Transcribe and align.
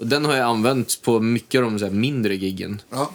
Och 0.00 0.06
den 0.06 0.24
har 0.24 0.36
jag 0.36 0.46
använt 0.48 1.02
på 1.02 1.20
mycket 1.20 1.58
av 1.58 1.64
de 1.64 1.78
så 1.78 1.84
här, 1.84 1.92
mindre 1.92 2.34
giggen. 2.36 2.82
Ja. 2.90 3.10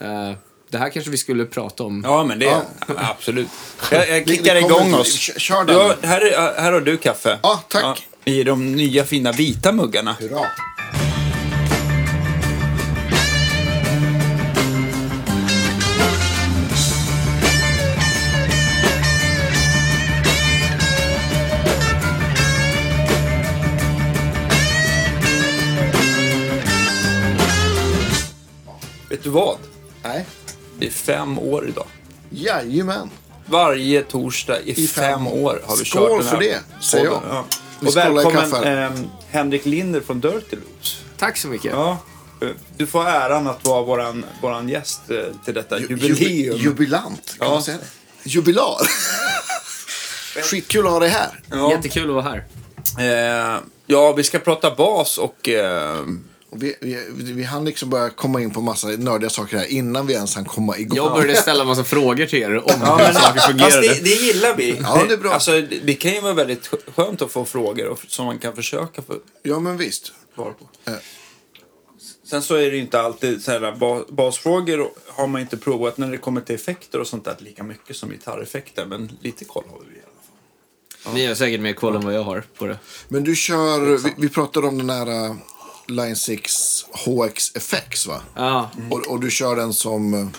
Eh, 0.00 0.32
det 0.70 0.78
här 0.78 0.90
kanske 0.90 1.10
vi 1.10 1.16
skulle 1.16 1.44
prata 1.46 1.84
om. 1.84 2.02
Ja, 2.06 2.24
men 2.24 2.38
det... 2.38 2.44
Ja. 2.44 2.62
Absolut. 2.96 3.48
Jag, 3.92 4.08
jag 4.10 4.24
Vi- 4.24 4.36
kickar 4.36 4.54
vi 4.54 4.60
kommer 4.62 4.76
igång 4.76 4.86
till- 4.90 5.00
oss. 5.00 5.18
kö- 5.32 5.38
kör 5.40 5.64
den. 5.64 5.76
Ja, 5.76 5.94
här, 6.02 6.20
är, 6.20 6.60
här 6.60 6.72
har 6.72 6.80
du 6.80 6.96
kaffe. 6.96 7.38
Ja, 7.42 7.62
tack. 7.68 8.06
I 8.24 8.42
de 8.44 8.72
nya 8.76 9.04
fina 9.04 9.32
vita 9.32 9.72
muggarna. 9.72 10.16
Hurra. 10.20 10.46
Fem 31.14 31.38
år 31.38 31.68
idag. 31.68 31.86
Jajamän. 32.30 33.10
Varje 33.46 34.02
torsdag 34.02 34.60
i, 34.60 34.70
I 34.84 34.86
fem, 34.86 35.04
fem 35.04 35.26
år 35.26 35.62
har 35.66 35.76
vi 35.76 35.84
Skål 35.84 36.08
kört 36.08 36.18
den 36.18 36.26
här 36.26 36.34
för 36.36 36.42
det, 36.42 36.58
säger 36.84 37.04
jag. 37.04 37.22
Ja. 37.30 37.44
Och 37.88 37.96
välkommen 37.96 38.64
ehm, 38.64 39.06
Henrik 39.30 39.66
Linder 39.66 40.00
från 40.00 40.20
Dirty 40.20 40.56
Loops. 40.56 41.02
Tack 41.18 41.36
så 41.36 41.48
mycket. 41.48 41.72
Ja. 41.72 41.98
eh, 42.42 42.48
Du 42.76 42.86
får 42.86 43.06
äran 43.08 43.46
att 43.46 43.66
vara 43.66 43.82
våran, 43.82 44.24
våran 44.42 44.68
gäst 44.68 45.00
eh, 45.10 45.16
till 45.44 45.54
detta 45.54 45.78
Ju- 45.78 45.86
jubileum. 45.90 46.16
jubi- 46.56 46.62
Jubilant, 46.64 47.36
kan 47.38 47.48
Ja. 47.48 47.54
man 47.54 47.62
säga 47.62 47.76
det? 47.78 48.30
Jubilar. 48.30 48.76
Skitkul 50.42 50.86
att 50.86 50.92
ha 50.92 51.00
dig 51.00 51.08
här. 51.08 51.40
ja. 51.50 51.70
Jättekul 51.70 52.08
att 52.18 52.24
vara 52.24 52.24
här. 52.98 53.54
Eh, 53.54 53.60
ja, 53.86 54.12
vi 54.12 54.22
ska 54.24 54.38
prata 54.38 54.74
bas 54.74 55.18
och... 55.18 55.48
Eh, 55.48 55.98
Och 56.00 56.06
vi, 56.52 56.74
vi, 56.80 57.32
vi 57.32 57.42
hann 57.42 57.64
liksom 57.64 57.90
börja 57.90 58.10
komma 58.10 58.40
in 58.40 58.50
på 58.50 58.60
massa 58.60 58.88
nördiga 58.88 59.30
saker 59.30 59.56
här 59.58 59.66
innan 59.66 60.06
vi 60.06 60.14
ens 60.14 60.34
hann 60.34 60.44
komma 60.44 60.78
igång. 60.78 60.96
Jag 60.96 61.12
började 61.12 61.34
ställa 61.42 61.64
massa 61.64 61.84
frågor 61.84 62.26
till 62.26 62.38
er 62.42 62.56
om 62.56 62.62
Ja, 62.80 62.96
hur 62.96 63.12
saker 63.12 63.34
Fast 63.34 63.46
fungerade. 63.46 63.80
det, 63.80 64.00
det 64.04 64.10
gillar 64.14 64.56
vi. 64.56 64.78
Ja, 64.82 65.04
det 65.08 65.14
är 65.14 65.18
bra. 65.18 65.32
Alltså, 65.32 65.60
det, 65.82 65.94
kan 65.94 66.12
ju 66.12 66.20
vara 66.20 66.34
väldigt 66.34 66.68
skö- 66.68 66.92
skönt 66.96 67.22
att 67.22 67.32
få 67.32 67.44
frågor 67.44 67.86
och, 67.88 68.00
som 68.08 68.26
man 68.26 68.38
kan 68.38 68.54
försöka 68.56 69.02
få 69.02 69.14
Ja, 69.42 69.60
men 69.60 69.76
visst. 69.76 70.12
svar 70.34 70.52
på. 70.84 70.90
Eh. 70.90 70.96
Sen 72.24 72.42
så 72.42 72.54
är 72.54 72.70
det 72.70 72.76
ju 72.76 72.82
inte 72.82 73.00
alltid 73.00 73.42
så 73.44 73.50
här, 73.50 73.76
ba- 73.76 74.04
basfrågor 74.08 74.90
har 75.06 75.26
man 75.26 75.40
inte 75.40 75.56
provat 75.56 75.98
när 75.98 76.10
det 76.10 76.16
kommer 76.18 76.40
till 76.40 76.54
effekter 76.54 77.00
och 77.00 77.06
sånt 77.06 77.24
där 77.24 77.36
lika 77.38 77.62
mycket 77.62 77.96
som 77.96 78.10
gitarreffekter. 78.10 78.86
Men 78.86 79.18
lite 79.20 79.44
koll 79.44 79.64
har 79.70 79.78
vi 79.78 79.96
i 79.96 79.98
alla 79.98 81.04
fall. 81.04 81.14
Ni 81.14 81.26
har 81.26 81.34
säkert 81.34 81.60
mer 81.60 81.72
koll 81.72 81.96
än 81.96 82.04
vad 82.04 82.14
jag 82.14 82.22
har 82.22 82.44
på 82.58 82.66
det. 82.66 82.78
Men 83.08 83.24
du 83.24 83.36
kör, 83.36 83.96
vi, 83.96 84.14
vi 84.18 84.28
pratade 84.28 84.66
om 84.66 84.78
den 84.78 84.90
här 84.90 85.08
uh, 85.30 85.36
Line 85.90 86.16
6 86.16 86.84
HX 86.92 87.56
FX 87.56 88.06
va? 88.06 88.22
Ja, 88.34 88.70
Och, 88.90 89.06
och 89.06 89.20
du 89.20 89.30
kör 89.30 89.56
den 89.56 89.72
som, 89.72 90.30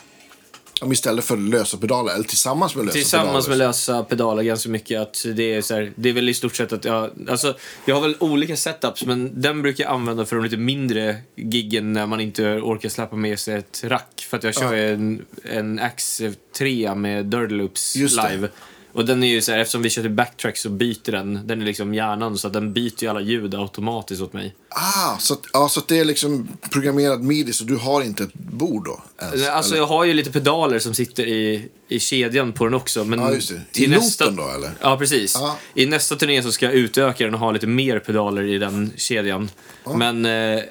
om 0.82 0.92
istället 0.92 1.26
för 1.26 1.38
lösa 1.38 1.78
pedaler, 1.78 2.14
eller 2.14 2.24
tillsammans 2.24 2.76
med 2.76 2.86
lösa 2.86 2.98
tillsammans 2.98 3.48
med 3.48 3.56
pedaler. 3.56 3.68
lösa 3.68 4.04
pedaler 4.04 4.44
ganska 4.44 4.70
mycket. 4.70 5.02
Att 5.02 5.26
det, 5.36 5.54
är 5.54 5.62
så 5.62 5.74
här, 5.74 5.94
det 5.96 6.10
är 6.10 6.14
väl 6.14 6.30
i 6.30 6.34
stort 6.34 6.56
sett 6.56 6.74
att 6.74 6.86
jag... 6.86 7.10
Alltså, 7.30 7.58
jag 7.86 7.96
har 7.96 8.02
väl 8.02 8.16
olika 8.20 8.58
setups, 8.58 9.06
men 9.06 9.42
den 9.42 9.62
brukar 9.62 9.84
jag 9.84 9.94
använda 9.94 10.26
för 10.26 10.36
de 10.36 10.44
lite 10.44 10.58
mindre 10.58 11.18
giggen 11.36 11.94
när 11.94 12.06
man 12.06 12.20
inte 12.20 12.44
orkar 12.44 12.90
släppa 12.90 13.16
med 13.16 13.40
sig 13.40 13.56
ett 13.56 13.84
rack. 13.84 14.28
För 14.30 14.38
att 14.38 14.44
jag 14.44 14.56
kör 14.56 14.74
ju 14.74 14.94
en, 14.94 15.26
en 15.44 15.80
Axe 15.80 16.34
3 16.58 16.96
med 16.96 17.26
Dirty 17.26 17.56
Loops 17.56 17.96
live. 17.96 18.50
Och 18.94 19.06
den 19.06 19.24
är 19.24 19.28
ju 19.28 19.42
så 19.42 19.52
här, 19.52 19.60
eftersom 19.60 19.82
vi 19.82 19.90
kör 19.90 20.02
till 20.02 20.12
backtrack 20.12 20.58
så 20.58 20.70
byter 20.70 21.12
den. 21.12 21.48
Den 21.48 21.62
är 21.62 21.66
liksom 21.66 21.94
hjärnan 21.94 22.38
så 22.38 22.48
att 22.48 22.54
den 22.54 22.74
byter 22.74 23.04
ju 23.04 23.08
alla 23.08 23.22
ljud 23.22 23.56
automatiskt 23.56 24.22
åt 24.22 24.34
mig. 24.34 24.56
Ah, 24.70 25.18
så, 25.18 25.34
att, 25.34 25.42
ja, 25.54 25.70
så 25.70 25.80
att 25.80 25.88
det 25.88 26.00
är 26.00 26.06
liksom 26.06 26.48
programmerad 26.72 27.24
midi, 27.24 27.54
så 27.54 27.64
du 27.64 27.76
har 27.76 28.02
inte 28.02 28.24
ett 28.24 28.34
bord 28.34 28.86
då? 28.86 29.02
Ens, 29.22 29.48
Alltså 29.48 29.72
eller? 29.72 29.82
jag 29.82 29.88
har 29.88 30.06
ju 30.06 30.14
lite 30.14 30.32
pedaler 30.32 30.80
som 30.80 30.94
sitter 30.94 31.26
i, 31.26 31.70
i 31.88 32.00
kedjan 32.00 32.54
på 32.54 32.66
den 32.66 32.74
också. 32.74 33.04
Men 33.04 33.20
det. 33.20 33.80
I 33.82 33.88
nästa... 33.88 34.26
loopen 34.26 34.46
då, 34.46 34.52
eller? 34.58 34.72
Ja, 34.82 34.98
precis. 34.98 35.36
Ja. 35.40 35.58
I 35.76 35.86
nästa 35.86 36.16
turné 36.16 36.44
så 36.44 36.52
ska 36.52 36.66
jag 36.66 36.76
utöka 36.76 37.26
den 37.26 37.34
och 37.34 37.40
ha 37.40 37.52
lite 37.52 37.68
mer 37.68 38.00
pedaler 38.00 38.44
i 38.44 38.58
den 38.58 38.92
kedjan. 38.96 39.50
Men 39.96 40.26
eh, 40.26 40.32
eh, 40.32 40.64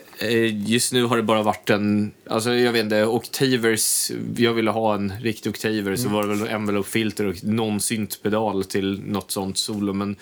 just 0.66 0.92
nu 0.92 1.04
har 1.04 1.16
det 1.16 1.22
bara 1.22 1.42
varit 1.42 1.70
en, 1.70 2.12
alltså 2.26 2.54
jag 2.54 2.72
vet 2.72 2.84
inte, 2.84 3.06
Octavers, 3.06 4.10
jag 4.36 4.52
ville 4.52 4.70
ha 4.70 4.94
en 4.94 5.12
riktig 5.22 5.50
Octaver 5.50 5.80
Mm. 5.80 5.96
så 5.96 6.08
var 6.08 6.22
det 6.22 6.34
väl 6.34 6.48
envelope-filter 6.48 7.26
och 7.26 7.44
någon 7.44 7.80
syntpedal 7.80 8.64
till 8.64 9.02
något 9.06 9.30
sånt 9.30 9.58
solo. 9.58 9.92
Men 9.92 10.16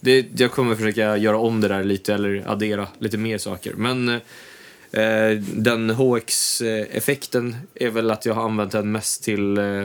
det, 0.00 0.26
jag 0.40 0.52
kommer 0.52 0.74
försöka 0.74 1.16
göra 1.16 1.38
om 1.38 1.60
det 1.60 1.68
där 1.68 1.84
lite 1.84 2.14
eller 2.14 2.44
addera 2.46 2.86
lite 2.98 3.18
mer 3.18 3.38
saker. 3.38 3.74
Men 3.74 4.08
eh, 4.08 5.38
den 5.54 5.90
HX-effekten 5.90 7.56
är 7.74 7.90
väl 7.90 8.10
att 8.10 8.26
jag 8.26 8.34
har 8.34 8.44
använt 8.44 8.72
den 8.72 8.92
mest 8.92 9.24
till 9.24 9.58
eh, 9.58 9.84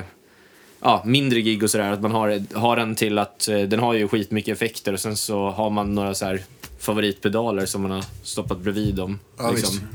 ja, 0.82 1.04
mindre 1.06 1.42
gig 1.42 1.64
och 1.64 1.70
sådär. 1.70 1.92
Att 1.92 2.02
man 2.02 2.12
har, 2.12 2.58
har 2.58 2.76
den 2.76 2.96
till 2.96 3.18
att 3.18 3.48
eh, 3.48 3.62
den 3.62 3.80
har 3.80 3.94
ju 3.94 4.08
skitmycket 4.08 4.56
effekter 4.56 4.94
och 4.94 5.00
sen 5.00 5.16
så 5.18 5.50
har 5.50 5.70
man 5.70 5.96
några 5.96 6.14
så 6.14 6.26
här 6.26 6.42
favoritpedaler 6.86 7.66
som 7.66 7.82
man 7.82 7.92
har 7.92 8.06
stoppat 8.24 8.60
bredvid 8.60 8.96
dem. 8.96 9.20
Ja, 9.38 9.52
liksom. 9.52 9.74
visst. 9.74 9.86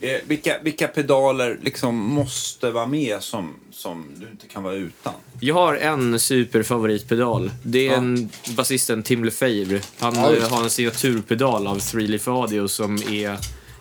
Eh, 0.00 0.28
vilka, 0.28 0.58
vilka 0.62 0.88
pedaler 0.88 1.58
liksom 1.62 1.96
måste 1.96 2.70
vara 2.70 2.86
med 2.86 3.22
som, 3.22 3.54
som 3.72 4.04
du 4.16 4.28
inte 4.30 4.46
kan 4.46 4.62
vara 4.62 4.74
utan? 4.74 5.12
Jag 5.40 5.54
har 5.54 5.74
en 5.76 6.18
superfavoritpedal. 6.20 7.50
Det 7.62 7.88
är 7.88 7.96
en 7.96 8.30
basisten 8.56 9.02
Tim 9.02 9.24
Lefebvre. 9.24 9.80
Han 9.98 10.14
Ja, 10.14 10.34
eh, 10.34 10.50
har 10.50 10.62
en 10.62 10.70
signaturpedal 10.70 11.66
av 11.66 11.78
Three 11.78 12.06
Leaf 12.06 12.28
Audio 12.28 12.68
som 12.68 12.96
är 12.96 13.36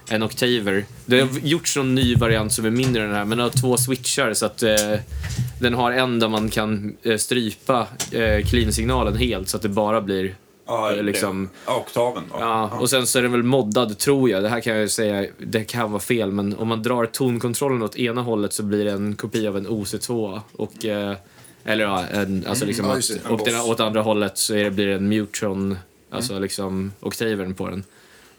en 0.09 0.23
Octaver. 0.23 0.85
Det 1.05 1.19
har 1.19 1.29
gjorts 1.43 1.75
någon 1.75 1.95
ny 1.95 2.15
variant 2.15 2.53
som 2.53 2.65
är 2.65 2.69
mindre 2.69 3.01
än 3.01 3.07
den 3.07 3.17
här, 3.17 3.25
men 3.25 3.37
den 3.37 3.43
har 3.43 3.61
två 3.61 3.77
switchar 3.77 4.33
så 4.33 4.45
att 4.45 4.63
eh, 4.63 4.95
den 5.61 5.73
har 5.73 5.91
en 5.91 6.19
där 6.19 6.27
man 6.27 6.49
kan 6.49 6.97
eh, 7.03 7.17
strypa 7.17 7.87
eh, 8.11 8.45
clean-signalen 8.45 9.17
helt 9.17 9.49
så 9.49 9.57
att 9.57 9.63
det 9.63 9.69
bara 9.69 10.01
blir 10.01 10.35
Ja, 10.69 10.95
eh, 10.95 11.03
liksom... 11.03 11.49
Oktaven 11.67 12.23
då. 12.31 12.37
Ja, 12.39 12.69
och 12.79 12.89
sen 12.89 13.07
så 13.07 13.19
är 13.19 13.23
den 13.23 13.31
väl 13.31 13.43
moddad, 13.43 13.97
tror 13.97 14.29
jag. 14.29 14.43
Det 14.43 14.49
här 14.49 14.61
kan 14.61 14.73
jag 14.73 14.81
ju 14.81 14.89
säga, 14.89 15.29
det 15.37 15.63
kan 15.63 15.91
vara 15.91 16.01
fel, 16.01 16.31
men 16.31 16.57
om 16.57 16.67
man 16.67 16.83
drar 16.83 17.05
tonkontrollen 17.05 17.81
åt 17.81 17.95
ena 17.95 18.21
hållet 18.21 18.53
så 18.53 18.63
blir 18.63 18.85
det 18.85 18.91
en 18.91 19.15
kopia 19.15 19.49
av 19.49 19.57
en 19.57 19.67
OC2. 19.67 20.41
Och, 20.51 20.85
eh, 20.85 21.15
eller 21.63 21.83
ja, 21.83 22.05
en, 22.05 22.45
alltså 22.47 22.65
liksom 22.65 22.85
ja, 22.85 22.97
att, 22.97 23.31
och 23.31 23.45
den, 23.45 23.61
åt 23.61 23.79
andra 23.79 24.01
hållet 24.01 24.37
så 24.37 24.55
är 24.55 24.63
det, 24.63 24.71
blir 24.71 24.87
det 24.87 24.93
en 24.93 25.09
Mutron, 25.09 25.77
alltså 26.09 26.39
liksom 26.39 26.91
oktavern 26.99 27.53
på 27.53 27.69
den. 27.69 27.83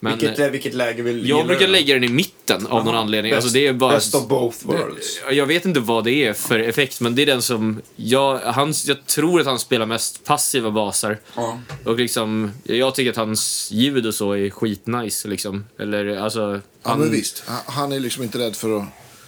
Men 0.02 0.18
vilket, 0.18 0.38
eh, 0.38 0.44
lä- 0.44 0.50
vilket 0.50 0.74
läge 0.74 1.02
vill 1.02 1.16
jag 1.16 1.24
gillar 1.26 1.44
brukar 1.44 1.66
du? 1.66 1.72
lägga 1.72 1.94
den 1.94 2.04
i 2.04 2.08
mitten 2.08 2.66
av 2.66 2.84
någon 2.84 2.94
anledning. 2.96 3.32
Alltså 3.32 3.50
det 3.50 3.66
är 3.66 3.72
bara... 3.72 3.92
Best 3.92 4.14
of 4.14 4.28
both 4.28 4.66
worlds. 4.66 5.20
Jag 5.30 5.46
vet 5.46 5.64
inte 5.64 5.80
vad 5.80 6.04
det 6.04 6.12
är 6.26 6.32
för 6.32 6.58
effekt, 6.58 7.00
men 7.00 7.14
det 7.14 7.22
är 7.22 7.26
den 7.26 7.42
som... 7.42 7.80
Jag, 7.96 8.38
han, 8.38 8.74
jag 8.86 9.06
tror 9.06 9.40
att 9.40 9.46
han 9.46 9.58
spelar 9.58 9.86
mest 9.86 10.24
passiva 10.24 10.70
basar. 10.70 11.18
Ja. 11.36 11.60
Och 11.84 11.96
liksom, 11.98 12.50
jag 12.64 12.94
tycker 12.94 13.10
att 13.10 13.16
hans 13.16 13.68
ljud 13.72 14.06
och 14.06 14.14
så 14.14 14.32
är 14.32 14.50
skitnice 14.50 15.28
liksom. 15.28 15.64
Eller 15.78 16.16
alltså... 16.16 16.60
Ja, 16.82 16.96
men 16.96 17.10
visst. 17.10 17.42
Han- 17.46 17.60
Han 17.66 17.92
är 17.92 18.00
liksom 18.00 18.22
inte 18.22 18.38
rädd 18.38 18.56
för 18.56 18.76
att 18.78 18.84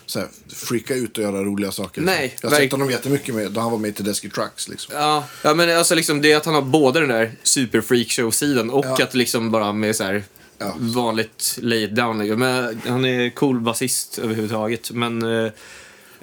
så 0.07 0.19
här, 0.19 0.29
freaka 0.55 0.95
ut 0.95 1.19
och 1.19 1.25
göra 1.25 1.45
roliga 1.45 1.73
saker. 1.73 2.01
Nej, 2.03 2.37
Jag 2.43 2.51
har 2.51 2.57
sett 2.57 2.73
honom 2.73 2.91
jättemycket 2.91 3.35
med, 3.35 3.53
då 3.53 3.61
han 3.61 3.71
var 3.73 3.79
med 3.79 3.97
till 3.97 4.05
Desky 4.05 4.31
Trucks. 4.31 4.69
Liksom. 4.69 4.95
Ja, 4.97 5.25
ja 5.43 5.55
men 5.55 5.79
alltså 5.79 5.95
liksom 5.95 6.23
det 6.23 6.33
är 6.33 6.37
att 6.37 6.45
han 6.45 6.55
har 6.55 6.63
både 6.63 7.01
den 7.01 7.09
där 7.09 7.33
super 7.43 7.81
freakshow-sidan 7.81 8.71
och 8.71 8.85
Ja. 8.87 9.05
att 9.05 9.15
liksom 9.15 9.51
bara 9.51 9.73
med 9.73 9.97
så 9.97 10.05
här 10.05 10.25
Ja. 10.65 10.75
vanligt 10.79 11.59
lay 11.63 11.85
it 11.85 11.95
down. 11.97 12.39
Men 12.39 12.81
han 12.87 13.05
är 13.05 13.31
cool 13.31 13.61
basist 13.61 14.19
överhuvudtaget. 14.19 14.91
Men... 14.91 15.23
Eh, 15.23 15.53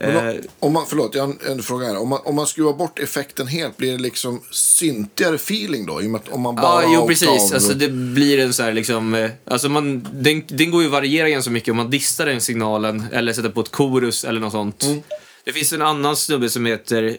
Men 0.02 0.28
eh, 0.30 0.36
om 0.60 0.74
man, 0.74 0.86
förlåt, 0.88 1.16
jag 1.16 1.28
har 1.28 1.34
en, 1.34 1.52
en 1.58 1.64
fråga 1.64 1.88
här. 1.88 1.98
Om 1.98 2.10
man, 2.10 2.20
om 2.26 2.36
man 2.36 2.48
skruvar 2.48 2.74
bort 2.74 3.00
effekten 3.00 3.48
helt, 3.48 3.78
blir 3.78 3.92
det 3.92 3.98
liksom 3.98 4.42
syntigare 4.52 5.36
feeling 5.36 5.86
då? 5.86 6.02
I 6.02 6.06
och 6.08 6.12
med 6.12 6.22
att 6.22 6.30
om 6.30 6.42
man 6.42 6.56
bara 6.56 6.84
Ja, 6.84 6.92
jo 6.96 7.08
precis. 7.08 7.54
Alltså, 7.54 7.74
det 7.74 7.90
blir 7.90 8.40
en 8.40 8.54
så 8.54 8.64
här 8.64 8.74
liksom... 8.74 9.14
eh, 9.16 9.30
Alltså 9.46 9.70
man, 9.70 10.08
den, 10.14 10.44
den 10.48 10.72
går 10.72 10.82
ju 10.82 10.88
att 10.88 10.92
variera 10.94 11.30
ganska 11.30 11.52
mycket 11.52 11.72
om 11.72 11.78
man 11.78 11.90
distar 11.90 12.26
den 12.26 12.42
signalen 12.42 13.04
eller 13.12 13.34
sätter 13.34 13.50
på 13.50 13.62
ett 13.62 13.76
chorus 13.76 14.24
eller 14.24 14.40
något 14.40 14.52
sånt. 14.52 14.84
Mm. 14.84 15.02
Det 15.44 15.54
finns 15.54 15.74
en 15.74 15.82
annan 15.82 16.16
snubbe 16.16 16.50
som 16.50 16.66
heter... 16.66 17.18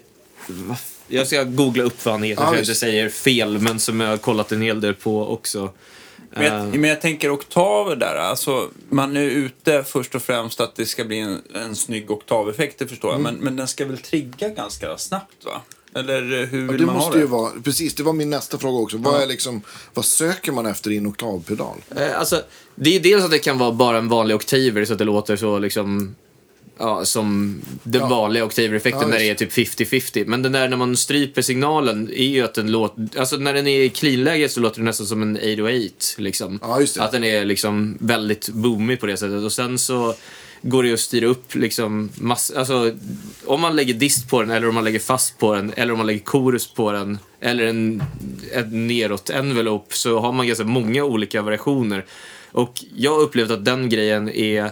Jag 1.08 1.26
ska 1.26 1.44
googla 1.44 1.82
upp 1.84 2.04
vad 2.04 2.14
han 2.14 2.22
heter 2.22 2.42
Ja, 2.42 2.48
så 2.48 2.54
jag 2.54 2.62
inte 2.62 2.74
säger 2.74 3.08
fel, 3.08 3.58
men 3.58 3.80
som 3.80 4.00
jag 4.00 4.08
har 4.08 4.16
kollat 4.16 4.52
en 4.52 4.62
hel 4.62 4.80
del 4.80 4.94
på 4.94 5.28
också. 5.32 5.72
Men 6.30 6.44
jag, 6.44 6.54
Eh, 6.60 6.64
men 6.80 6.90
jag 6.90 7.00
tänker 7.00 7.34
oktaver 7.34 7.96
där. 7.96 8.14
Alltså, 8.16 8.68
man 8.88 9.16
är 9.16 9.20
ute 9.20 9.84
först 9.84 10.14
och 10.14 10.22
främst 10.22 10.60
att 10.60 10.74
det 10.76 10.86
ska 10.86 11.04
bli 11.04 11.18
en, 11.18 11.42
en 11.54 11.76
snygg 11.76 12.10
oktaveffekt, 12.10 12.78
det 12.78 12.86
förstår 12.86 13.12
jag. 13.12 13.20
Men, 13.20 13.34
men 13.34 13.56
den 13.56 13.68
ska 13.68 13.84
väl 13.86 13.98
trigga 13.98 14.48
ganska 14.48 14.98
snabbt, 14.98 15.44
va? 15.44 15.60
Eller 15.94 16.40
eh, 16.42 16.46
hur 16.48 16.64
Ja, 16.66 16.72
vill 16.72 16.80
det 16.80 16.86
man 16.86 16.94
ha 16.96 17.02
måste 17.02 17.18
det? 17.18 17.22
ju 17.22 17.26
vara, 17.28 17.50
precis, 17.64 17.94
det 17.94 18.02
var 18.02 18.12
min 18.12 18.30
nästa 18.30 18.58
fråga 18.58 18.78
också. 18.82 18.96
Vad, 18.96 19.22
är 19.22 19.26
liksom, 19.26 19.62
vad 19.94 20.04
söker 20.04 20.52
man 20.52 20.66
efter 20.66 20.90
i 20.90 20.96
en 20.96 21.06
oktavpedal? 21.06 21.76
Eh, 21.96 22.18
Alltså, 22.18 22.42
det 22.74 22.96
är 22.96 23.00
dels 23.00 23.24
att 23.24 23.30
det 23.30 23.38
kan 23.38 23.58
vara 23.58 23.72
bara 23.72 23.98
en 23.98 24.08
vanlig 24.08 24.36
oktaver 24.36 24.84
så 24.84 24.92
att 24.92 24.98
det 24.98 25.04
låter 25.04 25.36
så 25.36 25.58
liksom... 25.58 26.14
ja, 26.80 27.04
som 27.04 27.60
den 27.82 28.00
Ja. 28.00 28.08
vanliga 28.08 28.44
oktaveffekten 28.44 29.00
Ja, 29.02 29.08
när 29.08 29.18
det 29.18 29.30
är 29.30 29.34
typ 29.34 29.52
50-50. 29.52 30.24
Men 30.26 30.42
den 30.42 30.52
där 30.52 30.68
när 30.68 30.76
man 30.76 30.96
stryper 30.96 31.42
signalen 31.42 32.10
är 32.12 32.24
ju 32.28 32.42
att 32.42 32.54
den 32.54 32.72
låter... 32.72 33.08
Alltså 33.18 33.36
när 33.36 33.54
den 33.54 33.66
är 33.66 33.80
i 33.80 33.88
clean-läge 33.88 34.48
så 34.48 34.60
låter 34.60 34.76
den 34.76 34.84
nästan 34.84 35.06
som 35.06 35.22
en 35.22 35.36
808 35.36 35.94
liksom. 36.18 36.58
Ja, 36.62 36.80
just 36.80 36.94
det. 36.94 37.02
Att 37.02 37.12
den 37.12 37.24
är 37.24 37.44
liksom 37.44 37.98
väldigt 38.00 38.48
boomig 38.48 39.00
på 39.00 39.06
det 39.06 39.16
sättet. 39.16 39.44
Och 39.44 39.52
sen 39.52 39.78
så 39.78 40.14
går 40.62 40.82
det 40.82 40.92
att 40.92 41.00
styra 41.00 41.26
upp 41.26 41.54
liksom 41.54 42.10
mass, 42.14 42.50
alltså, 42.50 42.92
om 43.44 43.60
man 43.60 43.76
lägger 43.76 43.94
dist 43.94 44.30
på 44.30 44.40
den 44.40 44.50
eller 44.50 44.68
om 44.68 44.74
man 44.74 44.84
lägger 44.84 44.98
fast 44.98 45.38
på 45.38 45.54
den 45.54 45.72
eller 45.76 45.92
om 45.92 45.98
man 45.98 46.06
lägger 46.06 46.24
chorus 46.24 46.66
på 46.74 46.92
den 46.92 47.18
eller 47.40 47.66
en, 47.66 48.02
en 48.52 48.86
neråt 48.86 49.30
envelope 49.30 49.94
så 49.96 50.18
har 50.20 50.32
man 50.32 50.46
ganska 50.46 50.64
många 50.64 51.04
olika 51.04 51.42
variationer. 51.42 52.04
Och 52.52 52.84
jag 52.96 53.10
har 53.14 53.20
upplevt 53.20 53.50
att 53.50 53.64
den 53.64 53.88
grejen 53.88 54.28
är 54.28 54.70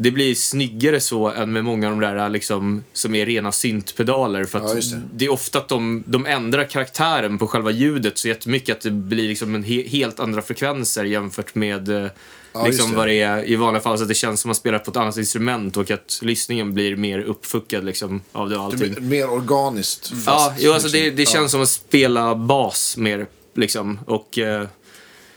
det 0.00 0.10
blir 0.10 0.34
snyggare 0.34 1.00
så 1.00 1.28
än 1.30 1.52
med 1.52 1.64
många 1.64 1.86
av 1.86 1.92
de 1.92 2.00
där 2.00 2.28
liksom, 2.28 2.84
som 2.92 3.14
är 3.14 3.26
rena 3.26 3.52
syntpedaler. 3.52 4.44
För 4.44 4.58
att 4.58 4.64
Ja, 4.74 4.74
det. 4.96 5.02
det. 5.14 5.24
är 5.24 5.32
ofta 5.32 5.58
att 5.58 5.68
de, 5.68 6.02
de 6.06 6.26
ändrar 6.26 6.64
karaktären 6.64 7.38
på 7.38 7.46
själva 7.46 7.70
ljudet 7.70 8.18
så 8.18 8.28
jättemycket 8.28 8.76
att 8.76 8.82
det 8.82 8.90
blir 8.90 9.28
liksom 9.28 9.54
en 9.54 9.62
he, 9.62 9.82
helt 9.88 10.20
andra 10.20 10.42
frekvenser 10.42 11.04
jämfört 11.04 11.54
med 11.54 11.88
eh, 11.88 12.10
Ja, 12.52 12.66
liksom 12.66 12.90
det. 12.90 12.96
vad 12.96 13.08
det 13.08 13.20
är 13.20 13.48
i 13.48 13.56
vanliga 13.56 13.82
fall. 13.82 13.96
Så 13.98 14.02
att 14.02 14.08
det 14.08 14.14
känns 14.14 14.40
som 14.40 14.48
att 14.48 14.56
man 14.56 14.60
spelar 14.60 14.78
på 14.78 14.90
ett 14.90 14.96
annat 14.96 15.16
instrument 15.16 15.76
och 15.76 15.90
att 15.90 16.18
lyssningen 16.22 16.74
blir 16.74 16.96
mer 16.96 17.18
uppfuckad 17.20 17.84
liksom, 17.84 18.20
av 18.32 18.48
det 18.48 18.56
och 18.56 18.60
Det 18.60 18.64
allting. 18.84 18.92
blir 18.92 19.20
mer 19.20 19.30
organiskt. 19.30 20.10
Ja, 20.12 20.16
fast 20.24 20.52
jo, 20.62 20.72
alltså 20.72 20.88
det, 20.88 21.10
det 21.10 21.22
ja. 21.22 21.30
känns 21.30 21.52
som 21.52 21.62
att 21.62 21.68
spela 21.68 22.34
bas 22.34 22.96
mer. 22.96 23.26
Liksom. 23.54 23.98
Och, 24.06 24.38
eh, 24.38 24.66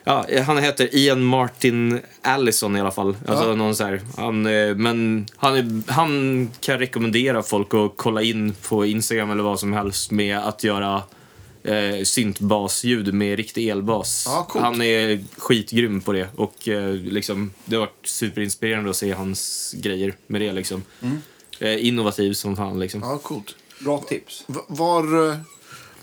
ja, 0.04 0.26
han 0.46 0.58
heter 0.58 0.96
Ian 0.96 1.24
Martin 1.24 2.00
Allison 2.22 2.76
i 2.76 2.80
alla 2.82 2.92
fall. 2.92 3.18
Alltså, 3.28 3.50
Ja. 3.50 3.56
någon 3.56 3.76
så 3.76 3.84
här, 3.84 4.02
han, 4.18 4.46
eh, 4.46 4.76
men 4.76 5.26
han, 5.36 5.56
är, 5.56 5.92
han 5.92 6.50
kan 6.60 6.80
rekommendera 6.80 7.44
folk 7.44 7.74
att 7.74 7.92
kolla 7.96 8.22
in 8.22 8.54
på 8.70 8.86
Instagram 8.86 9.32
eller 9.32 9.44
vad 9.44 9.60
som 9.60 9.74
helst 9.74 10.12
med 10.12 10.38
att 10.38 10.64
göra 10.64 11.04
eh, 11.64 12.04
syntbasljud 12.04 13.14
med 13.14 13.38
riktig 13.38 13.68
elbas. 13.70 14.24
Ja, 14.28 14.48
han 14.62 14.82
är 14.82 15.24
skitgrym 15.38 16.02
på 16.02 16.12
det 16.14 16.28
och 16.36 16.68
eh, 16.68 16.94
liksom, 16.94 17.52
det 17.66 17.76
har 17.76 17.82
varit 17.82 18.08
superinspirerande 18.08 18.90
att 18.90 18.96
se 18.96 19.12
hans 19.14 19.74
grejer 19.78 20.16
med 20.28 20.42
det. 20.42 20.52
Liksom. 20.52 20.84
Eh, 21.60 21.86
innovativ 21.88 22.34
som 22.34 22.56
fan. 22.56 22.80
Liksom. 22.80 23.02
Ja, 23.02 23.18
coolt. 23.18 23.56
Bra 23.80 23.98
tips. 24.10 24.44
Var, 24.68 25.30
eh, 25.30 25.36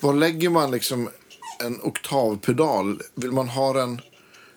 var 0.00 0.14
lägger 0.14 0.50
man 0.50 0.70
liksom 0.70 1.08
en 1.64 1.80
oktavpedal? 1.82 3.00
Vill 3.14 3.32
man 3.32 3.48
ha 3.48 3.72
den... 3.72 4.00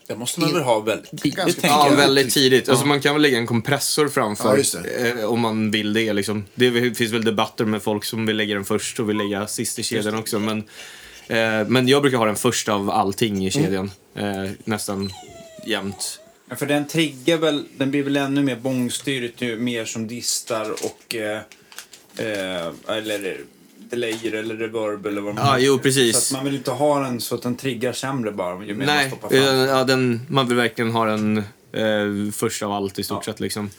Det 0.08 0.16
måste 0.16 0.40
man 0.40 0.54
väl 0.54 0.62
ha 0.62 0.80
väldigt 0.80 1.22
tidigt, 1.22 1.60
Ja, 1.64 1.94
väldigt 1.98 2.34
tidigt. 2.34 2.70
Alltså, 2.70 2.86
man 2.86 3.02
kan 3.02 3.14
väl 3.16 3.22
lägga 3.22 3.38
en 3.38 3.48
kompressor 3.48 4.06
Ja, 4.06 4.12
framför 4.12 4.58
just 4.58 4.76
eh, 4.76 5.26
om 5.26 5.40
man 5.40 5.72
vill 5.72 5.94
det. 5.94 6.14
Liksom. 6.14 6.46
Det 6.56 6.96
finns 6.96 7.12
väl 7.12 7.24
debatter 7.24 7.66
med 7.66 7.84
folk 7.84 8.06
som 8.06 8.26
vill 8.26 8.38
lägga 8.38 8.56
den 8.56 8.66
först 8.66 9.00
och 9.00 9.10
vill 9.10 9.18
lägga 9.18 9.48
sist 9.48 9.80
i 9.80 9.84
kedjan 9.84 10.16
också. 10.16 10.40
Men, 10.40 10.58
eh, 11.28 11.68
men 11.68 11.88
jag 11.88 12.02
brukar 12.02 12.18
ha 12.18 12.26
den 12.26 12.36
först 12.36 12.70
av 12.70 12.90
allting 12.90 13.48
i 13.48 13.52
kedjan. 13.52 13.92
Eh, 14.16 14.52
nästan 14.64 15.14
jämt. 15.66 16.20
Ja, 16.50 16.56
för 16.56 16.66
den 16.66 16.88
triggar 16.88 17.38
väl, 17.38 17.66
den 17.78 17.92
blir 17.92 18.04
väl 18.04 18.18
ännu 18.18 18.44
mer 18.44 18.56
bångstyrigt 18.56 19.42
ju 19.42 19.60
mer 19.60 19.86
som 19.86 20.08
distar 20.08 20.72
och 20.72 21.16
eh, 21.16 21.42
eh, 22.18 22.72
eller 22.88 23.38
delayer 23.92 24.34
eller 24.34 24.56
reverb 24.56 25.06
eller 25.06 25.22
vad 25.22 25.36
man 25.36 25.46
Ja, 25.46 25.60
jo, 25.60 25.78
precis. 25.80 26.18
Så 26.18 26.36
att 26.36 26.40
man 26.40 26.46
vill 26.46 26.56
inte 26.56 26.72
ha 26.72 27.00
den 27.00 27.22
så 27.22 27.36
att 27.36 27.42
den 27.42 27.56
triggar 27.56 27.94
sämre 27.94 28.32
bara 28.32 28.66
ju 28.66 28.76
mer 28.76 28.86
man 28.86 28.96
Nej, 28.96 29.08
stoppar 29.08 29.30
fram. 29.30 29.44
ja, 29.70 29.84
den, 29.84 30.22
man 30.30 30.48
vill 30.48 30.58
verkligen 30.58 30.92
ha 30.92 31.06
den 31.06 31.38
eh, 31.72 32.32
först 32.34 32.64
av 32.64 32.72
allt 32.72 33.00
i 33.00 33.04
stort 33.04 33.18
Ja. 33.28 33.34
sett. 33.34 33.40
Liksom. 33.40 33.70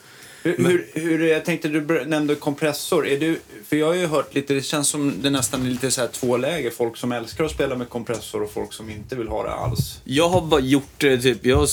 Hur, 0.42 0.56
hur, 0.58 0.88
hur, 0.94 1.26
jag 1.26 1.44
tänkte 1.44 1.68
du 1.68 2.04
nämnde 2.04 2.34
kompressor. 2.34 3.06
Är 3.06 3.20
du, 3.20 3.40
för 3.68 3.76
jag 3.76 3.86
har 3.86 3.94
ju 3.94 4.06
hört 4.06 4.34
lite, 4.34 4.54
det 4.54 4.62
känns 4.62 4.88
som 4.88 5.22
det 5.22 5.30
nästan 5.30 5.66
är 5.66 5.70
lite 5.70 5.90
så 5.90 6.00
här 6.00 6.08
två 6.08 6.36
läger. 6.36 6.70
Folk 6.70 6.96
som 6.96 7.12
älskar 7.12 7.44
att 7.44 7.50
spela 7.50 7.76
med 7.76 7.88
kompressor 7.88 8.42
och 8.42 8.52
folk 8.52 8.72
som 8.72 8.90
inte 8.90 9.16
vill 9.16 9.28
ha 9.28 9.42
det 9.42 9.52
alls. 9.52 10.00
Jag 10.04 10.28
har 10.28 10.40
bara 10.40 10.60
gjort 10.60 10.94
det, 10.98 11.18
typ, 11.18 11.46
jag 11.46 11.66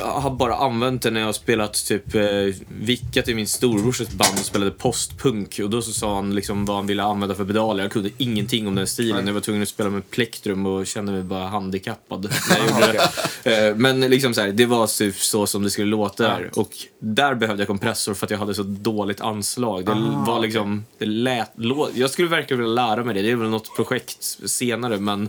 har, 0.00 0.30
bara 0.30 0.54
använt 0.54 1.02
det 1.02 1.10
när 1.10 1.20
jag 1.20 1.28
har 1.28 1.32
spelat 1.32 1.86
typ 1.86 2.14
eh, 2.14 2.22
vickat 2.68 3.28
i 3.28 3.34
min 3.34 3.46
storebrorsas 3.46 4.10
band 4.10 4.38
och 4.38 4.44
spelade 4.44 4.70
postpunk. 4.70 5.60
Och 5.62 5.70
då 5.70 5.82
så 5.82 5.92
sa 5.92 6.14
han 6.14 6.34
liksom 6.34 6.64
vad 6.64 6.76
han 6.76 6.86
ville 6.86 7.02
använda 7.02 7.34
för 7.34 7.44
pedaler. 7.44 7.82
Jag 7.82 7.92
kunde 7.92 8.10
ingenting 8.18 8.66
om 8.68 8.74
den 8.74 8.86
stilen. 8.86 9.26
Jag 9.26 9.34
var 9.34 9.40
tvungen 9.40 9.62
att 9.62 9.68
spela 9.68 9.90
med 9.90 10.10
plektrum 10.10 10.66
och 10.66 10.86
kände 10.86 11.12
mig 11.12 11.22
bara 11.22 11.48
handikappad 11.48 12.22
när 12.22 12.58
jag 12.58 12.66
gjorde 12.80 13.08
det. 13.42 13.68
Eh, 13.68 13.76
Men 13.76 14.00
liksom 14.00 14.34
så 14.34 14.40
här, 14.40 14.48
det 14.48 14.66
var 14.66 14.86
typ 14.98 15.16
så 15.16 15.46
som 15.46 15.62
det 15.62 15.70
skulle 15.70 15.86
låta 15.86 16.22
där. 16.22 16.50
Och 16.54 16.70
där 16.98 17.34
behövde 17.34 17.60
jag 17.60 17.68
kompressor 17.68 18.01
för 18.04 18.26
att 18.26 18.30
jag 18.30 18.38
hade 18.38 18.54
så 18.54 18.62
dåligt 18.62 19.20
anslag. 19.20 19.84
Det 19.86 19.94
var 20.26 20.40
liksom, 20.40 20.84
det 20.98 21.06
lät, 21.06 21.50
jag 21.94 22.10
skulle 22.10 22.28
verkligen 22.28 22.62
vilja 22.62 22.74
lära 22.74 23.04
mig 23.04 23.14
det. 23.14 23.22
Det 23.22 23.30
är 23.30 23.36
väl 23.36 23.50
något 23.50 23.76
projekt 23.76 24.22
senare 24.46 24.98
men 24.98 25.28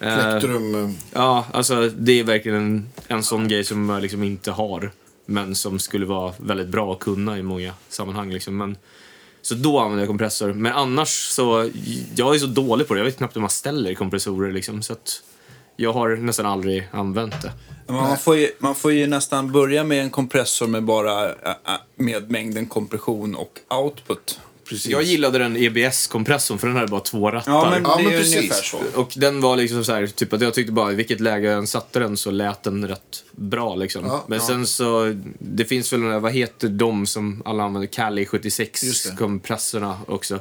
eh, 0.00 0.14
Plektrum... 0.16 0.74
eh, 0.84 0.90
Ja, 1.12 1.46
alltså 1.52 1.88
det 1.88 2.20
är 2.20 2.24
verkligen 2.24 2.58
en, 2.58 2.88
en 3.06 3.22
sån 3.22 3.48
grej 3.48 3.64
som 3.64 3.88
jag 3.88 4.02
liksom 4.02 4.22
inte 4.22 4.50
har. 4.50 4.90
Men 5.26 5.54
som 5.54 5.78
skulle 5.78 6.06
vara 6.06 6.32
väldigt 6.38 6.68
bra 6.68 6.92
att 6.92 6.98
kunna 6.98 7.38
i 7.38 7.42
många 7.42 7.74
sammanhang. 7.88 8.32
Liksom. 8.32 8.56
Men, 8.56 8.76
så 9.42 9.54
då 9.54 9.78
använder 9.78 10.02
jag 10.02 10.08
kompressor. 10.08 10.52
Men 10.52 10.72
annars 10.72 11.08
så, 11.08 11.70
jag 12.16 12.34
är 12.34 12.38
så 12.38 12.46
dålig 12.46 12.88
på 12.88 12.94
det. 12.94 13.00
Jag 13.00 13.04
vet 13.04 13.16
knappt 13.16 13.36
hur 13.36 13.40
man 13.40 13.50
ställer 13.50 13.94
kompressorer 13.94 14.52
liksom. 14.52 14.82
Så 14.82 14.92
att 14.92 15.22
jag 15.76 15.92
har 15.92 16.16
nästan 16.16 16.46
aldrig 16.46 16.88
använt 16.92 17.42
det. 17.42 17.52
Man 17.92 18.18
får, 18.18 18.36
ju, 18.36 18.48
man 18.58 18.74
får 18.74 18.92
ju 18.92 19.06
nästan 19.06 19.52
börja 19.52 19.84
med 19.84 20.00
en 20.02 20.10
kompressor 20.10 20.66
med 20.66 20.84
bara 20.84 21.34
med 21.96 22.30
mängden 22.30 22.66
kompression 22.66 23.34
och 23.34 23.58
output. 23.82 24.40
Precis. 24.68 24.90
Jag 24.90 25.02
gillade 25.02 25.38
den 25.38 25.56
EBS-kompressorn 25.56 26.58
för 26.58 26.66
den 26.66 26.76
hade 26.76 26.88
bara 26.88 27.00
två 27.00 27.30
rattar. 27.30 27.52
Ja, 27.52 27.70
men 27.70 27.82
Ja, 27.84 27.96
det 27.96 28.02
men 28.04 28.12
är 28.12 28.18
precis. 28.18 28.36
ungefär 28.36 28.62
så. 28.62 28.78
Och 29.00 29.12
den 29.16 29.40
var 29.40 29.56
liksom 29.56 29.84
så 29.84 29.92
här, 29.92 30.06
typ 30.06 30.32
att 30.32 30.40
jag 30.40 30.54
tyckte 30.54 30.72
bara 30.72 30.92
i 30.92 30.94
vilket 30.94 31.20
läge 31.20 31.46
jag 31.48 31.58
än 31.58 31.66
satte 31.66 31.98
den 31.98 32.16
så 32.16 32.30
lät 32.30 32.62
den 32.62 32.88
rätt 32.88 33.24
bra 33.32 33.74
liksom. 33.74 34.04
Ja, 34.06 34.24
Men 34.26 34.38
ja. 34.38 34.44
sen 34.46 34.66
så, 34.66 35.14
det 35.38 35.64
finns 35.64 35.92
väl 35.92 36.00
några, 36.00 36.18
vad 36.18 36.32
heter 36.32 36.68
de 36.68 37.06
som 37.06 37.42
alla 37.44 37.64
använder, 37.64 37.86
Kali 37.86 38.26
76 38.26 38.82
Just 38.84 39.10
det. 39.10 39.16
kompressorna 39.16 39.98
också. 40.06 40.38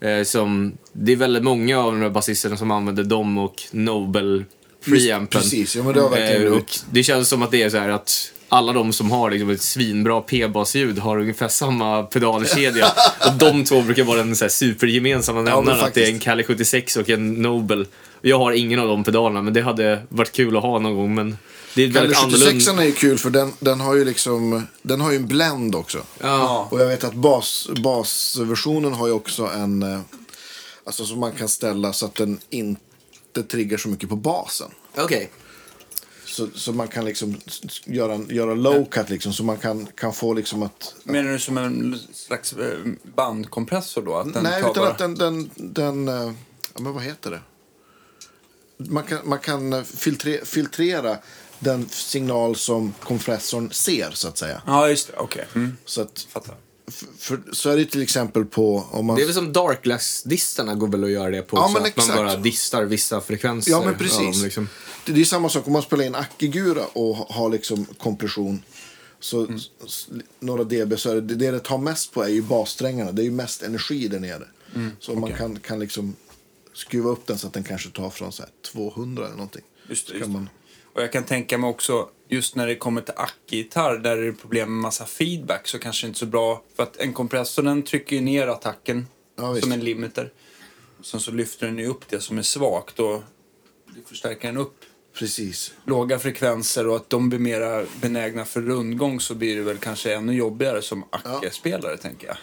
Eh, 0.00 0.22
som, 0.24 0.72
det 0.92 1.12
är 1.12 1.16
väldigt 1.16 1.42
många 1.42 1.78
av 1.80 1.92
de 1.92 2.00
där 2.00 2.10
basisterna 2.10 2.56
som 2.56 2.70
använder 2.70 3.04
dem 3.04 3.38
och 3.38 3.62
Nobel 3.70 4.44
preampen. 4.84 5.40
Precis, 5.40 5.76
ja 5.76 5.82
men 5.82 5.94
det 5.94 6.00
har 6.00 6.10
verkligen 6.10 6.52
Eh, 6.52 6.58
och 6.58 6.66
det 6.90 7.02
känns 7.02 7.28
som 7.28 7.42
att 7.42 7.50
det 7.50 7.62
är 7.62 7.70
så 7.70 7.76
här 7.78 7.88
att 7.88 8.32
alla 8.48 8.72
de 8.72 8.92
som 8.92 9.10
har 9.10 9.30
liksom 9.30 9.50
ett 9.50 9.62
svinbra 9.62 10.20
P-basljud 10.20 10.98
har 10.98 11.18
ungefär 11.20 11.48
samma 11.48 12.02
pedalkedja. 12.02 12.86
och 13.26 13.32
de 13.38 13.64
två 13.64 13.82
brukar 13.82 14.04
vara 14.04 14.18
den 14.18 14.36
så 14.36 14.44
här 14.44 14.50
supergemensamma 14.50 15.42
men 15.42 15.52
nämnaren. 15.54 15.84
att 15.84 15.94
det 15.94 16.04
är 16.04 16.08
en. 16.08 16.18
Kali 16.18 16.44
76 16.44 16.96
och 16.96 17.10
en 17.10 17.32
Nobel. 17.34 17.86
Jag 18.20 18.38
har 18.38 18.52
ingen 18.52 18.78
av 18.80 18.88
de 18.88 19.04
pedalerna, 19.04 19.42
men 19.42 19.52
det 19.52 19.60
hade 19.62 20.02
varit 20.08 20.32
kul 20.32 20.56
att 20.56 20.62
ha 20.62 20.78
någon 20.78 20.94
gång. 20.96 21.14
Men 21.14 21.38
det 21.74 21.82
är 21.82 21.86
Kalle 21.92 22.00
väldigt 22.00 22.16
76 22.18 22.68
annorlunda. 22.68 22.82
är 22.82 22.86
ju 22.86 22.92
kul 22.92 23.18
för 23.18 23.30
den, 23.30 23.52
den 23.58 23.80
har 23.80 23.94
ju 23.94 24.04
liksom... 24.04 24.66
Den 24.82 25.00
har 25.00 25.10
ju 25.10 25.16
en 25.16 25.26
blend 25.26 25.74
också. 25.74 25.98
Ja. 26.20 26.68
Och 26.70 26.80
jag 26.80 26.86
vet 26.86 27.04
att 27.04 27.14
bas, 27.14 27.68
basversionen 27.82 28.92
har 28.92 29.06
ju 29.06 29.12
också 29.12 29.46
en... 29.46 29.82
eh, 29.82 30.00
Alltså 30.84 31.04
som 31.04 31.20
man 31.20 31.32
kan 31.32 31.48
ställa 31.48 31.92
så 31.92 32.06
att 32.06 32.14
den 32.14 32.38
inte 32.50 32.80
triggar 33.48 33.78
så 33.78 33.88
mycket 33.88 34.08
på 34.08 34.16
basen. 34.16 34.70
Okej. 34.96 35.30
Så, 36.24 36.48
så 36.54 36.72
man 36.72 36.88
kan 36.88 37.04
liksom 37.04 37.40
göra, 37.84 38.20
göra 38.28 38.54
low 38.54 38.84
cut 38.84 39.10
liksom. 39.10 39.32
Så 39.32 39.44
man 39.44 39.58
kan, 39.58 39.86
kan 39.86 40.12
få 40.12 40.34
liksom 40.34 40.62
att... 40.62 40.94
Menar 41.04 41.32
du 41.32 41.38
som 41.38 41.58
en 41.58 41.98
slags 42.12 42.52
eh, 42.52 42.78
bandkompressor 43.16 44.02
då? 44.02 44.16
Att 44.16 44.34
den 44.34 44.42
Nej, 44.42 44.62
tar 44.62 44.70
utan 44.70 44.82
bara... 44.82 44.90
att 44.90 44.98
den... 44.98 45.14
den, 45.14 45.50
den 45.56 46.08
eh, 46.08 46.32
ja, 46.74 46.80
men 46.80 46.92
vad 46.92 47.02
heter 47.02 47.30
det? 47.30 47.40
Man 48.76 49.02
kan, 49.02 49.18
man 49.24 49.38
kan 49.38 49.72
eh, 49.72 49.82
filtre, 49.82 50.44
filtrera 50.44 51.18
den 51.58 51.88
signal 51.88 52.56
som 52.56 52.94
kompressorn 53.02 53.72
ser, 53.72 54.10
så 54.10 54.28
att 54.28 54.38
säga. 54.38 54.62
Ja, 54.66 54.88
just 54.88 55.06
det. 55.06 55.16
Okej. 55.16 55.46
Mm. 55.54 55.76
Så, 55.84 56.02
att, 56.02 56.26
Fattar. 56.28 56.56
För, 57.18 57.40
så 57.52 57.70
är 57.70 57.76
det 57.76 57.84
till 57.84 58.02
exempel 58.02 58.44
på... 58.44 58.84
Om 58.90 59.06
man, 59.06 59.16
Det 59.16 59.22
är 59.22 59.26
väl 59.26 59.34
som 59.34 59.52
Darkglass-distarna 59.52 60.74
går 60.74 60.88
väl 60.88 61.04
att 61.04 61.10
göra 61.10 61.30
det 61.30 61.42
på 61.42 61.56
Ja, 61.56 61.60
men 61.60 61.68
att 61.68 61.82
man 61.82 61.86
exakt. 61.86 62.14
bara 62.16 62.36
distar 62.36 62.82
vissa 62.84 63.20
frekvenser. 63.20 63.70
Ja, 63.70 63.82
men 63.84 63.94
precis. 63.94 64.18
dem, 64.18 64.44
liksom. 64.44 64.68
det, 65.06 65.12
det 65.12 65.20
är 65.20 65.24
samma 65.24 65.48
sak 65.48 65.66
om 65.66 65.72
man 65.72 65.82
spelar 65.82 66.04
in 66.04 66.14
Akigura 66.14 66.84
och 66.92 67.16
ha- 67.16 67.26
har 67.30 67.48
liksom 67.50 67.84
kompression. 67.98 68.62
Så 69.20 69.40
Mm. 69.44 69.56
s- 69.86 70.08
några 70.40 70.64
dB, 70.64 70.98
så 70.98 71.10
är 71.10 71.14
det, 71.14 71.20
det 71.34 71.50
det 71.50 71.58
tar 71.60 71.78
mest 71.78 72.12
på 72.12 72.22
är 72.22 72.28
ju 72.28 72.42
bassträngarna. 72.42 73.12
Det 73.12 73.22
är 73.22 73.24
ju 73.24 73.30
mest 73.30 73.62
energi 73.62 74.08
där 74.08 74.20
nere. 74.20 74.44
Mm, 74.74 74.90
Så 75.00 75.14
man 75.14 75.32
kan, 75.32 75.58
kan 75.60 75.78
liksom 75.80 76.16
skruva 76.74 77.10
upp 77.10 77.26
den 77.26 77.38
så 77.38 77.46
att 77.46 77.52
den 77.52 77.64
kanske 77.64 77.90
tar 77.90 78.10
från 78.10 78.32
så 78.32 78.42
här 78.42 78.50
200 78.72 79.24
eller 79.24 79.36
någonting. 79.36 79.62
Just 79.88 80.06
det, 80.06 80.10
Så 80.12 80.16
just 80.18 80.26
det. 80.26 80.32
man, 80.32 80.48
Och 80.94 81.02
jag 81.02 81.12
kan 81.12 81.24
tänka 81.24 81.58
mig 81.58 81.70
också, 81.70 82.08
just 82.32 82.56
när 82.56 82.66
det 82.66 82.76
kommer 82.76 83.00
till 83.00 83.14
ackgitarr 83.16 83.98
där 83.98 84.16
det 84.16 84.26
är 84.26 84.32
problem 84.32 84.68
med 84.74 84.82
massa 84.82 85.06
feedback 85.06 85.68
så 85.68 85.78
kanske 85.78 86.06
det 86.06 86.08
inte 86.08 86.16
är 86.16 86.18
så 86.18 86.26
bra. 86.26 86.62
För 86.76 86.82
att 86.82 86.96
en 86.96 87.12
kompressor 87.12 87.62
den 87.62 87.82
trycker 87.82 88.16
ju 88.16 88.22
ner 88.22 88.48
attacken 88.48 89.06
Ja, 89.36 89.56
som 89.60 89.72
en 89.72 89.80
limiter. 89.80 90.32
Sen 91.02 91.20
så 91.20 91.30
lyfter 91.30 91.66
den 91.66 91.78
ju 91.78 91.86
upp 91.86 92.08
det 92.08 92.20
som 92.20 92.38
är 92.38 92.42
svagt 92.42 93.00
och 93.00 93.22
förstärker 94.06 94.48
den 94.48 94.56
upp 94.56 94.76
Precis. 95.18 95.72
låga 95.84 96.18
frekvenser 96.18 96.86
och 96.86 96.96
att 96.96 97.10
de 97.10 97.28
blir 97.28 97.38
mera 97.38 97.84
benägna 98.00 98.44
för 98.44 98.62
rundgång 98.62 99.20
så 99.20 99.34
blir 99.34 99.56
det 99.56 99.62
väl 99.62 99.78
kanske 99.78 100.14
ännu 100.14 100.34
jobbigare 100.34 100.82
som 100.82 101.04
Acke-spelare, 101.10 101.96
tänker 101.96 102.26
jag. 102.26 102.36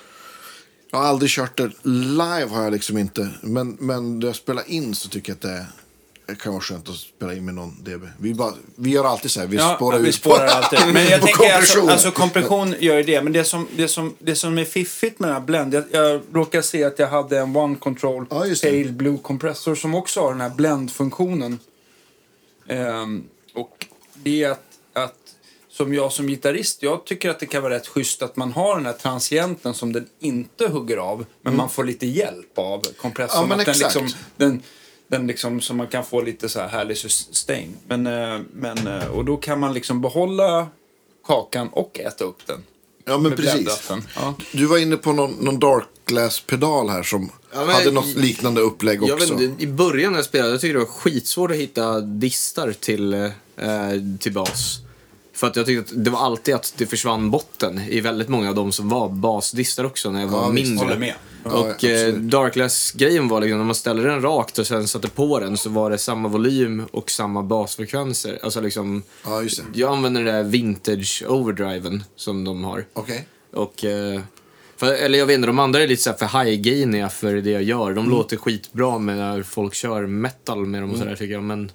Jag 0.91 0.99
har 0.99 1.05
aldrig 1.05 1.31
kört 1.31 1.57
det 1.57 1.71
live 1.83 2.47
har 2.49 2.63
jag 2.63 2.73
liksom 2.73 2.97
inte. 2.97 3.29
Men, 3.41 3.77
men 3.79 4.19
när 4.19 4.27
jag 4.27 4.35
spelar 4.35 4.69
in 4.69 4.95
så 4.95 5.09
tycker 5.09 5.31
jag 5.31 5.35
att 5.35 5.41
det, 5.41 5.65
det 6.29 6.35
kan 6.35 6.53
vara 6.53 6.61
skönt 6.61 6.89
att 6.89 6.95
spela 6.95 7.33
in 7.33 7.45
med 7.45 7.53
någon 7.53 7.83
DB. 7.83 8.05
Vi, 8.19 8.33
bara, 8.33 8.53
vi 8.75 8.89
gör 8.89 9.05
alltid 9.05 9.31
så 9.31 9.39
här, 9.39 9.47
vi 9.47 9.57
spårar 9.57 9.99
vi 9.99 10.09
ut 10.09 10.15
spårar 10.15 10.45
alltid. 10.45 10.79
Men 10.93 11.05
jag 11.05 11.21
tänker 11.21 11.53
alltså, 11.53 11.73
kompression. 11.73 11.89
alltså 11.89 12.11
kompression 12.11 12.75
gör 12.79 12.97
ju 12.97 13.03
det. 13.03 13.21
Men 13.21 13.33
det 13.33 13.43
som, 13.43 13.67
det 13.75 13.87
som, 13.87 14.15
det 14.19 14.35
som 14.35 14.57
är 14.57 14.65
fiffigt 14.65 15.19
med 15.19 15.29
den 15.29 15.35
här 15.35 15.41
Blend, 15.41 15.73
jag, 15.73 15.83
jag 15.91 16.21
råkar 16.33 16.61
se 16.61 16.83
att 16.83 16.99
jag 16.99 17.07
hade 17.07 17.39
en 17.39 17.55
One 17.55 17.75
Control 17.75 18.25
Ja. 18.29 18.45
Pale 18.63 18.91
Blue 18.91 19.17
kompressor 19.21 19.75
som 19.75 19.95
också 19.95 20.21
har 20.21 20.31
den 20.31 20.41
här 20.41 20.49
Blend-funktionen. 20.49 21.59
Ehm, 22.67 23.23
och 23.53 23.85
det 24.13 24.43
är 24.43 24.49
att, 24.49 24.63
att 24.93 25.15
som 25.69 25.93
jag 25.93 26.11
som 26.11 26.27
gitarrist, 26.27 26.83
jag 26.83 27.05
tycker 27.05 27.29
att 27.29 27.39
det 27.39 27.45
kan 27.45 27.63
vara 27.63 27.73
rätt 27.73 27.87
schysst 27.87 28.21
att 28.21 28.35
man 28.35 28.51
har 28.51 28.75
den 28.75 28.85
här 28.85 28.93
transienten 28.93 29.73
som 29.73 29.93
den 29.93 30.07
inte 30.19 30.67
hugger 30.67 30.97
av, 30.97 31.25
men 31.41 31.55
man 31.55 31.69
får 31.69 31.83
lite 31.83 32.07
hjälp 32.07 32.57
av 32.57 32.85
kompressorn. 32.97 33.43
Mm. 33.43 33.49
Ja, 33.49 33.55
men 33.55 33.59
att 33.59 33.65
den 33.65 33.75
exakt. 33.75 33.95
liksom, 33.95 34.19
den, 34.37 34.61
den 35.11 35.27
liksom, 35.27 35.61
så 35.61 35.73
man 35.73 35.87
kan 35.87 36.05
få 36.05 36.21
lite 36.21 36.49
så 36.49 36.59
här 36.59 36.67
härlig 36.67 36.97
sustain. 36.97 37.75
Men, 37.87 38.07
eh, 38.07 38.39
men, 38.53 38.87
eh, 38.87 39.07
och 39.07 39.25
då 39.25 39.37
kan 39.37 39.59
man 39.59 39.73
liksom 39.73 40.01
behålla 40.01 40.67
kakan 41.27 41.67
och 41.69 41.99
äta 41.99 42.23
upp 42.23 42.47
den. 42.47 42.63
Ja, 43.05 43.17
men 43.17 43.31
precis. 43.35 43.89
Ja. 44.15 44.33
Du 44.53 44.65
var 44.65 44.77
inne 44.77 44.97
på 44.97 45.13
någon, 45.13 45.31
någon 45.31 45.59
Dark 45.59 45.83
Glass-pedal 46.05 46.89
här 46.89 47.03
som 47.03 47.31
Ja, 47.53 47.65
men- 47.65 47.75
hade 47.75 47.91
något 47.91 48.07
liknande 48.15 48.61
upplägg 48.61 48.99
Jag 49.03 49.15
också. 49.15 49.35
vet 49.35 49.61
I 49.61 49.67
början 49.67 50.11
när 50.11 50.19
jag 50.19 50.25
spelade 50.25 50.51
jag 50.51 50.61
tyckte 50.61 50.73
det 50.73 50.79
var 50.79 50.85
skitsvårt 50.91 51.51
att 51.51 51.57
hitta 51.57 51.99
distar 52.01 52.71
till, 52.79 53.13
eh, 53.13 53.29
till 54.19 54.33
bas. 54.33 54.77
För 55.33 55.47
att 55.47 55.55
jag 55.55 55.65
tyckte 55.65 55.95
att 55.95 56.03
det 56.05 56.09
var 56.11 56.19
alltid 56.19 56.55
att 56.55 56.73
det 56.77 56.85
försvann 56.85 57.31
botten 57.31 57.79
i 57.89 57.99
väldigt 58.01 58.29
många 58.29 58.49
av 58.49 58.55
de 58.55 58.71
som 58.71 58.89
var 58.89 59.09
basdistar 59.09 59.83
också 59.83 60.11
när 60.11 60.19
jag 60.21 60.27
var 60.27 60.41
Ja, 60.43 60.49
visst, 60.49 60.67
mindre. 60.69 60.85
håller 60.85 60.97
med. 60.99 61.13
Ja, 61.43 61.51
och 61.51 61.83
eh. 61.83 62.13
Darkless-grejen 62.13 63.27
var 63.27 63.41
liksom 63.41 63.57
när 63.57 63.65
man 63.65 63.75
ställde 63.75 64.03
den 64.03 64.21
rakt 64.21 64.59
och 64.59 64.67
sen 64.67 64.87
satte 64.87 65.07
på 65.07 65.39
den 65.39 65.57
så 65.57 65.69
var 65.69 65.89
det 65.89 65.97
samma 65.97 66.27
volym 66.29 66.85
och 66.91 67.11
samma 67.11 67.43
basfrekvenser. 67.43 68.39
Alltså 68.43 68.61
liksom, 68.61 69.03
Ja, 69.25 69.41
just 69.41 69.57
det. 69.57 69.79
jag 69.79 69.91
använder 69.91 70.23
den 70.23 70.35
där 70.35 70.43
vintage 70.43 71.23
overdriven 71.27 72.03
som 72.15 72.43
de 72.43 72.63
har. 72.63 72.85
Okej. 72.93 73.27
Och, 73.53 73.85
eh, 73.85 74.21
för, 74.77 74.93
eller 74.93 75.19
jag 75.19 75.25
vet 75.25 75.35
inte, 75.35 75.47
de 75.47 75.59
andra 75.59 75.83
är 75.83 75.87
lite 75.87 76.01
så 76.03 76.09
här 76.09 76.17
för 76.17 76.43
high-gainiga 76.43 77.09
för 77.09 77.35
det 77.35 77.51
jag 77.51 77.63
gör. 77.63 77.93
De 77.93 78.09
låter 78.09 78.37
skitbra 78.37 78.97
med 78.97 79.17
när 79.17 79.43
folk 79.43 79.73
kör 79.73 80.05
metal 80.07 80.65
med 80.65 80.81
dem 80.81 80.91
och 80.91 80.97
sådär 80.97 81.15
tycker 81.15 81.33
jag. 81.33 81.43
Men, 81.43 81.71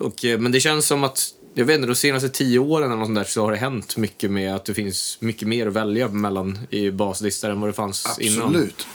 och, 0.00 0.24
eh, 0.24 0.38
men 0.38 0.52
det 0.52 0.60
känns 0.60 0.86
som 0.86 1.04
att, 1.04 1.28
jag 1.60 1.66
vet 1.66 1.74
inte, 1.74 1.86
de 1.86 1.94
senaste 1.94 2.28
tio 2.28 2.58
åren 2.58 2.92
eller 2.92 3.00
något 3.00 3.14
där 3.14 3.24
så 3.24 3.44
har 3.44 3.52
det 3.52 3.58
hänt 3.58 3.96
mycket 3.96 4.30
med 4.30 4.54
att 4.54 4.64
det 4.64 4.74
finns 4.74 5.16
mycket 5.20 5.48
mer 5.48 5.66
att 5.66 5.72
välja 5.72 6.08
mellan 6.08 6.58
i 6.70 6.90
baslistor 6.90 7.50
än 7.50 7.60
vad 7.60 7.68
det 7.68 7.74
fanns 7.74 8.18
innan. 8.20 8.46
Absolut. 8.46 8.86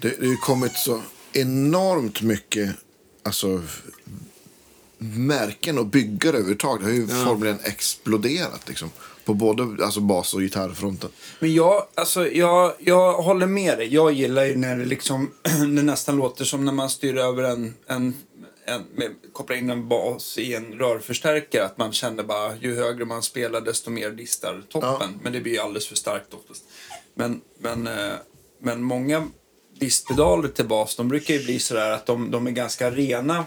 Det, 0.00 0.08
det 0.08 0.18
har 0.18 0.26
ju 0.26 0.36
kommit 0.36 0.76
så 0.76 1.02
enormt 1.32 2.22
mycket 2.22 2.70
alltså, 3.22 3.62
märken 4.98 5.78
och 5.78 5.86
byggare 5.86 6.36
överhuvudtaget. 6.36 6.86
Det 6.86 6.90
har 6.90 6.96
ju 6.96 7.06
formligen 7.06 7.58
exploderat 7.64 8.68
liksom, 8.68 8.90
på 9.24 9.34
både 9.34 9.84
alltså, 9.84 10.00
bas 10.00 10.34
och 10.34 10.40
gitarrfronten. 10.40 11.10
Men 11.40 11.54
jag, 11.54 11.82
alltså, 11.94 12.28
jag, 12.28 12.72
jag 12.78 13.12
håller 13.12 13.46
med 13.46 13.78
dig. 13.78 13.94
Jag 13.94 14.12
gillar 14.12 14.44
ju 14.44 14.56
när 14.56 14.76
det, 14.76 14.84
liksom, 14.84 15.30
det 15.58 15.82
nästan 15.82 16.16
låter 16.16 16.44
som 16.44 16.64
när 16.64 16.72
man 16.72 16.90
styr 16.90 17.16
över 17.16 17.42
en, 17.42 17.74
en, 17.86 18.14
en 18.68 18.84
med, 18.94 19.14
kopplar 19.32 19.56
in 19.56 19.70
en 19.70 19.88
bas 19.88 20.38
i 20.38 20.54
en 20.54 20.72
rörförstärkare. 20.72 21.64
Att 21.64 21.78
man 21.78 21.92
känner 21.92 22.22
bara 22.22 22.56
ju 22.56 22.76
högre 22.76 23.04
man 23.04 23.22
spelar 23.22 23.60
desto 23.60 23.90
mer 23.90 24.10
distar 24.10 24.62
toppen. 24.68 25.20
Men 25.22 25.32
det 25.32 25.40
blir 25.40 25.52
ju 25.52 25.58
alldeles 25.58 25.86
för 25.86 25.96
starkt 25.96 26.34
oftast. 26.34 26.64
Men, 27.14 27.40
men, 27.58 27.86
eh, 27.86 28.14
men 28.60 28.82
många 28.82 29.28
distpedaler 29.78 30.48
till 30.48 30.66
bas 30.66 30.96
de 30.96 31.08
brukar 31.08 31.34
ju 31.34 31.44
bli 31.44 31.58
sådär 31.58 31.90
att 31.90 32.06
de, 32.06 32.30
de 32.30 32.46
är 32.46 32.50
ganska 32.50 32.90
rena 32.90 33.44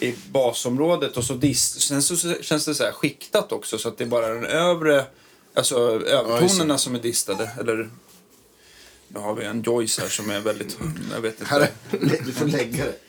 i 0.00 0.14
basområdet 0.32 1.16
och 1.16 1.24
så 1.24 1.34
dist, 1.34 1.80
sen 1.80 2.02
så 2.02 2.16
känns 2.40 2.64
det 2.64 2.74
så 2.74 2.84
här 2.84 2.92
skiktat 2.92 3.52
också 3.52 3.78
så 3.78 3.88
att 3.88 3.98
det 3.98 4.04
är 4.04 4.08
bara 4.08 4.28
den 4.28 4.44
övre, 4.44 5.04
alltså 5.54 5.76
övertonerna 6.06 6.78
som 6.78 6.94
är 6.94 6.98
distade. 6.98 7.50
Eller 7.60 7.90
nu 9.08 9.20
har 9.20 9.34
vi 9.34 9.44
en 9.44 9.62
Joyce 9.62 10.00
här 10.00 10.08
som 10.08 10.30
är 10.30 10.40
väldigt, 10.40 10.78
jag 11.14 11.20
vet 11.20 11.40
inte. 11.40 11.70
du 12.24 12.32
får 12.32 12.46
lägga 12.46 12.84
det. 12.84 13.07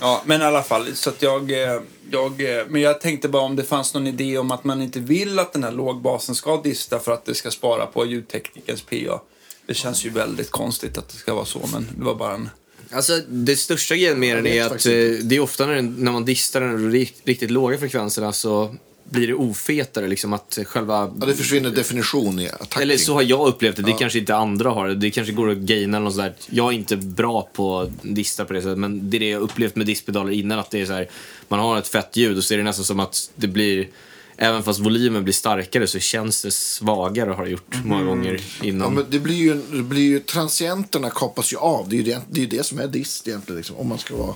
Ja, 0.00 0.22
men 0.26 0.40
i 0.40 0.44
alla 0.44 0.62
fall, 0.62 0.96
så 0.96 1.10
att 1.10 1.22
jag, 1.22 1.50
eh, 1.50 1.80
jag, 2.10 2.58
eh, 2.58 2.64
men 2.68 2.80
jag 2.82 3.00
tänkte 3.00 3.28
bara 3.28 3.42
om 3.42 3.56
det 3.56 3.64
fanns 3.64 3.94
någon 3.94 4.06
idé 4.06 4.38
om 4.38 4.50
att 4.50 4.64
man 4.64 4.82
inte 4.82 5.00
vill 5.00 5.38
att 5.38 5.52
den 5.52 5.64
här 5.64 5.72
lågbasen 5.72 6.34
ska 6.34 6.56
dista 6.62 6.98
för 6.98 7.12
att 7.12 7.24
det 7.24 7.34
ska 7.34 7.50
spara 7.50 7.86
på 7.86 8.06
ljudteknikens 8.06 8.82
PA. 8.82 9.20
Det 9.66 9.74
känns 9.74 10.04
ju 10.06 10.10
väldigt 10.10 10.50
konstigt 10.50 10.98
att 10.98 11.08
det 11.08 11.16
ska 11.16 11.34
vara 11.34 11.44
så, 11.44 11.60
men 11.72 11.88
det 11.98 12.04
var 12.04 12.14
bara 12.14 12.34
en... 12.34 12.48
Alltså, 12.92 13.20
det 13.28 13.56
största 13.56 13.96
grejen 13.96 14.20
med 14.20 14.36
den 14.36 14.46
är 14.46 14.64
att 14.64 14.86
eh, 14.86 14.92
det 15.22 15.36
är 15.36 15.40
ofta 15.40 15.66
när, 15.66 15.74
den- 15.74 15.94
när 15.98 16.12
man 16.12 16.24
distar 16.24 16.60
den 16.60 16.92
rikt, 16.92 17.20
riktigt 17.24 17.50
låga 17.50 17.78
frekvenserna 17.78 18.32
så 18.32 18.74
blir 19.10 19.26
det 19.26 19.34
ofetare. 19.34 20.08
Liksom 20.08 20.32
att 20.32 20.58
själva 20.66 21.10
Ja, 21.20 21.26
det 21.26 21.34
försvinner 21.34 21.70
definition 21.70 22.40
i 22.40 22.48
attacking. 22.48 22.82
Eller 22.82 22.96
så 22.96 23.14
har 23.14 23.22
jag 23.22 23.48
upplevt 23.48 23.76
det. 23.76 23.82
Det 23.82 23.92
kanske 23.92 24.18
inte 24.18 24.36
andra 24.36 24.70
har. 24.70 24.88
Det 24.88 25.10
kanske 25.10 25.32
går 25.32 25.50
att 25.50 25.56
gaina 25.56 25.96
eller 25.96 26.04
något 26.04 26.14
sånt 26.14 26.24
där. 26.38 26.56
Jag 26.56 26.68
är 26.68 26.72
inte 26.72 26.96
bra 26.96 27.48
på 27.52 27.78
att 27.80 27.90
dista 28.02 28.44
på 28.44 28.52
det 28.52 28.62
sättet, 28.62 28.78
men 28.78 29.10
det 29.10 29.16
är 29.16 29.18
det 29.18 29.28
jag 29.28 29.42
upplevt 29.42 29.76
med 29.76 29.86
distpedaler 29.86 30.32
innan. 30.32 30.58
Att 30.58 30.70
det 30.70 30.80
är 30.80 30.86
så 30.86 30.92
här, 30.92 31.08
man 31.48 31.60
har 31.60 31.78
ett 31.78 31.88
fett 31.88 32.16
ljud 32.16 32.36
och 32.36 32.44
så 32.44 32.54
är 32.54 32.58
det 32.58 32.64
nästan 32.64 32.84
som 32.84 33.00
att 33.00 33.30
det 33.36 33.46
blir, 33.46 33.88
även 34.36 34.62
fast 34.62 34.80
volymen 34.80 35.24
blir 35.24 35.34
starkare 35.34 35.86
så 35.86 35.98
känns 35.98 36.42
det 36.42 36.50
svagare 36.50 37.30
har 37.30 37.44
det 37.44 37.50
gjort 37.50 37.74
många 37.84 38.04
gånger 38.04 38.40
Ja, 38.60 38.66
innan. 38.66 38.94
men 38.94 39.04
det 39.10 39.18
blir 39.18 39.34
ju, 39.34 39.54
det 39.72 39.82
blir 39.82 40.02
ju, 40.02 40.20
transienterna 40.20 41.10
kapas 41.10 41.52
ju 41.52 41.56
av. 41.56 41.88
Det 41.88 41.96
är 41.96 41.98
ju 41.98 42.04
det, 42.04 42.20
det, 42.30 42.42
är 42.42 42.46
det 42.46 42.66
som 42.66 42.80
är 42.80 42.86
dist 42.86 43.28
egentligen. 43.28 43.56
Liksom, 43.56 43.76
om 43.76 43.88
man 43.88 43.98
ska 43.98 44.16
vara... 44.16 44.34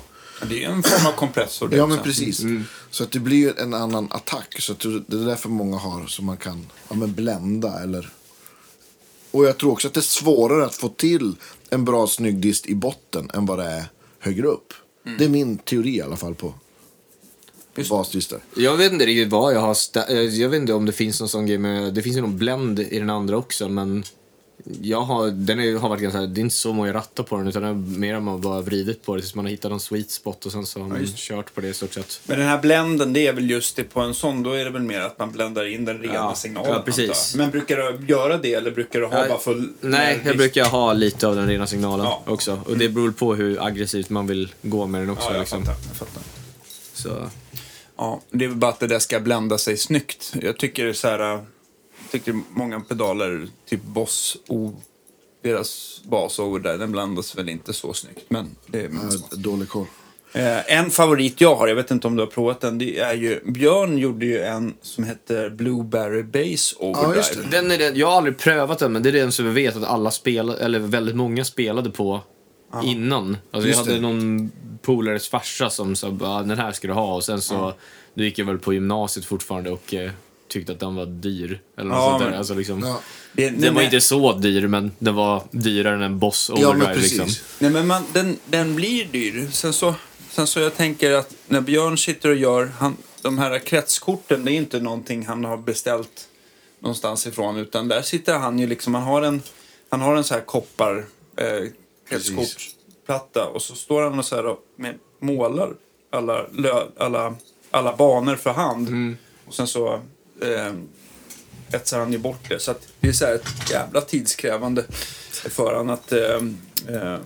Det 0.48 0.64
är 0.64 0.68
en 0.70 0.82
form 0.82 1.06
av 1.06 1.12
kompressor 1.12 1.68
det 1.68 1.76
Ja, 1.76 1.86
men 1.86 1.98
precis. 1.98 2.42
Så 2.90 3.04
att 3.04 3.10
det 3.10 3.18
blir 3.18 3.36
ju 3.36 3.52
en 3.58 3.74
annan 3.74 4.08
attack. 4.10 4.60
Så 4.60 4.72
att 4.72 4.80
det 4.80 5.02
det 5.06 5.16
är 5.16 5.26
därför 5.26 5.48
många 5.48 5.76
har 5.76 6.06
så 6.06 6.22
man 6.22 6.36
kan 6.36 6.66
ja, 6.88 6.94
men 6.94 7.14
blända 7.14 7.82
eller... 7.82 8.10
Och 9.30 9.44
jag 9.44 9.58
tror 9.58 9.72
också 9.72 9.88
att 9.88 9.94
det 9.94 10.00
är 10.00 10.02
svårare 10.02 10.64
att 10.64 10.74
få 10.74 10.88
till 10.88 11.34
en 11.70 11.84
bra 11.84 12.06
snygg 12.06 12.36
dist 12.36 12.66
i 12.66 12.74
botten 12.74 13.30
än 13.34 13.46
vad 13.46 13.58
det 13.58 13.64
är 13.64 13.84
högre 14.18 14.46
upp. 14.46 14.72
Det 15.18 15.24
är 15.24 15.28
min 15.28 15.58
teori 15.58 15.96
i 15.96 16.02
alla 16.02 16.16
fall 16.16 16.34
på 16.34 16.54
basdistar. 17.88 18.40
Jag 18.56 18.76
vet 18.76 18.92
inte 18.92 19.06
riktigt 19.06 19.32
vad 19.32 19.54
jag 19.54 19.60
har... 19.60 19.76
Jag 20.26 20.48
vet 20.48 20.60
inte 20.60 20.72
om 20.72 20.86
det 20.86 20.92
finns 20.92 21.20
någon 21.20 21.28
sån 21.28 21.46
grej 21.46 21.58
med... 21.58 21.94
Det 21.94 22.02
finns 22.02 22.16
ju 22.16 22.20
någon 22.20 22.38
blend 22.38 22.80
i 22.80 22.98
den 22.98 23.10
andra 23.10 23.36
också, 23.36 23.68
men... 23.68 24.04
Jag 24.80 25.00
har, 25.00 25.30
den 25.30 25.60
är, 25.60 25.78
har 25.78 25.88
varit 25.88 26.02
ganska, 26.02 26.20
det 26.20 26.40
är 26.40 26.42
inte 26.42 26.54
så 26.54 26.72
många 26.72 26.92
rattar 26.92 27.24
på 27.24 27.36
den 27.36 27.46
utan 27.48 27.62
det 27.62 27.68
är 27.68 27.74
mer 27.74 28.14
att 28.14 28.22
man 28.22 28.40
bara 28.40 28.60
vridit 28.60 29.02
på 29.04 29.14
det 29.16 29.22
tills 29.22 29.34
man 29.34 29.44
har 29.44 29.50
hittat 29.50 29.70
någon 29.70 29.80
sweet 29.80 30.10
spot 30.10 30.46
och 30.46 30.52
sen 30.52 30.66
så 30.66 30.80
har 30.80 30.88
man 30.88 31.06
kört 31.16 31.54
på 31.54 31.60
det 31.60 31.68
i 31.68 31.74
stort 31.74 31.92
sett. 31.94 32.20
Men 32.26 32.38
den 32.38 32.48
här 32.48 32.58
blenden, 32.58 33.12
det 33.12 33.26
är 33.26 33.32
väl 33.32 33.50
just 33.50 33.76
det 33.76 33.84
på 33.84 34.00
en 34.00 34.14
sån, 34.14 34.42
då 34.42 34.52
är 34.52 34.64
det 34.64 34.70
väl 34.70 34.82
mer 34.82 35.00
att 35.00 35.18
man 35.18 35.32
bländar 35.32 35.64
in 35.66 35.84
den 35.84 35.98
rena 35.98 36.14
Ja, 36.14 36.34
signalen. 36.34 36.70
ja, 36.72 36.82
precis. 36.84 37.34
Men 37.36 37.50
brukar 37.50 37.76
du 37.76 38.06
göra 38.06 38.36
det 38.38 38.54
eller 38.54 38.70
brukar 38.70 39.00
du 39.00 39.06
ha 39.06 39.22
Ja, 39.22 39.28
bara 39.28 39.38
full... 39.38 39.72
Nej, 39.80 40.20
jag 40.24 40.36
brukar 40.36 40.64
ha 40.64 40.92
lite 40.92 41.28
av 41.28 41.36
den 41.36 41.46
rena 41.48 41.66
signalen 41.66 42.06
Ja. 42.06 42.22
också. 42.26 42.60
Och 42.66 42.78
det 42.78 42.88
beror 42.88 43.10
på 43.12 43.34
hur 43.34 43.66
aggressivt 43.66 44.10
man 44.10 44.26
vill 44.26 44.54
gå 44.62 44.86
med 44.86 45.00
den 45.00 45.10
också. 45.10 45.26
Ja, 45.28 45.32
jag 45.32 45.40
liksom. 45.40 45.64
fattar. 45.64 45.80
Jag 45.88 45.96
fattar. 45.96 46.22
Så. 46.92 47.30
Ja, 47.96 48.20
det 48.30 48.44
är 48.44 48.48
väl 48.48 48.56
bara 48.58 48.70
att 48.70 48.80
det 48.80 48.86
där 48.86 48.98
ska 48.98 49.20
blända 49.20 49.58
sig 49.58 49.76
snyggt. 49.76 50.32
Jag 50.42 50.56
tycker 50.58 50.92
så 50.92 51.08
här, 51.08 51.18
jag 51.18 51.44
tycker 52.14 52.40
många 52.50 52.80
pedaler, 52.80 53.48
typ 53.68 53.82
Boss 53.82 54.36
O, 54.48 54.72
deras 55.42 56.00
bas 56.04 56.38
over 56.38 56.60
där, 56.60 56.78
den 56.78 56.92
blandas 56.92 57.38
väl 57.38 57.48
inte 57.48 57.72
så 57.72 57.92
snyggt. 57.92 58.24
Men 58.28 58.56
det 58.66 58.80
är. 58.80 58.90
Ja, 58.92 59.36
dålig 59.36 59.68
koll. 59.68 59.86
Eh, 60.32 60.78
en 60.78 60.90
favorit 60.90 61.40
jag 61.40 61.54
har, 61.54 61.68
jag 61.68 61.74
vet 61.74 61.90
inte 61.90 62.06
om 62.06 62.16
du 62.16 62.22
har 62.22 62.26
provat 62.26 62.60
den, 62.60 62.78
det 62.78 62.98
är 62.98 63.14
ju, 63.14 63.40
Björn 63.44 63.98
gjorde 63.98 64.26
ju 64.26 64.40
en 64.40 64.74
som 64.82 65.04
heter 65.04 65.50
Blueberry 65.50 66.22
Bass 66.22 66.74
Overdrive. 66.78 67.16
just 67.16 67.34
det. 67.34 67.50
Den 67.50 67.70
är 67.70 67.78
den, 67.78 67.96
jag 67.96 68.06
har 68.06 68.16
aldrig 68.16 68.38
prövat 68.38 68.78
den, 68.78 68.92
men 68.92 69.02
det 69.02 69.08
är 69.08 69.12
den 69.12 69.32
som 69.32 69.44
vi 69.44 69.50
vet 69.50 69.76
att 69.76 69.84
alla 69.84 70.10
spelade, 70.10 70.58
eller 70.58 70.78
väldigt 70.78 71.16
många 71.16 71.44
spelade 71.44 71.90
på 71.90 72.20
innan. 72.84 73.36
Alltså 73.50 73.70
jag 73.70 73.76
hade 73.76 73.94
det. 73.94 74.00
någon 74.00 74.50
polares 74.82 75.28
farsa 75.28 75.70
som 75.70 75.96
sa 75.96 76.10
den 76.46 76.58
här 76.58 76.72
ska 76.72 76.88
du 76.88 76.94
ha. 76.94 77.14
Och 77.14 77.24
sen 77.24 77.40
så, 77.40 77.74
då 78.14 78.24
gick 78.24 78.38
jag 78.38 78.46
väl 78.46 78.58
på 78.58 78.74
gymnasiet 78.74 79.26
fortfarande 79.26 79.70
och 79.70 79.94
eh, 79.94 80.10
tyckte 80.54 80.72
att 80.72 80.80
den 80.80 80.94
var 80.94 81.06
dyr. 81.06 81.60
Eller 81.78 81.88
något 81.90 81.96
Ja, 81.98 82.08
sånt 82.10 82.22
där. 82.22 82.30
men- 82.30 82.38
Alltså 82.38 82.54
liksom, 82.54 82.80
Ja, 82.80 83.00
Det- 83.32 83.50
Den 83.50 83.74
var 83.74 83.82
inte 83.82 84.00
så 84.00 84.32
dyr, 84.32 84.66
men 84.66 84.92
den 84.98 85.14
var 85.14 85.42
dyrare 85.50 85.94
än 85.94 86.02
en 86.02 86.18
Boss 86.18 86.50
ja 86.56 86.68
Overdrive. 86.68 86.86
men 86.86 86.94
precis. 86.96 87.18
liksom. 87.18 87.46
Nej, 87.58 87.70
men 87.70 87.86
man, 87.86 88.02
den, 88.12 88.38
den 88.46 88.74
blir 88.74 89.04
dyr. 89.04 89.48
Sen 89.52 89.72
så, 89.72 89.94
sen 90.30 90.46
så 90.46 90.60
jag 90.60 90.76
tänker 90.76 91.12
att 91.12 91.34
när 91.48 91.60
Björn 91.60 91.98
sitter 91.98 92.28
och 92.28 92.36
gör 92.36 92.66
han, 92.78 92.96
de 93.22 93.38
här 93.38 93.58
kretskorten, 93.58 94.44
det 94.44 94.52
är 94.52 94.56
inte 94.56 94.80
någonting 94.80 95.26
han 95.26 95.44
har 95.44 95.56
beställt 95.56 96.28
någonstans 96.80 97.26
ifrån. 97.26 97.56
Utan 97.56 97.88
där 97.88 98.02
sitter 98.02 98.38
han 98.38 98.58
ju 98.58 98.66
liksom, 98.66 98.94
han 98.94 99.02
har 99.04 99.22
en, 99.22 99.42
han 99.88 100.00
har 100.00 100.16
en 100.16 100.24
så 100.24 100.34
här 100.34 100.40
koppar 100.40 101.04
eh, 101.36 101.68
kretskortsplatta 102.08 103.46
och 103.46 103.62
så 103.62 103.74
står 103.74 104.02
han 104.02 104.18
och 104.18 104.24
så 104.24 104.36
här 104.36 104.46
och 104.46 104.58
med, 104.76 104.94
målar 105.20 105.70
alla, 106.10 106.46
lö, 106.52 106.82
alla, 106.98 107.34
alla 107.70 107.96
banor 107.96 108.36
för 108.36 108.50
hand. 108.52 108.88
Mm. 108.88 109.16
Och 109.46 109.54
sen 109.54 109.66
så 109.66 110.00
eh, 110.42 110.72
etsar 111.72 111.98
han 111.98 112.12
ju 112.12 112.18
bort 112.18 112.48
det. 112.48 112.58
Så 112.58 112.70
att 112.70 112.88
det 113.00 113.08
är 113.08 113.12
så 113.12 113.24
här 113.24 113.34
ett 113.34 113.70
jävla 113.70 114.00
tidskrävande 114.00 114.84
för 115.30 115.74
han 115.76 115.90
att, 115.90 116.12
eh, 116.12 117.18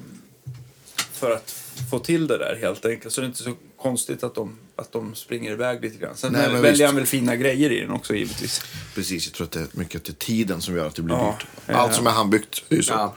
för 1.12 1.30
att 1.30 1.50
få 1.90 1.98
till 1.98 2.26
det 2.26 2.38
där 2.38 2.58
helt 2.60 2.84
enkelt. 2.84 3.14
Så 3.14 3.20
det 3.20 3.24
är 3.24 3.28
inte 3.28 3.42
så 3.42 3.54
konstigt 3.76 4.22
att 4.22 4.34
de, 4.34 4.58
att 4.76 4.92
de 4.92 5.14
springer 5.14 5.52
iväg 5.52 5.82
lite 5.82 5.98
grann. 5.98 6.16
Sen 6.16 6.32
Nej, 6.32 6.60
väljer 6.60 6.86
han 6.86 6.96
väl 6.96 7.06
fina 7.06 7.36
grejer 7.36 7.72
i 7.72 7.80
den 7.80 7.90
också 7.90 8.14
givetvis. 8.14 8.62
Precis, 8.94 9.26
jag 9.26 9.34
tror 9.34 9.46
att 9.46 9.52
det 9.52 9.60
är 9.60 9.66
mycket 9.72 10.04
till 10.04 10.14
tiden 10.14 10.60
som 10.60 10.76
gör 10.76 10.86
att 10.86 10.94
det 10.94 11.02
blir 11.02 11.16
Ja, 11.16 11.38
dyrt. 11.66 11.76
Allt 11.76 11.94
som 11.94 12.06
är 12.06 12.10
handbyggt 12.10 12.64
är 12.68 12.76
ju 12.76 12.82
så. 12.82 12.92
Ja. 12.92 13.14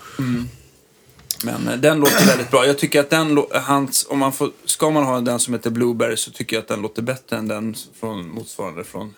Men 1.44 1.68
eh, 1.68 1.78
den 1.78 2.00
låter 2.00 2.26
väldigt 2.26 2.52
bra. 2.52 2.66
Jag 2.66 2.78
tycker 2.78 3.00
att 3.00 3.10
den, 3.10 3.44
hans, 3.52 4.08
om 4.10 4.20
man 4.20 4.34
får, 4.34 4.52
ska 4.66 4.90
man 4.90 5.04
ha 5.04 5.22
den 5.22 5.40
som 5.40 5.54
heter 5.54 5.70
Blueberry 5.70 6.18
så 6.18 6.32
tycker 6.32 6.56
jag 6.56 6.62
att 6.62 6.68
den 6.68 6.82
låter 6.82 7.02
bättre 7.02 7.38
än 7.38 7.48
den 7.48 7.76
från 8.00 8.30
motsvarande 8.30 8.84
från 8.84 9.14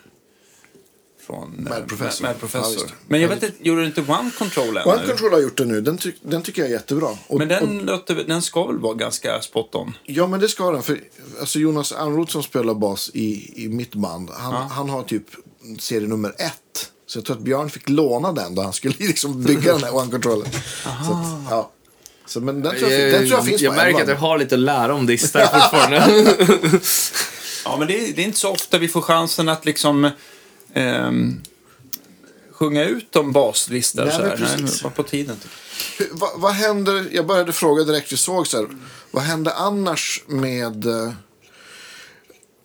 från 1.26 1.66
eh, 1.66 1.70
Mad 1.78 1.88
Professor. 1.88 2.22
Mad 2.24 2.34
Ja, 2.34 2.38
Professor. 2.40 2.70
visst. 2.82 2.94
Men 3.08 3.20
jag 3.20 3.28
vet 3.28 3.42
inte, 3.42 3.56
gjorde 3.68 3.80
du 3.80 3.86
inte 3.86 4.00
One 4.00 4.30
Control 4.38 4.76
än? 4.76 4.82
One 4.84 4.92
eller? 4.96 5.06
Control 5.06 5.32
har 5.32 5.40
gjort 5.40 5.56
det 5.56 5.64
nu. 5.64 5.80
Den, 5.80 5.98
ty- 5.98 6.12
den 6.22 6.42
tycker 6.42 6.62
jag 6.62 6.68
är 6.68 6.74
jättebra. 6.74 7.08
Och, 7.26 7.38
Men 7.38 7.50
och, 7.50 7.60
den, 7.68 7.78
låter, 7.78 8.14
den 8.14 8.42
ska 8.42 8.66
väl 8.66 8.78
vara 8.78 8.94
ganska 8.94 9.40
spot 9.42 9.74
on? 9.74 9.96
ja, 10.04 10.26
men 10.26 10.40
det 10.40 10.48
ska 10.48 10.70
den. 10.70 10.82
För 10.82 11.00
alltså 11.40 11.58
Jonas 11.58 11.92
Anroth 11.92 12.32
som 12.32 12.42
spelar 12.42 12.74
bas 12.74 13.10
i, 13.14 13.52
i 13.64 13.68
mitt 13.68 13.94
band, 13.94 14.30
han, 14.34 14.52
Ja. 14.54 14.68
han 14.70 14.88
har 14.90 15.02
typ 15.02 15.24
serie 15.78 16.08
nummer 16.08 16.30
ett. 16.38 16.90
Så 17.06 17.18
jag 17.18 17.24
tror 17.24 17.36
att 17.36 17.42
Björn 17.42 17.70
fick 17.70 17.88
låna 17.88 18.32
den 18.32 18.54
då 18.54 18.62
han 18.62 18.72
skulle 18.72 18.94
liksom 18.98 19.42
bygga 19.42 19.72
den 19.72 19.84
här 19.84 19.94
One 19.96 20.10
Controller. 20.10 20.48
Så 20.82 21.12
att, 21.12 21.26
ja. 21.50 21.70
Så, 22.26 22.40
men 22.40 22.62
den 22.62 22.78
tror 22.78 22.90
jag, 22.90 23.00
den 23.12 23.20
tror 23.20 23.30
jag 23.38 23.44
finns 23.46 23.62
jag 23.62 23.74
märker 23.76 24.02
att 24.02 24.08
jag 24.08 24.16
har 24.16 24.38
lite 24.38 24.54
att 24.54 24.60
lära 24.60 24.94
om 24.94 25.06
distar 25.06 25.40
fortfarande. 25.60 25.96
Ja, 27.64 27.76
men 27.78 27.88
det 27.88 27.98
är, 28.08 28.12
det 28.12 28.22
är 28.22 28.26
inte 28.26 28.38
så 28.38 28.50
ofta 28.50 28.78
vi 28.78 28.88
får 28.88 29.00
chansen 29.00 29.48
att 29.48 29.64
liksom 29.64 30.10
ehm, 30.74 31.40
sjunga 32.52 32.84
ut 32.84 33.16
om 33.16 33.32
baslistor. 33.32 34.04
Nej, 34.04 34.12
så 34.14 34.22
här. 34.22 34.36
Nej, 34.40 34.56
det 34.72 34.82
var 34.84 34.90
på 34.90 35.02
tiden. 35.02 35.36
Typ. 35.36 35.50
Hur- 35.98 36.08
Vad, 36.12 36.40
vad 36.40 36.52
händer, 36.52 37.08
jag 37.12 37.26
började 37.26 37.52
fråga 37.52 37.84
direkt 37.84 38.12
vi 38.12 38.16
såg 38.16 38.46
så 38.46 38.56
här, 38.56 38.68
vad 39.10 39.22
händer 39.22 39.52
annars 39.56 40.22
med 40.26 40.86
eh, 40.86 41.12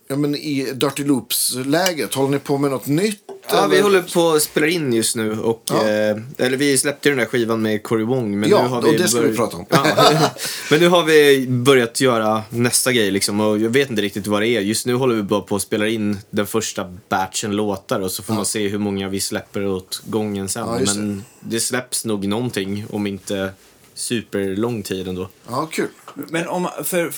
ja, 0.08 0.16
men 0.16 0.36
i 0.36 0.72
Dirty 0.74 1.04
Loops-läget? 1.04 2.14
Håller 2.14 2.30
ni 2.32 2.40
på 2.40 2.58
med 2.58 2.72
något 2.72 2.88
nytt? 2.88 3.24
Ja, 3.52 3.68
vi 3.68 3.82
håller 3.82 4.02
på 4.02 4.32
att 4.32 4.42
spela 4.42 4.68
in 4.68 4.94
just 4.94 5.16
nu. 5.16 5.40
Och, 5.40 5.64
Ja. 5.70 5.76
eh, 5.90 6.18
eller 6.38 6.58
vi 6.58 6.78
släppte 6.78 7.10
ju 7.10 7.16
den 7.16 7.24
där 7.24 7.32
skivan 7.32 7.62
med 7.62 7.84
Cory 7.84 8.04
Wong. 8.04 8.40
Men 8.40 8.50
Ja, 8.50 8.62
nu 8.64 8.68
har 8.70 8.78
och 8.78 8.94
vi 8.94 8.98
det 8.98 9.08
ska 9.08 9.22
vi 9.22 9.36
prata 9.36 9.58
om. 9.58 9.66
Ja. 9.70 9.86
men 10.72 10.80
nu 10.80 10.88
har 10.88 11.04
vi 11.04 11.48
börjat 11.48 12.02
göra 12.02 12.44
nästa 12.50 12.92
grej 12.94 13.12
liksom. 13.12 13.40
Och 13.40 13.60
jag 13.60 13.70
vet 13.70 13.90
inte 13.90 14.02
riktigt 14.02 14.28
vad 14.28 14.42
det 14.42 14.48
är. 14.48 14.62
Just 14.62 14.86
nu 14.86 14.94
håller 14.94 15.16
vi 15.16 15.24
bara 15.24 15.42
på 15.42 15.56
att 15.56 15.62
spela 15.62 15.88
in 15.88 16.20
den 16.30 16.48
första 16.48 16.96
batchen 17.10 17.56
låtar. 17.56 18.00
Och 18.00 18.12
så 18.12 18.24
får 18.24 18.34
man 18.34 18.46
se 18.46 18.68
hur 18.68 18.78
många 18.80 19.10
vi 19.10 19.20
släpper 19.20 19.66
åt 19.68 20.02
gången 20.06 20.50
sen. 20.50 20.68
Ja, 20.68 20.80
just 20.80 20.96
det. 20.96 21.00
men 21.02 21.24
det 21.40 21.60
släpps 21.60 22.06
nog 22.06 22.28
någonting 22.28 22.86
om 22.90 23.08
inte 23.08 23.52
superlång 23.94 24.84
tid 24.84 25.08
ändå. 25.08 25.30
Ja, 25.50 25.66
kul. 25.72 25.88
Men 26.14 26.48
om, 26.48 26.68
för 26.84 27.12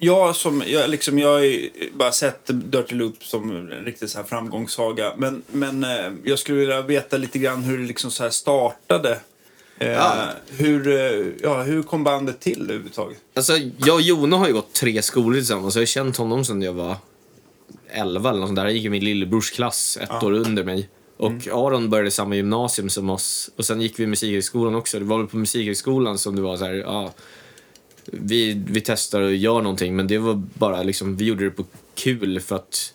jag 0.00 0.36
som, 0.36 0.62
jag, 0.66 0.90
liksom, 0.90 1.18
jag 1.18 1.28
har 1.28 1.40
ju 1.40 1.70
bara 1.94 2.12
sett 2.12 2.40
Dirty 2.46 2.94
Loop 2.94 3.24
som 3.24 3.50
en 3.50 3.84
riktig 3.84 4.08
så 4.10 4.18
här 4.18 4.24
framgångssaga. 4.24 5.12
Men, 5.16 5.42
men 5.52 5.84
eh, 5.84 6.12
jag 6.24 6.38
skulle 6.38 6.58
vilja 6.58 6.82
veta 6.82 7.16
lite 7.16 7.38
grann 7.38 7.62
hur 7.62 7.78
det 7.78 7.84
liksom 7.84 8.10
så 8.10 8.22
här 8.22 8.30
startade. 8.30 9.18
Eh, 9.78 9.90
Ja. 9.92 10.14
hur, 10.48 10.88
eh, 10.88 11.26
ja, 11.42 11.62
hur 11.62 11.82
kom 11.82 12.04
bandet 12.04 12.40
till 12.40 12.62
överhuvudtaget? 12.62 13.18
Alltså, 13.34 13.52
jag 13.78 13.94
och 13.94 14.02
Jona 14.02 14.36
har 14.36 14.46
ju 14.46 14.52
gått 14.52 14.72
tre 14.72 15.02
skolor 15.02 15.34
tillsammans. 15.34 15.74
Jag 15.74 15.82
har 15.82 15.86
känt 15.86 16.16
honom 16.16 16.44
sedan 16.44 16.62
jag 16.62 16.72
var 16.72 16.96
11 17.88 18.30
eller 18.30 18.40
något 18.40 18.48
sånt 18.48 18.56
där. 18.56 18.64
Han 18.64 18.74
gick 18.74 18.84
i 18.84 18.88
min 18.88 19.04
lillebrors 19.04 19.50
klass, 19.50 19.98
ett 20.00 20.22
år 20.22 20.32
under 20.32 20.64
mig. 20.64 20.88
Och 21.16 21.32
Aron 21.52 21.90
började 21.90 22.10
samma 22.10 22.36
gymnasium 22.36 22.88
som 22.88 23.10
oss. 23.10 23.50
Och 23.56 23.64
sen 23.64 23.80
gick 23.80 23.98
vi 23.98 24.02
i 24.04 24.06
musikhögskolan 24.06 24.74
också. 24.74 24.98
Det 24.98 25.04
var 25.04 25.18
väl 25.18 25.26
på 25.26 25.36
musikhögskolan 25.36 26.18
som 26.18 26.36
det 26.36 26.42
var 26.42 26.56
så 26.56 26.64
här, 26.64 26.72
ja, 26.74 27.12
vi, 28.10 28.62
vi 28.66 28.80
testar 28.80 29.20
och 29.20 29.34
gör 29.34 29.60
någonting. 29.60 29.96
Men 29.96 30.06
det 30.06 30.18
var 30.18 30.42
bara 30.54 30.82
liksom, 30.82 31.16
vi 31.16 31.24
gjorde 31.24 31.44
det 31.44 31.50
på 31.50 31.64
kul 31.94 32.40
för 32.40 32.56
att 32.56 32.92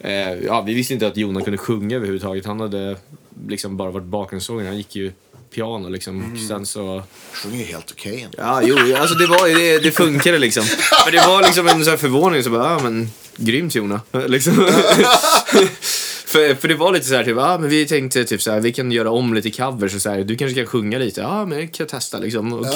Eh, 0.00 0.32
ja, 0.46 0.60
vi 0.60 0.74
visste 0.74 0.94
inte 0.94 1.06
att 1.06 1.16
Jona 1.16 1.40
kunde 1.40 1.58
sjunga 1.58 1.96
överhuvudtaget. 1.96 2.46
Han 2.46 2.60
hade 2.60 2.96
liksom 3.48 3.76
bara 3.76 3.90
varit 3.90 4.06
bakgrundssångare. 4.06 4.66
Han 4.66 4.76
gick 4.76 4.96
ju 4.96 5.12
piano 5.50 5.88
liksom. 5.88 6.32
Och 6.32 6.48
sen 6.48 6.66
så... 6.66 7.02
Sjunger 7.32 7.58
ju 7.58 7.64
helt 7.64 7.90
okej 7.90 8.22
ändå. 8.22 8.38
Ja, 8.38 8.62
jo, 8.62 8.96
alltså 8.96 9.14
det, 9.14 9.26
var, 9.26 9.48
det, 9.48 9.78
det 9.78 9.90
funkade 9.90 10.38
liksom. 10.38 10.64
Men 11.04 11.14
det 11.14 11.26
var 11.26 11.42
liksom 11.42 11.68
en 11.68 11.84
sån 11.84 11.90
här 11.90 11.96
förvåning. 11.96 12.42
Så 12.42 12.50
bara, 12.50 12.72
ja 12.72 12.80
men 12.82 13.10
grymt 13.36 13.74
Jona. 13.74 14.00
Liksom. 14.26 14.54
för, 16.28 16.54
för 16.54 16.68
det 16.68 16.74
var 16.74 16.92
lite 16.92 17.06
så 17.06 17.14
här, 17.14 17.24
typ, 17.24 17.36
ja 17.36 17.58
men 17.58 17.70
vi 17.70 17.86
tänkte 17.86 18.24
typ 18.24 18.42
så 18.42 18.50
här, 18.50 18.60
vi 18.60 18.72
kan 18.72 18.92
göra 18.92 19.10
om 19.10 19.34
lite 19.34 19.50
covers 19.50 19.94
och 19.94 20.02
så 20.02 20.10
här, 20.10 20.24
du 20.24 20.36
kanske 20.36 20.54
kan 20.54 20.66
sjunga 20.66 20.98
lite. 20.98 21.20
Ja 21.20 21.44
men 21.44 21.58
det 21.58 21.66
kan 21.66 21.84
jag 21.84 21.88
testa 21.88 22.18
liksom. 22.18 22.52
Och, 22.52 22.66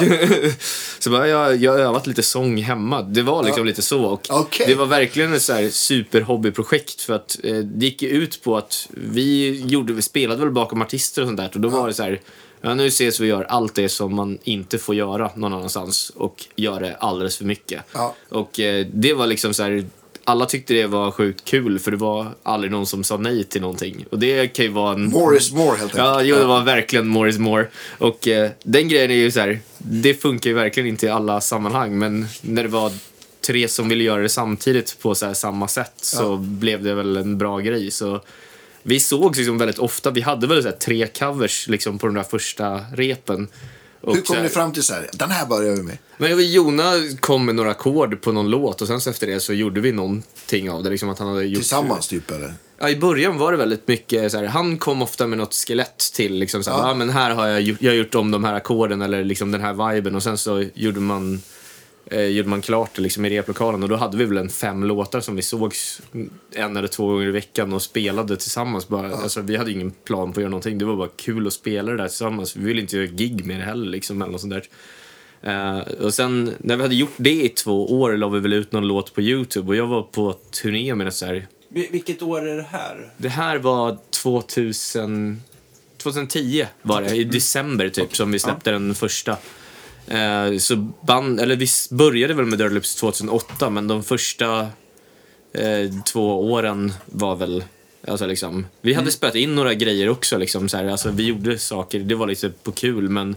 så 0.99 1.11
bara, 1.11 1.29
jag, 1.29 1.57
jag 1.57 1.73
har 1.73 1.79
övat 1.79 2.07
lite 2.07 2.23
sång 2.23 2.57
hemma. 2.57 3.03
Det 3.03 3.23
var 3.23 3.43
liksom 3.43 3.67
lite 3.67 3.83
så. 3.83 4.05
Och 4.05 4.27
Okej. 4.31 4.67
Det 4.67 4.75
var 4.75 4.87
verkligen 4.87 5.35
ett 5.35 5.43
så 5.43 5.53
här 5.53 5.69
superhobbyprojekt 5.69 7.01
för 7.01 7.15
att 7.15 7.39
eh, 7.45 7.57
det 7.57 7.87
gick 7.87 8.03
ut 8.03 8.43
på 8.43 8.57
att 8.57 8.89
vi, 8.91 9.61
gjorde, 9.67 9.93
vi 9.93 10.03
spelade 10.03 10.41
väl 10.41 10.51
bakom 10.51 10.83
artister 10.83 11.23
och 11.23 11.29
sånt 11.29 11.39
där 11.39 11.51
och 11.55 11.61
då 11.61 11.69
var 11.69 11.87
det 11.87 11.95
så 11.95 12.03
här 12.03 12.21
Ja, 12.65 12.75
nu 12.75 12.87
ses 12.87 13.21
vi 13.21 13.25
och 13.25 13.29
gör 13.29 13.45
allt 13.45 13.75
det 13.75 13.89
som 13.89 14.15
man 14.15 14.39
inte 14.45 14.79
får 14.79 14.95
göra 14.95 15.31
någon 15.35 15.53
annanstans 15.53 16.13
och 16.17 16.47
gör 16.57 16.81
det 16.81 16.97
alldeles 16.97 17.37
för 17.37 17.45
mycket. 17.45 17.83
Ja. 17.93 18.15
Och 18.29 18.61
eh, 18.61 18.87
det 18.93 19.15
var 19.15 19.27
liksom 19.27 19.55
så 19.55 19.63
här, 19.63 19.85
alla 20.25 20.47
tyckte 20.47 20.75
det 20.75 20.87
var 20.87 21.11
sjukt 21.11 21.45
kul 21.45 21.79
för 21.79 21.91
det 21.91 21.97
var 21.97 22.27
aldrig 22.43 22.73
någon 22.73 22.87
som 22.87 23.05
sa 23.05 23.17
nej 23.17 23.45
till 23.45 23.61
någonting. 23.61 24.05
Och 24.11 24.19
det 24.19 24.49
kan 24.49 24.65
ju 24.65 24.71
vara 24.71 24.95
en... 24.95 25.05
More 25.05 25.37
is 25.37 25.53
more 25.53 25.77
helt 25.77 25.83
enkelt. 25.83 25.99
Ja, 25.99 26.23
jo, 26.23 26.37
det 26.37 26.45
var 26.45 26.65
verkligen 26.65 27.07
more 27.07 27.31
is 27.31 27.39
more. 27.39 27.67
Och 27.99 28.29
eh, 28.29 28.51
den 28.63 28.89
grejen 28.89 29.11
är 29.11 29.15
ju 29.15 29.31
så 29.31 29.41
här, 29.41 29.61
det 29.79 30.15
funkar 30.15 30.51
ju 30.51 30.57
verkligen 30.57 30.89
inte 30.89 31.07
i 31.07 31.09
alla 31.09 31.41
sammanhang, 31.41 31.99
men 31.99 32.27
när 32.41 32.63
det 32.63 32.69
var 32.69 32.93
tre 33.47 33.69
som 33.69 33.89
ville 33.89 34.05
göra 34.05 34.23
det 34.23 34.29
samtidigt 34.29 34.99
på 35.01 35.15
så 35.15 35.27
här 35.27 35.35
samma 35.35 35.69
sätt 35.69 35.95
så 35.97 36.37
blev 36.37 36.83
det 36.83 36.95
väl 36.95 37.17
en 37.17 37.39
bra 37.39 37.59
grej. 37.59 37.91
Så 37.91 38.21
vi 38.83 39.01
sågs 39.01 39.39
liksom 39.39 39.59
väldigt 39.59 39.79
ofta. 39.79 40.11
Vi 40.11 40.21
hade 40.21 40.47
väl 40.47 40.63
så 40.63 40.73
tre 40.73 41.07
covers 41.07 41.69
liksom 41.69 41.99
på 41.99 42.07
de 42.07 42.15
där 42.15 42.23
första 42.23 42.81
repen. 42.95 43.49
Och 44.03 44.15
Hur 44.15 44.23
kom 44.23 44.37
här- 44.37 44.43
ni 44.43 44.49
fram 44.49 44.73
till 44.73 44.83
så 44.83 44.95
här, 44.95 45.11
den 45.13 45.31
här 45.31 45.47
börjar 45.47 45.77
vi 45.77 45.83
med? 45.83 45.99
men 46.17 46.53
Jona 46.53 46.93
kom 47.21 47.45
med 47.47 47.55
några 47.55 47.71
ackord 47.71 48.21
på 48.23 48.33
någon 48.33 48.51
låt 48.51 48.83
och 48.83 48.89
sen 48.89 49.01
så 49.01 49.11
efter 49.11 49.27
det 49.27 49.41
så 49.41 49.53
gjorde 49.53 49.81
vi 49.81 49.93
någonting 49.93 50.71
av 50.71 50.83
det. 50.83 50.91
Liksom 50.91 51.09
att 51.09 51.19
han 51.19 51.29
hade 51.29 51.45
gjort... 51.45 51.61
Tillsammans 51.61 52.09
typ 52.09 52.31
eller? 52.31 52.55
Ja, 52.79 52.89
i 52.89 52.97
början 52.97 53.39
var 53.39 53.53
det 53.53 53.59
väldigt 53.59 53.89
mycket 53.89 54.33
så 54.33 54.39
här, 54.39 54.45
han 54.45 54.79
kom 54.79 55.03
ofta 55.03 55.27
med 55.27 55.39
något 55.39 55.55
skelett 55.55 55.99
till 56.15 56.35
liksom 56.35 56.63
så 56.65 56.71
här, 56.71 56.79
Ja. 56.79 56.89
ja. 56.89 56.95
men 56.95 57.11
här 57.11 57.31
har 57.31 57.47
jag, 57.49 57.61
gjort- 57.61 57.83
jag 57.83 57.91
har 57.91 57.97
gjort 57.97 58.15
om 58.15 58.31
de 58.31 58.45
här 58.45 58.55
ackorden 58.55 59.03
eller 59.03 59.25
liksom 59.25 59.51
den 59.53 59.61
här 59.61 59.93
viben 59.95 60.15
och 60.15 60.23
sen 60.23 60.39
så 60.39 60.65
gjorde 60.75 61.01
man 61.01 61.43
eh, 62.07 62.23
gjorde 62.27 62.49
man 62.49 62.63
klart 62.63 62.91
det 62.95 63.03
liksom 63.03 63.25
i 63.25 63.31
replokalen 63.31 63.83
och 63.83 63.89
då 63.89 63.97
hade 63.97 64.17
vi 64.17 64.25
väl 64.25 64.37
en 64.37 64.49
fem 64.49 64.85
låtar 64.85 65.21
som 65.21 65.37
vi 65.37 65.43
sågs 65.43 66.01
en 66.55 66.77
eller 66.77 66.89
två 66.89 67.07
gånger 67.07 67.27
i 67.29 67.31
veckan 67.31 67.73
och 67.73 67.83
spelade 67.83 68.37
tillsammans. 68.37 68.89
Bara, 68.89 69.15
alltså, 69.15 69.41
vi 69.41 69.57
hade 69.57 69.73
ingen 69.73 69.91
plan 69.91 70.33
på 70.33 70.41
att 70.41 70.43
göra 70.43 70.51
någonting, 70.51 70.79
det 70.79 70.85
var 70.85 70.97
bara 70.97 71.09
kul 71.17 71.47
att 71.47 71.53
spela 71.53 71.91
det 71.91 71.97
där 71.97 72.09
tillsammans. 72.09 72.57
Vi 72.57 72.65
ville 72.65 72.81
inte 72.81 72.97
göra 72.97 73.07
gig 73.07 73.45
med 73.45 73.61
det 73.61 73.65
heller 73.65 73.91
liksom, 73.91 74.23
eller 74.23 74.33
något 74.33 74.41
sånt 74.41 74.53
där. 74.53 74.65
Eh, 75.45 75.79
och 76.05 76.15
sen 76.15 76.51
när 76.59 76.77
vi 76.77 76.83
hade 76.83 76.95
gjort 76.95 77.15
det 77.17 77.45
i 77.45 77.49
två 77.49 78.01
år 78.01 78.17
la 78.17 78.29
vi 78.29 78.41
väl 78.41 78.53
ut 78.53 78.73
någon 78.73 78.89
låt 78.89 79.15
på 79.15 79.21
Youtube 79.23 79.69
och 79.69 79.77
jag 79.77 79.87
var 79.87 80.03
på 80.03 80.33
turné 80.63 80.95
med 80.95 81.07
det 81.07 81.11
så 81.13 81.27
här 81.27 81.47
Vil- 81.75 81.93
Vilket 81.93 82.23
år 82.23 82.49
är 82.49 82.57
det 82.57 82.67
här? 82.71 83.11
det 83.17 83.29
här 83.29 83.59
var 83.59 83.99
2000, 84.23 85.43
2010 85.99 86.67
var 86.83 87.03
det, 87.03 87.17
i 87.17 87.25
december 87.25 87.89
typ, 87.89 88.17
som 88.17 88.33
vi 88.33 88.39
släppte 88.39 88.71
den 88.71 88.95
första. 88.95 89.37
Eh, 90.07 90.59
så 90.59 90.77
band, 91.01 91.41
eller 91.41 91.57
vi 91.57 91.67
började 91.91 92.35
väl 92.35 92.47
med 92.47 92.59
Dirty 92.59 92.75
Lips 92.75 92.95
2008, 92.95 93.71
men 93.71 93.89
de 93.89 94.03
första 94.03 94.61
eh, 95.53 95.91
två 96.07 96.53
åren 96.53 96.93
var 97.07 97.37
väl, 97.37 97.65
alltså 98.09 98.27
liksom, 98.27 98.67
vi 98.81 98.95
hade 98.95 99.11
spelat 99.11 99.35
in 99.35 99.55
några 99.55 99.75
grejer 99.75 100.09
också 100.09 100.39
liksom, 100.39 100.69
så 100.69 100.77
här, 100.77 100.85
alltså 100.85 101.11
vi 101.11 101.27
gjorde 101.27 101.59
saker, 101.59 102.01
det 102.01 102.15
var 102.15 102.27
lite 102.27 102.51
på 102.51 102.73
kul, 102.73 103.09
men 103.09 103.37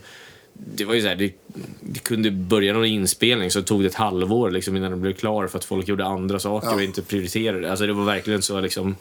det 0.53 0.85
var 0.85 0.93
ju 0.93 1.01
så 1.01 1.07
här, 1.07 1.15
det, 1.15 1.33
det 1.81 1.99
kunde 1.99 2.31
börja 2.31 2.73
någon 2.73 2.85
inspelning 2.85 3.51
så 3.51 3.61
tog 3.61 3.81
det 3.81 3.87
ett 3.87 3.95
halvår 3.95 4.51
liksom, 4.51 4.77
innan 4.77 4.91
den 4.91 5.01
blev 5.01 5.13
klar 5.13 5.47
för 5.47 5.57
att 5.57 5.65
folk 5.65 5.87
gjorde 5.87 6.05
andra 6.05 6.39
saker 6.39 6.75
och 6.75 6.83
inte 6.83 7.01
prioriterade. 7.01 7.69
Alltså 7.69 7.87
det 7.87 7.93
var 7.93 8.05
verkligen 8.05 8.41
så 8.41 8.59
liksom 8.59 8.95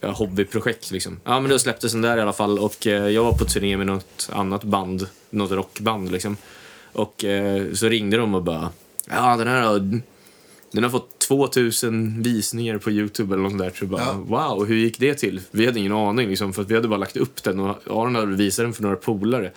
ja, 0.00 0.10
hobbyprojekt 0.10 0.90
liksom. 0.90 1.20
Ja 1.24 1.40
men 1.40 1.50
då 1.50 1.58
släpptes 1.58 1.92
den 1.92 2.02
där 2.02 2.16
i 2.16 2.20
alla 2.20 2.32
fall 2.32 2.58
och 2.58 2.86
eh, 2.86 3.08
jag 3.08 3.24
var 3.24 3.32
på 3.32 3.44
turné 3.44 3.76
med 3.76 3.86
något 3.86 4.28
annat 4.32 4.64
band, 4.64 5.06
något 5.30 5.50
rockband 5.50 6.12
liksom. 6.12 6.36
Och 6.96 7.24
eh, 7.24 7.72
så 7.72 7.88
ringde 7.88 8.16
de 8.16 8.34
och 8.34 8.42
bara, 8.42 8.70
ja 9.10 9.36
den 9.36 9.48
här 9.48 9.62
har, 9.62 10.00
den 10.72 10.82
har 10.82 10.90
fått 10.90 11.18
2000 11.18 12.22
visningar 12.22 12.78
på 12.78 12.90
Youtube 12.90 13.34
eller 13.34 13.42
något 13.42 13.58
där. 13.58 13.72
Så 13.78 13.86
bara, 13.86 14.12
wow, 14.12 14.66
hur 14.66 14.76
gick 14.76 14.98
det 14.98 15.14
till? 15.14 15.40
Vi 15.50 15.66
hade 15.66 15.78
ingen 15.78 15.92
aning 15.92 16.28
liksom, 16.28 16.52
för 16.52 16.62
att 16.62 16.70
vi 16.70 16.74
hade 16.74 16.88
bara 16.88 17.00
lagt 17.00 17.16
upp 17.16 17.42
den 17.42 17.60
och 17.60 17.76
Aron 17.86 18.14
hade 18.14 18.36
visat 18.36 18.64
den 18.64 18.72
för 18.72 18.82
några 18.82 18.96
polare. 18.96 19.52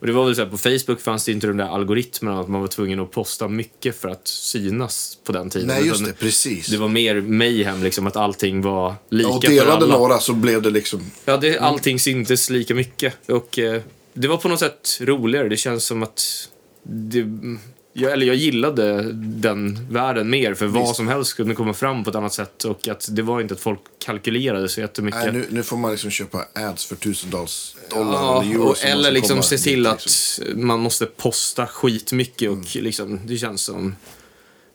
Och 0.00 0.06
det 0.06 0.12
var 0.12 0.24
väl 0.24 0.36
så 0.36 0.42
här, 0.42 0.50
på 0.50 0.58
Facebook 0.58 1.00
fanns 1.00 1.24
det 1.24 1.32
inte 1.32 1.46
de 1.46 1.56
där 1.56 1.74
algoritmerna 1.74 2.40
att 2.40 2.48
man 2.48 2.60
var 2.60 2.68
tvungen 2.68 3.00
att 3.00 3.10
posta 3.10 3.48
mycket 3.48 4.00
för 4.00 4.08
att 4.08 4.28
synas 4.28 5.18
på 5.24 5.32
den 5.32 5.50
tiden. 5.50 5.68
Nej, 5.68 5.86
just 5.86 6.04
det. 6.04 6.12
Precis. 6.12 6.66
Det 6.66 6.76
var 6.76 6.88
mer 6.88 7.20
mayhem, 7.20 7.82
liksom, 7.82 8.06
att 8.06 8.16
allting 8.16 8.62
var 8.62 8.94
lika 9.08 9.28
och 9.28 9.44
för 9.44 9.50
delade 9.50 9.72
alla. 9.72 9.98
några 9.98 10.18
så 10.18 10.32
blev 10.32 10.62
det 10.62 10.70
liksom... 10.70 11.10
Ja, 11.24 11.36
det, 11.36 11.58
allting 11.58 11.98
syntes 11.98 12.50
lika 12.50 12.74
mycket. 12.74 13.30
Och 13.30 13.58
eh, 13.58 13.82
det 14.12 14.28
var 14.28 14.36
på 14.36 14.48
något 14.48 14.60
sätt 14.60 14.98
roligare. 15.00 15.48
Det 15.48 15.56
känns 15.56 15.84
som 15.84 16.02
att... 16.02 16.48
Det, 16.82 17.24
jag, 17.92 18.12
eller 18.12 18.26
jag 18.26 18.36
gillade 18.36 19.12
den 19.12 19.86
världen 19.90 20.30
mer, 20.30 20.54
för 20.54 20.66
vad 20.66 20.82
Visst. 20.82 20.96
som 20.96 21.08
helst 21.08 21.36
kunde 21.36 21.54
komma 21.54 21.74
fram 21.74 22.04
på 22.04 22.10
ett 22.10 22.16
annat 22.16 22.32
sätt. 22.32 22.64
Och 22.64 22.88
att 22.88 23.08
det 23.10 23.22
var 23.22 23.40
inte 23.40 23.54
att 23.54 23.60
folk 23.60 23.80
kalkylerade 24.04 24.68
så 24.68 24.80
jättemycket. 24.80 25.20
Nej, 25.22 25.32
nu, 25.32 25.46
nu 25.50 25.62
får 25.62 25.76
man 25.76 25.90
liksom 25.90 26.10
köpa 26.10 26.44
ads 26.54 26.84
för 26.84 26.96
tusentals 26.96 27.76
dollar 27.90 28.12
Ja, 28.12 28.42
eller 28.42 28.52
euro. 28.54 28.62
och, 28.62 28.84
eller 28.84 29.10
liksom 29.10 29.42
se 29.42 29.54
dit, 29.56 29.64
till 29.64 29.86
att 29.86 30.04
liksom. 30.04 30.66
man 30.66 30.80
måste 30.80 31.06
posta 31.06 31.66
skitmycket 31.66 32.50
och 32.50 32.56
Mm. 32.56 32.84
liksom, 32.84 33.20
det 33.26 33.36
känns 33.38 33.62
som... 33.62 33.96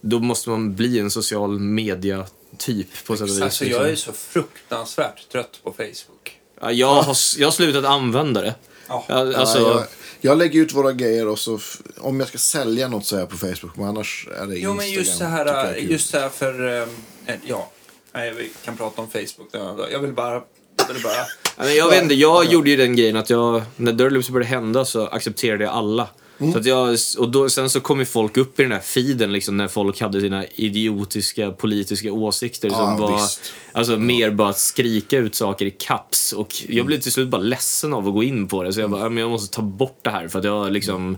Då 0.01 0.19
måste 0.19 0.49
man 0.49 0.75
bli 0.75 0.99
en 0.99 1.11
social 1.11 1.59
media-typ 1.59 2.87
på 3.07 3.13
sätt 3.17 3.21
och 3.21 3.27
vis. 3.29 3.41
Alltså, 3.41 3.63
liksom. 3.63 3.81
jag 3.81 3.91
är 3.91 3.95
så 3.95 4.11
fruktansvärt 4.13 5.29
trött 5.31 5.59
på 5.63 5.71
Facebook. 5.71 6.39
ja, 6.61 6.71
jag, 6.71 6.87
har, 7.03 7.15
jag 7.37 7.47
har 7.47 7.51
slutat 7.51 7.85
använda 7.85 8.41
det. 8.41 8.55
Ja, 8.87 9.05
alltså, 9.09 9.59
Ja, 9.59 9.69
jag, 9.79 9.85
jag 10.25 10.37
lägger 10.37 10.61
ut 10.61 10.73
våra 10.73 10.91
grejer 10.93 11.27
och 11.27 11.39
så 11.39 11.59
om 11.97 12.19
jag 12.19 12.29
ska 12.29 12.37
sälja 12.37 12.87
något 12.87 13.05
så 13.05 13.15
är 13.15 13.19
jag 13.19 13.29
på 13.29 13.37
Facebook. 13.37 13.75
Men 13.77 13.85
annars 13.87 14.27
är 14.41 14.47
det 14.47 14.55
Jo, 14.55 14.71
Instagram. 14.71 14.75
men 14.77 14.91
just 14.91 15.17
så 15.17 15.23
här, 15.23 15.75
just 15.75 16.09
så 16.09 16.19
här 16.19 16.29
för... 16.29 16.81
eh, 16.81 17.35
Ja, 17.47 17.71
nej, 18.13 18.33
vi 18.37 18.51
kan 18.65 18.77
prata 18.77 19.01
om 19.01 19.07
Facebook. 19.09 19.49
Jag 19.91 19.99
vill 19.99 20.13
bara... 20.13 20.41
Jag 20.87 20.93
vill 20.93 21.03
bara 21.03 21.71
jag 21.75 21.89
vet 21.89 22.03
inte, 22.03 22.13
jag 22.15 22.45
gjorde 22.45 22.69
ju 22.69 22.75
den 22.75 22.95
grejen 22.95 23.15
att 23.15 23.29
jag, 23.29 23.61
när 23.75 23.93
Dirtlips 23.93 24.29
började 24.29 24.49
hända 24.49 24.85
så 24.85 25.07
accepterade 25.07 25.63
jag 25.63 25.73
alla. 25.73 26.07
Mm. 26.39 26.53
Så 26.53 26.59
att 26.59 26.65
jag, 26.65 26.97
och 27.17 27.29
då, 27.31 27.49
sen 27.49 27.69
så 27.69 27.79
kom 27.81 27.99
ju 27.99 28.05
folk 28.05 28.37
upp 28.37 28.59
i 28.59 28.63
den 28.63 28.71
här 28.71 28.79
feeden 28.79 29.31
liksom, 29.33 29.57
när 29.57 29.67
folk 29.67 30.01
hade 30.01 30.21
sina 30.21 30.45
idiotiska 30.47 31.51
politiska 31.51 32.11
åsikter 32.11 32.67
Ja, 32.69 32.75
som 32.75 32.97
var 32.97 33.13
visst. 33.21 33.53
alltså, 33.71 33.97
mer 33.97 34.31
bara 34.31 34.49
att 34.49 34.59
skrika 34.59 35.17
ut 35.17 35.35
saker 35.35 35.65
i 35.65 35.71
caps. 35.71 36.33
Och 36.33 36.53
jag 36.67 36.85
blev 36.85 36.99
till 36.99 37.11
slut 37.11 37.27
bara 37.29 37.41
ledsen 37.41 37.93
av 37.93 38.07
att 38.07 38.13
gå 38.13 38.23
in 38.23 38.47
på 38.47 38.63
det. 38.63 38.73
Så 38.73 38.79
jag 38.79 38.89
bara, 38.89 39.01
"Ja, 39.01 39.09
men 39.09 39.17
jag 39.21 39.29
måste 39.31 39.55
ta 39.55 39.61
bort 39.61 39.99
det 40.01 40.09
här 40.09 40.27
för 40.27 40.39
att 40.39 40.45
jag 40.45 40.71
liksom... 40.71 41.17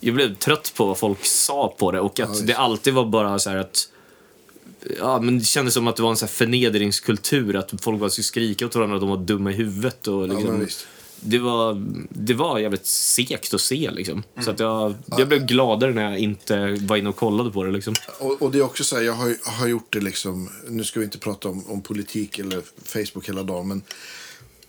Jag 0.00 0.14
blev 0.14 0.34
trött 0.36 0.72
på 0.76 0.86
vad 0.86 0.98
folk 0.98 1.24
sa 1.24 1.74
på 1.78 1.92
det 1.92 2.00
och 2.00 2.20
att 2.20 2.30
visst. 2.30 2.46
det 2.46 2.54
alltid 2.54 2.94
var 2.94 3.04
bara 3.04 3.38
så 3.38 3.50
här 3.50 3.56
att 3.56 3.88
Ja, 4.98 5.20
men 5.20 5.38
det 5.38 5.44
kändes 5.44 5.74
som 5.74 5.88
att 5.88 5.96
det 5.96 6.02
var 6.02 6.10
en 6.10 6.16
så 6.16 6.24
här 6.26 6.30
förnedringskultur. 6.32 7.56
Att 7.56 7.72
folk 7.82 8.00
bara 8.00 8.10
skulle 8.10 8.24
skrika 8.24 8.66
åt 8.66 8.74
varandra 8.74 8.96
att 8.96 9.00
de 9.02 9.10
var 9.10 9.16
dumma 9.16 9.50
i 9.52 9.54
huvudet. 9.54 10.06
Och 10.06 10.28
liksom, 10.28 10.60
visst. 10.60 10.86
Det, 11.20 11.38
var, 11.38 11.86
det 12.10 12.34
var 12.34 12.58
jävligt 12.58 12.86
segt 12.86 13.54
att 13.54 13.60
se. 13.60 13.90
Liksom. 13.90 14.22
Mm. 14.34 14.44
Så 14.44 14.50
att 14.50 14.60
jag, 14.60 14.94
jag 15.06 15.28
blev 15.28 15.46
gladare 15.46 15.92
när 15.92 16.02
jag 16.02 16.18
inte 16.18 16.78
var 16.80 16.96
inne 16.96 17.08
och 17.08 17.16
kollade 17.16 17.50
på 17.50 17.64
det. 17.64 17.72
Liksom. 17.72 17.94
Och, 18.18 18.42
och 18.42 18.50
det 18.50 18.58
är 18.58 18.62
också 18.62 18.84
så 18.84 18.96
här, 18.96 19.02
jag 19.02 19.12
har, 19.12 19.36
har 19.44 19.66
gjort 19.66 19.92
det 19.92 20.00
liksom, 20.00 20.50
nu 20.68 20.84
ska 20.84 21.00
vi 21.00 21.04
inte 21.04 21.18
prata 21.18 21.48
om, 21.48 21.70
om 21.70 21.82
politik 21.82 22.38
eller 22.38 22.62
Facebook 22.84 23.28
hela 23.28 23.42
dagen, 23.42 23.68
men 23.68 23.82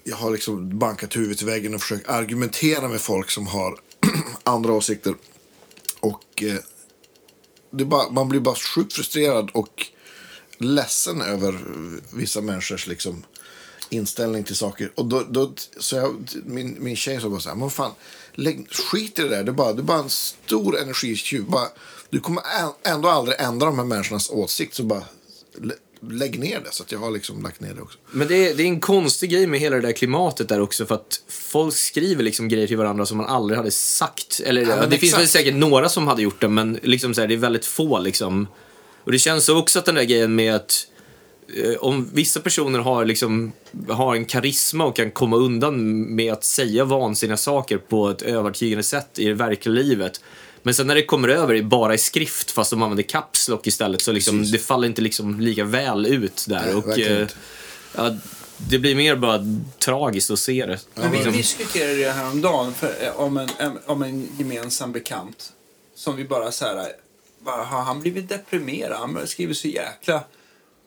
jag 0.03 0.15
har 0.15 0.31
liksom 0.31 0.79
bankat 0.79 1.15
huvudet 1.15 1.41
i 1.41 1.45
väggen 1.45 1.73
och 1.73 1.81
försökt 1.81 2.09
argumentera 2.09 2.87
med 2.87 3.01
folk 3.01 3.29
som 3.29 3.47
har 3.47 3.79
andra 4.43 4.73
åsikter. 4.73 5.15
Och 5.99 6.43
eh, 6.43 6.55
det 7.71 7.85
bara, 7.85 8.09
man 8.09 8.29
blir 8.29 8.39
bara 8.39 8.55
sjukt 8.55 8.93
frustrerad 8.93 9.49
och 9.53 9.85
ledsen 10.57 11.21
över 11.21 11.59
vissa 12.13 12.41
människors 12.41 12.87
liksom, 12.87 13.23
inställning 13.89 14.43
till 14.43 14.55
saker. 14.55 14.91
Och 14.95 15.05
då, 15.05 15.23
då, 15.29 15.53
så 15.77 15.95
jag, 15.95 16.27
min, 16.45 16.77
min 16.79 16.95
tjej 16.95 17.21
sa 17.21 17.29
bara 17.29 17.39
så 17.39 17.49
här, 17.49 17.55
men 17.55 17.69
fan, 17.69 17.91
lägg, 18.33 18.67
skit 18.71 19.19
i 19.19 19.21
det 19.21 19.29
där. 19.29 19.43
Det 19.43 19.51
är 19.51 19.53
bara, 19.53 19.73
det 19.73 19.81
är 19.81 19.83
bara 19.83 19.99
en 19.99 20.09
stor 20.09 20.79
energitjuv. 20.79 21.45
Bara, 21.45 21.67
du 22.09 22.19
kommer 22.19 22.43
ändå 22.83 23.09
aldrig 23.09 23.37
ändra 23.39 23.65
de 23.65 23.79
här 23.79 23.85
människornas 23.85 24.29
åsikt. 24.29 24.75
Så 24.75 24.83
bara 24.83 25.03
lä, 25.61 25.73
lägg 26.09 26.39
ner 26.39 26.59
det. 26.59 26.71
Så 26.71 26.83
att 26.83 26.91
jag 26.91 26.99
har 26.99 27.11
liksom 27.11 27.43
lagt 27.43 27.59
ner 27.59 27.73
det 27.73 27.81
också. 27.81 27.97
Men 28.11 28.27
det 28.27 28.35
är, 28.49 28.55
det 28.55 28.63
är 28.63 28.67
en 28.67 28.79
konstig 28.79 29.29
grej 29.29 29.47
med 29.47 29.59
hela 29.59 29.75
det 29.75 29.81
där 29.81 29.91
klimatet 29.91 30.49
där 30.49 30.61
också. 30.61 30.85
För 30.85 30.95
att 30.95 31.21
folk 31.27 31.75
skriver 31.75 32.23
liksom 32.23 32.47
grejer 32.47 32.67
till 32.67 32.77
varandra 32.77 33.05
som 33.05 33.17
man 33.17 33.25
aldrig 33.25 33.57
hade 33.57 33.71
sagt. 33.71 34.41
Eller 34.45 34.61
Ja, 34.61 34.85
det 34.85 34.97
finns 34.97 35.17
väl 35.17 35.27
säkert 35.27 35.55
några 35.55 35.89
som 35.89 36.07
hade 36.07 36.21
gjort 36.21 36.41
det, 36.41 36.47
men 36.47 36.79
liksom 36.83 37.13
så 37.13 37.21
här, 37.21 37.27
det 37.27 37.33
är 37.33 37.37
väldigt 37.37 37.65
få. 37.65 37.99
Liksom. 37.99 38.47
Och 39.03 39.11
det 39.11 39.19
känns 39.19 39.49
också 39.49 39.79
att 39.79 39.85
den 39.85 39.95
där 39.95 40.03
grejen 40.03 40.35
med 40.35 40.55
att 40.55 40.87
om 41.79 42.09
vissa 42.13 42.39
personer 42.39 42.79
har, 42.79 43.05
liksom, 43.05 43.51
har 43.89 44.15
en 44.15 44.25
karisma 44.25 44.85
och 44.85 44.95
kan 44.95 45.11
komma 45.11 45.35
undan 45.37 46.01
med 46.15 46.33
att 46.33 46.43
säga 46.43 46.85
vansinniga 46.85 47.37
saker 47.37 47.77
på 47.77 48.09
ett 48.09 48.21
övertygande 48.21 48.83
sätt 48.83 49.19
i 49.19 49.25
det 49.25 49.33
verkliga 49.33 49.75
livet. 49.75 50.21
Men 50.63 50.73
sen 50.73 50.87
när 50.87 50.95
det 50.95 51.05
kommer 51.05 51.27
över 51.27 51.61
bara 51.61 51.93
i 51.93 51.97
skrift, 51.97 52.51
fast 52.51 52.69
de 52.69 52.83
använder 52.83 53.03
caps 53.03 53.47
lock 53.49 53.67
istället, 53.67 54.01
så 54.01 54.11
liksom, 54.11 54.37
Precis. 54.37 54.51
det 54.51 54.59
faller 54.59 54.87
inte 54.87 55.01
liksom 55.01 55.39
lika 55.39 55.63
väl 55.63 56.05
ut 56.05 56.45
där. 56.47 56.65
Nej, 56.65 56.75
och, 56.75 56.99
eh, 56.99 57.27
ja, 57.95 58.15
det 58.57 58.79
blir 58.79 58.95
mer 58.95 59.15
bara 59.15 59.45
tragiskt 59.79 60.31
att 60.31 60.39
se 60.39 60.65
det. 60.65 60.79
Men 60.95 61.11
vi 61.11 61.17
Liksom. 61.17 61.33
diskuterade 61.33 61.95
det 61.95 62.11
här 62.11 62.31
om 62.31 62.41
dagen 62.41 62.73
för, 62.73 62.93
eh, 63.01 63.19
om, 63.19 63.37
en, 63.37 63.49
en, 63.57 63.79
om 63.85 64.03
en 64.03 64.27
gemensam 64.37 64.91
bekant. 64.91 65.51
Som 65.95 66.15
vi 66.15 66.25
bara 66.25 66.51
så 66.51 66.65
här, 66.65 66.77
eh, 66.77 66.85
bara, 67.39 67.63
har 67.63 67.81
han 67.81 68.01
blivit 68.01 68.29
deprimerad? 68.29 68.97
Han 68.99 69.27
skriver 69.27 69.53
så 69.53 69.67
jäkla 69.67 70.23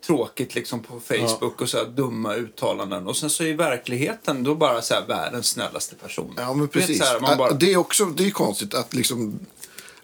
tråkigt 0.06 0.54
liksom 0.54 0.80
på 0.82 1.00
Facebook 1.08 1.60
och 1.60 1.68
så 1.68 1.78
här 1.78 1.84
dumma 1.84 2.34
uttalanden. 2.34 3.06
Och 3.06 3.16
sen 3.16 3.30
så 3.30 3.44
i 3.44 3.52
verkligheten 3.52 4.42
då 4.44 4.54
bara 4.54 4.82
så 4.82 4.94
här 4.94 5.06
världens 5.06 5.46
snällaste 5.48 5.94
person. 5.94 6.34
Ja, 6.36 6.52
men 6.54 6.60
vet, 6.62 6.72
precis. 6.72 6.98
så 6.98 7.04
här, 7.04 7.20
man 7.20 7.38
bara, 7.38 7.52
Det 7.52 7.72
är 7.72 7.76
också 7.76 8.04
det 8.04 8.26
är 8.26 8.30
konstigt 8.30 8.74
att, 8.74 8.94
liksom, 8.94 9.38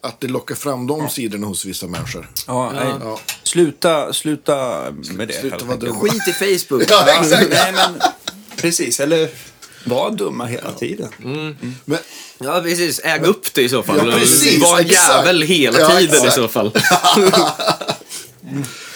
att 0.00 0.20
det 0.20 0.28
lockar 0.28 0.54
fram 0.54 0.86
de 0.86 1.08
sidorna 1.08 1.46
hos 1.46 1.64
vissa 1.64 1.86
människor. 1.86 2.30
ja, 2.46 2.72
Ja. 3.00 3.20
Sluta, 3.42 4.12
sluta 4.12 4.84
med 5.14 5.28
det. 5.28 5.34
Sluta 5.40 5.64
vara 5.64 5.76
dum. 5.76 6.00
Skit 6.00 6.28
i 6.28 6.32
Facebook! 6.32 6.82
Ja, 6.90 7.06
exakt. 7.20 7.48
Nej, 7.50 7.72
men, 7.72 8.00
precis, 8.56 9.00
eller 9.00 9.28
var 9.84 10.10
dumma 10.10 10.46
hela 10.46 10.72
tiden. 10.72 11.08
Men, 11.84 11.98
Ja, 12.40 12.60
precis. 12.62 13.00
Äg 13.04 13.20
upp 13.20 13.54
det 13.54 13.62
i 13.62 13.68
så 13.68 13.82
fall. 13.82 13.96
Ja, 14.10 14.18
precis, 14.18 14.62
Var 14.62 14.80
en 14.80 14.86
jävel 14.86 15.42
hela 15.42 15.80
Ja, 15.80 15.88
tiden 15.88 16.14
i 16.14 16.18
exakt. 16.18 16.34
så 16.34 16.48
fall. 16.48 16.72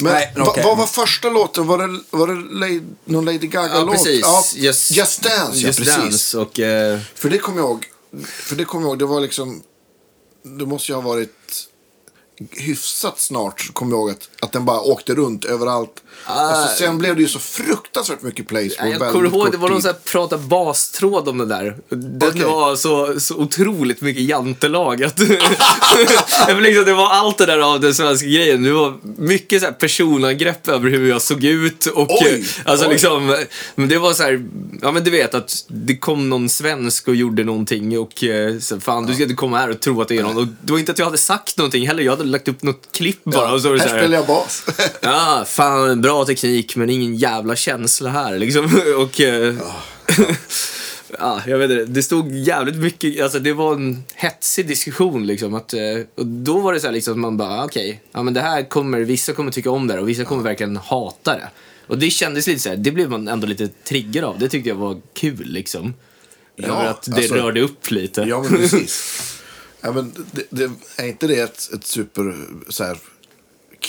men 0.00 0.12
Nej, 0.12 0.32
okej. 0.36 0.64
vad 0.64 0.76
var 0.78 0.86
första 0.86 1.30
låten? 1.30 1.66
Var 1.66 1.78
det, 1.88 2.00
var 2.10 2.26
det 2.28 2.34
Lady, 2.34 2.80
någon 3.04 3.24
Lady 3.24 3.38
Gaga-låt? 3.38 3.86
Ja, 3.86 3.92
precis. 3.92 4.20
Ja, 4.22 4.44
Just- 4.56 4.90
Just 4.90 5.22
Dance, 5.22 5.58
Just 5.58 5.78
ja, 5.78 5.84
precis. 5.84 5.96
Dance 6.02 6.38
och... 6.38 6.60
Eh, 6.60 7.00
För 7.14 7.30
det 7.30 7.38
kommer 7.38 7.58
jag 7.58 7.66
ihåg. 7.70 7.86
För 8.26 8.56
det 8.56 8.64
kommer 8.64 8.84
jag 8.86 8.90
ihåg. 8.90 8.98
Det 8.98 9.06
var 9.06 9.20
liksom. 9.20 9.62
Det 10.42 10.66
måste 10.66 10.92
ju 10.92 10.96
ha 10.96 11.02
varit 11.02 11.68
hyfsat 12.50 13.20
snart. 13.20 13.70
Kommer 13.74 13.92
jag 13.92 13.98
ihåg 14.00 14.10
att, 14.10 14.28
att 14.40 14.52
den 14.52 14.64
bara 14.64 14.80
åkte 14.80 15.14
runt 15.14 15.44
överallt. 15.44 16.02
Alltså, 16.24 16.76
sen 16.76 16.98
blev 16.98 17.16
det 17.16 17.22
ju 17.22 17.28
så 17.28 17.38
fruktansvärt 17.38 18.22
mycket 18.22 18.48
Ah. 18.80 18.86
jag 18.86 19.12
kommer 19.12 19.28
ihåg, 19.28 19.52
det 19.52 19.56
var 19.58 19.68
någon 19.68 19.78
tid. 19.78 19.82
sån 19.82 19.92
här 19.92 20.12
prata 20.12 20.38
bastråd 20.38 21.28
om 21.28 21.38
det 21.38 21.46
där. 21.46 21.76
Den 21.88 22.28
Okej. 22.28 22.44
var 22.44 22.76
så, 22.76 23.20
så 23.20 23.34
otroligt 23.36 24.00
mycket 24.00 24.22
jantelag. 24.22 25.04
Att 25.04 25.18
liksom, 26.60 26.84
det 26.84 26.94
var 26.94 27.10
allt 27.10 27.38
det 27.38 27.46
där 27.46 27.58
av 27.58 27.80
den 27.80 27.94
svenska 27.94 28.26
grejen. 28.26 28.62
Det 28.62 28.72
var 28.72 28.94
mycket 29.18 29.60
så 29.60 29.66
här 29.66 29.72
personangrepp 29.74 30.68
över 30.68 30.90
hur 30.90 31.08
jag 31.08 31.22
såg 31.22 31.44
ut. 31.44 31.86
Och, 31.86 32.08
Oj, 32.22 32.44
alltså, 32.64 32.86
oj. 32.86 32.92
Liksom, 32.92 33.36
men 33.74 33.88
det 33.88 33.98
var 33.98 34.12
så 34.12 34.22
här, 34.22 34.46
ja 34.82 34.92
men 34.92 35.04
du 35.04 35.10
vet 35.10 35.34
att 35.34 35.64
det 35.68 35.96
kom 35.96 36.28
någon 36.28 36.48
svensk 36.48 37.08
och 37.08 37.14
gjorde 37.14 37.44
någonting 37.44 37.98
och 37.98 38.24
eh, 38.24 38.58
så, 38.58 38.80
fan 38.80 39.06
du 39.06 39.14
ska 39.14 39.22
inte 39.22 39.34
komma 39.34 39.58
här 39.58 39.70
och 39.70 39.80
tro 39.80 40.00
att 40.02 40.08
det 40.08 40.16
är 40.18 40.22
någon. 40.22 40.36
Och 40.38 40.46
det 40.62 40.72
var 40.72 40.78
inte 40.78 40.92
att 40.92 40.98
jag 40.98 41.06
hade 41.06 41.18
sagt 41.18 41.56
någonting 41.56 41.86
heller, 41.86 42.02
jag 42.02 42.12
hade 42.12 42.24
lagt 42.24 42.48
upp 42.48 42.62
något 42.62 42.88
klipp 42.92 43.24
bara. 43.24 43.52
och 43.52 43.60
så 43.60 43.68
här 43.68 43.88
här, 43.88 43.98
spelar 43.98 44.16
jag 44.18 44.26
bas. 44.26 44.64
Ja, 45.00 45.44
fan 45.46 46.02
bra 46.08 46.24
teknik 46.24 46.76
men 46.76 46.90
ingen 46.90 47.14
jävla 47.14 47.56
känsla 47.56 48.10
här 48.10 48.38
liksom. 48.38 48.64
Och... 48.96 49.20
eh, 49.20 49.54
ja, 51.18 51.42
jag 51.46 51.58
vet 51.58 51.70
inte. 51.70 51.84
Det 51.84 52.02
stod 52.02 52.32
jävligt 52.32 52.76
mycket, 52.76 53.22
alltså 53.22 53.38
det 53.38 53.52
var 53.52 53.74
en 53.74 54.04
hetsig 54.14 54.68
diskussion 54.68 55.26
liksom. 55.26 55.54
Att, 55.54 55.74
eh, 55.74 55.80
och 56.14 56.26
då 56.26 56.58
var 56.58 56.72
det 56.72 56.80
så 56.80 56.86
här 56.86 56.94
liksom 56.94 57.12
att 57.12 57.18
man 57.18 57.36
bara, 57.36 57.64
okej, 57.64 58.02
ja 58.12 58.22
men 58.22 58.34
det 58.34 58.40
här 58.40 58.68
kommer, 58.68 59.00
vissa 59.00 59.32
kommer 59.32 59.50
tycka 59.50 59.70
om 59.70 59.86
det 59.86 59.94
här 59.94 60.00
och 60.00 60.08
vissa 60.08 60.24
kommer 60.24 60.42
verkligen 60.42 60.76
hata 60.76 61.32
det. 61.32 61.50
Och 61.86 61.98
det 61.98 62.10
kändes 62.10 62.46
lite 62.46 62.60
så 62.60 62.68
här, 62.68 62.76
det 62.76 62.90
blev 62.90 63.10
man 63.10 63.28
ändå 63.28 63.46
lite 63.46 63.68
triggad 63.68 64.24
av. 64.24 64.38
Det 64.38 64.48
tyckte 64.48 64.68
jag 64.68 64.76
var 64.76 65.00
kul 65.14 65.46
liksom. 65.46 65.94
Ja, 66.56 66.66
Över 66.66 66.86
att 66.86 67.02
det 67.02 67.16
alltså- 67.16 67.34
rörde 67.34 67.60
upp 67.60 67.90
lite. 67.90 68.20
ja, 68.20 68.42
men 68.42 68.50
precis. 68.50 69.22
ja, 69.80 69.92
men 69.92 70.12
det, 70.32 70.46
det, 70.50 70.70
är 70.96 71.06
inte 71.06 71.26
det 71.26 71.40
ett, 71.40 71.72
ett 71.74 71.84
super 71.84 72.34
så 72.68 72.84
här, 72.84 72.98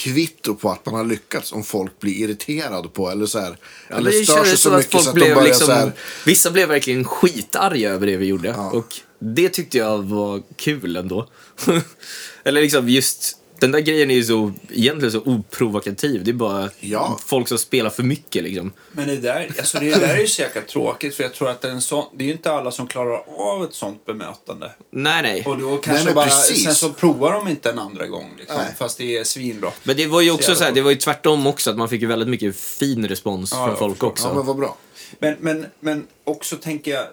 kvitto 0.00 0.54
på 0.54 0.70
att 0.70 0.86
man 0.86 0.94
har 0.94 1.04
lyckats 1.04 1.52
om 1.52 1.64
folk 1.64 2.00
blir 2.00 2.12
irriterade 2.12 2.88
på 2.88 3.10
eller 3.10 3.26
så 3.26 3.38
här. 3.38 3.56
Ja, 3.88 3.96
eller 3.96 4.10
stör 4.10 4.44
sig 4.44 4.58
så 4.58 4.70
att 4.70 4.76
mycket 4.76 4.92
folk 4.92 5.04
så 5.04 5.10
att 5.10 5.16
de 5.16 5.20
börjar 5.20 5.42
liksom, 5.42 5.66
så 5.66 5.72
här. 5.72 5.92
vissa 6.26 6.50
blev 6.50 6.68
verkligen 6.68 7.04
skitarga 7.04 7.90
över 7.90 8.06
det 8.06 8.16
vi 8.16 8.26
gjorde. 8.26 8.48
Ja. 8.48 8.70
Och 8.70 8.94
det 9.18 9.48
tyckte 9.48 9.78
jag 9.78 10.02
var 10.02 10.42
kul 10.56 10.96
ändå. 10.96 11.28
Eller 12.44 12.62
liksom 12.62 12.88
just 12.88 13.36
den 13.60 13.72
där 13.72 13.80
grejen 13.80 14.10
är 14.10 14.14
ju 14.14 14.24
så, 14.24 14.52
egentligen 14.70 15.12
så 15.12 15.20
oprovokativ. 15.20 16.24
Det 16.24 16.30
är 16.30 16.32
bara 16.32 16.70
Ja. 16.80 17.18
folk 17.26 17.48
som 17.48 17.58
spelar 17.58 17.90
för 17.90 18.02
mycket 18.02 18.42
liksom. 18.42 18.72
Men 18.92 19.08
det 19.08 19.16
där, 19.16 19.50
alltså 19.58 19.78
det 19.78 19.90
där 19.90 20.14
är 20.14 20.18
ju 20.20 20.26
så 20.26 20.42
jäkla 20.42 20.62
tråkigt 20.62 21.14
för 21.14 21.22
jag 21.22 21.34
tror 21.34 21.50
att 21.50 21.60
det 21.60 21.68
är, 21.68 21.72
en 21.72 21.80
sån, 21.82 22.04
det 22.16 22.24
är 22.24 22.26
ju 22.26 22.32
inte 22.32 22.52
alla 22.52 22.70
som 22.70 22.86
klarar 22.86 23.22
av 23.38 23.64
ett 23.64 23.74
sånt 23.74 24.06
bemötande. 24.06 24.72
Nej, 24.90 25.22
nej. 25.22 25.44
Och 25.46 25.58
då 25.58 25.76
kanske 25.76 26.04
men 26.04 26.14
bara, 26.14 26.24
precis. 26.26 26.64
sen 26.64 26.74
så 26.74 26.92
provar 26.92 27.32
de 27.32 27.48
inte 27.48 27.70
en 27.70 27.78
andra 27.78 28.06
gång 28.06 28.34
liksom, 28.38 28.56
Nej. 28.56 28.74
fast 28.78 28.98
det 28.98 29.16
är 29.18 29.24
svinbra. 29.24 29.70
Men 29.82 29.96
det 29.96 30.06
var 30.06 30.20
ju 30.20 30.30
också 30.30 30.54
så 30.54 30.64
här, 30.64 30.72
det 30.72 30.80
var 30.82 30.90
ju 30.90 30.96
tvärtom 30.96 31.46
också, 31.46 31.70
att 31.70 31.76
man 31.78 31.88
fick 31.88 32.00
ju 32.02 32.06
väldigt 32.06 32.28
mycket 32.28 32.56
fin 32.56 33.08
respons 33.08 33.52
Ja, 33.52 33.58
från 33.64 33.68
ja, 33.70 33.76
folk 33.78 33.92
förstår. 33.94 34.06
också. 34.08 34.28
Ja, 34.28 34.34
men 34.34 34.46
vad 34.46 34.56
bra. 34.56 34.76
Men, 35.18 35.36
men, 35.40 35.66
men 35.80 36.06
också 36.24 36.56
tänker 36.56 36.90
jag, 36.90 37.04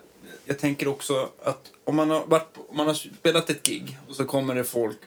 jag 0.46 0.60
tänker 0.60 0.88
också 0.88 1.30
att 1.44 1.62
om 1.86 1.96
man 1.96 2.10
har, 2.10 2.24
varit, 2.26 2.48
om 2.70 2.78
man 2.78 2.88
har 2.88 2.94
spelat 2.94 3.50
ett 3.50 3.64
gig 3.64 3.98
och 4.10 4.16
så 4.16 4.26
kommer 4.26 4.56
det 4.56 4.64
folk 4.64 4.98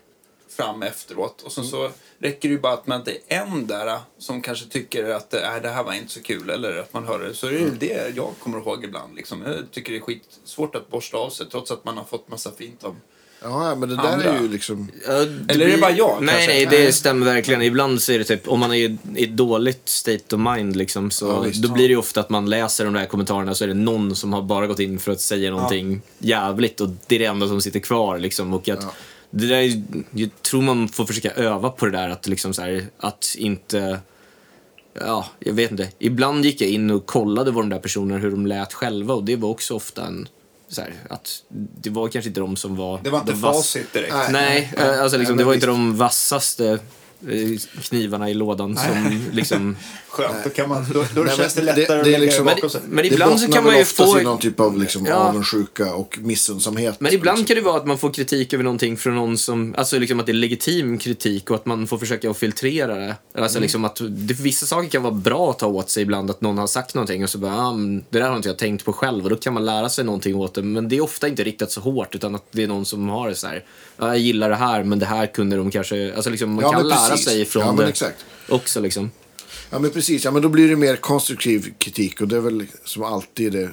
fram 0.57 0.83
efteråt 0.83 1.43
och 1.43 1.53
sen 1.53 1.65
så 1.65 1.91
räcker 2.19 2.49
det 2.49 2.53
ju 2.55 2.61
bara 2.61 2.73
att 2.73 2.87
man 2.87 2.99
inte 2.99 3.13
är 3.29 3.41
en 3.41 3.67
där 3.67 3.99
som 4.19 4.43
kanske 4.43 4.67
tycker 4.67 5.11
att 5.11 5.35
äh, 5.35 5.41
det 5.63 5.69
här 5.69 5.85
var 5.85 5.93
inte 5.93 6.13
så 6.13 6.23
kul 6.23 6.51
eller 6.51 6.77
att 6.79 6.93
man 6.93 7.07
hör 7.07 7.19
det. 7.19 7.35
Så 7.35 7.47
är 7.47 7.53
det 7.53 7.71
det 7.81 8.17
jag 8.17 8.31
kommer 8.43 8.59
ihåg 8.59 8.85
ibland. 8.85 9.15
Liksom. 9.17 9.43
Jag 9.43 9.71
tycker 9.71 9.93
det 9.93 9.99
är 9.99 10.03
skitsvårt 10.03 10.75
att 10.75 10.89
borsta 10.91 11.17
av 11.17 11.31
sig 11.31 11.47
trots 11.51 11.71
att 11.71 11.85
man 11.85 11.97
har 11.97 12.05
fått 12.05 12.29
massa 12.29 12.51
fint 12.59 12.85
av 12.85 12.97
Ja, 13.43 13.69
ja, 13.69 13.75
men 13.75 13.89
det 13.89 13.97
där 13.97 14.03
Andra. 14.13 14.29
är 14.37 14.41
ju 14.43 14.49
liksom... 14.49 14.91
Ja, 15.07 15.13
det 15.25 15.55
Eller 15.55 15.67
är 15.67 15.71
det 15.71 15.79
bara 15.79 15.91
jag, 15.91 16.23
Nej, 16.23 16.35
kanske? 16.35 16.53
nej, 16.55 16.67
det 16.87 16.93
stämmer 16.93 17.27
verkligen. 17.27 17.63
Ibland 17.63 18.03
så 18.03 18.13
är 18.13 18.19
det 18.19 18.25
typ, 18.25 18.49
om 18.49 18.61
man 18.61 18.73
är 18.75 18.77
i 19.17 19.25
ett 19.25 19.37
dåligt 19.37 19.89
state 19.89 20.37
of 20.37 20.41
mind 20.55 20.77
liksom, 20.77 21.11
så 21.11 21.27
Ja, 21.27 21.41
visst. 21.41 21.63
då 21.63 21.69
blir 21.73 21.85
det 21.89 21.93
ju 21.93 21.97
ofta 21.99 22.21
att 22.21 22.31
man 22.31 22.51
läser 22.51 22.85
de 22.85 22.95
där 22.95 23.07
kommentarerna 23.07 23.55
så 23.55 23.65
är 23.65 23.69
det 23.69 23.75
någon 23.75 24.17
som 24.17 24.33
har 24.33 24.43
bara 24.43 24.67
gått 24.67 24.79
in 24.79 24.99
för 24.99 25.13
att 25.13 25.21
säga 25.21 25.51
någonting 25.51 26.03
jävligt 26.19 26.81
och 26.81 26.89
det 27.07 27.15
är 27.15 27.19
det 27.19 27.25
enda 27.25 27.49
som 27.49 27.61
sitter 27.61 27.81
kvar 27.81 28.19
liksom. 28.19 28.55
Och 28.55 28.69
att 28.69 28.83
Ja. 28.83 28.93
Det 29.31 29.47
där, 29.47 29.57
är- 29.57 29.83
jag 30.11 30.31
tror 30.43 30.62
man 30.62 30.88
får 30.88 31.05
försöka 31.07 31.31
öva 31.31 31.71
på 31.71 31.87
det 31.87 31.93
där 31.93 32.09
att 32.09 32.27
liksom 32.27 32.55
så 32.55 32.62
här, 32.62 32.85
att 32.99 33.35
inte 33.38 34.01
Ja, 34.95 35.27
jag 35.38 35.53
vet 35.53 35.71
inte. 35.71 35.88
Ibland 35.99 36.45
gick 36.45 36.61
jag 36.61 36.71
in 36.71 36.90
och 36.90 37.07
kollade 37.07 37.51
vad 37.51 37.64
de 37.64 37.69
där 37.69 37.79
personerna, 37.79 38.21
hur 38.21 38.31
de 38.31 38.47
lät 38.47 38.73
själva 38.73 39.14
och 39.14 39.25
det 39.25 39.37
var 39.37 39.49
också 39.49 39.75
ofta 39.75 40.07
en 40.07 40.29
så 40.69 40.81
här, 40.81 40.95
att 41.11 41.43
det 41.81 41.90
var 41.90 42.09
kanske 42.09 42.29
inte 42.29 42.40
de 42.40 42.57
som 42.57 42.77
var... 42.77 43.01
Det 43.05 43.11
var 43.11 43.19
inte 43.21 43.33
de 43.33 43.40
facit 43.40 43.93
direkt. 43.93 44.14
Nej. 44.31 44.33
Nej, 44.33 44.88
eh, 44.90 45.03
alltså 45.03 45.19
liksom, 45.19 45.37
Nej, 45.37 45.43
det 45.43 45.47
var 45.47 45.55
inte 45.55 45.66
visst. 45.66 45.77
de 45.79 45.97
vassaste 45.97 46.69
eh, 47.29 47.59
knivarna 47.83 48.31
i 48.31 48.35
lådan 48.35 48.77
som 48.77 49.21
liksom... 49.33 49.77
Skönt, 50.11 50.44
då, 50.44 50.51
kan 50.51 50.68
man, 50.68 50.87
då, 50.94 51.05
då 51.14 51.23
Nej, 51.23 51.37
känns 51.37 51.55
det 51.55 51.62
men 51.62 51.75
det- 51.75 51.81
lättare 51.81 51.96
det 51.96 52.01
är 52.01 52.01
att 52.01 52.07
lägga 52.07 52.18
liksom- 52.18 52.44
bakom 52.44 52.70
sig. 52.70 52.81
Men 52.88 52.96
det 53.05 53.12
ibland 53.12 53.40
så 53.40 53.53
kan 53.53 53.64
man 53.64 53.79
ju 53.79 53.85
få... 53.85 54.20
i 54.20 54.23
någon 54.23 54.38
typ 54.38 54.61
av 54.61 54.79
liksom 54.79 55.07
Ja. 55.07 55.14
avundsjuka 55.14 55.94
och 55.94 56.18
missunnsamhet. 56.23 56.96
Men 57.01 57.12
ibland 57.14 57.38
liksom. 57.38 57.57
kan 57.57 57.62
det 57.64 57.70
vara 57.70 57.81
att 57.81 57.87
man 57.87 57.99
får 57.99 58.11
kritik 58.12 58.53
över 58.53 58.64
någonting 58.64 58.96
från 58.96 59.14
någon 59.14 59.38
som, 59.38 59.75
alltså 59.79 59.99
liksom 59.99 60.20
att 60.20 60.27
det 60.27 60.33
är 60.33 60.35
legitim 60.35 60.99
kritik 60.99 61.51
och 61.51 61.57
att 61.57 61.66
man 61.66 61.87
får 61.87 61.99
försöka 61.99 62.31
att 62.31 62.38
filtrera 62.38 62.94
det. 62.94 63.16
Alltså 63.35 63.57
Mm. 63.59 63.62
liksom 63.62 63.85
att 63.85 63.96
det, 64.09 64.35
vissa 64.35 64.66
saker 64.66 64.88
kan 64.88 65.03
vara 65.03 65.14
bra 65.14 65.51
att 65.51 65.59
ta 65.59 65.66
åt 65.66 65.90
sig 65.90 66.03
ibland, 66.03 66.31
att 66.31 66.40
någon 66.40 66.59
har 66.59 66.66
sagt 66.66 66.94
någonting 66.94 67.25
och 67.25 67.31
så 67.31 67.38
bara, 67.38 67.57
ah, 67.57 67.73
men 67.73 68.05
det 68.11 68.18
där 68.18 68.29
har 68.29 68.37
inte 68.37 68.49
jag 68.49 68.59
tänkt 68.59 68.85
på 68.85 68.92
själv 68.92 69.25
och 69.25 69.31
då 69.31 69.37
kan 69.37 69.55
man 69.55 69.64
lära 69.66 69.88
sig 69.88 70.05
någonting 70.05 70.37
åt 70.37 70.55
det. 70.55 70.62
Men 70.62 70.88
det 70.88 70.96
är 70.96 71.01
ofta 71.03 71.29
inte 71.29 71.44
riktat 71.44 71.70
så 71.73 71.81
hårt 71.81 72.14
utan 72.14 72.35
att 72.35 72.44
det 72.51 72.62
är 72.62 72.68
någon 72.68 72.85
som 72.85 73.09
har 73.09 73.29
det 73.29 73.35
så 73.35 73.46
här, 73.46 73.64
ja, 73.96 74.07
jag 74.07 74.18
gillar 74.18 74.51
det 74.51 74.57
här 74.57 74.85
men 74.85 74.99
det 74.99 75.07
här 75.07 75.27
kunde 75.27 75.57
de 75.57 75.70
kanske, 75.70 76.14
alltså 76.14 76.31
liksom 76.31 76.53
man 76.55 76.62
Ja, 76.64 76.70
kan 76.73 76.81
men 76.81 76.88
lära 76.88 77.16
sig 77.16 77.44
från 77.44 77.62
Ja, 77.62 77.73
men 77.73 77.77
det 77.85 77.88
exakt. 77.90 78.25
också 78.49 78.81
liksom. 78.81 79.11
Ja, 79.70 79.78
men 79.78 79.90
precis. 79.90 80.24
Ja, 80.24 80.30
men 80.30 80.42
då 80.42 80.48
blir 80.48 80.68
det 80.68 80.76
mer 80.76 80.96
konstruktiv 80.96 81.74
kritik 81.78 82.20
och 82.20 82.28
det 82.28 82.37
är 82.37 82.40
väl 82.40 82.66
som 82.85 83.02
alltid 83.02 83.52
det, 83.52 83.70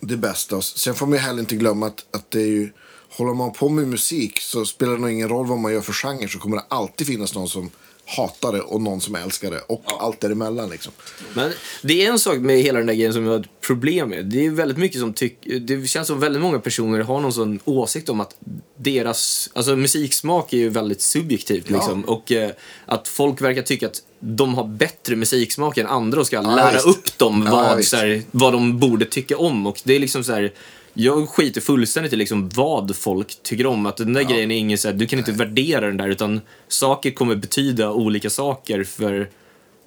det 0.00 0.16
bästa. 0.16 0.62
Sen 0.62 0.94
får 0.94 1.06
man 1.06 1.12
ju 1.12 1.18
heller 1.18 1.40
inte 1.40 1.56
glömma 1.56 1.86
att, 1.86 2.06
att 2.10 2.30
det 2.30 2.40
är 2.40 2.46
ju, 2.46 2.72
håller 3.10 3.34
man 3.34 3.52
på 3.52 3.68
med 3.68 3.88
musik 3.88 4.40
så 4.40 4.64
spelar 4.64 4.92
det 4.92 4.98
nog 4.98 5.10
ingen 5.10 5.28
roll 5.28 5.46
vad 5.46 5.58
man 5.58 5.72
gör 5.72 5.80
för 5.80 5.92
genre 5.92 6.28
så 6.28 6.38
kommer 6.38 6.56
det 6.56 6.64
alltid 6.68 7.06
finnas 7.06 7.34
någon 7.34 7.48
som 7.48 7.70
hatar 8.06 8.52
det 8.52 8.60
och 8.60 8.80
någon 8.80 9.00
som 9.00 9.14
älskar 9.14 9.50
det 9.50 9.58
och 9.60 9.82
allt 10.00 10.20
däremellan 10.20 10.70
liksom. 10.70 10.92
Men 11.34 11.52
det 11.82 12.06
är 12.06 12.10
en 12.10 12.18
sak 12.18 12.36
med 12.38 12.58
hela 12.62 12.78
den 12.78 12.86
där 12.86 12.94
grejen 12.94 13.12
som 13.12 13.24
jag 13.24 13.32
har 13.32 13.40
ett 13.40 13.60
problem 13.60 14.08
med. 14.08 14.24
Det 14.24 14.46
är 14.46 14.50
väldigt 14.50 14.78
mycket 14.78 15.00
som 15.00 15.12
tycker, 15.12 15.58
det 15.58 15.86
känns 15.88 16.06
som 16.08 16.20
väldigt 16.20 16.42
många 16.42 16.58
personer 16.58 17.00
har 17.00 17.20
någon 17.20 17.32
sån 17.32 17.58
åsikt 17.64 18.08
om 18.08 18.20
att 18.20 18.36
deras, 18.76 19.50
alltså 19.52 19.76
musiksmak 19.76 20.52
är 20.52 20.56
ju 20.56 20.68
väldigt 20.68 21.00
subjektivt 21.00 21.64
Ja. 21.68 21.76
liksom. 21.76 22.04
Och 22.04 22.32
eh, 22.32 22.50
att 22.86 23.08
folk 23.08 23.40
verkar 23.40 23.62
tycka 23.62 23.86
att 23.86 24.02
de 24.20 24.54
har 24.54 24.64
bättre 24.64 25.16
musiksmak 25.16 25.78
än 25.78 25.86
andra 25.86 26.20
och 26.20 26.26
ska 26.26 26.36
Ja, 26.36 26.54
lära 26.56 26.72
visst. 26.72 26.86
upp 26.86 27.18
dem 27.18 27.42
Ja, 27.46 27.52
vad, 27.52 27.84
så 27.84 27.96
här, 27.96 28.22
vad 28.30 28.52
de 28.52 28.78
borde 28.78 29.04
tycka 29.04 29.38
om. 29.38 29.66
Och 29.66 29.80
det 29.84 29.94
är 29.94 29.98
liksom 30.00 30.24
så 30.24 30.32
här, 30.32 30.52
jag 30.98 31.28
skiter 31.28 31.60
fullständigt 31.60 32.12
i 32.12 32.16
liksom 32.16 32.48
vad 32.48 32.96
folk 32.96 33.42
tycker 33.42 33.66
om. 33.66 33.86
Att 33.86 33.96
den 33.96 34.12
där 34.12 34.22
grejen 34.22 34.50
är 34.50 34.56
ingen 34.56 34.78
så 34.78 34.88
här, 34.88 34.94
du 34.94 35.06
kan 35.06 35.18
inte 35.18 35.32
värdera 35.32 35.86
den 35.86 35.96
där 35.96 36.08
utan 36.08 36.40
saker 36.68 37.10
kommer 37.10 37.36
betyda 37.36 37.92
olika 37.92 38.30
saker 38.30 38.84
för 38.84 39.28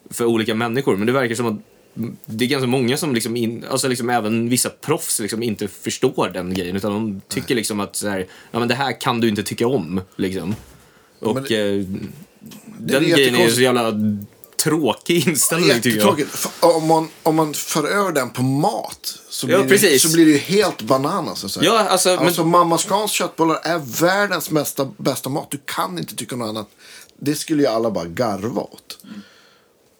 för 0.10 0.26
olika 0.26 0.56
människor. 0.56 0.98
Men 0.98 1.08
det 1.08 1.14
verkar 1.14 1.36
som 1.36 1.46
att 1.46 1.62
det 2.26 2.46
är 2.46 2.50
ganska 2.50 2.68
många 2.68 2.98
som 2.98 3.14
liksom, 3.14 3.36
in, 3.36 3.66
alltså 3.70 3.88
liksom 3.88 4.10
även 4.10 4.50
vissa 4.50 4.70
proffs 4.70 5.20
liksom 5.20 5.44
inte 5.44 5.68
förstår 5.68 6.32
den 6.34 6.54
grejen. 6.54 6.76
Utan 6.76 6.92
de 6.92 7.22
tycker 7.28 7.56
liksom 7.56 7.80
att 7.80 7.96
så 7.96 8.10
här, 8.10 8.26
ja, 8.52 8.60
men 8.60 8.68
det 8.68 8.76
här 8.76 9.02
kan 9.02 9.20
du 9.20 9.30
inte 9.30 9.44
tycka 9.44 9.68
om. 9.68 10.02
Liksom. 10.16 10.56
Och 11.20 11.36
Men 11.36 11.44
eh, 11.44 11.86
den 12.80 13.06
är 13.06 13.10
grejen 13.10 13.36
är 13.36 13.46
ju 13.46 13.52
så 13.52 13.62
jävla 13.62 13.92
tråkig 14.60 15.28
inställning 15.28 15.82
tycker 15.82 16.00
jag. 16.00 16.26
Om 16.60 16.88
man, 16.88 17.10
om 17.24 17.36
man 17.36 17.54
för 17.54 17.88
över 17.88 18.12
den 18.12 18.30
på 18.30 18.42
mat 18.42 19.20
så 19.30 19.46
blir, 19.46 19.58
Ja, 19.58 19.64
det, 19.64 20.00
så 20.00 20.12
blir 20.12 20.26
det 20.26 20.32
ju 20.32 20.38
helt 20.38 20.82
bananas. 20.82 21.54
Så 21.54 21.60
Ja, 21.64 21.80
alltså, 21.80 22.10
men- 22.10 22.20
alltså 22.20 22.44
Mamma 22.46 22.78
Scans 22.78 23.12
köttbullar 23.12 23.60
är 23.64 24.02
världens 24.02 24.50
bästa, 24.50 24.92
bästa 24.98 25.30
mat. 25.30 25.52
Du 25.52 25.60
kan 25.66 25.98
inte 25.98 26.16
tycka 26.16 26.36
något 26.36 26.50
annat. 26.50 26.70
Det 27.20 27.36
skulle 27.36 27.62
ju 27.64 27.68
alla 27.68 27.92
bara 27.92 28.06
garva 28.06 28.62
åt. 28.62 28.98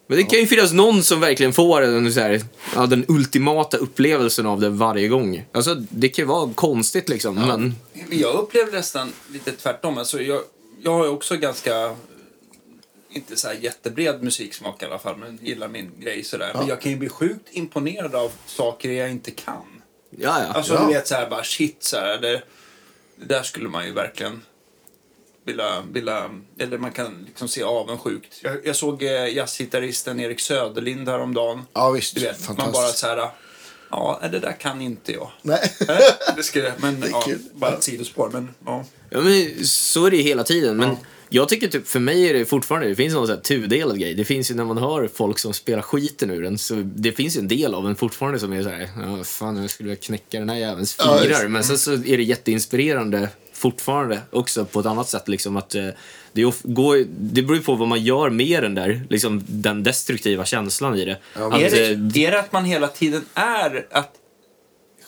Men 0.06 0.16
det 0.18 0.24
kan 0.24 0.38
ju 0.38 0.46
finnas 0.46 0.72
någon 0.72 1.02
som 1.02 1.20
verkligen 1.20 1.52
får 1.52 1.80
den, 1.80 2.12
så 2.12 2.20
här, 2.20 2.42
ja, 2.74 2.86
den 2.86 3.04
ultimata 3.08 3.76
upplevelsen 3.76 4.46
av 4.46 4.60
det 4.60 4.68
varje 4.68 5.08
gång. 5.08 5.44
Alltså, 5.52 5.74
det 5.74 6.08
kan 6.08 6.22
ju 6.22 6.26
vara 6.26 6.52
konstigt 6.54 7.08
liksom, 7.08 7.34
men... 7.34 7.74
Jag 8.10 8.34
upplever 8.34 8.72
nästan 8.72 9.12
lite 9.32 9.52
tvärtom. 9.52 9.98
Alltså 9.98 10.22
jag, 10.22 10.40
jag 10.82 10.92
har 10.92 11.08
också 11.08 11.36
ganska, 11.36 11.96
inte 13.12 13.36
så 13.36 13.48
här 13.48 13.54
jättebred 13.54 14.22
musiksmak 14.22 14.82
i 14.82 14.86
alla 14.86 14.98
fall, 14.98 15.16
men 15.16 15.38
gillar 15.42 15.68
min 15.68 15.90
grej 15.98 16.24
sådär. 16.24 16.50
Men 16.54 16.66
jag 16.66 16.80
kan 16.80 16.92
ju 16.92 16.98
bli 16.98 17.08
sjukt 17.08 17.48
imponerad 17.50 18.14
av 18.14 18.32
saker 18.46 18.90
jag 18.90 19.10
inte 19.10 19.30
kan. 19.30 19.82
Ja, 20.10 20.42
ja. 20.42 20.46
Alltså 20.52 20.74
Ja. 20.74 20.80
du 20.86 20.92
vet 20.94 21.08
så 21.08 21.14
här 21.14 21.30
bara 21.30 21.44
shit 21.44 21.76
så 21.82 21.96
här, 21.96 22.18
det, 22.18 22.42
det 23.16 23.24
där 23.24 23.42
skulle 23.42 23.68
man 23.68 23.86
ju 23.86 23.92
verkligen 23.92 24.42
vilja, 25.44 25.82
vilja 25.92 26.30
eller 26.58 26.78
man 26.78 26.92
kan 26.92 27.24
liksom 27.26 27.48
se 27.48 27.62
avundsjukt. 27.62 28.40
Jag, 28.42 28.66
jag 28.66 28.76
såg 28.76 29.02
eh, 29.02 29.36
jazzgitarristen 29.36 30.20
Erik 30.20 30.40
Söderlind 30.40 31.08
häromdagen. 31.08 31.62
Ja 31.72 31.90
visst, 31.90 32.14
Du 32.14 32.20
vet, 32.20 32.48
man 32.58 32.72
bara 32.72 32.88
så 32.88 33.06
här, 33.06 33.30
ja 33.90 34.20
det 34.32 34.38
där 34.38 34.52
kan 34.60 34.80
inte 34.80 35.12
jag. 35.12 35.30
Nej. 35.42 35.72
Det 36.36 36.42
skulle, 36.42 36.72
men 36.78 37.02
är 37.02 37.08
ja, 37.08 37.24
bara 37.54 37.72
ett 37.72 37.82
sidospår. 37.82 38.30
Men, 38.32 38.54
ja. 38.66 38.84
Ja, 39.10 39.20
men 39.20 39.64
så 39.66 40.06
är 40.06 40.10
det 40.10 40.16
ju 40.16 40.22
hela 40.22 40.44
tiden. 40.44 40.76
Men 40.76 40.88
Ja. 40.88 40.96
Jag 41.30 41.48
tycker 41.48 41.68
typ, 41.68 41.88
för 41.88 42.00
mig 42.00 42.28
är 42.28 42.34
det 42.34 42.44
fortfarande, 42.44 42.88
det 42.88 42.94
finns 42.94 43.14
någon 43.14 43.26
sån 43.26 43.36
här 43.36 43.42
tudelad 43.42 44.00
grej. 44.00 44.14
Det 44.14 44.24
finns 44.24 44.50
ju 44.50 44.54
när 44.54 44.64
man 44.64 44.78
hör 44.78 45.08
folk 45.14 45.38
som 45.38 45.54
spelar 45.54 45.82
skiten 45.82 46.30
ur 46.30 46.42
den, 46.42 46.58
så 46.58 46.74
det 46.84 47.12
finns 47.12 47.36
ju 47.36 47.40
en 47.40 47.48
del 47.48 47.74
av 47.74 47.86
en 47.86 47.96
fortfarande 47.96 48.38
som 48.38 48.52
är 48.52 48.62
så 48.62 48.68
här, 48.68 48.88
ja 48.96 49.24
fan 49.24 49.56
jag 49.56 49.70
skulle 49.70 49.88
vilja 49.88 50.02
knäcka 50.02 50.38
den 50.38 50.48
här 50.48 50.56
jävelns 50.56 50.94
fingrar. 50.94 51.48
men 51.48 51.64
sen 51.64 51.78
så 51.78 51.92
är 51.92 52.16
det 52.16 52.22
jätteinspirerande 52.22 53.28
fortfarande 53.60 54.20
också 54.30 54.64
på 54.64 54.80
ett 54.80 54.86
annat 54.86 55.08
sätt 55.08 55.28
liksom 55.28 55.56
att 55.56 55.74
eh, 55.74 55.88
det, 56.32 56.42
är 56.42 56.72
går, 56.72 57.04
det 57.08 57.42
beror 57.42 57.56
ju 57.56 57.62
på 57.62 57.74
vad 57.74 57.88
man 57.88 58.04
gör 58.04 58.30
med 58.30 58.62
den 58.62 58.74
där, 58.74 59.02
liksom 59.10 59.42
den 59.46 59.82
destruktiva 59.82 60.44
känslan 60.44 60.96
i 60.96 61.04
det. 61.04 61.18
Ja, 61.36 61.54
att, 61.54 61.60
Är 61.60 61.90
eh, 61.90 61.96
det, 61.96 62.26
är 62.26 62.30
det 62.30 62.40
att 62.40 62.52
man 62.52 62.64
hela 62.64 62.88
tiden 62.88 63.24
är 63.34 63.86
att 63.90 64.19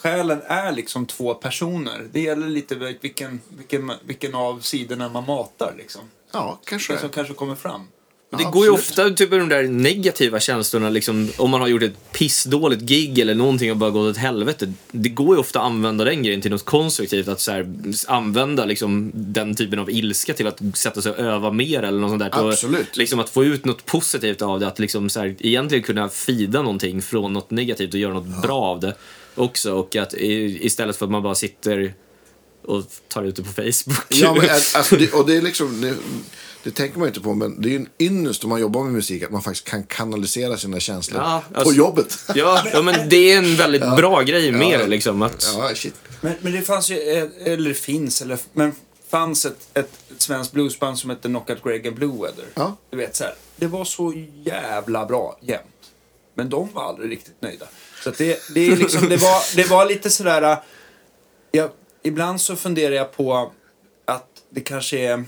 själen 0.03 0.43
är 0.47 0.73
liksom 0.73 1.07
två 1.07 1.35
personer? 1.35 2.09
Det 2.12 2.21
gäller 2.21 2.49
lite 2.49 2.75
vilken, 2.75 3.41
vilken, 3.49 3.93
vilken 4.05 4.35
av 4.35 4.61
sidorna 4.61 5.09
man 5.09 5.27
matar 5.27 5.75
liksom. 5.79 6.01
Ja, 6.33 6.61
kanske. 6.65 6.93
Det 6.93 6.99
som 7.01 7.09
kanske 7.09 7.35
kommer 7.35 7.55
fram. 7.55 7.81
Men 8.31 8.38
Det 8.38 8.45
Ja, 8.45 8.51
går 8.51 8.65
ju 8.65 8.71
ofta 8.71 9.11
typ 9.11 9.31
de 9.31 9.49
där 9.49 9.62
negativa 9.62 10.41
känslorna, 10.41 10.91
liksom, 10.91 11.29
om 11.37 11.51
man 11.51 11.61
har 11.61 11.69
gjort 11.69 11.83
ett 11.83 12.12
pissdåligt 12.12 12.83
gig 12.83 13.19
eller 13.19 13.35
någonting 13.35 13.71
och 13.71 13.77
bara 13.77 13.91
gått 13.91 14.11
åt 14.11 14.17
helvete. 14.17 14.73
Det 14.91 15.09
går 15.09 15.35
ju 15.35 15.41
ofta 15.41 15.61
att 15.61 15.67
använda 15.67 16.05
den 16.05 16.23
grejen 16.23 16.41
till 16.41 16.51
något 16.51 16.65
konstruktivt, 16.65 17.29
att 17.29 17.41
så 17.41 17.53
här, 17.53 17.73
använda 18.07 18.65
liksom, 18.65 19.11
den 19.15 19.55
typen 19.55 19.79
av 19.79 19.91
ilska 19.91 20.35
till 20.35 20.47
att 20.47 20.61
sätta 20.75 21.03
sig 21.03 21.12
och 21.12 21.19
öva 21.19 21.51
mer 21.51 21.83
eller 21.83 22.01
något 22.01 22.11
sånt 22.11 22.23
där. 22.23 22.49
Absolut. 22.49 22.91
Och, 22.91 22.99
liksom, 22.99 23.21
att 23.21 23.31
få 23.31 23.45
ut 23.45 23.65
något 23.65 23.87
positivt 23.87 24.43
av 24.43 24.61
det, 24.61 24.67
att 24.67 24.79
liksom, 24.79 25.11
så 25.11 25.21
här, 25.21 25.37
egentligen 25.38 25.85
kunna 25.85 26.09
fida 26.09 26.62
någonting 26.62 27.03
från 27.03 27.33
något 27.33 27.51
negativt 27.51 27.95
och 27.95 28.01
göra 28.01 28.12
något 28.15 28.43
bra 28.43 28.61
av 28.61 28.81
det 28.81 28.95
också. 29.35 29.73
Och 29.75 29.97
att 29.97 30.14
istället 30.14 30.97
för 30.97 31.07
att 31.07 31.12
man 31.12 31.23
bara 31.23 31.35
sitter 31.35 31.95
och 32.66 32.85
tar 33.09 33.23
ut 33.25 33.37
det 33.37 33.42
på 33.42 33.49
Facebook. 33.53 34.05
Ja, 34.09 34.35
men, 34.35 34.51
alltså, 34.75 34.97
det, 34.97 35.12
och 35.12 35.27
det 35.27 35.37
är 35.37 35.42
liksom, 35.42 35.81
det, 35.81 35.95
det 36.62 36.71
tänker 36.71 36.99
man 36.99 37.07
ju 37.07 37.09
inte 37.09 37.21
på, 37.21 37.35
men 37.35 37.61
det 37.62 37.68
är 37.68 37.71
ju 37.71 37.77
en 37.77 37.88
ynnest 37.99 38.45
om 38.45 38.51
man 38.51 38.61
jobbar 38.61 38.83
med 38.85 38.92
musik 38.92 39.23
att 39.23 39.31
man 39.31 39.42
faktiskt 39.42 39.66
kan 39.68 39.85
kanalisera 39.85 40.57
sina 40.57 40.81
känslor 40.81 41.21
Ja, 41.23 41.42
på 41.53 41.59
alltså- 41.61 41.75
jobbet. 41.75 42.18
Ja, 42.35 42.62
ja, 42.73 42.83
men 42.83 43.09
det 43.09 43.33
är 43.33 43.38
en 43.38 43.57
väldigt 43.57 43.83
bra 43.97 44.23
grej 44.23 44.53
med 44.53 44.68
Ja. 44.73 44.79
det 44.79 44.87
liksom. 44.87 45.23
Att, 45.23 45.53
Ja, 45.57 45.71
shit. 45.75 45.95
Men, 46.21 46.33
men 46.40 46.53
det 46.53 46.62
fanns 46.62 46.90
ju, 46.90 46.99
eh, 47.12 47.53
eller 47.53 47.75
finns, 47.75 48.23
eller, 48.23 48.38
men 48.53 48.73
fanns 49.11 49.45
ett, 49.47 49.68
ett, 49.75 49.90
ett 50.11 50.23
svenskt 50.23 50.53
bluesband 50.53 50.99
som 50.99 51.11
hette 51.11 51.29
Knockout 51.29 51.64
Greg 51.64 51.87
and 51.87 51.97
Blue 51.97 52.12
Weather. 52.23 52.45
Ja. 52.55 52.77
Du 52.90 52.97
vet 52.97 53.16
så 53.16 53.25
här, 53.25 53.35
det 53.57 53.66
var 53.66 53.85
så 53.85 54.12
jävla 54.45 55.07
bra 55.07 55.38
jämt. 55.42 55.62
Men 56.35 56.49
de 56.49 56.68
var 56.73 56.83
aldrig 56.88 57.11
riktigt 57.11 57.42
nöjda. 57.42 57.66
Så 58.03 58.11
det, 58.11 58.41
det, 58.55 58.67
är 58.67 58.77
liksom, 58.77 59.09
det, 59.09 59.17
var, 59.17 59.57
det 59.57 59.71
var 59.71 59.87
lite 59.87 60.11
sådär... 60.11 60.43
äh, 60.43 60.59
Jag, 61.51 61.71
ibland 62.03 62.41
så 62.41 62.57
funderar 62.57 62.95
jag 62.95 63.12
på 63.12 63.53
att 64.05 64.29
det 64.51 64.61
kanske 64.61 64.99
är... 64.99 65.25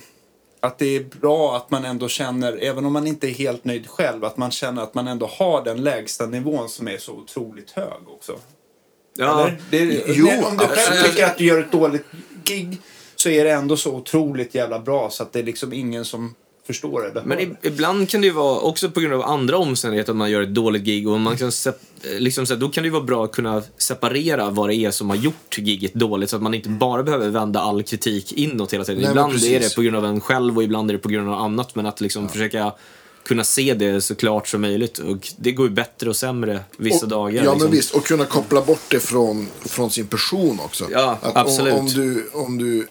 Att 0.60 0.78
det 0.78 0.96
är 0.96 1.04
bra 1.20 1.56
att 1.56 1.70
man 1.70 1.84
ändå 1.84 2.08
känner, 2.08 2.58
även 2.62 2.86
om 2.86 2.92
man 2.92 3.06
inte 3.06 3.28
är 3.28 3.34
helt 3.34 3.64
nöjd 3.64 3.86
själv, 3.88 4.24
att 4.24 4.36
man 4.36 4.50
känner 4.50 4.82
att 4.82 4.94
man 4.94 5.08
ändå 5.08 5.26
har 5.26 5.64
den 5.64 5.82
lägsta 5.82 6.26
nivån 6.26 6.68
som 6.68 6.88
är 6.88 6.98
så 6.98 7.12
otroligt 7.12 7.70
hög 7.70 8.08
också. 8.08 8.38
Ja, 9.16 9.40
Eller? 9.40 9.58
Det, 9.70 10.04
Jo, 10.06 10.26
det, 10.26 10.44
om 10.44 10.56
du 10.56 10.66
själv 10.66 11.02
tycker 11.04 11.24
att 11.24 11.38
du 11.38 11.44
gör 11.44 11.60
ett 11.60 11.72
dåligt 11.72 12.04
gig 12.44 12.78
så 13.16 13.28
är 13.28 13.44
det 13.44 13.50
ändå 13.50 13.76
så 13.76 13.94
otroligt 13.94 14.54
jävla 14.54 14.78
bra 14.78 15.10
så 15.10 15.22
att 15.22 15.32
det 15.32 15.38
är 15.38 15.42
liksom 15.42 15.72
ingen 15.72 16.04
som 16.04 16.34
förstår 16.66 17.02
det. 17.14 17.22
Men 17.24 17.40
i, 17.40 17.54
ibland 17.62 18.08
kan 18.08 18.20
det 18.20 18.26
ju 18.26 18.32
vara 18.32 18.60
också 18.60 18.90
på 18.90 19.00
grund 19.00 19.14
av 19.14 19.22
andra 19.22 19.58
omständigheter 19.58 20.12
att 20.12 20.16
man 20.16 20.30
gör 20.30 20.42
ett 20.42 20.54
dåligt 20.54 20.82
gig 20.82 21.08
och 21.08 21.20
man 21.20 21.36
kan 21.36 21.50
sep- 21.50 22.18
liksom, 22.18 22.46
då 22.58 22.68
kan 22.68 22.82
det 22.82 22.86
ju 22.86 22.92
vara 22.92 23.02
bra 23.04 23.24
att 23.24 23.32
kunna 23.32 23.62
separera 23.78 24.50
vad 24.50 24.68
det 24.68 24.74
är 24.74 24.90
som 24.90 25.10
har 25.10 25.16
gjort 25.16 25.58
giget 25.58 25.94
dåligt 25.94 26.30
så 26.30 26.36
att 26.36 26.42
man 26.42 26.54
inte 26.54 26.68
bara 26.68 27.02
behöver 27.02 27.28
vända 27.28 27.60
all 27.60 27.82
kritik 27.82 28.32
inåt 28.32 28.72
hela 28.72 28.84
tiden. 28.84 29.02
Nej, 29.02 29.10
ibland 29.10 29.44
är 29.44 29.60
det 29.60 29.74
på 29.74 29.82
grund 29.82 29.96
av 29.96 30.04
en 30.04 30.20
själv 30.20 30.56
och 30.56 30.62
ibland 30.64 30.90
är 30.90 30.94
det 30.94 30.98
på 31.00 31.08
grund 31.08 31.28
av 31.28 31.34
annat 31.34 31.74
men 31.74 31.86
att 31.86 32.00
liksom 32.00 32.28
försöka 32.28 32.72
kunna 33.24 33.44
se 33.44 33.74
det 33.74 34.00
så 34.00 34.14
klart 34.14 34.48
som 34.48 34.60
möjligt 34.60 34.98
och 34.98 35.28
det 35.36 35.52
går 35.52 35.66
ju 35.68 35.72
bättre 35.72 36.08
och 36.08 36.16
sämre 36.16 36.60
vissa 36.76 37.04
Och- 37.06 37.10
dagar. 37.10 37.34
Ja, 37.44 37.52
liksom. 37.52 37.58
men 37.58 37.70
visst. 37.70 37.94
Och 37.94 38.04
kunna 38.04 38.24
koppla 38.24 38.62
bort 38.62 38.82
det 38.88 39.00
från, 39.00 39.48
från 39.64 39.90
sin 39.90 40.06
person 40.06 40.58
också. 40.64 40.84
Ja, 40.90 41.18
att 41.22 41.36
absolut. 41.36 41.74
Om, 41.74 41.80
om, 41.80 41.86
du, 41.86 42.30
om 42.32 42.58
du 42.58 42.86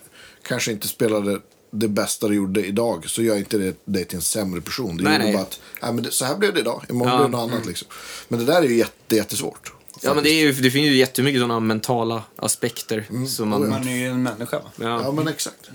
kanske 0.47 0.71
inte 0.71 0.87
spelade 0.87 1.39
det 1.73 1.87
bästa 1.87 2.27
du 2.27 2.35
gjorde 2.35 2.65
idag 2.65 3.09
så 3.09 3.21
gör 3.21 3.37
inte 3.37 3.57
det 3.57 3.75
dig 3.85 4.05
till 4.05 4.15
en 4.15 4.21
sämre 4.21 4.61
person. 4.61 4.97
Det 4.97 5.03
Nej, 5.03 5.15
är 5.15 5.19
nej. 5.19 5.33
bara 5.33 5.41
att 5.41 5.59
nej, 5.81 5.93
men 5.93 6.03
det, 6.03 6.11
så 6.11 6.25
här 6.25 6.37
blev 6.37 6.53
det 6.53 6.59
idag. 6.59 6.83
Imorgon 6.89 7.11
Ja. 7.11 7.17
blev 7.17 7.31
det 7.31 7.37
något 7.37 7.51
annat. 7.53 7.65
Liksom. 7.65 7.87
Men 8.27 8.39
det 8.39 8.45
där 8.45 8.61
är 8.61 8.67
ju 8.67 8.75
jätte, 8.77 9.15
jättesvårt. 9.15 9.73
Ja, 10.01 10.13
men 10.13 10.23
det, 10.23 10.29
är 10.29 10.39
ju, 10.41 10.53
det 10.53 10.71
finns 10.71 10.85
ju 10.87 10.95
jättemycket 10.95 11.41
sådana 11.41 11.59
mentala 11.59 12.23
aspekter 12.35 13.05
som 13.27 13.49
man... 13.49 13.69
Man 13.69 13.87
är 13.87 13.95
ju 13.97 14.07
en 14.07 14.23
människa. 14.23 14.61
Ja, 14.75 15.01
Ja. 15.03 15.11
men 15.11 15.27
exakt. 15.27 15.69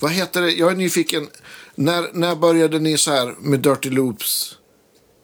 Vad 0.00 0.10
heter 0.10 0.42
det? 0.42 0.50
Jag 0.52 0.72
är 0.72 0.76
nyfiken. 0.76 1.28
När, 1.74 2.10
när 2.12 2.34
började 2.36 2.78
ni 2.78 2.98
så 2.98 3.10
här 3.10 3.34
med 3.40 3.60
Dirty 3.60 3.90
Loops 3.90 4.56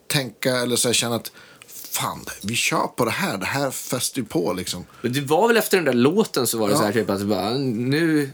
tänka 0.07 0.55
eller 0.57 0.75
så 0.75 0.87
här 0.87 0.93
känna 0.93 1.15
att 1.15 1.31
fan, 1.67 2.25
vi 2.43 2.55
kör 2.55 2.87
på 2.87 3.05
det 3.05 3.11
här. 3.11 3.37
Det 3.37 3.45
här 3.45 3.71
fäster 3.71 4.19
ju 4.19 4.25
på 4.25 4.53
liksom. 4.53 4.85
Men 5.01 5.13
Det 5.13 5.21
var 5.21 5.47
väl 5.47 5.57
efter 5.57 5.77
den 5.77 5.85
där 5.85 5.93
låten 5.93 6.47
så 6.47 6.57
var 6.57 6.67
det 6.67 6.73
Ja. 6.73 6.77
så 6.79 6.85
här 6.85 6.93
typ 6.93 7.09
att 7.09 7.21
bara, 7.21 7.49
nu... 7.57 8.29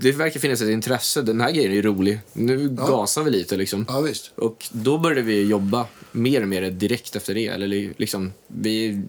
Det 0.00 0.12
verkar 0.12 0.40
finnas 0.40 0.60
ett 0.62 0.68
intresse. 0.68 1.22
Den 1.22 1.40
här 1.40 1.50
grejen 1.50 1.70
är 1.70 1.74
ju 1.76 1.82
rolig. 1.82 2.20
Nu 2.32 2.68
gasar 2.68 3.22
vi 3.22 3.30
lite 3.30 3.56
liksom. 3.56 3.84
Ja, 3.88 4.00
visst. 4.00 4.32
Och 4.36 4.66
då 4.72 4.98
började 4.98 5.22
vi 5.22 5.42
jobba 5.44 5.86
mer 6.12 6.42
och 6.42 6.48
mer 6.48 6.70
direkt 6.70 7.16
efter 7.16 7.34
det. 7.34 7.46
Eller 7.46 7.66
li- 7.66 7.92
liksom, 7.96 8.32
vi... 8.46 9.02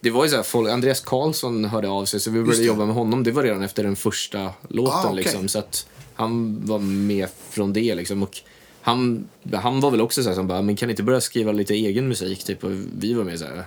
Det 0.00 0.10
var 0.10 0.24
ju 0.24 0.30
så 0.30 0.36
här, 0.36 0.42
folk, 0.42 0.68
Andreas 0.70 1.00
Karlsson 1.00 1.64
hörde 1.64 1.88
av 1.88 2.04
sig 2.04 2.20
så 2.20 2.30
vi 2.30 2.42
började 2.42 2.64
jobba 2.64 2.86
med 2.86 2.94
honom. 2.94 3.22
Det 3.22 3.32
var 3.32 3.42
redan 3.42 3.62
efter 3.62 3.82
den 3.82 3.96
första 3.96 4.50
låten 4.68 4.94
Ah, 4.94 5.04
okej. 5.04 5.16
liksom. 5.16 5.48
Så 5.48 5.58
att 5.58 5.86
han 6.14 6.60
var 6.66 6.78
med 6.78 7.28
från 7.50 7.72
det 7.72 7.94
liksom. 7.94 8.22
Och 8.22 8.36
han, 8.80 9.28
han 9.52 9.80
var 9.80 9.90
väl 9.90 10.00
också 10.00 10.22
så 10.22 10.28
här 10.28 10.36
som 10.36 10.46
bara, 10.46 10.62
men 10.62 10.76
kan 10.76 10.86
ni 10.86 10.90
inte 10.92 11.02
börja 11.02 11.20
skriva 11.20 11.52
lite 11.52 11.74
egen 11.74 12.08
musik? 12.08 12.44
Typ. 12.44 12.64
Och 12.64 12.70
vi 12.98 13.12
var 13.14 13.24
med 13.24 13.38
så 13.38 13.44
här, 13.44 13.64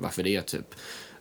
varför 0.00 0.22
det? 0.22 0.42
Typ. 0.42 0.74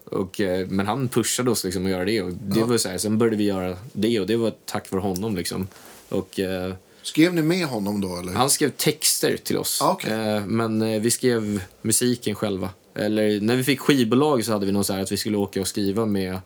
Och, 0.06 0.42
eh, 0.42 0.68
men 0.68 0.88
han 0.88 1.08
pushade 1.08 1.52
oss 1.52 1.64
liksom 1.64 1.86
att 1.86 1.92
göra 1.92 2.06
det. 2.06 2.22
Och 2.22 2.34
det 2.34 2.64
var 2.64 2.78
så 2.78 2.90
här, 2.90 2.98
sen 2.98 3.18
började 3.18 3.38
vi 3.38 3.44
göra 3.44 3.78
det 3.94 4.20
och 4.20 4.28
det 4.28 4.36
var 4.36 4.54
tack 4.66 4.92
vare 4.92 5.02
honom. 5.02 5.36
Liksom. 5.36 5.68
Och, 6.10 6.40
eh, 6.40 6.74
Skrev 7.02 7.34
ni 7.34 7.42
med 7.42 7.66
honom 7.68 8.02
då? 8.02 8.18
Eller? 8.18 8.34
han 8.34 8.50
skrev 8.50 8.70
texter 8.70 9.38
till 9.38 9.58
oss. 9.58 9.82
Ah, 9.82 9.92
okej. 9.92 10.12
Eh, 10.14 10.46
Men 10.46 11.02
vi 11.02 11.12
skrev 11.12 11.62
musiken 11.82 12.36
själva. 12.36 12.70
Eller 12.96 13.42
när 13.42 13.56
vi 13.56 13.64
fick 13.64 13.80
skivbolag 13.80 14.46
så 14.46 14.52
hade 14.52 14.66
vi 14.66 14.72
någon 14.72 14.84
så 14.84 14.94
här 14.94 15.02
att 15.02 15.12
vi 15.12 15.18
skulle 15.18 15.38
åka 15.38 15.62
och 15.62 15.68
skriva 15.68 16.06
med 16.06 16.40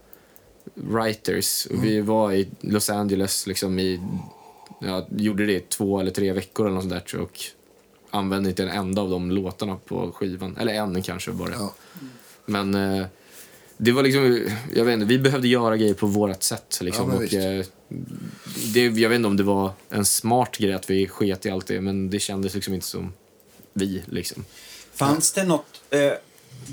writers. 0.74 1.68
Mm. 1.70 1.82
Vi 1.82 2.02
var 2.02 2.32
i 2.32 2.48
Los 2.62 2.90
Angeles 2.90 3.48
liksom 3.48 3.80
i, 3.80 4.00
ja, 4.82 5.08
gjorde 5.16 5.46
det 5.46 5.54
i 5.54 5.60
två 5.60 6.00
eller 6.00 6.12
tre 6.12 6.34
veckor 6.34 6.66
eller 6.66 6.76
något 6.76 6.84
sånt 6.84 7.12
där 7.12 7.20
och 7.22 7.40
använde 8.10 8.50
inte 8.50 8.64
en 8.64 8.70
enda 8.70 9.02
av 9.02 9.10
de 9.10 9.32
låtarna 9.32 9.78
på 9.86 10.12
skivan. 10.12 10.58
Eller 10.60 10.74
en 10.74 11.02
kanske 11.02 11.32
bara. 11.32 11.52
Ja. 11.52 11.74
Men 12.46 12.76
det 13.82 13.92
var 13.92 14.04
liksom, 14.04 14.46
jag 14.76 14.86
vet 14.86 14.94
inte, 14.94 15.06
vi 15.06 15.20
behövde 15.20 15.48
göra 15.48 15.78
grejer 15.78 15.94
på 15.94 16.08
vårt 16.08 16.44
sätt. 16.44 16.80
Liksom, 16.82 17.10
Ja, 17.10 17.16
och, 17.16 17.24
visst. 17.24 17.34
eh, 17.34 17.66
det, 18.74 18.84
jag 18.86 19.10
vet 19.10 19.16
inte 19.16 19.28
om 19.28 19.38
det 19.38 19.44
var 19.44 19.72
en 19.90 20.06
smart 20.06 20.58
grej 20.58 20.74
att 20.74 20.90
vi 20.90 21.08
sket 21.08 21.46
i 21.46 21.50
allt 21.50 21.68
det, 21.68 21.82
men 21.82 22.10
det 22.10 22.20
kändes 22.20 22.54
liksom 22.56 22.74
inte 22.74 22.86
som 22.86 23.14
vi. 23.74 24.04
Liksom. 24.06 24.46
Fanns 24.94 25.32
det 25.34 25.44
något... 25.44 25.82
Eh, 25.90 26.12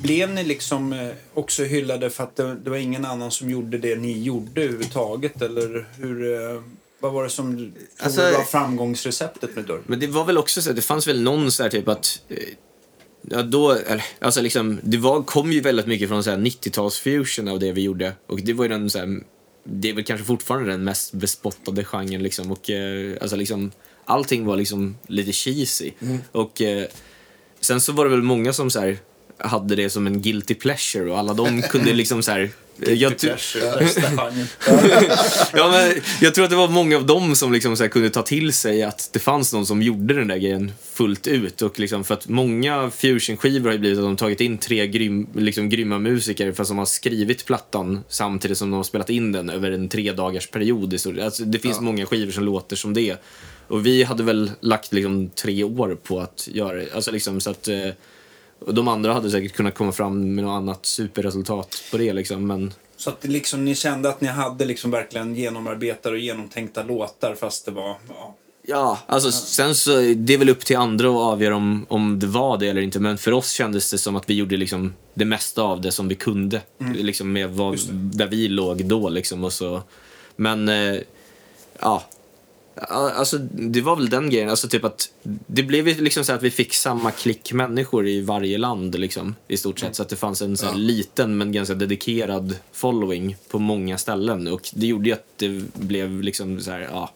blev 0.02 0.30
ni 0.30 0.44
liksom 0.44 0.92
eh, 0.92 1.08
också 1.34 1.64
hyllade 1.64 2.10
för 2.10 2.24
att 2.24 2.36
det, 2.36 2.54
det 2.54 2.70
var 2.70 2.76
ingen 2.76 3.04
annan 3.04 3.30
som 3.30 3.50
gjorde 3.50 3.78
det 3.78 3.96
ni 3.96 4.22
gjorde 4.22 4.62
överhuvudtaget? 4.62 5.42
Eller 5.42 5.86
hur... 5.98 6.34
Eh, 6.54 6.62
vad 7.00 7.12
var 7.12 7.24
det 7.24 7.30
som 7.30 7.72
Alltså- 7.98 8.20
var 8.20 8.44
framgångsreceptet 8.44 9.56
med 9.56 9.64
Dörr? 9.64 9.80
Men 9.86 10.00
det 10.00 10.06
var 10.06 10.24
väl 10.24 10.38
också 10.38 10.62
så, 10.62 10.72
det 10.72 10.82
fanns 10.82 11.06
väl 11.06 11.22
någon 11.22 11.52
så 11.52 11.62
här 11.62 11.70
typ 11.70 11.88
att 11.88 12.20
eh, 12.28 12.36
Ja, 13.30 13.42
då, 13.42 13.78
alltså 14.18 14.42
liksom, 14.42 14.80
det 14.82 14.96
var, 14.96 15.22
kom 15.22 15.52
ju 15.52 15.60
väldigt 15.60 15.86
mycket 15.86 16.08
från 16.08 16.24
så 16.24 16.30
här 16.30 16.38
90-tals-fusion 16.38 17.50
av 17.50 17.58
det 17.58 17.72
vi 17.72 17.82
gjorde. 17.82 18.12
Och 18.26 18.40
det 18.40 18.52
var 18.52 18.64
ju 18.64 18.68
den 18.68 18.90
så 18.90 18.98
här, 18.98 19.20
det 19.64 19.90
är 19.90 19.94
väl 19.94 20.04
kanske 20.04 20.26
fortfarande 20.26 20.70
den 20.70 20.84
mest 20.84 21.12
bespottade 21.12 21.84
genren 21.84 22.22
liksom. 22.22 22.52
Och 22.52 22.70
eh, 22.70 23.16
alltså 23.20 23.36
liksom, 23.36 23.70
allting 24.04 24.44
var 24.44 24.56
liksom 24.56 24.96
lite 25.06 25.32
cheesy. 25.32 25.92
Och 26.32 26.62
eh, 26.62 26.86
sen 27.60 27.80
så 27.80 27.92
var 27.92 28.04
det 28.04 28.10
väl 28.10 28.22
många 28.22 28.52
som 28.52 28.70
så 28.70 28.80
här 28.80 28.98
hade 29.38 29.76
det 29.76 29.90
som 29.90 30.06
en 30.06 30.22
guilty 30.22 30.54
pleasure 30.54 31.10
och 31.10 31.18
alla 31.18 31.34
de 31.34 31.62
kunde 31.62 31.92
liksom 31.92 32.22
så 32.22 32.30
här... 32.30 32.50
Jag, 32.78 33.14
ja, 35.52 35.70
men 35.70 35.94
jag 36.20 36.34
tror 36.34 36.44
att 36.44 36.50
det 36.50 36.56
var 36.56 36.68
många 36.68 36.96
av 36.96 37.06
dem 37.06 37.36
som 37.36 37.52
liksom 37.52 37.76
så 37.76 37.88
kunde 37.88 38.10
ta 38.10 38.22
till 38.22 38.52
sig 38.52 38.82
att 38.82 39.10
det 39.12 39.18
fanns 39.18 39.52
någon 39.52 39.66
som 39.66 39.82
gjorde 39.82 40.14
den 40.14 40.28
där 40.28 40.36
grejen 40.36 40.72
fullt 40.92 41.26
ut. 41.26 41.62
Och 41.62 41.78
liksom 41.78 42.04
för 42.04 42.14
att 42.14 42.28
många 42.28 42.90
fusionskivor 42.90 43.64
har 43.64 43.72
ju 43.72 43.78
blivit 43.78 43.98
att 43.98 44.04
de 44.04 44.16
tagit 44.16 44.40
in 44.40 44.58
tre 44.58 44.86
grym, 44.86 45.26
liksom 45.34 45.68
grymma 45.68 45.98
musiker 45.98 46.52
fast 46.52 46.70
de 46.70 46.78
har 46.78 46.86
skrivit 46.86 47.44
plattan 47.44 48.04
samtidigt 48.08 48.58
som 48.58 48.70
de 48.70 48.76
har 48.76 48.84
spelat 48.84 49.10
in 49.10 49.32
den 49.32 49.50
över 49.50 49.70
en 49.70 49.88
tre 49.88 50.12
dagars 50.12 50.46
period. 50.46 50.94
Alltså, 51.22 51.44
det 51.44 51.58
finns 51.58 51.80
många 51.80 52.06
skivor 52.06 52.32
som 52.32 52.44
låter 52.44 52.76
som 52.76 52.94
det. 52.94 53.16
Och 53.68 53.86
vi 53.86 54.02
hade 54.02 54.22
väl 54.22 54.50
lagt 54.60 54.92
liksom 54.92 55.30
tre 55.30 55.64
år 55.64 55.96
på 56.02 56.20
att 56.20 56.48
göra 56.52 56.76
det. 56.76 56.94
Alltså 56.94 57.10
liksom 57.10 57.40
så 57.40 57.50
att... 57.50 57.68
de 58.66 58.88
andra 58.88 59.12
hade 59.12 59.30
säkert 59.30 59.52
kunnat 59.52 59.74
komma 59.74 59.92
fram 59.92 60.34
med 60.34 60.44
något 60.44 60.56
annat 60.56 60.86
superresultat 60.86 61.82
på 61.90 61.96
det 61.96 62.12
liksom, 62.12 62.46
men... 62.46 62.72
Så 62.96 63.10
att 63.10 63.24
liksom, 63.24 63.64
ni 63.64 63.74
kände 63.74 64.08
att 64.08 64.20
ni 64.20 64.28
hade 64.28 64.64
liksom 64.64 64.90
verkligen 64.90 65.34
genomarbetade 65.34 66.14
och 66.14 66.20
genomtänkta 66.20 66.82
låtar 66.82 67.34
fast 67.34 67.64
det 67.64 67.70
var... 67.70 67.96
Ja. 68.08 68.36
Ja, 68.68 68.98
alltså 69.06 69.32
sen 69.32 69.74
så, 69.74 70.00
det 70.16 70.34
är 70.34 70.38
väl 70.38 70.48
upp 70.48 70.64
till 70.64 70.76
andra 70.76 71.08
att 71.08 71.14
avgöra 71.14 71.56
om, 71.56 71.86
om 71.88 72.18
det 72.18 72.26
var 72.26 72.58
det 72.58 72.68
eller 72.68 72.80
inte. 72.80 73.00
Men 73.00 73.18
för 73.18 73.32
oss 73.32 73.50
kändes 73.50 73.90
det 73.90 73.98
som 73.98 74.16
att 74.16 74.30
vi 74.30 74.34
gjorde 74.34 74.56
liksom 74.56 74.94
det 75.14 75.24
mesta 75.24 75.62
av 75.62 75.80
det 75.80 75.92
som 75.92 76.08
vi 76.08 76.14
kunde. 76.14 76.60
Liksom 76.94 77.32
med 77.32 77.50
vad, 77.50 77.78
där 77.92 78.26
vi 78.26 78.48
låg 78.48 78.84
då 78.84 79.08
liksom 79.08 79.44
och 79.44 79.52
så. 79.52 79.82
Men, 80.36 80.68
eh, 80.68 80.96
ja. 81.80 82.02
Ja, 82.80 83.10
Alltså, 83.10 83.38
det 83.52 83.80
var 83.80 83.96
väl 83.96 84.10
den 84.10 84.30
grejen. 84.30 84.50
Alltså, 84.50 84.68
typ 84.68 84.84
att 84.84 85.10
det 85.46 85.62
blev 85.62 85.86
liksom 85.86 86.24
så 86.24 86.32
att 86.32 86.42
vi 86.42 86.50
fick 86.50 86.74
samma 86.74 87.10
klick 87.10 87.52
människor 87.52 88.08
i 88.08 88.20
varje 88.20 88.58
land 88.58 88.98
liksom, 88.98 89.34
i 89.48 89.56
stort 89.56 89.78
sett. 89.78 89.96
Så 89.96 90.02
att 90.02 90.08
det 90.08 90.16
fanns 90.16 90.42
en 90.42 90.56
så 90.56 90.66
här 90.66 90.74
liten 90.74 91.38
men 91.38 91.52
ganska 91.52 91.74
dedikerad 91.74 92.56
following 92.72 93.36
på 93.48 93.58
många 93.58 93.98
ställen. 93.98 94.46
Och 94.46 94.70
det 94.74 94.86
gjorde 94.86 95.08
ju 95.08 95.12
att 95.12 95.26
det 95.36 95.62
blev 95.74 96.22
liksom 96.22 96.60
så 96.60 96.70
här, 96.70 96.80
ja, 96.80 97.10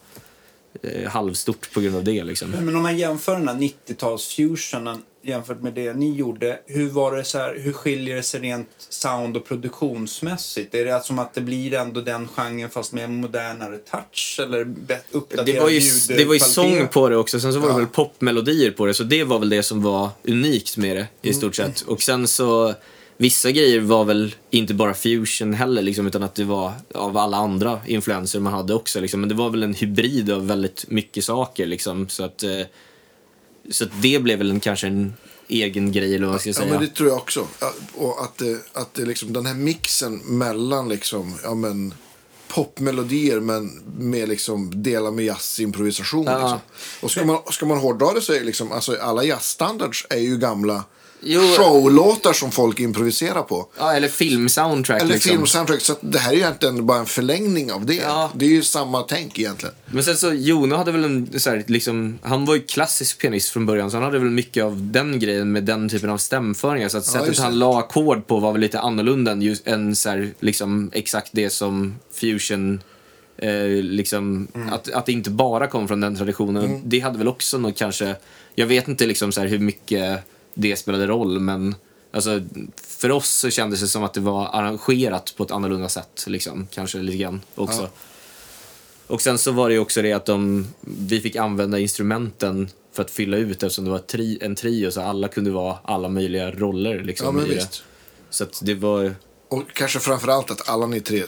eh, 0.83 1.11
halvstort 1.11 1.73
på 1.73 1.81
grund 1.81 1.97
av 1.97 2.05
det. 2.05 2.25
Liksom. 2.25 2.51
Men 2.51 2.77
om 2.77 2.83
man 2.83 2.99
jämför 2.99 3.37
den 3.37 3.49
här 3.49 3.55
90-talsfusionen 3.55 4.99
jämfört 5.23 5.63
med 5.63 5.73
det 5.75 5.93
ni 5.95 6.15
gjorde. 6.15 6.59
Hur, 6.67 6.89
var 6.91 7.17
det 7.17 7.25
så 7.25 7.39
här, 7.39 7.59
hur 7.59 7.73
skiljer 7.73 8.17
det 8.17 8.23
sig 8.23 8.41
rent 8.41 8.69
sound 8.89 9.37
och 9.37 9.45
produktionsmässigt? 9.45 10.75
Är 10.75 10.85
det 10.85 11.05
som 11.05 11.19
att 11.19 11.35
det 11.35 11.41
blir 11.41 11.75
ändå 11.75 12.01
den 12.01 12.29
genren 12.29 12.71
fast 12.71 12.93
med 12.93 13.05
en 13.05 13.17
modernare 13.21 13.77
touch? 13.79 14.41
Eller 14.43 14.61
uppdaterad 15.13 15.47
Det 15.47 15.61
var, 15.61 15.69
ju, 15.69 15.81
det 16.09 16.25
var 16.25 16.35
ju 16.35 16.41
sång 16.41 16.89
på 16.89 17.09
det 17.09 17.17
också, 17.17 17.41
sen 17.41 17.53
så 17.53 17.59
var 17.59 17.67
det 17.69 17.73
Ja. 17.73 17.79
väl 17.79 17.87
popmelodier 17.87 18.71
på 18.71 18.87
det, 18.87 18.95
så 18.95 19.03
det 19.05 19.25
var 19.25 19.39
väl 19.39 19.49
det 19.49 19.63
som 19.63 19.83
var 19.83 20.09
unikt 20.25 20.77
med 20.77 20.97
det 20.97 21.29
i 21.29 21.35
stort 21.35 21.55
sett. 21.55 21.81
Och 21.81 22.03
sen 22.03 22.29
så, 22.29 22.75
vissa 23.17 23.51
grejer 23.51 23.81
var 23.81 24.05
väl 24.05 24.35
inte 24.51 24.75
bara 24.75 24.95
fusion 24.95 25.55
heller, 25.55 25.83
liksom, 25.83 26.07
utan 26.07 26.23
att 26.23 26.35
det 26.35 26.45
var 26.45 26.73
av 26.95 27.17
alla 27.17 27.37
andra 27.37 27.81
influenser 27.87 28.41
man 28.41 28.53
hade 28.53 28.75
också. 28.75 29.01
Liksom. 29.01 29.21
Men 29.21 29.29
det 29.29 29.35
var 29.35 29.51
väl 29.51 29.63
en 29.63 29.75
hybrid 29.75 30.31
av 30.31 30.47
väldigt 30.47 30.85
mycket 30.89 31.25
saker, 31.25 31.67
liksom, 31.67 32.09
så 32.09 32.25
att, 32.25 32.43
eh, 32.43 32.51
så 33.71 33.85
det 34.01 34.19
blev 34.23 34.39
väl 34.39 34.51
en, 34.51 34.61
kanske 34.61 34.87
en 34.87 35.15
egen 35.49 35.93
grej, 35.93 36.15
eller 36.15 36.27
vad 36.27 36.33
man 36.33 36.41
ska 36.41 36.49
Ja, 36.51 36.55
säga. 36.55 36.71
men 36.73 36.81
det 36.81 36.89
tror 36.89 37.09
jag 37.09 37.19
också. 37.19 37.47
Ja, 37.61 37.73
Och 37.95 38.25
att, 38.25 38.39
det, 38.39 38.59
att 38.73 38.95
det 38.95 39.05
liksom, 39.05 39.33
den 39.33 39.47
här 39.47 39.55
mixen 39.55 40.17
mellan 40.19 40.89
liksom, 40.89 41.35
ja 41.43 41.55
men, 41.55 41.95
popmelodier 42.49 43.41
men 43.41 43.67
med 43.99 44.29
liksom 44.29 44.83
delar 44.83 45.11
med 45.11 45.25
jazzimprovisation. 45.25 46.25
Ja. 46.27 46.39
Liksom. 46.39 46.59
Och 47.01 47.11
ska 47.11 47.25
man, 47.25 47.39
ska 47.51 47.67
man 47.67 47.79
hårdra 47.79 48.13
det 48.15 48.21
så 48.21 48.33
är 48.33 48.45
liksom, 48.45 48.73
alltså 48.73 48.97
alla 49.01 49.25
jazzstandards 49.25 50.07
är 50.11 50.19
ju 50.19 50.37
gamla 50.39 50.85
Jo. 51.23 51.41
showlåtar 51.41 52.33
som 52.33 52.51
folk 52.51 52.81
improviserar 52.81 53.43
på. 53.43 53.67
Ja, 53.79 53.93
eller 53.93 54.09
filmsoundtrack 54.09 55.03
Eller 55.03 55.15
liksom. 55.15 55.31
filmsoundtrack. 55.31 55.81
Så 55.81 55.97
det 56.01 56.19
här 56.19 56.31
är 56.31 56.35
ju 56.35 56.41
egentligen 56.41 56.87
bara 56.87 56.99
en 56.99 57.07
förlängning 57.07 57.73
av 57.73 57.87
det. 57.87 57.95
Ja. 57.95 58.31
Det 58.35 58.45
är 58.45 58.51
ju 58.51 58.63
samma 58.63 59.03
tänk 59.03 59.39
egentligen. 59.39 59.75
Men 59.87 60.05
sen 60.05 60.17
så, 60.17 60.33
Jono 60.33 60.77
hade 60.77 60.93
väl 60.93 61.05
en 61.05 61.41
så 61.41 61.51
här, 61.51 61.65
liksom, 61.67 62.19
han 62.23 62.45
var 62.45 62.55
ju 62.55 62.61
klassisk 62.63 63.19
pianist 63.21 63.49
från 63.49 63.67
början 63.67 63.91
så 63.91 63.97
han 63.97 64.05
hade 64.05 64.19
väl 64.19 64.31
mycket 64.31 64.65
av 64.65 64.91
den 64.93 65.19
grejen 65.19 65.53
med 65.53 65.65
den 65.65 65.89
typen 65.89 66.11
av 66.11 66.19
stämföringar. 66.19 66.89
Så 66.89 66.99
att 66.99 67.05
sättet 67.05 67.29
just 67.29 67.41
det. 67.41 67.45
han 67.45 67.59
la 67.59 67.79
ackord 67.79 68.27
på 68.27 68.39
var 68.41 68.53
väl 68.53 68.61
lite 68.61 68.81
annorlunda 68.81 69.33
än, 69.33 69.43
just, 69.43 69.67
än 69.67 69.97
så 69.97 70.09
här, 70.09 70.31
liksom, 70.41 70.91
exakt 70.93 71.29
det 71.33 71.51
som 71.51 71.95
fusion 72.15 72.83
Eh, 73.43 73.83
liksom, 73.83 74.49
Mm. 74.55 74.73
att, 74.73 74.91
att 74.93 75.07
det 75.07 75.13
inte 75.13 75.31
bara 75.31 75.67
kom 75.67 75.89
från 75.89 76.01
den 76.01 76.17
traditionen. 76.17 76.83
Det 76.85 77.01
hade 77.01 77.19
väl 77.19 77.29
också 77.29 77.59
något 77.59 77.77
kanske, 77.77 78.15
jag 78.55 78.67
vet 78.67 78.89
inte 78.89 79.07
liksom 79.07 79.33
så 79.33 79.41
här, 79.41 79.49
hur 79.49 79.59
mycket 79.59 80.19
det 80.55 80.77
spelade 80.77 81.07
roll 81.07 81.41
men 81.41 81.75
alltså, 82.13 82.43
för 82.77 83.11
oss 83.11 83.31
så 83.31 83.51
kändes 83.51 83.81
det 83.81 83.89
som 83.89 84.05
att 84.05 84.15
det 84.15 84.21
var 84.21 84.47
arrangerat 84.47 85.35
på 85.37 85.43
ett 85.43 85.51
annorlunda 85.51 85.89
sätt. 85.89 86.25
Liksom, 86.27 86.69
kanske 86.71 86.99
lite 86.99 87.19
grann 87.19 87.41
också. 87.55 87.83
Ja. 87.83 87.89
Och 89.07 89.21
sen 89.23 89.39
så 89.39 89.53
var 89.53 89.69
det 89.69 89.75
ju 89.75 89.81
också 89.81 90.03
det 90.03 90.13
att 90.13 90.27
de, 90.27 90.67
vi 90.81 91.21
fick 91.21 91.37
använda 91.37 91.79
instrumenten 91.79 92.69
för 92.93 93.03
att 93.03 93.11
fylla 93.11 93.37
ut 93.37 93.63
eftersom 93.63 93.85
det 93.85 93.91
var 93.91 93.99
tri, 93.99 94.39
en 94.41 94.55
trio 94.55 94.91
så 94.91 95.01
alla 95.01 95.29
kunde 95.29 95.51
vara 95.51 95.79
alla 95.85 96.09
möjliga 96.09 96.51
roller 96.51 97.01
liksom, 97.05 97.27
Ja, 97.27 97.33
men 97.33 97.47
i 97.47 97.49
det. 97.49 97.55
visst. 97.55 97.83
Så 98.31 98.47
det 98.61 98.75
var... 98.75 99.15
Och 99.49 99.63
kanske 99.73 99.99
framförallt 99.99 100.51
att 100.51 100.69
alla 100.69 100.87
ni 100.87 101.01
tre 101.01 101.25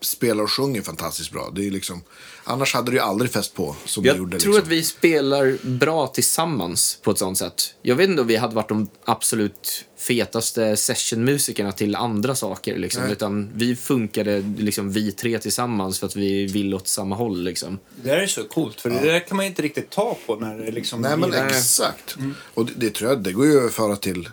spelar 0.00 0.44
och 0.44 0.50
sjunger 0.50 0.82
fantastiskt 0.82 1.32
bra. 1.32 1.50
Det 1.54 1.66
är 1.66 1.70
liksom, 1.70 2.02
annars 2.44 2.74
hade 2.74 2.90
det 2.90 2.94
ju 2.94 3.02
aldrig 3.02 3.30
fäst 3.30 3.54
på 3.54 3.76
som 3.84 4.04
Jag 4.04 4.14
det 4.14 4.18
gjorde. 4.18 4.38
tror 4.38 4.52
liksom. 4.52 4.64
att 4.64 4.72
vi 4.72 4.82
spelar 4.82 5.58
bra 5.62 6.06
tillsammans 6.06 6.98
på 7.02 7.10
ett 7.10 7.18
sånt 7.18 7.38
sätt. 7.38 7.74
Jag 7.82 7.96
vet 7.96 8.08
inte 8.08 8.22
om 8.22 8.28
vi 8.28 8.36
hade 8.36 8.54
varit 8.54 8.68
de 8.68 8.88
absolut 9.04 9.84
fetaste 9.96 10.76
sessionmusikerna 10.76 11.72
till 11.72 11.96
andra 11.96 12.34
saker. 12.34 12.78
Liksom, 12.78 13.02
Nej. 13.02 13.12
utan 13.12 13.50
vi 13.54 13.76
funkade 13.76 14.54
liksom, 14.58 14.92
vi 14.92 15.12
tre 15.12 15.38
tillsammans 15.38 15.98
för 15.98 16.06
att 16.06 16.16
vi 16.16 16.46
vill 16.46 16.74
åt 16.74 16.88
samma 16.88 17.16
håll. 17.16 17.42
Liksom. 17.42 17.78
Det 18.02 18.10
är 18.10 18.26
så 18.26 18.44
coolt, 18.44 18.80
för 18.80 18.90
det 18.90 19.00
där 19.00 19.20
kan 19.20 19.36
man 19.36 19.46
inte 19.46 19.62
riktigt 19.62 19.90
ta 19.90 20.18
på 20.26 20.36
när 20.36 20.58
det 20.58 20.70
liksom 20.70 21.00
Nej, 21.00 21.16
men 21.16 21.34
exakt. 21.34 22.16
Mm. 22.16 22.34
Och 22.54 22.66
det, 22.66 22.72
det 22.76 22.90
tror 22.90 23.10
jag, 23.10 23.22
det 23.22 23.32
går 23.32 23.46
ju 23.46 23.52
att 23.52 23.58
överföra 23.58 23.96
till... 23.96 24.28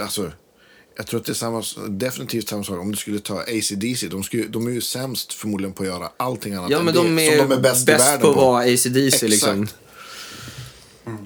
Alltså, 0.00 0.32
jag 0.96 1.06
tror 1.06 1.20
att 1.20 1.26
det 1.26 1.32
är 1.32 1.34
samma, 1.34 1.62
definitivt 1.88 2.48
samma 2.48 2.64
sak 2.64 2.80
om 2.80 2.90
du 2.90 2.96
skulle 2.96 3.18
ta 3.20 3.40
AC/DC. 3.40 4.08
De, 4.08 4.22
skulle, 4.22 4.46
de 4.46 4.66
är 4.66 4.70
ju 4.70 4.80
sämst 4.80 5.32
förmodligen 5.32 5.72
på 5.72 5.82
att 5.82 5.88
göra 5.88 6.08
allting 6.16 6.54
annat 6.54 6.70
Ja, 6.70 6.78
än 6.78 6.84
men 6.84 6.94
det 6.94 7.00
de 7.02 7.18
är, 7.18 7.38
som 7.38 7.48
de 7.48 7.56
är 7.56 7.60
bäst, 7.60 7.88
i 7.88 7.92
världen 7.92 8.20
på 8.20 8.30
att 8.30 8.36
vara 8.36 8.62
AC/DC. 8.62 9.28
Liksom. 9.28 9.62
Exakt. 9.62 9.76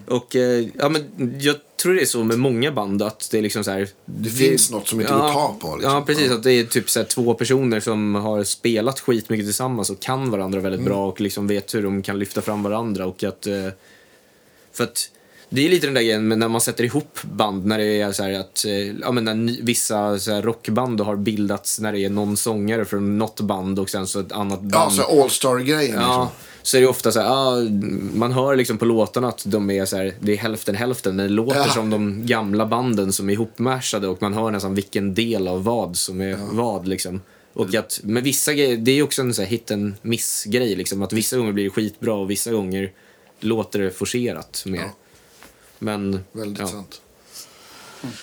Och 0.07 0.37
eh, 0.37 0.66
ja, 0.79 0.89
men 0.89 1.35
jag 1.41 1.57
tror 1.83 1.95
det 1.95 2.01
är 2.03 2.07
så 2.07 2.25
med 2.25 2.39
många 2.39 2.73
band 2.73 3.03
att 3.03 3.29
det 3.31 3.39
är 3.39 3.43
liksom 3.43 3.64
så 3.64 3.71
här. 3.71 3.89
Det, 4.05 4.31
finns 4.31 4.71
något 4.71 4.89
som 4.89 5.01
inte 5.01 5.12
går 5.12 5.27
att 5.27 5.33
ta 5.33 5.57
på, 5.61 5.77
liksom. 5.77 5.93
Ja, 5.95 6.03
precis. 6.07 6.27
Ja. 6.29 6.35
Att 6.35 6.43
det 6.43 6.53
är 6.53 6.64
typ 6.64 6.91
så 6.91 7.01
här, 7.01 7.07
två 7.07 7.35
personer 7.35 7.81
som 7.81 8.14
har 8.14 8.45
spelat 8.45 9.01
skitmycket 9.01 9.47
tillsammans 9.47 9.91
och 9.91 10.01
kan 10.01 10.31
varandra 10.31 10.61
väldigt 10.61 10.81
Mm. 10.81 10.93
bra 10.93 11.09
och 11.09 11.21
liksom 11.21 11.47
vet 11.47 11.75
hur 11.75 11.83
de 11.83 12.03
kan 12.03 12.18
lyfta 12.18 12.43
fram 12.43 12.62
varandra. 12.62 13.07
Och 13.07 13.25
att, 13.25 13.47
eh, 13.47 13.68
för 14.73 14.85
att 14.85 15.11
det 15.51 15.66
är 15.66 15.70
lite 15.70 15.86
den 15.86 15.94
där 15.94 16.03
grejen 16.03 16.28
med 16.28 16.38
när 16.38 16.48
man 16.48 16.61
sätter 16.61 16.84
ihop 16.84 17.18
band 17.22 17.66
när 17.66 17.78
det 17.78 18.01
är 18.01 18.12
så 18.12 18.22
att 18.40 18.64
eh, 18.64 18.72
ja, 19.01 19.12
men 19.12 19.24
när 19.24 19.62
vissa 19.62 20.18
så 20.18 20.40
rockband 20.40 21.01
har 21.01 21.16
bildats 21.16 21.80
när 21.80 21.92
det 21.92 21.98
är 22.01 22.11
någon 22.11 22.36
sångare 22.36 22.84
från 22.84 23.18
något 23.18 23.40
band 23.40 23.78
och 23.78 23.90
sen 23.90 24.07
så 24.07 24.20
ett 24.20 24.32
annat 24.32 24.61
band. 24.61 24.72
Ja, 24.74 24.90
så 24.90 25.22
All-star-grejen. 25.22 25.94
Ja, 25.94 26.01
Liksom. 26.01 26.28
så 26.62 26.76
är 26.76 26.80
det 26.80 26.86
ofta 26.86 27.12
så 27.12 27.20
här, 27.20 27.26
ja, 27.26 27.57
man 28.14 28.32
hör 28.32 28.57
liksom 28.57 28.78
på 28.78 28.84
låtarna 28.84 29.28
att 29.28 29.42
de 29.46 29.70
är 29.70 29.84
så 29.84 29.96
här, 29.96 30.14
det 30.20 30.32
är 30.32 30.36
hälften 30.36 30.74
hälften, 30.74 31.16
men 31.16 31.26
det 31.26 31.32
låter 31.32 31.57
Ja. 31.59 31.64
som 31.68 31.90
de 31.90 32.26
gamla 32.26 32.66
banden 32.66 33.12
som 33.12 33.28
är 33.28 33.32
ihopmashade 33.32 34.09
och 34.09 34.22
man 34.22 34.34
hör 34.34 34.51
nästan 34.51 34.74
vilken 34.74 35.14
del 35.14 35.48
av 35.48 35.64
vad 35.64 35.96
som 35.96 36.20
är 36.20 36.38
vad 36.53 36.88
liksom. 36.88 37.20
Och 37.53 37.74
att, 37.74 38.01
men 38.03 38.22
vissa 38.24 38.53
grejer, 38.53 38.76
det 38.76 38.90
är 38.98 39.03
också 39.03 39.22
en 39.22 39.34
så 39.34 39.42
här 39.42 39.48
hit 39.48 39.70
and 39.70 39.94
miss 40.03 40.44
grej 40.44 40.76
liksom, 40.76 41.03
att 41.03 41.12
vissa 41.12 41.36
gånger 41.36 41.53
blir 41.53 41.64
det 41.64 41.70
skitbra 41.70 42.14
och 42.14 42.30
vissa 42.30 42.53
gånger 42.53 42.92
låter 43.40 43.78
det 43.78 43.90
forcerat 43.90 44.62
mer. 44.66 44.78
Ja. 44.80 44.84
Men, 45.83 46.20
Väldigt 46.33 46.59
ja. 46.59 46.66
sant. 46.66 47.01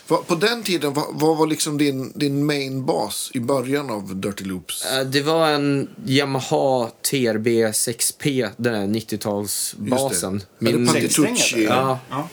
Va- 0.08 0.24
På 0.28 0.36
den 0.36 0.64
tiden, 0.64 0.94
vad, 0.94 1.06
vad 1.12 1.38
var 1.38 1.48
liksom 1.48 1.78
din, 1.78 2.12
din 2.16 2.46
main 2.46 2.86
bas 2.86 3.32
i 3.34 3.40
början 3.40 3.90
av 3.90 4.16
Dirty 4.16 4.44
Loops? 4.44 4.86
Eh, 4.86 5.06
Det 5.06 5.22
var 5.22 5.50
en 5.50 5.90
Yamaha 6.06 6.90
TRB 7.12 7.48
6P, 7.48 8.50
den 8.58 8.74
där 8.94 9.00
90-talsbasen. 9.00 10.42
Är 10.60 10.74
det 10.78 10.86
Patitucci? 10.94 11.64
Ja. 11.64 12.00
Ja. 12.10 12.30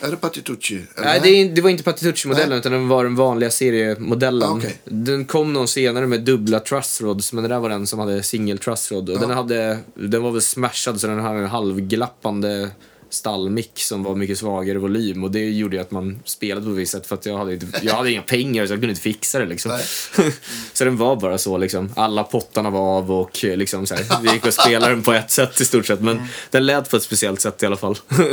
Är 0.00 0.10
det 0.10 0.16
Patitucci? 0.16 0.80
Nej, 1.02 1.20
det, 1.22 1.48
det 1.48 1.60
var 1.60 1.70
inte 1.70 1.82
Patitucci-modellen 1.84 2.58
utan 2.58 2.72
det 2.72 2.78
var 2.78 3.04
den 3.04 3.16
vanliga 3.16 3.50
seriemodellen. 3.50 4.48
Ah, 4.48 4.52
okej. 4.56 4.78
Den 4.84 5.24
kom 5.24 5.52
någon 5.52 5.68
senare 5.68 6.06
med 6.06 6.20
dubbla 6.24 6.60
truss 6.60 7.00
rods, 7.00 7.32
men 7.32 7.42
det 7.42 7.48
där 7.48 7.58
var 7.58 7.68
den 7.68 7.86
som 7.86 7.98
hade 7.98 8.22
single 8.22 8.58
truss 8.58 8.92
rod. 8.92 9.10
Och 9.10 9.20
den, 9.20 9.30
hade, 9.30 9.78
den 9.94 10.22
var 10.22 10.30
väl 10.30 10.42
smashad 10.42 11.00
så 11.00 11.06
den 11.06 11.18
hade 11.20 11.38
en 11.38 11.46
halvglappande 11.46 12.70
stallmick 13.10 13.80
som 13.80 14.02
var 14.02 14.14
mycket 14.14 14.38
svagare 14.38 14.78
volym 14.78 15.24
och 15.24 15.30
det 15.30 15.50
gjorde 15.50 15.76
ju 15.76 15.82
att 15.82 15.90
man 15.90 16.22
spelade 16.24 16.66
på 16.66 16.72
ett 16.72 16.78
visst 16.78 16.92
sätt 16.92 17.06
för 17.06 17.14
att 17.14 17.26
jag 17.26 17.38
hade, 17.38 17.52
inte, 17.52 17.66
jag 17.82 17.94
hade 17.94 18.10
inga 18.10 18.22
pengar 18.22 18.66
så 18.66 18.72
jag 18.72 18.80
kunde 18.80 18.90
inte 18.90 19.02
fixa 19.02 19.38
det 19.38 19.46
liksom. 19.46 19.78
så 20.72 20.84
den 20.84 20.96
var 20.96 21.16
bara 21.16 21.38
så 21.38 21.58
liksom. 21.58 21.92
Alla 21.96 22.24
pottarna 22.24 22.70
var 22.70 22.98
av 22.98 23.12
och 23.12 23.44
liksom 23.44 23.86
så 23.86 23.94
här, 23.94 24.22
det 24.22 24.32
gick 24.32 24.46
att 24.46 24.54
spela 24.54 24.88
den 24.88 25.02
på 25.02 25.12
ett 25.12 25.30
sätt 25.30 25.60
i 25.60 25.64
stort 25.64 25.86
sett 25.86 26.00
men 26.00 26.22
den 26.50 26.66
lät 26.66 26.90
på 26.90 26.96
ett 26.96 27.02
speciellt 27.02 27.40
sätt 27.40 27.62
i 27.62 27.66
alla 27.66 27.76
fall. 27.76 27.98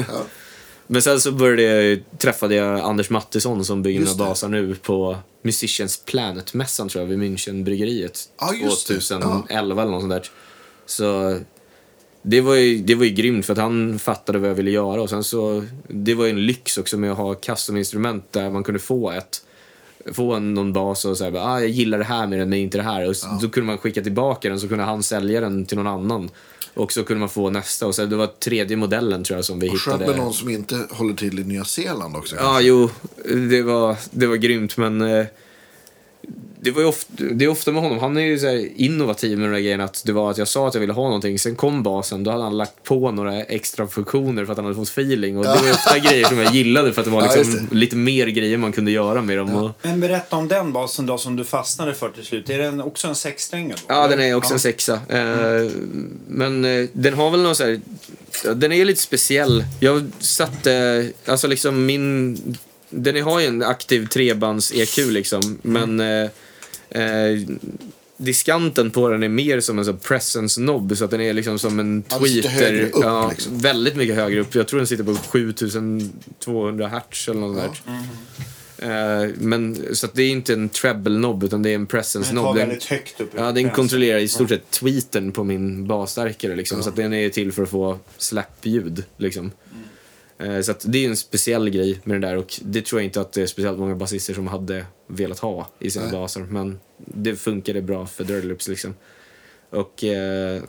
Men 0.88 1.02
sen 1.02 1.22
så 1.22 1.32
började 1.32 1.84
jag, 1.84 2.04
träffade 2.18 2.56
jag 2.56 2.80
Anders 2.80 3.10
Mattisson 3.10 3.66
som 3.66 3.82
bygger 3.82 4.00
mina 4.00 4.14
basar 4.14 4.48
nu 4.48 4.76
på 4.76 5.18
Musicians 5.42 6.02
Planet-mässan 6.06 6.90
tror 6.90 7.04
jag 7.04 7.10
vid 7.10 7.20
Münchenbryggeriet. 7.20 8.30
Ja, 8.40 8.54
just 8.54 8.88
det. 8.88 8.94
2011 9.00 9.82
eller 9.82 9.92
något 9.92 10.02
sånt 10.02 10.14
där. 10.14 10.30
Så 10.86 11.40
det 12.24 12.42
var, 12.42 12.56
ju, 12.56 12.78
det 12.78 12.96
var 12.96 13.06
ju 13.06 13.12
grymt 13.12 13.46
för 13.46 13.54
att 13.54 13.60
han 13.60 14.00
fattade 14.00 14.40
vad 14.40 14.50
jag 14.50 14.56
ville 14.56 14.72
göra 14.72 15.02
och 15.02 15.10
sen 15.10 15.24
så, 15.24 15.64
det 15.88 16.14
var 16.14 16.26
ju 16.26 16.32
en 16.32 16.46
lyx 16.46 16.78
också 16.78 16.98
med 16.98 17.12
att 17.12 17.18
ha 17.18 17.34
custom-instrument 17.34 18.24
där 18.32 18.50
man 18.50 18.64
kunde 18.64 18.80
få 18.80 19.12
ett 19.12 19.42
få 20.14 20.34
en, 20.34 20.54
någon 20.54 20.74
bas 20.74 21.06
och 21.06 21.18
säga 21.18 21.42
ah, 21.44 21.60
jag 21.60 21.70
gillar 21.70 21.98
det 21.98 22.04
här 22.04 22.28
med 22.28 22.40
den 22.40 22.50
men 22.50 22.60
inte 22.60 22.78
det 22.78 22.84
här. 22.84 23.06
Och 23.06 23.12
s- 23.12 23.26
Då 23.42 23.50
kunde 23.50 23.68
man 23.68 23.78
skicka 23.78 24.02
tillbaka 24.02 24.50
den 24.50 24.60
så 24.60 24.68
kunde 24.68 24.84
han 24.84 25.04
sälja 25.04 25.42
den 25.42 25.66
till 25.66 25.78
någon 25.78 25.88
annan. 25.88 26.30
Och 26.74 26.92
så 26.92 27.04
kunde 27.04 27.20
man 27.20 27.30
få 27.30 27.50
nästa. 27.50 27.88
Och 27.88 27.96
så, 27.96 28.06
det 28.06 28.16
var 28.16 28.28
tredje 28.28 28.78
modellen 28.78 29.24
tror 29.24 29.38
jag 29.38 29.46
som 29.46 29.60
vi 29.60 29.70
Skönt 29.70 29.82
hittade. 30.02 30.06
med 30.18 30.24
någon 30.26 30.34
som 30.34 30.50
inte 30.50 30.88
håller 30.90 31.14
till 31.14 31.40
i 31.40 31.44
Nya 31.44 31.64
Zeeland 31.66 32.16
också. 32.16 32.36
Ja, 32.36 32.42
kanske. 32.42 32.64
jo, 32.68 32.90
det 33.50 33.62
var, 33.62 33.96
det 34.12 34.28
var 34.28 34.36
grymt, 34.36 34.78
men 34.78 35.02
eh, 35.02 35.26
det, 36.64 36.72
var 36.72 36.82
ju 36.82 36.88
ofta, 36.88 37.24
det 37.32 37.46
är 37.46 37.50
ofta 37.50 37.72
med 37.72 37.82
honom, 37.82 38.00
han 38.00 38.18
är 38.18 38.22
ju 38.22 38.40
så 38.40 38.48
här 38.48 38.70
innovativ 38.76 39.38
med 39.38 39.48
de 39.50 39.54
där 39.54 39.60
grejerna. 39.60 39.84
Att 39.84 40.04
det 40.06 40.12
var 40.12 40.32
att 40.32 40.38
jag 40.38 40.48
sa 40.48 40.68
att 40.68 40.74
jag 40.74 40.82
ville 40.82 40.94
ha 40.94 41.04
någonting, 41.04 41.40
sen 41.40 41.56
kom 41.56 41.84
basen, 41.84 42.24
då 42.24 42.32
hade 42.32 42.44
han 42.44 42.58
lagt 42.58 42.84
på 42.84 43.12
några 43.12 43.44
extra 43.44 43.88
funktioner 43.88 44.46
för 44.46 44.52
att 44.52 44.58
han 44.58 44.66
hade 44.66 44.76
fått 44.78 44.90
feeling. 44.90 45.38
Och 45.38 45.44
det 45.44 45.50
var 45.50 45.66
ju 45.66 45.72
ofta 45.72 46.00
grejer 46.00 46.26
som 46.26 46.38
jag 46.38 46.56
gillade 46.56 46.94
för 46.94 47.02
att 47.02 47.06
det 47.06 47.12
var 47.12 47.22
Ja, 47.26 47.36
liksom 47.36 47.54
just 47.54 47.70
det. 47.70 47.76
lite 47.76 47.96
mer 47.96 48.28
grejer 48.28 48.58
man 48.58 48.72
kunde 48.72 48.92
göra 48.92 49.22
med 49.22 49.38
dem. 49.38 49.56
Och, 49.56 49.72
Men 49.82 50.00
berätta 50.00 50.36
om 50.36 50.48
den 50.48 50.74
basen 50.74 51.06
då 51.06 51.18
som 51.18 51.36
du 51.36 51.44
fastnade 51.44 51.94
för 51.94 52.10
till 52.10 52.24
slut. 52.26 52.50
Är 52.50 52.58
den 52.58 52.82
också 52.82 53.08
en 53.08 53.16
sexsträngad? 53.16 53.78
då, 53.88 53.94
Ja, 53.94 54.08
den 54.08 54.22
är 54.22 54.34
också 54.36 54.54
en 54.54 54.60
sexa. 54.60 54.94
Eh, 55.10 55.70
men 56.28 56.66
eh, 56.66 56.86
den 56.94 57.14
har 57.14 57.32
väl 57.32 57.42
någon 57.42 57.56
så 57.56 57.64
här... 57.64 57.80
ja, 58.46 58.54
Den 58.54 58.72
är 58.72 58.86
lite 58.86 59.02
speciell. 59.02 59.64
Jag 59.80 60.12
satte... 60.20 61.10
Alltså 61.26 61.48
liksom 61.48 61.86
min... 61.86 62.38
Den 62.90 63.24
har 63.24 63.40
ju 63.40 63.46
en 63.46 63.64
aktiv 63.64 64.08
trebands-EQ 64.08 65.12
liksom, 65.12 65.60
men... 65.62 66.00
Eh, 66.00 66.30
eh, 66.94 67.40
diskanten 68.18 68.92
på 68.92 69.10
den 69.10 69.24
är 69.24 69.30
mer 69.30 69.60
som 69.60 69.80
en 69.80 69.86
sån 69.86 69.98
presence-knobb, 69.98 70.98
så 70.98 71.06
att 71.06 71.12
den 71.12 71.22
är 71.22 71.34
liksom 71.34 71.60
som 71.60 71.80
en 71.80 72.04
Ja, 72.10 72.18
tweeter. 72.20 72.82
upp, 72.84 72.92
ja, 73.02 73.30
liksom. 73.30 73.58
Väldigt 73.58 73.96
mycket 73.96 74.16
högre 74.16 74.40
upp. 74.40 74.56
Jag 74.56 74.68
tror 74.68 74.78
den 74.80 74.88
sitter 74.88 75.04
på 75.04 75.16
7200 75.16 76.88
hertz 76.88 77.28
eller 77.28 77.40
något 77.40 77.58
där. 77.58 77.70
Eh, 78.78 79.30
men, 79.40 79.96
så 79.96 80.06
att 80.06 80.14
det 80.14 80.24
är 80.24 80.30
inte 80.30 80.54
en 80.54 80.70
treble-knobb, 80.70 81.44
utan 81.44 81.62
det 81.64 81.70
är 81.70 81.76
en 81.76 81.80
Den 81.82 81.88
tar 81.88 81.98
presence-knobb. 81.98 82.56
Den- 82.56 82.70
högt 82.90 83.22
upp. 83.22 83.30
Ja, 83.36 83.52
den 83.52 83.70
kontrollerar 83.70 84.20
i 84.20 84.28
stort 84.28 84.50
sett 84.50 84.72
tweeten 84.72 85.32
på 85.32 85.44
min 85.44 85.88
basstärkare 85.88 86.56
liksom. 86.56 86.84
Så 86.84 86.90
att 86.90 86.96
den 86.96 87.14
är 87.14 87.30
till 87.30 87.52
för 87.52 87.64
att 87.64 87.70
få 87.70 88.00
slap-ljud 88.18 89.04
liksom. 89.18 89.52
Eh, 90.38 90.62
Så 90.62 90.72
att 90.72 90.86
det 90.88 91.06
är 91.06 91.10
en 91.10 91.18
speciell 91.18 91.70
grej 91.70 92.00
med 92.04 92.16
den 92.16 92.22
där 92.30 92.38
och 92.38 92.60
det 92.62 92.86
tror 92.86 93.02
jag 93.02 93.06
inte 93.06 93.22
att 93.22 93.32
det 93.34 93.42
är 93.42 93.46
speciellt 93.48 93.80
många 93.80 93.96
basister 93.96 94.34
som 94.34 94.48
hade 94.48 94.86
velat 95.08 95.40
ha 95.40 95.68
i 95.80 95.90
sina 95.92 96.06
Nej. 96.06 96.14
baser. 96.14 96.40
Men 96.42 96.80
det 96.98 97.36
funkade 97.36 97.82
bra 97.82 98.06
för 98.06 98.24
Dirty 98.24 98.48
Loops 98.48 98.68
liksom. 98.68 98.96
Och 99.70 100.04
eh, 100.04 100.62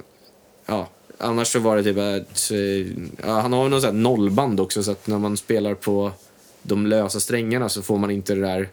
ja, 0.66 0.88
annars 1.18 1.48
så 1.52 1.58
var 1.58 1.76
det 1.76 1.82
typ 1.82 1.96
att 1.98 2.50
eh, 2.50 2.86
ja, 3.28 3.40
han 3.40 3.52
har 3.52 3.68
någon 3.68 3.80
sån 3.82 4.02
nollband 4.02 4.60
också 4.60 4.82
så 4.82 4.90
att 4.90 5.06
när 5.06 5.18
man 5.18 5.36
spelar 5.36 5.74
på 5.74 6.12
de 6.62 6.86
lösa 6.86 7.20
strängarna 7.20 7.68
så 7.68 7.82
får 7.82 7.98
man 7.98 8.10
inte 8.10 8.34
det 8.34 8.40
där 8.40 8.68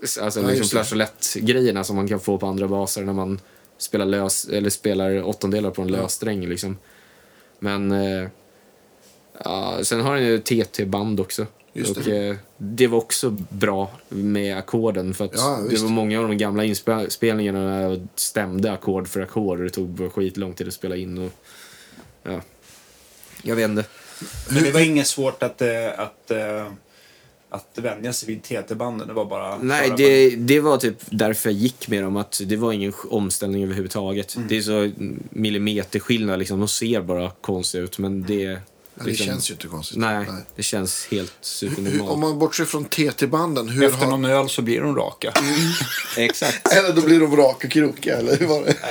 Alltså 0.00 0.20
Ja, 0.40 0.46
liksom 0.46 0.48
just 0.48 0.72
det. 0.72 0.84
flageolett-grejerna 0.84 1.84
som 1.84 1.96
man 1.96 2.08
kan 2.08 2.20
få 2.20 2.38
på 2.38 2.46
andra 2.46 2.68
baser 2.68 3.02
när 3.02 3.12
man 3.12 3.40
spelar, 3.78 4.06
lös, 4.06 4.48
eller 4.48 4.70
spelar 4.70 5.22
åttondelar 5.22 5.70
på 5.70 5.82
en 5.82 5.88
lös 5.88 6.12
sträng. 6.12 6.46
Liksom. 6.48 6.76
Men 7.58 7.92
eh, 7.92 8.28
ja, 9.44 9.78
sen 9.82 10.00
har 10.00 10.10
han 10.10 10.24
ju 10.24 10.38
TT-band 10.38 11.20
också. 11.20 11.46
Just 11.72 11.96
och 11.96 12.02
det. 12.04 12.28
eh, 12.28 12.36
det 12.56 12.86
var 12.86 12.98
också 12.98 13.30
bra 13.48 13.90
med 14.08 14.58
ackorden 14.58 15.14
för 15.14 15.24
att 15.24 15.32
Ja, 15.34 15.60
det 15.70 15.78
var 15.78 15.88
många 15.88 16.20
av 16.20 16.28
de 16.28 16.38
gamla 16.38 16.64
inspelningarna 16.64 17.64
där 17.64 17.80
jag 17.80 18.08
stämde 18.14 18.72
ackord 18.72 19.08
för 19.08 19.20
ackord 19.20 19.58
och 19.58 19.64
det 19.64 19.70
tog 19.70 20.12
skitlång 20.12 20.54
tid 20.54 20.68
att 20.68 20.74
spela 20.74 20.96
in. 20.96 21.18
Och, 21.18 21.32
ja. 22.22 22.40
Jag 23.42 23.56
vet 23.56 23.68
inte. 23.70 23.84
Men 24.50 24.62
det 24.62 24.70
var 24.70 24.80
inget 24.80 25.06
svårt 25.06 25.42
att, 25.42 25.62
eh, 25.62 25.68
att, 25.96 26.30
eh, 26.30 26.66
att 27.50 27.78
vänja 27.78 28.12
sig 28.12 28.26
vid 28.26 28.42
TT-banden. 28.42 29.08
Det 29.08 29.14
var 29.14 29.24
bara... 29.24 29.58
Nej, 29.58 29.92
det, 29.96 30.30
det 30.30 30.60
var 30.60 30.76
typ 30.78 30.96
därför 31.10 31.50
jag 31.50 31.58
gick 31.58 31.88
med 31.88 32.02
dem. 32.02 32.16
Att 32.16 32.40
det 32.46 32.56
var 32.56 32.72
ingen 32.72 32.92
omställning 33.10 33.62
överhuvudtaget. 33.62 34.36
Mm. 34.36 34.48
Det 34.48 34.56
är 34.56 34.62
så 34.62 34.90
millimeterskillnad. 35.30 36.38
Liksom. 36.38 36.58
De 36.58 36.68
ser 36.68 37.00
bara 37.00 37.30
konstiga 37.30 37.84
ut, 37.84 37.98
men 37.98 38.22
det... 38.22 38.58
Ja, 38.98 39.04
det 39.04 39.10
liksom- 39.10 39.26
känns 39.26 39.50
ju 39.50 39.54
inte 39.54 39.66
konstigt. 39.68 39.98
Nej, 39.98 40.26
det 40.56 40.62
känns 40.62 41.06
helt 41.10 41.32
supernormalt. 41.40 42.10
om 42.10 42.20
man 42.20 42.38
bortser 42.38 42.64
från 42.64 42.84
TT-banden, 42.84 43.68
hur 43.68 43.84
Efter 43.84 43.98
har... 43.98 44.06
någon 44.10 44.24
öl 44.24 44.48
så 44.48 44.62
blir 44.62 44.80
de 44.80 44.96
raka. 44.96 45.32
Exakt. 46.16 46.72
Eller 46.72 46.92
då 46.92 47.00
blir 47.02 47.20
de 47.20 47.36
raka 47.36 47.66
och 47.66 47.72
krokiga, 47.72 48.16
eller 48.18 48.36
hur 48.38 48.46
var 48.46 48.62
det? 48.64 48.76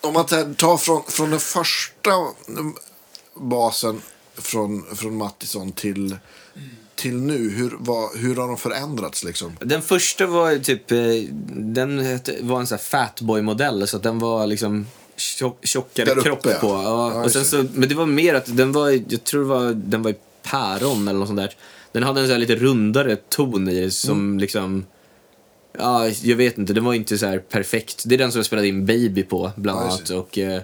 Om 0.00 0.14
man 0.14 0.26
tar- 0.26 0.76
från, 0.76 1.02
från 1.08 1.30
den 1.30 1.40
första 1.40 2.10
basen 3.34 4.02
från, 4.34 4.96
från 4.96 5.16
Mattisson 5.16 5.72
till, 5.72 6.16
till 6.94 7.14
nu, 7.16 7.50
hur, 7.50 7.76
vad, 7.78 8.16
hur 8.18 8.36
har 8.36 8.48
de 8.48 8.56
förändrats 8.56 9.24
liksom? 9.24 9.56
Den 9.60 9.82
första 9.82 10.26
var 10.26 10.58
typ... 10.58 10.90
eh, 10.92 10.98
Den 11.50 12.18
var 12.40 12.60
en 12.60 12.66
sån 12.66 12.78
här 12.78 12.84
fatboy-modell, 12.84 13.88
så 13.88 13.96
att 13.96 14.02
den 14.02 14.18
var 14.18 14.46
liksom 14.46 14.86
tjock, 15.16 15.66
tjockare 15.66 16.22
kropp 16.22 16.42
på. 16.42 16.50
Ja, 16.68 17.12
Ja, 17.14 17.24
och 17.24 17.30
sen 17.30 17.44
så, 17.44 17.64
men 17.74 17.88
det 17.88 17.94
var 17.94 18.06
mer 18.06 18.34
att 18.34 18.56
den 18.56 18.72
var, 18.72 18.90
jag 18.90 19.24
tror 19.24 19.40
det 19.40 19.48
var, 19.48 19.72
den 19.74 20.02
var 20.02 20.10
i 20.10 20.14
päron 20.42 21.08
eller 21.08 21.18
något 21.18 21.28
sånt 21.28 21.40
där. 21.40 21.54
Den 21.92 22.02
hade 22.02 22.20
en 22.20 22.30
här 22.30 22.38
lite 22.38 22.54
rundare 22.56 23.16
ton 23.16 23.68
i 23.68 23.90
som 23.90 24.18
Mm. 24.20 24.38
liksom... 24.38 24.86
Ja, 25.78 26.08
jag 26.08 26.36
vet 26.36 26.58
inte, 26.58 26.72
den 26.72 26.84
var 26.84 26.94
inte 26.94 27.18
så 27.18 27.26
här 27.26 27.38
perfekt. 27.38 28.02
Det 28.06 28.14
är 28.14 28.18
den 28.18 28.32
som 28.32 28.38
jag 28.38 28.46
spelade 28.46 28.68
in 28.68 28.86
Baby 28.86 29.22
på, 29.22 29.50
bland 29.56 29.78
Ja, 29.80 29.82
annat. 29.84 30.10
Och, 30.10 30.38
eh, 30.38 30.62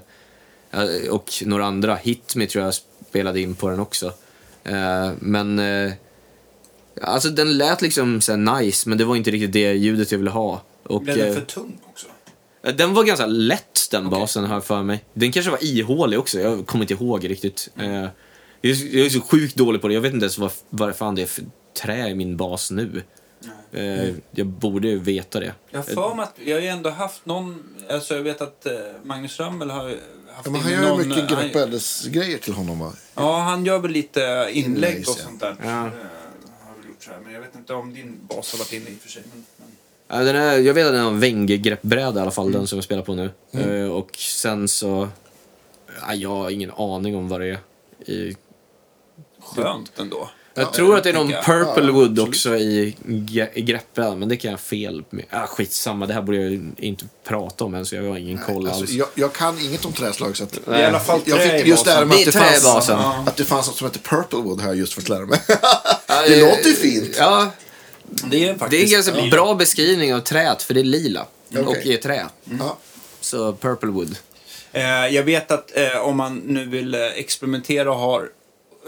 och 1.11 1.31
några 1.47 1.65
andra. 1.67 1.95
Hit 1.97 2.37
Me 2.37 2.47
tror 2.47 2.65
jag 2.65 2.75
spelade 3.09 3.41
in 3.41 3.55
på 3.55 3.69
den 3.71 3.81
också. 3.81 4.13
Eh, 4.65 5.11
men... 5.19 5.59
Eh, 5.59 5.93
alltså 7.03 7.29
den 7.29 7.59
lät 7.59 7.83
liksom 7.83 8.21
så 8.21 8.33
här 8.33 8.61
nice, 8.61 8.89
men 8.89 8.99
det 8.99 9.05
var 9.05 9.17
inte 9.17 9.31
riktigt 9.31 9.53
det 9.53 9.73
ljudet 9.73 10.13
jag 10.13 10.19
ville 10.19 10.31
ha. 10.31 10.63
Och, 10.83 11.03
Blev 11.03 11.17
den 11.17 11.35
för 11.35 11.41
tung 11.41 11.79
också? 11.85 12.07
Den 12.63 12.95
var 12.95 13.05
ganska 13.05 13.27
lätt 13.27 13.91
den 13.91 14.07
Okej. 14.07 14.21
basen 14.21 14.51
jag 14.51 14.65
för 14.65 14.83
mig. 14.83 15.05
Den 15.15 15.33
kanske 15.33 15.51
var 15.51 15.65
ihålig 15.65 16.19
också, 16.19 16.41
jag 16.41 16.67
kommer 16.67 16.85
inte 16.85 16.95
ihåg 16.95 17.31
riktigt. 17.31 17.69
Eh, 17.77 18.07
jag, 18.61 18.71
är, 18.71 19.09
så- 19.09 19.21
sjukt 19.21 19.57
dålig 19.57 19.81
på 19.81 19.89
det, 19.89 19.95
jag 19.95 20.01
vet 20.01 20.15
inte 20.15 20.25
ens 20.25 20.39
vad, 20.39 20.51
vad 20.71 20.97
fan 20.97 21.15
det 21.15 21.23
är 21.23 21.27
för 21.27 21.45
trä 21.83 22.09
i 22.09 22.15
min 22.15 22.37
bas 22.37 22.71
nu. 22.71 23.03
Eh, 23.73 24.15
jag 24.31 24.47
borde 24.47 24.89
ju 24.89 24.99
veta 24.99 25.41
det. 25.41 25.55
Jag 25.71 25.79
har 25.79 25.85
för 25.85 26.15
mig 26.15 26.23
att 26.23 26.35
jag 26.45 26.57
har 26.57 26.63
ju 26.63 26.69
ändå 26.69 26.91
haft 26.91 27.27
någon... 27.27 27.65
Alltså 27.91 28.15
jag 28.15 28.23
vet 28.23 28.41
att 28.41 28.67
eh, 28.67 28.73
Magnus 29.05 29.41
Römmel 29.41 29.71
har 29.71 29.85
haft 29.89 30.01
Ja, 30.45 30.51
men 30.51 30.61
han 30.61 30.73
gör 30.73 30.89
någon, 30.89 31.03
ju 31.03 31.09
mycket 31.09 31.29
greppbrädesgrejer 31.29 32.39
till 32.39 32.53
honom 32.53 32.79
va? 32.79 32.93
Ja, 33.15 33.39
han 33.39 33.65
gör 33.65 33.79
väl 33.79 33.91
lite 33.91 34.49
inlägg 34.53 34.99
och 35.09 35.15
sånt 35.17 35.41
där. 35.41 35.57
Ja. 35.63 35.87
Eh, 35.87 35.93
här. 37.09 37.19
Men 37.25 37.33
jag 37.33 37.41
vet 37.41 37.55
inte 37.55 37.75
om 37.75 37.95
din 37.95 38.19
bas 38.29 38.53
har 38.53 38.59
varit 38.59 38.73
inne 38.73 38.91
i 38.91 38.95
och 38.97 39.01
för 39.03 39.09
sig. 39.09 39.23
Men... 39.33 39.45
Ja, 40.09 40.17
den 40.19 40.37
är, 40.37 40.59
jag 40.59 40.75
vet 40.75 40.87
att 40.87 40.93
den 40.93 41.03
har 41.03 41.11
en 41.11 41.21
Wenger-greppbräda 41.21 42.21
i 42.21 42.23
alla 42.23 42.31
fall, 42.31 42.53
den 42.53 42.67
som 42.67 42.77
jag 42.77 42.85
spelar 42.85 43.03
på 43.03 43.15
nu. 43.15 43.31
Eh, 43.53 43.91
och 43.93 44.11
sen 44.17 44.69
så... 44.69 45.09
Ja, 46.09 46.15
jag 46.15 46.29
har 46.31 46.51
ingen 46.51 46.71
aning 46.71 47.17
om 47.17 47.29
vad 47.29 47.41
det 47.41 47.47
är. 47.47 47.59
I, 48.13 48.37
Skönt 49.43 49.93
ändå. 49.99 50.29
jag 50.55 50.65
Ja, 50.65 50.73
tror 50.73 50.97
att 50.97 51.05
det 51.05 51.11
är 51.11 51.15
någon 51.15 51.29
tänker 51.33 51.53
jag. 51.53 51.67
Purple 51.67 51.87
Ja, 51.87 51.93
Wood 51.93 52.11
absolut. 52.11 52.29
också 52.29 52.57
i, 52.57 52.95
greppbrädan, 53.57 54.19
men 54.19 54.29
det 54.29 54.37
kan 54.37 54.51
jag 54.51 54.61
fel 54.61 55.05
med. 55.11 55.25
Ah, 55.31 55.47
skitsamma, 55.47 56.07
det 56.07 56.15
här 56.15 56.23
borde 56.23 56.39
jag 56.43 56.51
ju 56.51 56.71
inte 56.77 57.05
prata 57.25 57.65
om 57.65 57.75
än, 57.75 57.87
så 57.87 57.95
jag 57.95 58.03
har 58.09 58.17
ingen 58.17 58.39
koll 58.39 58.69
alls. 58.69 58.81
Alltså, 58.81 58.95
jag, 58.95 59.09
jag 59.15 59.33
kan 59.33 59.59
inget 59.61 59.85
om 59.85 59.93
träslag 59.93 60.37
så 60.37 60.45
att... 60.45 60.69
Är 60.69 60.79
i 60.81 60.85
alla 60.85 61.01
fall 61.01 61.21
Jag 61.25 61.43
fick 61.43 61.67
just 61.67 61.85
det 61.85 61.91
här 61.91 62.05
med 62.05 62.17
Det 62.17 62.29
att 62.29 62.33
det, 62.35 62.63
fanns, 62.63 62.89
att 63.29 63.37
det 63.37 63.45
fanns 63.45 63.67
något 63.67 63.77
som 63.77 63.87
heter 63.87 64.01
Purple 64.01 64.39
Wood 64.39 64.61
här 64.61 64.75
just 64.75 64.93
för 64.93 65.01
att 65.03 65.09
lära 65.09 65.27
mig. 65.27 65.41
Det 66.29 66.41
låter 66.41 66.69
ju 66.69 66.75
fint. 66.75 67.17
Ja, 67.19 67.51
Det 68.11 68.27
är 68.27 68.31
det 68.31 68.47
är 68.47 68.53
en 68.53 68.59
faktiskt... 68.59 68.93
ganska 68.93 69.19
ja. 69.19 69.31
bra 69.31 69.55
beskrivning 69.55 70.15
av 70.15 70.21
träet, 70.21 70.63
för 70.63 70.75
det 70.75 70.81
är 70.81 70.85
lila. 70.85 71.27
Okej. 71.51 71.65
Och 71.65 71.87
är 71.87 71.97
trä. 71.97 72.27
Ja. 72.45 72.79
Så 73.21 73.53
Purple 73.53 73.91
Wood. 73.91 74.17
Eh, 74.73 75.07
jag 75.07 75.23
vet 75.23 75.51
att 75.51 75.77
eh, 75.77 75.99
om 75.99 76.17
man 76.17 76.37
nu 76.37 76.65
vill 76.65 76.95
eh, 76.95 77.01
experimentera 77.01 77.91
och 77.93 77.99
har 77.99 78.31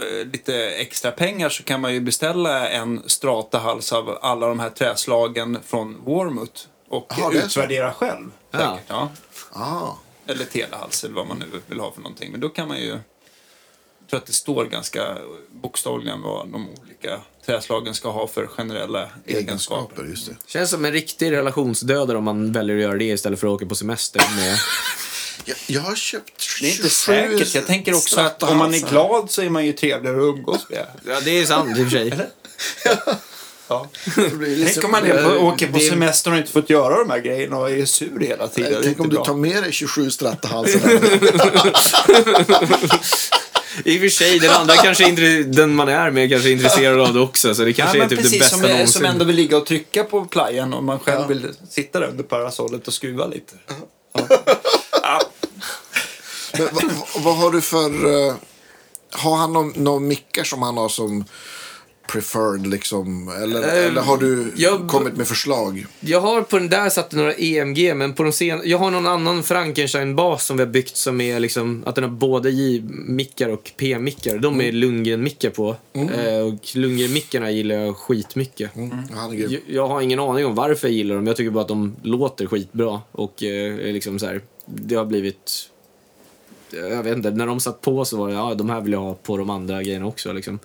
eh, 0.03 0.27
lite 0.27 0.71
extra 0.71 1.11
pengar 1.11 1.49
så 1.49 1.63
kan 1.63 1.81
man 1.81 1.95
ju 1.95 2.01
beställa 2.01 2.69
en 2.69 3.03
strata-hals 3.07 3.93
av 3.93 4.19
alla 4.23 4.47
de 4.47 4.61
här 4.61 4.71
träslagen 4.71 5.59
från 5.67 6.05
Warmouth 6.05 6.63
och 6.89 7.13
så. 7.19 7.33
utvärdera 7.33 7.93
själv. 7.93 8.31
Ja. 8.51 8.59
Säkert, 8.59 8.85
ja. 8.89 9.09
Ah. 9.53 9.97
Eller 10.27 10.45
telehals 10.45 11.05
eller 11.05 11.15
vad 11.15 11.27
man 11.27 11.39
nu 11.39 11.61
vill 11.67 11.81
ha 11.81 11.93
för 11.93 12.01
någonting. 12.01 12.31
Men 12.31 12.41
då 12.41 12.49
kan 12.49 12.69
man 12.69 12.79
ju... 12.79 12.89
Jag 12.89 14.11
tror 14.11 14.21
att 14.21 14.27
det 14.27 14.33
står 14.33 14.65
ganska 14.65 15.19
bokstavligen 15.51 16.23
vad 16.23 16.49
de 16.49 16.69
olika 16.83 17.21
träslagen 17.51 17.95
ska 17.95 18.11
ha 18.11 18.27
för 18.27 18.47
generella 18.47 19.09
egenskaper. 19.27 19.39
Egenskaper, 19.39 20.05
just 20.05 20.27
det. 20.27 20.37
Känns 20.47 20.71
som 20.71 20.85
en 20.85 20.93
riktig 20.93 21.33
relationsdödare 21.33 22.19
om 22.19 22.25
man 22.25 22.53
väljer 22.53 22.77
att 22.77 22.83
göra 22.83 22.97
det 22.97 23.05
istället 23.05 23.41
för 23.41 23.47
att 23.47 23.53
åka 23.53 23.67
på 23.67 23.75
semester 23.75 24.23
med... 24.37 24.59
Jag, 25.45 25.57
jag 25.67 25.81
har 25.81 25.95
köpt 25.95 26.61
Det 26.61 26.67
är 26.67 26.71
inte 26.71 26.91
27 26.91 27.39
säkert. 27.39 27.55
Jag 27.55 27.67
tänker 27.67 27.95
också 27.95 28.21
att 28.21 28.43
om 28.43 28.57
man 28.59 28.75
är 28.75 28.91
glad 28.91 29.31
så 29.31 29.43
är 29.43 29.51
man 29.51 29.67
ju 29.67 29.73
trevligare 29.73 30.17
att 30.17 30.23
umgås 30.23 30.67
med. 30.69 30.87
Ja, 31.07 31.21
det 31.25 31.31
är 31.39 31.47
sant 31.47 31.79
i 31.79 31.83
och 31.83 31.91
för 31.91 31.91
sig. 31.91 32.13
Ja. 33.69 33.89
Tänk 34.65 34.85
om 34.85 34.91
man 34.91 35.05
är 35.05 35.23
på, 35.23 35.47
åker 35.47 35.73
på 35.73 35.79
semester 35.79 36.33
och 36.33 36.39
inte 36.39 36.53
fått 36.53 36.71
göra 36.71 36.99
de 36.99 37.11
här 37.11 37.19
grejerna 37.19 37.57
och 37.57 37.71
är 37.71 37.85
sur 37.85 38.21
hela 38.21 38.49
tiden. 38.49 38.81
Tänk 38.83 39.01
om 39.01 39.09
du 39.09 39.15
bra. 39.15 39.25
tar 39.25 39.35
med 39.35 39.63
dig 39.63 39.73
27 39.73 40.11
strattahalsar. 40.11 40.81
I 43.85 43.97
och 43.97 44.01
för 44.01 44.09
sig, 44.09 44.39
den 44.39 44.51
andra 44.51 44.77
kanske 44.77 45.09
inte, 45.09 45.43
den 45.43 45.75
man 45.75 45.89
är 45.89 46.11
med 46.11 46.31
kanske 46.31 46.49
är 46.49 46.53
intresserad 46.53 47.01
av 47.01 47.15
det 47.15 47.21
också, 47.21 47.55
så 47.55 47.63
det 47.65 47.71
Ja, 47.71 47.75
kanske 47.77 47.99
men 47.99 48.05
är 48.07 48.09
typ 48.09 48.19
det 48.19 48.23
precis, 48.23 48.41
bästa 48.41 48.57
som, 48.57 48.65
är- 48.65 48.69
någonsin. 48.69 48.93
som 48.93 49.05
ändå 49.05 49.25
vill 49.25 49.37
ligga 49.37 49.57
och 49.57 49.67
trycka 49.67 50.05
på 50.05 50.25
playan 50.25 50.75
och 50.75 50.85
man 50.85 50.99
själv 50.99 51.21
Ja. 51.21 51.27
vill 51.27 51.49
sitta 51.71 52.01
där 52.01 52.07
under 52.09 52.25
parasollet 52.25 52.89
och 52.89 52.95
skruva 52.95 53.27
lite. 53.27 53.55
Men, 56.59 56.69
vad, 56.73 57.23
vad- 57.25 57.37
har 57.37 57.51
du 57.51 57.61
för... 57.61 58.27
eh, 58.29 58.35
har 59.13 59.37
han 59.37 59.53
någon, 59.53 59.73
någon 59.77 60.09
mickar 60.09 60.45
som 60.45 60.63
han 60.63 60.77
har 60.77 60.89
som 60.89 61.25
preferred 62.13 62.67
liksom? 62.67 63.29
Eller, 63.29 63.63
Eh, 63.63 63.87
eller 63.87 64.01
har 64.01 64.17
du 64.17 64.53
jag- 64.57 64.89
kommit 64.89 65.17
med 65.17 65.29
förslag? 65.29 65.87
Jag 66.01 66.21
har 66.21 66.43
på 66.43 66.59
den 66.59 66.69
där 66.69 66.89
satt 66.89 67.13
några 67.13 67.35
EMG, 67.35 67.95
men 67.95 68.15
på 68.15 68.23
de 68.23 68.33
sen... 68.33 68.61
jag 68.65 68.79
har 68.79 68.91
någon 68.91 69.07
annan 69.07 69.43
Frankenstein-bas 69.43 70.47
som 70.47 70.57
vi 70.57 70.63
har 70.65 70.71
byggt 70.71 70.97
som 70.97 71.21
är 71.21 71.41
liksom 71.41 71.83
att 71.87 71.95
den 71.95 72.05
har 72.05 72.11
både 72.11 72.51
J-mickar 72.51 73.49
och 73.49 73.71
P-mickar. 73.77 74.39
De 74.39 74.61
är 74.61 74.73
Lundgren-mickar 74.73 75.51
på. 75.51 75.77
Eh, 75.93 76.41
och 76.47 76.77
Lundgren-mickarna 76.77 77.51
gillar 77.51 77.75
jag 77.77 77.97
skitmycket. 77.97 78.71
Ja, 78.75 78.81
är 79.31 79.35
grym. 79.35 79.51
Jag, 79.51 79.61
jag 79.67 79.89
har 79.89 80.01
ingen 80.01 80.21
aning 80.21 80.47
om 80.47 80.55
varför 80.55 80.89
jag 80.89 80.95
gillar 80.95 81.15
dem. 81.15 81.27
Jag 81.27 81.37
tycker 81.37 81.51
bara 81.51 81.63
att 81.63 81.69
de 81.69 81.97
låter 82.03 82.47
skitbra. 82.47 83.01
Och 83.13 83.43
eh, 83.43 83.93
liksom 83.93 84.19
så 84.19 84.27
här, 84.27 84.41
det 84.67 84.95
har 84.95 85.05
blivit... 85.05 85.67
Jag 86.73 87.03
vet 87.03 87.17
inte, 87.17 87.31
när 87.31 87.47
de 87.47 87.61
satt 87.61 87.81
på 87.81 88.05
så 88.05 88.17
var 88.17 88.29
det, 88.29 88.35
ja 88.35 88.55
de 88.55 88.71
här 88.71 88.81
vill 88.81 88.93
jag 88.93 89.01
ha 89.01 89.15
på 89.15 89.37
de 89.37 89.51
andra 89.51 89.83
grejerna 89.83 90.07
också 90.07 90.33
liksom. 90.33 90.59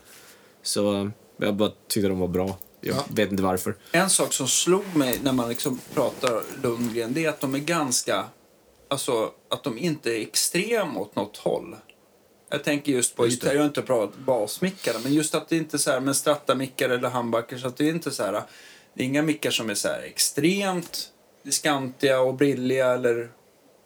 Så 0.64 1.12
jag 1.38 1.56
bara 1.56 1.72
tyckte 1.88 2.08
de 2.08 2.20
var 2.20 2.28
bra. 2.28 2.58
Jag 2.82 2.96
Ja. 2.96 3.06
vet 3.10 3.32
inte 3.32 3.44
varför. 3.44 3.76
En 3.92 4.10
sak 4.10 4.34
som 4.34 4.48
slog 4.48 4.96
mig 4.96 5.20
när 5.24 5.34
man 5.34 5.50
liksom 5.50 5.80
pratar 5.94 6.42
Lundgren, 6.64 7.14
det 7.14 7.26
är 7.26 7.30
att 7.30 7.40
de 7.42 7.56
är 7.56 7.60
ganska... 7.60 8.26
Alltså, 8.88 9.32
att 9.50 9.64
de 9.64 9.78
inte 9.78 10.12
är 10.12 10.22
extrema 10.22 11.00
åt 11.00 11.16
något 11.16 11.38
håll. 11.38 11.76
Jag 12.50 12.64
tänker 12.64 12.92
just 12.92 13.16
på 13.16 13.26
Just 13.26 13.44
gitarr, 13.44 13.54
jag 13.56 13.62
har 13.62 13.68
inte 13.68 13.82
pratat 13.82 14.18
basmickare, 14.18 14.98
men 15.04 15.14
just 15.14 15.36
att 15.36 15.50
det 15.50 15.58
inte 15.58 15.78
är 15.78 15.80
så 15.80 15.92
här 15.92 16.00
med 16.00 16.16
strattamickar 16.16 16.90
eller 16.90 17.10
handbackers, 17.10 17.62
så 17.62 17.68
att 17.68 17.78
det 17.78 17.86
är 17.86 17.90
inte 17.90 18.12
så 18.12 18.24
här... 18.24 18.42
Det 18.94 19.04
är 19.04 19.08
inga 19.08 19.22
mickar 19.22 19.52
som 19.52 19.70
är 19.70 19.74
så 19.76 19.88
här 19.88 20.02
extremt 20.02 21.10
diskantiga 21.44 22.20
och 22.22 22.34
brilliga 22.34 22.88
eller... 22.94 23.30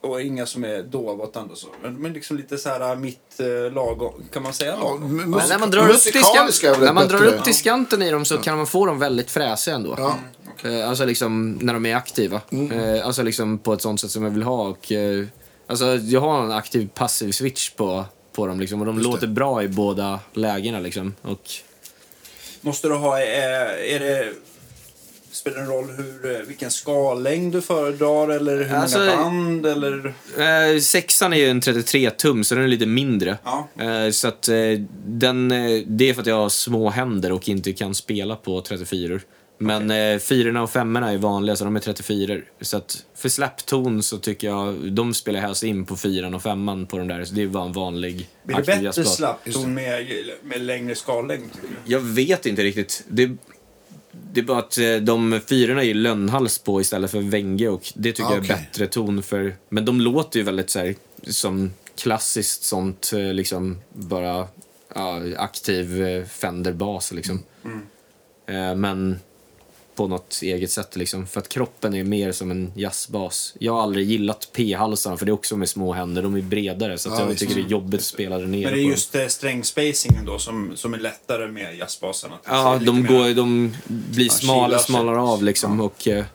Och 0.01 0.21
inga 0.21 0.45
som 0.45 0.63
är 0.63 0.83
dova 0.83 1.23
åt 1.23 1.35
andra 1.35 1.55
så. 1.55 1.67
Men, 1.83 1.93
men 2.01 2.13
liksom 2.13 2.37
lite 2.37 2.57
så 2.57 2.69
här 2.69 2.95
mitt 2.95 3.39
eh, 3.39 3.73
lagom, 3.73 4.23
kan 4.33 4.43
man 4.43 4.53
säga 4.53 4.77
Ja, 4.81 4.97
när 5.01 5.59
man 5.59 5.71
drar 5.71 5.89
upp, 5.89 6.05
väl 6.63 6.79
när 6.81 6.93
man 6.93 7.07
drar 7.07 7.25
upp 7.25 7.43
till 7.43 7.55
skanten 7.55 8.01
i 8.01 8.11
dem 8.11 8.25
så 8.25 8.37
kan 8.37 8.57
man 8.57 8.67
få 8.67 8.85
dem 8.85 8.99
väldigt 8.99 9.31
fräsiga 9.31 9.75
ändå. 9.75 9.95
Ja. 9.97 10.15
Eh, 10.69 10.89
Alltså 10.89 11.05
liksom 11.05 11.51
när 11.61 11.73
de 11.73 11.85
är 11.85 11.95
aktiva. 11.95 12.41
Eh, 12.71 13.05
Alltså 13.05 13.23
liksom 13.23 13.57
på 13.57 13.73
ett 13.73 13.81
sånt 13.81 14.01
sätt 14.01 14.11
som 14.11 14.23
jag 14.23 14.31
vill 14.31 14.43
ha. 14.43 14.67
Och, 14.67 14.91
eh, 14.91 15.25
alltså 15.67 15.85
jag 15.95 16.21
har 16.21 16.43
en 16.43 16.51
aktiv 16.51 16.89
passiv 16.93 17.31
switch 17.31 17.69
på, 17.69 18.05
på 18.33 18.47
dem 18.47 18.59
liksom, 18.59 18.79
och 18.79 18.85
de 18.85 18.95
Just 18.95 19.05
det. 19.05 19.11
låter 19.11 19.27
bra 19.27 19.63
i 19.63 19.67
båda 19.67 20.19
lägena. 20.33 20.79
Liksom. 20.79 21.13
Och, 21.21 21.41
Måste 22.61 22.87
du 22.87 22.93
ha, 22.95 23.19
är 23.21 23.99
det 23.99 24.33
spelar 25.31 25.57
det 25.57 25.63
en 25.63 25.69
roll 25.69 25.85
hur, 25.97 26.35
eh, 26.35 26.41
vilken 26.47 26.71
skallängd 26.71 27.53
du 27.53 27.61
föredrar 27.61 28.29
eller 28.29 28.63
hur 28.63 28.75
Alltså- 28.75 28.99
många 28.99 29.15
band 29.17 29.65
eller? 29.65 30.13
Eh, 30.73 30.79
sexan 30.79 31.33
är 31.33 31.37
ju 31.37 31.49
en 31.49 31.61
33 31.61 32.09
tum, 32.09 32.43
så 32.43 32.55
den 32.55 32.63
är 32.63 32.67
lite 32.67 32.85
mindre. 32.85 33.37
Ja. 33.43 33.67
Eh, 33.79 34.11
så 34.11 34.27
att 34.27 34.47
eh, 34.47 34.55
den, 35.05 35.51
eh, 35.51 35.81
det 35.87 36.09
är 36.09 36.13
för 36.13 36.21
att 36.21 36.27
jag 36.27 36.35
har 36.35 36.49
små 36.49 36.89
händer 36.89 37.31
och 37.31 37.49
inte 37.49 37.73
kan 37.73 37.95
spela 37.95 38.35
på 38.35 38.61
34 38.61 39.19
Men 39.61 39.91
eh, 39.91 40.19
fyrorna 40.19 40.63
och 40.63 40.69
femmorna 40.69 41.11
är 41.11 41.17
vanliga, 41.17 41.55
så 41.55 41.63
de 41.63 41.75
är 41.75 41.79
34 41.79 42.37
Så 42.61 42.77
att 42.77 43.05
för 43.15 43.29
släppton 43.29 44.03
så 44.03 44.17
tycker 44.17 44.47
jag, 44.47 44.91
de 44.91 45.13
spelar 45.13 45.39
helst 45.39 45.63
in 45.63 45.85
på 45.85 45.95
fyran 45.95 46.33
och 46.33 46.43
femman 46.43 46.85
på 46.85 46.97
de 46.97 47.07
där. 47.07 47.23
Så 47.25 47.33
det 47.33 47.41
är 47.43 47.47
bara 47.47 47.65
en 47.65 47.71
vanlig 47.71 48.29
Blir 48.43 48.57
det 48.57 48.63
bättre 48.63 49.03
slappton 49.03 49.73
med, 49.73 50.07
med 50.43 50.61
längre 50.61 50.95
skallängd? 50.95 51.49
Jag 51.85 51.99
vet 51.99 52.45
inte 52.45 52.63
riktigt. 52.63 53.03
Det, 53.07 53.37
det 54.33 54.39
är 54.39 54.43
bara 54.43 54.59
att 54.59 54.77
eh, 54.77 54.95
de 54.95 55.39
fyrorna 55.47 55.83
är 55.83 55.93
lönnhals 55.93 56.59
på 56.59 56.81
istället 56.81 57.11
för 57.11 57.19
vänge 57.21 57.67
och 57.67 57.93
det 57.95 58.11
tycker 58.11 58.29
Ah, 58.29 58.33
jag 58.35 58.43
är 58.43 58.47
bättre 58.47 58.87
ton 58.87 59.23
för. 59.23 59.55
Men 59.69 59.85
de 59.85 60.01
låter 60.01 60.39
ju 60.39 60.45
väldigt 60.45 60.69
så 60.69 60.79
här, 60.79 60.95
som 61.27 61.73
klassiskt 61.97 62.63
sånt, 62.63 63.11
eh, 63.13 63.33
liksom 63.33 63.77
bara 63.93 64.47
ja, 64.95 65.21
aktiv 65.37 66.03
eh, 66.05 66.25
Fender-bas 66.25 67.11
liksom. 67.11 67.43
Eh, 68.47 68.75
Men 68.75 69.19
på 69.99 70.07
något 70.07 70.39
eget 70.41 70.71
sätt 70.71 70.95
liksom. 70.95 71.27
För 71.27 71.39
att 71.39 71.49
kroppen 71.49 71.93
är 71.93 72.03
mer 72.03 72.31
som 72.31 72.51
en 72.51 72.71
jazzbas. 72.75 73.53
Jag 73.59 73.73
har 73.73 73.81
aldrig 73.81 74.07
gillat 74.09 74.49
P-halsarna 74.53 75.17
för 75.17 75.25
det 75.25 75.29
är 75.29 75.33
också 75.33 75.57
med 75.57 75.69
små 75.69 75.93
händer. 75.93 76.21
De 76.21 76.35
är 76.35 76.41
bredare 76.41 76.97
så 76.97 77.09
att 77.09 77.15
Ja, 77.15 77.21
jag 77.21 77.27
visst. 77.29 77.39
tycker 77.39 77.55
det 77.55 77.61
är 77.61 77.67
jobbigt 77.67 77.99
att 77.99 78.05
spela 78.05 78.37
där 78.37 78.45
nere 78.45 78.61
Men 78.61 78.73
det 78.73 78.79
är 78.79 78.83
på 78.83 78.89
just 78.89 79.15
eh, 79.15 79.27
strängspacingen 79.27 80.25
då 80.25 80.39
som, 80.39 80.71
som 80.75 80.93
är 80.93 80.97
lättare 80.97 81.47
med 81.47 81.65
det 81.73 81.85
Ja, 82.45 82.79
de, 82.85 83.01
mer- 83.01 83.07
går, 83.09 83.33
de 83.33 83.75
blir 83.87 84.25
Ja, 84.25 84.79
smalare, 84.79 85.19
av 85.19 85.43
liksom. 85.43 85.81
Och, 85.81 86.07
eh, 86.07 86.25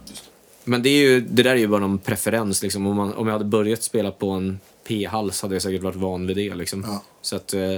men 0.64 0.82
det, 0.82 0.88
är 0.88 1.02
ju, 1.02 1.20
det 1.20 1.42
där 1.42 1.50
är 1.50 1.56
ju 1.56 1.66
bara 1.66 1.80
någon 1.80 1.98
preferens. 1.98 2.62
Liksom. 2.62 2.86
Om, 2.86 2.96
man, 2.96 3.14
om 3.14 3.26
jag 3.26 3.32
hade 3.32 3.44
börjat 3.44 3.82
spela 3.82 4.10
på 4.10 4.30
en 4.30 4.60
P-hals 4.88 5.42
hade 5.42 5.54
jag 5.54 5.62
säkert 5.62 5.82
varit 5.82 5.96
van 5.96 6.26
vid 6.26 6.36
det. 6.36 6.54
Liksom. 6.54 6.84
Ja. 6.88 7.02
Så 7.22 7.36
att, 7.36 7.54
eh, 7.54 7.74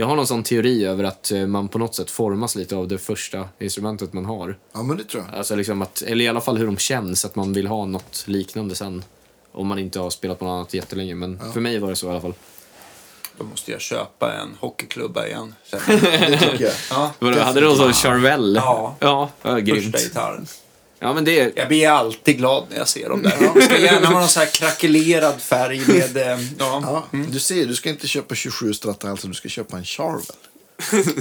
jag 0.00 0.06
har 0.06 0.16
någon 0.16 0.26
sån 0.26 0.42
teori 0.42 0.84
över 0.84 1.04
att 1.04 1.30
eh, 1.30 1.46
man 1.46 1.68
på 1.68 1.78
något 1.78 1.94
sätt 1.94 2.10
formas 2.10 2.54
lite 2.54 2.76
av 2.76 2.88
det 2.88 2.98
första 2.98 3.48
instrumentet 3.58 4.12
man 4.12 4.24
har. 4.24 4.58
Ja, 4.72 4.82
men 4.82 4.96
det 4.96 5.04
tror 5.04 5.24
jag. 5.28 5.38
Alltså 5.38 5.56
liksom 5.56 5.82
att, 5.82 6.02
eller 6.02 6.24
i 6.24 6.28
alla 6.28 6.40
fall 6.40 6.58
hur 6.58 6.66
de 6.66 6.76
känns, 6.76 7.24
att 7.24 7.36
man 7.36 7.52
vill 7.52 7.66
ha 7.66 7.86
något 7.86 8.24
liknande 8.26 8.74
sen. 8.74 9.04
Om 9.52 9.66
man 9.66 9.78
inte 9.78 10.00
har 10.00 10.10
spelat 10.10 10.38
på 10.38 10.44
något 10.44 10.52
annat 10.52 10.74
jättelänge. 10.74 11.14
Men 11.14 11.52
för 11.52 11.60
mig 11.60 11.78
var 11.78 11.88
det 11.88 11.96
så 11.96 12.06
i 12.06 12.10
alla 12.10 12.20
fall. 12.20 12.34
Då 13.38 13.44
måste 13.44 13.70
jag 13.70 13.80
köpa 13.80 14.32
en 14.34 14.56
hockeyklubba 14.60 15.26
igen. 15.26 15.54
Det 15.70 16.38
tycker 16.38 16.64
jag. 16.64 16.74
Ja, 16.90 17.12
Vadå, 17.18 17.40
hade 17.40 17.60
du 17.60 17.66
någon 17.66 17.76
sån 17.76 17.92
Charvel? 17.92 18.54
Ja. 18.56 18.96
Ja, 19.00 19.30
ja 19.42 19.58
grymt. 19.58 19.82
första 19.92 19.98
gitarren. 19.98 20.46
Ja, 21.02 21.14
men 21.14 21.24
det. 21.24 21.52
Jag 21.56 21.68
blir 21.68 21.88
alltid 21.88 22.36
glad 22.38 22.66
när 22.70 22.76
jag 22.78 22.88
ser 22.88 23.08
dem 23.08 23.22
där. 23.22 23.50
Det 23.54 23.62
ska 23.62 23.78
gärna 23.78 24.10
vara 24.10 24.20
någon 24.20 24.28
så 24.28 24.40
här 24.40 24.46
krackelerad 24.46 25.40
färg 25.40 25.82
med... 25.86 26.16
eh, 26.16 26.38
Ja, 26.58 27.04
Ja, 27.12 27.18
Du 27.30 27.40
ser, 27.40 27.66
du 27.66 27.74
ska 27.74 27.88
inte 27.90 28.08
köpa 28.08 28.34
27 28.34 28.72
Stratahalser, 28.74 29.28
du 29.28 29.34
ska 29.34 29.48
köpa 29.48 29.76
en 29.76 29.84
Charvel. 29.84 30.24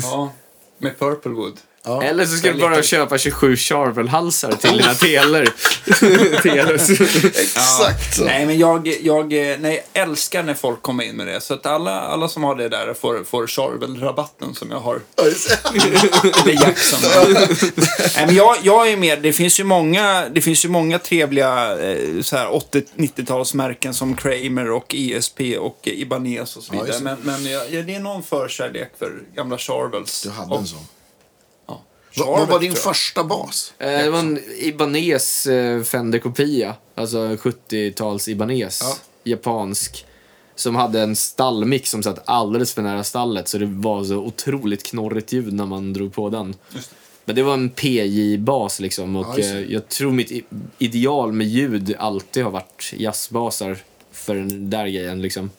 ja, 0.02 0.34
med 0.78 1.00
Purplewood. 1.00 1.58
Ja. 1.90 2.04
Eller 2.04 2.26
så 2.26 2.38
ska 2.38 2.52
du 2.54 2.60
bara 2.62 2.84
köpa 2.84 3.18
27 3.18 3.56
Charvel-halsar 3.56 4.52
till 4.56 4.78
dina 4.78 4.94
teler. 4.96 5.50
Telers. 6.42 6.90
Exakt 7.40 8.16
så. 8.16 8.24
Nej, 8.24 8.46
men 8.46 8.58
jag, 8.60 8.88
jag, 9.02 9.32
nej, 9.60 9.84
jag 9.94 10.04
älskar 10.04 10.44
när 10.44 10.54
folk 10.54 10.82
kommer 10.82 11.04
in 11.04 11.16
med 11.16 11.28
det. 11.28 11.42
Så 11.42 11.54
att 11.54 11.66
alla, 11.66 12.02
alla 12.02 12.28
som 12.28 12.44
har 12.44 12.56
det 12.56 12.70
där 12.70 12.94
får, 12.94 13.24
får 13.24 13.48
Charvel-rabatten 13.48 14.54
som 14.56 14.72
jag 14.72 14.80
har. 14.80 15.00
Ja. 15.16 15.24
Eller 15.24 16.54
Jackson. 16.62 17.00
nej, 18.16 18.26
men 18.26 18.36
jag, 18.36 18.58
jag 18.64 18.90
är 18.92 18.98
med. 18.98 19.22
Det 19.22 19.34
finns 19.34 19.60
ju 19.60 19.64
många, 19.64 20.30
det 20.30 20.42
finns 20.42 20.66
ju 20.66 20.70
många 20.70 21.00
trevliga 21.00 21.80
eh, 21.80 22.22
så 22.22 22.38
här 22.38 22.48
80-90-talsmärken 22.48 23.92
som 23.94 24.16
Kramer 24.16 24.72
och 24.72 24.96
ESP 24.96 25.40
och 25.60 25.80
Ibanez 25.84 26.56
och 26.56 26.64
så 26.64 26.76
Ja, 26.76 26.82
vidare. 26.84 26.98
det. 27.00 27.04
men 27.04 27.18
men 27.44 27.52
jag, 27.52 27.64
ja, 27.72 27.82
det 27.82 27.96
är 27.96 28.00
någon 28.00 28.24
förkärlek 28.24 28.92
för 29.00 29.12
gamla 29.36 29.58
Charvels. 29.58 30.22
Du 30.24 30.30
hade 30.30 30.54
Och- 30.54 30.60
en 30.60 30.68
sån. 30.68 30.80
Ja. 32.12 32.26
Vad, 32.26 32.47
var 32.47 32.60
din 32.60 32.74
första 32.74 33.24
bas? 33.24 33.74
Eh, 33.80 33.88
Det 33.88 34.10
var 34.10 34.20
en 34.20 34.39
Ibanez 34.60 35.47
eh, 35.47 35.84
Fender-kopia. 35.84 36.76
Alltså 36.95 37.18
70-tals 37.18 38.28
Ibanez. 38.28 38.80
Ja. 38.82 38.97
Japansk. 39.24 40.05
Som 40.55 40.76
hade 40.76 41.01
en 41.01 41.16
stallmix 41.16 41.89
som 41.89 42.03
satt 42.03 42.22
alldeles 42.26 42.74
för 42.74 42.82
nära 42.82 43.03
stallet. 43.03 43.47
Så 43.47 43.57
det 43.57 43.66
var 43.66 44.03
så 44.03 44.16
otroligt 44.16 44.84
knorrigt 44.84 45.32
ljud 45.34 45.53
när 45.53 45.66
man 45.66 45.93
drog 45.93 46.14
på 46.14 46.30
den. 46.30 46.55
Just 46.76 46.89
det. 46.89 46.95
Men 47.26 47.36
det 47.36 47.43
var 47.43 47.53
en 47.53 47.70
PJ-bas 47.70 48.80
liksom. 48.80 49.16
Ja, 49.16 49.22
Och 49.28 49.36
det. 49.36 49.49
eh, 49.49 49.72
jag 49.74 49.89
tror 49.89 50.12
mitt 50.12 50.32
ideal 50.78 51.32
med 51.32 51.47
ljud 51.47 51.95
alltid 51.99 52.43
har 52.43 52.51
varit 52.51 52.93
jazzbasar. 52.97 53.78
För 54.12 54.36
den 54.36 54.70
där 54.70 54.88
grejen 54.88 55.22
liksom. 55.22 55.51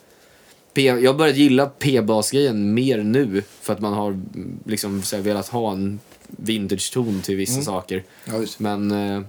P, 0.74 0.82
jag 0.82 1.12
har 1.12 1.18
börjat 1.18 1.36
gilla 1.36 1.66
P-basgrejen 1.66 2.74
mer 2.74 2.98
nu. 2.98 3.42
För 3.60 3.72
att 3.72 3.80
man 3.80 3.92
har 3.92 4.08
mm, 4.10 4.58
liksom 4.66 5.02
så 5.02 5.16
här, 5.16 5.22
velat 5.22 5.48
ha 5.48 5.72
en 5.72 6.00
vintage-ton 6.36 7.22
till 7.22 7.36
vissa 7.36 7.62
saker. 7.62 8.04
Ja, 8.24 8.36
just. 8.38 8.58
Men, 8.58 8.90
eh, 8.90 9.22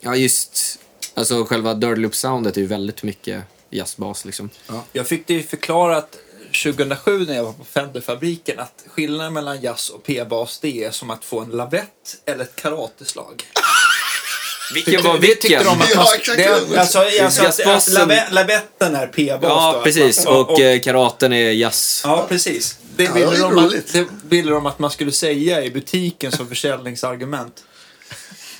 ja 0.00 0.16
just, 0.16 0.78
alltså 1.14 1.44
själva 1.44 1.74
Dirty 1.74 2.00
Loop-soundet 2.00 2.56
är 2.56 2.60
ju 2.60 2.66
väldigt 2.66 3.02
mycket 3.02 3.42
jazzbas 3.70 4.24
liksom. 4.24 4.50
Jag 4.92 5.06
fick 5.08 5.26
det 5.26 5.34
ju 5.34 5.42
förklarat 5.42 6.16
2007 6.64 7.26
när 7.26 7.34
jag 7.36 7.44
var 7.44 7.52
på 7.52 7.64
Fenderfabriken 7.64 8.58
att 8.58 8.84
skillnaden 8.86 9.32
mellan 9.32 9.60
jazz 9.60 9.90
och 9.90 10.02
p-bas 10.04 10.58
det 10.62 10.84
är 10.84 10.90
som 10.90 11.10
att 11.10 11.24
få 11.24 11.40
en 11.40 11.50
lavett 11.50 12.16
eller 12.26 12.44
ett 12.44 12.56
karateslag. 12.56 13.44
Vilken 14.74 15.02
var 15.02 15.18
tyckte 15.18 15.48
vilken? 15.48 15.64
de 15.64 15.68
att 15.70 15.78
man, 15.78 15.88
Ja, 15.94 16.14
exakt. 16.14 16.38
det, 16.38 16.78
alltså, 16.80 16.98
alltså 16.98 17.42
Jazzbasen- 17.42 18.30
lavetten 18.30 18.94
är 18.96 19.06
p-bas. 19.06 19.40
då, 19.42 19.48
Ja, 19.48 19.76
att 19.76 19.84
precis. 19.84 20.24
man- 20.24 20.36
Och, 20.36 20.60
eh, 20.60 20.80
karaten 20.80 21.32
är 21.32 21.50
jazz. 21.50 22.00
Ja, 22.04 22.26
precis. 22.28 22.78
Det 22.98 23.04
Ja, 23.04 23.12
ville, 23.14 23.26
det 23.30 23.36
är 23.36 23.40
de 23.40 23.58
att, 23.58 23.64
roligt. 23.64 23.92
det 23.92 24.06
ville 24.28 24.50
de 24.50 24.66
att 24.66 24.78
man 24.78 24.90
skulle 24.90 25.12
säga 25.12 25.64
i 25.64 25.70
butiken 25.70 26.32
som 26.32 26.48
försäljningsargument. 26.48 27.64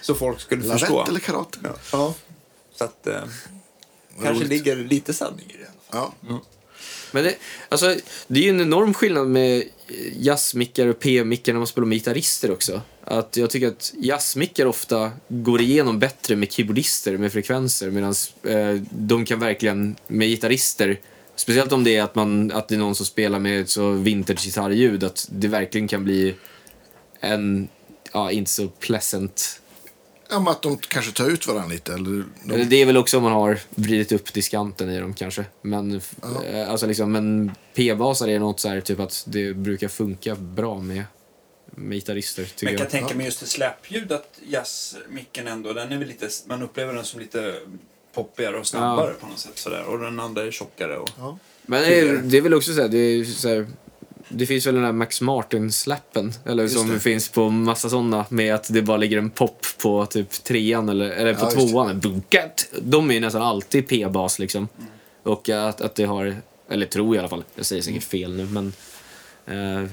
Så 0.00 0.14
folk 0.14 0.40
skulle 0.40 0.62
förstå. 0.62 0.92
Lavett 0.94 1.08
eller 1.08 1.20
karate? 1.20 1.58
Ja. 1.62 1.74
ja. 1.92 2.14
Så 2.74 2.84
att 2.84 3.06
eh, 3.06 3.14
kanske 4.22 4.34
roligt. 4.34 4.48
ligger 4.48 4.76
lite 4.76 5.14
sanning 5.14 5.46
i 5.48 5.56
det. 5.56 5.68
Ja. 5.90 6.12
Men 7.12 7.24
det, 7.24 7.34
alltså, 7.68 7.96
det 8.26 8.40
är 8.40 8.44
ju 8.44 8.50
en 8.50 8.60
enorm 8.60 8.94
skillnad 8.94 9.26
med 9.26 9.64
jazzmickar 10.16 10.86
och 10.86 10.98
P-mickar 11.00 11.52
när 11.52 11.58
man 11.60 11.66
spelar 11.66 11.86
med 11.86 11.96
gitarrister 11.98 12.50
också. 12.50 12.80
Att 13.04 13.36
jag 13.36 13.50
tycker 13.50 13.68
att 13.68 13.92
jazzmickar 14.00 14.66
ofta 14.66 15.12
går 15.28 15.60
igenom 15.60 15.98
bättre 15.98 16.36
med 16.36 16.52
keyboardister 16.52 17.16
med 17.16 17.32
frekvenser 17.32 17.90
medan 17.90 18.14
eh, 18.42 18.82
de 18.90 19.24
kan 19.24 19.38
verkligen 19.40 19.96
med 20.06 20.28
gitarrister 20.28 21.00
Speciellt 21.38 21.72
om 21.72 21.84
det 21.84 21.96
är 21.96 22.02
att, 22.02 22.14
man, 22.14 22.52
att 22.52 22.68
det 22.68 22.74
är 22.74 22.78
någon 22.78 22.94
som 22.94 23.06
spelar 23.06 23.38
med 23.38 23.60
ett 23.60 23.70
så 23.70 23.90
vintage 23.90 24.44
gitarrljud 24.44 25.04
att 25.04 25.28
det 25.30 25.48
verkligen 25.48 25.88
kan 25.88 26.04
bli 26.04 26.34
en, 27.20 27.68
ja, 28.12 28.30
inte 28.30 28.50
så 28.50 28.68
pleasant 28.68 29.60
ja, 30.30 30.38
men 30.40 30.48
att 30.48 30.62
de 30.62 30.78
kanske 30.78 31.12
tar 31.12 31.30
ut 31.30 31.46
varandra 31.46 31.68
lite. 31.68 31.94
Eller 31.94 32.24
de, 32.44 32.54
Eller 32.54 32.64
Det 32.64 32.76
är 32.76 32.86
väl 32.86 32.96
också 32.96 33.16
om 33.16 33.22
man 33.22 33.32
har 33.32 33.58
vridit 33.70 34.12
upp 34.12 34.32
diskanten 34.32 34.90
i 34.90 35.00
dem 35.00 35.14
kanske. 35.14 35.44
Men, 35.62 36.00
eh, 36.44 36.70
alltså 36.70 36.86
liksom, 36.86 37.12
men 37.12 37.52
P-basar 37.74 38.28
är 38.28 38.38
något 38.38 38.60
så 38.60 38.68
här, 38.68 38.80
typ 38.80 39.00
att 39.00 39.24
det 39.26 39.54
brukar 39.54 39.88
funka 39.88 40.34
bra 40.34 40.80
med, 40.80 41.04
med 41.70 41.96
gitarrister, 41.96 42.44
tycker 42.44 42.64
Men 42.64 42.72
jag 42.72 42.78
kan 42.78 42.84
jag. 42.84 43.02
tänka 43.02 43.16
mig 43.16 43.26
just 43.26 43.42
ett 43.42 43.48
släpljud 43.48 44.12
att 44.12 44.40
jazzmicken 44.46 45.46
ändå, 45.46 45.72
den 45.72 45.92
är 45.92 45.98
väl 45.98 46.08
lite, 46.08 46.28
man 46.46 46.62
upplever 46.62 46.94
den 46.94 47.04
som 47.04 47.20
lite 47.20 47.54
poppigare 48.22 48.56
och 48.58 48.66
snabbare 48.66 49.12
på 49.20 49.26
något 49.26 49.38
sätt 49.38 49.58
sådär. 49.58 49.84
Och 49.84 49.98
den 49.98 50.20
andra 50.20 50.42
är 50.42 50.50
tjockare 50.50 50.96
och... 50.96 51.10
ja. 51.18 51.38
Men 51.62 51.82
det 51.82 51.98
är, 52.00 52.16
det 52.16 52.36
är 52.38 52.42
väl 52.42 52.54
också 52.54 52.72
så 52.74 52.80
här, 52.82 52.88
det, 52.88 52.98
är 52.98 53.24
så 53.24 53.48
här, 53.48 53.66
det 54.28 54.46
finns 54.46 54.66
väl 54.66 54.74
den 54.74 54.84
där 54.84 54.92
Max 54.92 55.20
Martin-slappen, 55.20 56.32
eller 56.44 56.62
Just 56.62 56.78
som 56.78 56.88
det. 56.88 57.00
finns 57.00 57.28
på 57.28 57.48
massa 57.50 57.88
sådana 57.88 58.24
med 58.28 58.54
att 58.54 58.72
det 58.72 58.82
bara 58.82 58.96
ligger 58.96 59.18
en 59.18 59.30
pop 59.30 59.66
på 59.82 60.06
typ 60.06 60.30
trean 60.30 60.88
eller, 60.88 61.10
eller 61.10 61.34
på 61.34 61.44
Ja, 61.44 61.50
tvåan. 61.50 62.00
Bunkat. 62.00 62.68
De 62.82 63.10
är 63.10 63.14
ju 63.14 63.20
nästan 63.20 63.42
alltid 63.42 63.88
P-bas 63.88 64.38
liksom. 64.38 64.68
Mm. 64.78 64.90
Och 65.22 65.48
att, 65.48 65.80
att 65.80 65.94
det 65.94 66.04
har, 66.04 66.36
eller 66.70 66.86
tror 66.86 67.16
i 67.16 67.18
alla 67.18 67.28
fall, 67.28 67.44
jag 67.54 67.66
säger 67.66 67.82
säkert 67.82 68.12
Mm. 68.14 68.22
fel 68.22 68.36
nu 68.36 68.46
men... 68.46 68.72
Eh, 69.46 69.90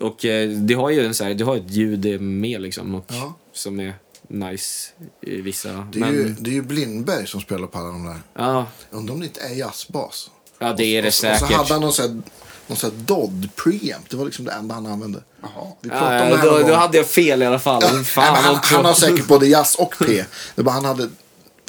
och 0.00 0.24
eh, 0.24 0.48
det 0.50 0.74
har 0.74 0.90
ju 0.90 1.06
en 1.06 1.14
så 1.14 1.24
här, 1.24 1.34
det 1.34 1.44
har 1.44 1.56
ett 1.56 1.70
ljud 1.70 2.20
med 2.20 2.60
liksom 2.60 2.94
och, 2.94 3.04
Ja. 3.08 3.34
som 3.52 3.80
är 3.80 3.92
nice 4.28 4.90
i 5.20 5.40
vissa. 5.40 5.68
Det, 5.92 5.98
är 5.98 6.00
men, 6.00 6.12
ju, 6.12 6.34
det 6.38 6.50
är 6.50 6.54
ju 6.54 6.62
Blindberg 6.62 7.26
som 7.26 7.40
spelar 7.40 7.66
på 7.66 7.78
alla 7.78 7.88
de 7.88 8.04
där. 8.06 8.18
ja, 8.34 8.66
Undrar 8.90 9.14
om 9.14 9.20
det 9.20 9.26
inte 9.26 9.40
är 9.40 9.54
jazzbas. 9.54 10.30
ja, 10.58 10.72
det 10.72 10.84
är 10.84 11.02
det 11.02 11.08
och, 11.08 11.14
säkert. 11.14 11.42
Och 11.42 11.48
så 11.48 11.54
hade 11.54 11.72
han 11.72 11.80
någon 11.80 11.92
sån 11.92 12.08
här, 12.08 12.22
någon 12.66 12.76
sån 12.76 12.90
här 12.90 12.98
Dodd 12.98 13.48
preamp. 13.56 14.10
Det 14.10 14.16
var 14.16 14.24
liksom 14.24 14.44
det 14.44 14.52
enda 14.52 14.74
han 14.74 14.86
använde. 14.86 15.22
Jaha. 15.42 15.66
Vi 15.80 15.88
pratade 15.90 16.16
Ja, 16.18 16.24
om 16.24 16.30
det 16.30 16.36
här 16.36 16.44
då, 16.46 16.52
någon 16.52 16.68
då 16.68 16.74
hade 16.74 16.96
jag 16.96 17.06
fel 17.06 17.42
i 17.42 17.46
alla 17.46 17.58
fall. 17.58 17.82
Ja, 17.82 18.04
Fan, 18.04 18.32
nej, 18.32 18.42
han, 18.42 18.56
också. 18.56 18.76
han 18.76 18.84
har 18.84 18.94
säkert 18.94 19.26
både 19.26 19.46
jazz 19.46 19.74
och 19.74 19.94
P. 19.98 20.24
Det 20.54 20.62
bara 20.62 20.72
han 20.72 20.84
hade, 20.84 21.08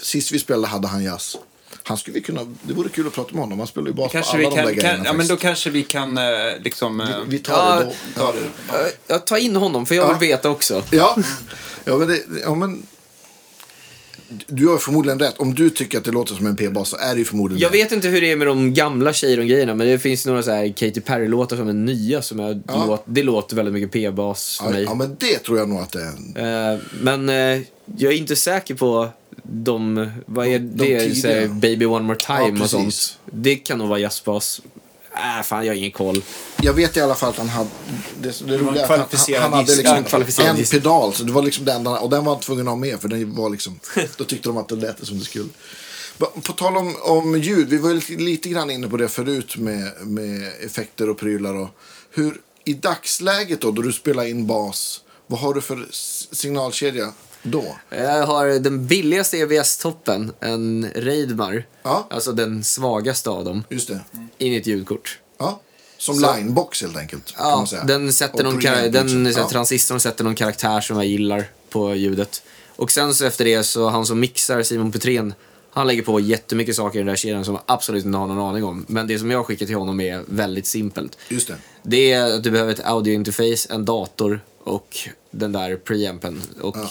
sist 0.01 0.31
vi 0.31 0.39
spelade 0.39 0.67
hade 0.67 0.87
han 0.87 1.03
jazz. 1.03 1.37
Han 1.87 1.97
skulle 1.97 2.13
vi 2.13 2.21
kunna, 2.21 2.41
det 2.63 2.73
vore 2.73 2.89
kul 2.89 3.07
att 3.07 3.13
prata 3.13 3.31
med 3.33 3.41
honom. 3.41 3.59
Han 3.59 3.67
spelar 3.67 3.87
ju 3.87 3.93
bas 3.93 4.11
på 4.11 4.17
alla 4.17 4.37
vi 4.37 4.43
de 4.43 4.49
där 4.55 4.63
kan, 4.63 4.73
grejerna. 4.73 4.95
kan, 4.95 5.05
ja, 5.05 5.13
men 5.13 5.27
då 5.27 5.35
kanske 5.35 5.69
vi 5.69 5.83
kan 5.83 6.17
eh, 6.17 6.23
liksom... 6.63 7.01
eh, 7.01 7.07
vi 7.27 7.39
tar 7.39 7.53
Ja, 7.53 7.79
det 7.79 7.85
då. 8.15 8.21
ta 8.21 8.31
det. 8.31 8.39
Ja, 8.67 8.89
Jag 9.07 9.27
tar 9.27 9.37
in 9.37 9.55
honom, 9.55 9.85
för 9.85 9.95
jag 9.95 10.19
vill 10.19 10.29
Ja. 10.29 10.35
veta 10.35 10.49
också. 10.49 10.83
Ja, 10.91 11.17
ja, 11.85 11.97
men 11.97 12.07
det, 12.07 12.19
ja 12.43 12.55
men... 12.55 12.83
Du 14.47 14.67
har 14.67 14.77
förmodligen 14.77 15.19
rätt. 15.19 15.37
Om 15.37 15.53
du 15.53 15.69
tycker 15.69 15.97
att 15.97 16.03
det 16.03 16.11
låter 16.11 16.35
som 16.35 16.45
en 16.47 16.55
p-bas 16.55 16.89
så 16.89 16.97
är 16.97 17.13
det 17.13 17.19
ju 17.19 17.25
förmodligen 17.25 17.61
Jag 17.61 17.71
det. 17.71 17.77
vet 17.77 17.91
inte 17.91 18.07
hur 18.07 18.21
det 18.21 18.31
är 18.31 18.35
med 18.35 18.47
de 18.47 18.73
gamla 18.73 19.13
Cheiron-grejerna, 19.13 19.75
men 19.75 19.87
det 19.87 19.99
finns 19.99 20.25
några 20.25 20.43
så 20.43 20.51
här 20.51 20.67
Katy 20.67 21.01
Perry-låtar 21.01 21.57
som 21.57 21.67
är 21.67 21.73
nya 21.73 22.21
som 22.21 22.39
jag 22.39 22.61
Ja. 22.67 22.85
låt, 22.87 23.03
det 23.05 23.23
låter 23.23 23.55
väldigt 23.55 23.73
mycket 23.73 23.91
p-bas 23.91 24.57
för 24.57 24.65
Ja, 24.65 24.71
mig. 24.71 24.83
ja, 24.83 24.93
men 24.95 25.15
det 25.19 25.39
tror 25.39 25.57
jag 25.57 25.69
nog 25.69 25.79
att 25.79 25.91
det 25.91 26.01
är. 26.35 26.73
Eh, 26.73 26.79
men 27.01 27.29
eh, 27.29 27.61
jag 27.97 28.13
är 28.13 28.17
inte 28.17 28.35
säker 28.35 28.75
på 28.75 29.09
de, 29.43 30.11
vad 30.25 30.47
är 30.47 30.59
De 30.59 30.65
det, 30.65 30.99
tidiga. 30.99 31.15
så 31.15 31.27
här, 31.27 31.47
Baby 31.47 31.85
One 31.85 32.05
More 32.05 32.19
Time 32.19 32.57
Ja, 32.57 32.63
och 32.63 32.69
sånt. 32.69 33.19
Det 33.25 33.55
kan 33.55 33.77
nog 33.77 33.87
vara 33.87 33.99
jazzbas. 33.99 34.61
Äh, 35.13 35.43
fan, 35.43 35.65
jag 35.65 35.73
har 35.73 35.77
ingen 35.77 35.91
koll. 35.91 36.23
Jag 36.61 36.73
vet 36.73 36.97
i 36.97 37.01
alla 37.01 37.15
fall 37.15 37.29
att 37.29 37.37
han 37.37 37.49
hade... 37.49 37.69
Det, 38.21 38.47
det 38.47 38.57
roliga 38.57 38.83
att 38.83 38.89
han, 38.89 39.41
han 39.41 39.53
hade 39.53 39.75
liksom 39.75 40.45
en 40.45 40.65
pedal. 40.65 41.13
Så 41.13 41.23
det 41.23 41.31
var 41.31 41.41
liksom 41.41 41.65
den, 41.65 41.87
och 41.87 42.09
den 42.09 42.25
var 42.25 42.33
han 42.33 42.41
tvungen 42.41 42.67
att 42.67 42.71
ha 42.71 42.75
med 42.75 43.01
för 43.01 43.07
den 43.07 43.35
var 43.35 43.49
liksom... 43.49 43.79
Då 44.17 44.23
tyckte 44.23 44.49
de 44.49 44.57
att 44.57 44.69
det 44.69 44.75
lät 44.75 45.07
som 45.07 45.19
det 45.19 45.25
skulle. 45.25 45.49
På 46.17 46.53
tal 46.53 46.77
om, 46.77 46.95
om 47.01 47.39
ljud, 47.39 47.69
vi 47.69 47.77
var 47.77 47.89
ju 47.89 47.95
lite, 47.95 48.13
lite 48.13 48.49
grann 48.49 48.69
inne 48.69 48.87
på 48.87 48.97
det 48.97 49.07
förut 49.07 49.57
med, 49.57 49.91
med 50.01 50.51
effekter 50.65 51.09
och 51.09 51.17
prylar. 51.17 51.53
Och 51.53 51.69
hur, 52.11 52.41
I 52.63 52.73
dagsläget 52.73 53.61
då, 53.61 53.71
då 53.71 53.81
du 53.81 53.93
spelar 53.93 54.25
in 54.25 54.47
bas, 54.47 55.01
vad 55.27 55.39
har 55.39 55.53
du 55.53 55.61
för 55.61 55.87
signalkedja 56.35 57.13
då? 57.45 57.75
Jag 57.89 58.25
har 58.27 58.47
den 58.47 58.87
billigaste 58.87 59.37
EVS-toppen, 59.37 60.31
en 60.39 60.89
Reidmar. 60.95 61.65
Ja. 61.83 62.07
Alltså 62.09 62.31
den 62.31 62.63
svagaste 62.63 63.29
av 63.29 63.45
dem, 63.45 63.63
Just 63.69 63.87
det. 63.87 63.99
in 64.37 64.53
i 64.53 64.55
ett 64.55 64.67
ljudkort. 64.67 65.19
Ja. 65.37 65.59
Som 65.97 66.15
Så- 66.15 66.35
linebox 66.35 66.81
helt 66.81 66.97
enkelt. 66.97 67.33
Ja, 67.37 67.67
den 67.87 68.13
sätter 68.13 68.43
någon 68.43 68.59
den, 68.91 69.33
ja. 69.37 69.49
transistorn 69.49 69.99
sätter 69.99 70.23
någon 70.23 70.35
karaktär 70.35 70.81
som 70.81 70.95
jag 70.97 71.05
gillar 71.05 71.45
på 71.69 71.95
ljudet. 71.95 72.43
Och 72.75 72.91
sen 72.91 73.13
så 73.15 73.25
efter 73.25 73.45
det 73.45 73.63
så 73.63 73.89
han 73.89 74.05
som 74.05 74.19
mixar, 74.19 74.63
Simon 74.63 74.91
Petrén, 74.91 75.33
han 75.71 75.87
lägger 75.87 76.01
på 76.01 76.19
jättemycket 76.19 76.75
saker 76.75 76.99
i 76.99 77.01
den 77.01 77.07
där 77.07 77.15
kedjan 77.15 77.45
som 77.45 77.53
jag 77.53 77.63
absolut 77.65 78.05
inte 78.05 78.17
har 78.17 78.27
någon 78.27 78.39
aning 78.49 78.63
om. 78.63 78.85
Men 78.87 79.07
det 79.07 79.19
som 79.19 79.31
jag 79.31 79.45
skickar 79.45 79.65
till 79.65 79.75
honom 79.75 79.99
är 80.01 80.23
väldigt 80.27 80.67
simpelt. 80.67 81.17
Just 81.29 81.47
det. 81.47 81.55
Det 81.83 82.11
är 82.11 82.35
att 82.35 82.43
du 82.43 82.51
behöver 82.51 82.73
ett 82.73 82.85
audiointerface, 82.85 83.73
en 83.73 83.85
dator 83.85 84.39
och 84.63 84.97
den 85.31 85.51
där 85.51 85.75
preampen. 85.75 86.41
Och, 86.61 86.77
Ja. 86.77 86.89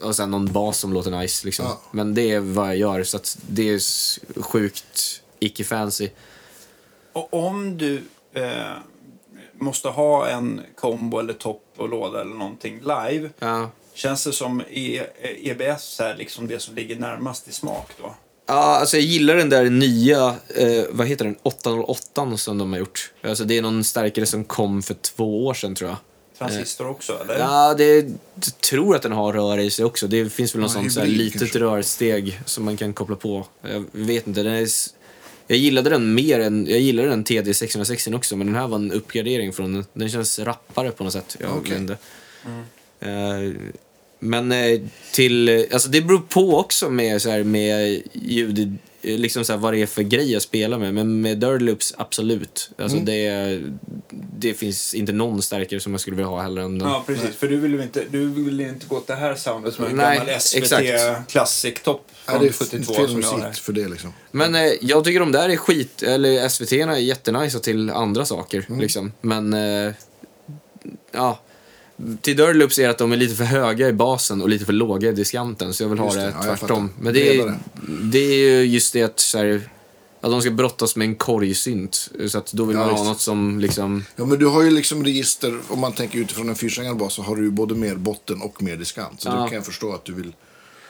Och 0.00 0.16
sen 0.16 0.30
någon 0.30 0.52
bas 0.52 0.78
som 0.78 0.92
låter 0.92 1.10
nice. 1.10 1.46
Liksom. 1.46 1.64
Ja. 1.64 1.80
Men 1.90 2.14
det 2.14 2.32
är 2.32 2.40
vad 2.40 2.68
jag 2.68 2.76
gör, 2.76 3.04
så 3.04 3.16
att 3.16 3.38
det 3.48 3.68
är 3.68 3.80
sjukt 4.42 5.22
icke-fancy. 5.40 6.08
Och 7.12 7.34
om 7.34 7.78
du 7.78 8.02
eh, 8.32 8.76
måste 9.52 9.88
ha 9.88 10.28
en 10.28 10.60
kombo 10.74 11.18
eller 11.18 11.32
topp 11.32 11.62
och 11.76 11.88
låda 11.88 12.20
eller 12.20 12.34
någonting 12.34 12.80
live. 12.80 13.30
Ja. 13.38 13.70
Känns 13.94 14.24
det 14.24 14.32
som 14.32 14.62
e 14.70 15.02
EBS 15.22 16.00
är 16.00 16.16
liksom 16.16 16.46
det 16.46 16.60
som 16.60 16.74
ligger 16.74 16.96
närmast 16.96 17.48
i 17.48 17.52
smak 17.52 17.90
då? 18.02 18.14
Ja, 18.46 18.54
alltså 18.54 18.96
jag 18.96 19.04
gillar 19.04 19.36
den 19.36 19.50
där 19.50 19.70
nya, 19.70 20.34
eh, 20.48 20.84
vad 20.90 21.06
heter 21.06 21.24
den, 21.24 21.36
808 21.42 22.36
som 22.36 22.58
de 22.58 22.72
har 22.72 22.78
gjort. 22.78 23.12
Alltså 23.22 23.44
det 23.44 23.58
är 23.58 23.62
någon 23.62 23.84
starkare 23.84 24.26
som 24.26 24.44
kom 24.44 24.82
för 24.82 24.94
två 24.94 25.46
år 25.46 25.54
sedan 25.54 25.74
tror 25.74 25.90
jag. 25.90 25.98
Transistor 26.38 26.88
också 26.88 27.20
eller? 27.24 27.38
Ja, 27.38 27.74
det, 27.74 27.96
jag 28.34 28.60
tror 28.60 28.96
att 28.96 29.02
den 29.02 29.12
har 29.12 29.32
rör 29.32 29.58
i 29.58 29.70
sig 29.70 29.84
också. 29.84 30.06
Det 30.06 30.32
finns 30.32 30.54
väl 30.54 30.62
något 30.62 30.72
Ja, 30.74 30.90
sånt 30.90 31.08
litet 31.08 31.40
kanske. 31.40 31.58
rörsteg 31.58 32.40
som 32.44 32.64
man 32.64 32.76
kan 32.76 32.92
koppla 32.92 33.16
på. 33.16 33.46
Jag 33.62 33.84
vet 33.92 34.26
inte, 34.26 34.42
den 34.42 34.52
är, 34.52 34.68
jag 35.46 35.58
gillade 35.58 35.90
den 35.90 36.14
mer 36.14 36.40
än, 36.40 36.66
jag 36.66 36.80
gillade 36.80 37.08
den 37.08 37.24
TD 37.24 37.54
660 37.54 38.14
också, 38.14 38.36
men 38.36 38.46
den 38.46 38.56
här 38.56 38.68
var 38.68 38.76
en 38.76 38.92
uppgradering 38.92 39.52
från 39.52 39.72
den. 39.72 39.84
Den 39.92 40.08
känns 40.08 40.38
rappare 40.38 40.90
på 40.90 41.04
något 41.04 41.12
sätt. 41.12 41.36
Jag 41.40 41.68
vet 41.68 41.78
inte. 41.78 41.96
Eh, 43.00 43.52
men 44.18 44.52
eh, 44.52 44.80
till, 45.12 45.66
alltså 45.72 45.88
det 45.88 46.00
beror 46.00 46.18
på 46.28 46.58
också 46.58 46.90
med, 46.90 47.22
så 47.22 47.30
här, 47.30 47.42
med 47.44 48.02
ljud, 48.12 48.58
eh, 48.58 48.68
liksom 49.06 49.44
så 49.44 49.52
här, 49.52 49.60
vad 49.60 49.72
det 49.72 49.82
är 49.82 49.86
för 49.86 50.02
grej 50.02 50.32
jag 50.32 50.42
spelar 50.42 50.78
med. 50.78 50.94
Men 50.94 51.20
med 51.20 51.38
Dirty 51.38 51.64
Loops, 51.64 51.94
absolut. 51.98 52.70
Alltså 52.78 52.98
det, 52.98 53.60
det 54.38 54.54
finns 54.54 54.94
inte 54.94 55.12
någon 55.12 55.42
starkare 55.42 55.80
som 55.80 55.92
jag 55.92 56.00
skulle 56.00 56.16
vilja 56.16 56.28
ha 56.28 56.42
heller 56.42 56.62
än 56.62 56.78
den. 56.78 56.88
Ja, 56.88 57.04
precis. 57.06 57.36
För 57.36 57.48
du 57.48 57.56
vill 57.56 57.72
ju 57.74 57.82
inte, 57.82 58.04
du 58.10 58.28
vill 58.28 58.60
inte 58.60 58.86
gå 58.86 58.96
åt 58.96 59.06
det 59.06 59.14
här 59.14 59.34
soundet 59.34 59.74
som 59.74 59.84
en 59.84 59.96
Nej, 59.96 60.18
gammal 60.18 60.40
SVT. 60.40 61.28
Classic-topp 61.28 62.06
Ja, 62.26 62.32
från 62.32 62.42
det 62.42 62.48
är 62.48 62.52
72 62.52 62.94
fel 62.94 63.08
som 63.08 63.20
jag 63.20 63.28
har. 63.28 63.52
för 63.52 63.72
det 63.72 63.88
liksom. 63.88 64.12
Men 64.30 64.54
eh, 64.54 64.72
jag 64.80 65.04
tycker 65.04 65.20
de 65.20 65.32
där 65.32 65.48
är 65.48 65.56
skit, 65.56 66.02
eller 66.02 66.48
SVT 66.48 66.72
är 66.72 66.96
jättenice 66.96 67.60
till 67.60 67.90
andra 67.90 68.24
saker. 68.24 68.64
Mm. 68.68 68.80
Liksom. 68.80 69.12
Men, 69.20 69.54
eh, 69.54 69.92
ja. 71.12 71.40
Till 72.20 72.36
Dirty 72.36 72.52
Loops 72.52 72.78
är 72.78 72.88
att 72.88 72.98
de 72.98 73.12
är 73.12 73.16
lite 73.16 73.34
för 73.34 73.44
höga 73.44 73.88
i 73.88 73.92
basen 73.92 74.42
och 74.42 74.48
lite 74.48 74.64
för 74.64 74.72
låga 74.72 75.08
i 75.08 75.12
diskanten. 75.12 75.74
Så 75.74 75.82
jag 75.82 75.88
vill 75.88 75.98
ha 75.98 76.06
Just 76.06 76.16
det, 76.16 76.22
det. 76.22 76.34
Ja, 76.48 76.56
tvärtom. 76.56 76.90
Men 77.00 77.14
det 77.14 77.38
är, 77.38 77.54
det 78.02 78.18
är 78.18 78.34
ju 78.34 78.62
just 78.64 78.92
det 78.92 79.02
att, 79.02 79.20
så 79.20 79.38
här, 79.38 79.70
att 80.20 80.30
de 80.30 80.40
ska 80.40 80.50
brottas 80.50 80.96
med 80.96 81.04
en 81.08 81.14
korgsynt. 81.14 82.10
Så 82.28 82.38
att 82.38 82.52
då 82.52 82.64
vill 82.64 82.76
Ja, 82.76 82.80
man 82.82 82.90
just 82.90 83.02
ha 83.02 83.08
något 83.08 83.20
som 83.20 83.60
liksom... 83.60 84.04
Ja, 84.16 84.24
men 84.24 84.38
du 84.38 84.46
har 84.46 84.62
ju 84.62 84.70
liksom 84.70 85.04
register, 85.04 85.58
om 85.68 85.78
man 85.80 85.92
tänker 85.92 86.18
utifrån 86.18 86.48
en 86.48 86.54
fyrsträngad 86.56 86.96
bas 86.96 87.14
så 87.14 87.22
har 87.22 87.36
du 87.36 87.42
ju 87.44 87.50
både 87.50 87.74
mer 87.74 87.94
botten 87.94 88.40
och 88.40 88.62
mer 88.62 88.76
diskant. 88.76 89.20
Så 89.20 89.28
Ja. 89.28 89.32
då 89.36 89.44
kan 89.46 89.54
jag 89.54 89.66
förstå 89.66 89.92
att 89.92 90.04
du 90.04 90.12
vill... 90.12 90.32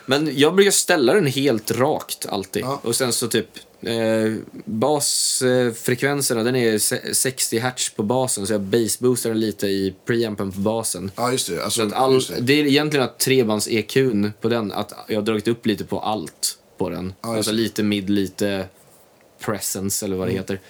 Men 0.07 0.31
jag 0.35 0.55
brukar 0.55 0.71
ställa 0.71 1.15
den 1.15 1.27
helt 1.27 1.71
rakt 1.71 2.27
alltid. 2.27 2.63
Ja. 2.63 2.81
Och 2.83 2.95
sen 2.97 3.13
så 3.13 3.29
typ 3.29 3.49
eh, 3.87 4.35
basfrekvenserna, 4.65 6.43
den 6.43 6.57
är 6.57 6.79
se- 6.79 7.15
60 7.15 7.59
hertz 7.59 7.91
på 7.91 8.03
basen 8.03 8.47
så 8.47 8.53
jag 8.53 8.61
baseboostar 8.61 9.31
den 9.31 9.41
lite 9.41 9.67
i 9.67 9.95
preampen 10.07 10.53
på 10.53 10.61
basen. 10.61 11.11
Ja, 11.17 11.33
just 11.33 11.49
det. 11.51 11.65
Alltså, 11.65 11.81
Så 11.81 11.87
att 11.87 11.93
all, 11.93 12.19
det. 12.21 12.41
det 12.41 12.53
är 12.61 12.67
egentligen 12.67 13.05
att 13.07 13.19
trebands-EQn 13.19 14.33
på 14.41 14.49
den, 14.49 14.73
att 14.73 14.93
jag 15.09 15.17
har 15.17 15.23
dragit 15.23 15.49
upp 15.49 15.67
lite 15.67 15.85
på 15.85 16.01
allt 16.01 16.59
på 16.79 16.91
den. 16.91 17.15
Ja, 17.23 17.37
alltså 17.37 17.53
lite 17.53 17.83
mid, 17.83 18.11
lite 18.11 18.65
presence 19.45 20.07
eller 20.07 20.17
vad 20.17 20.27
det 20.29 20.33
Mm. 20.33 20.43
heter. 20.43 20.61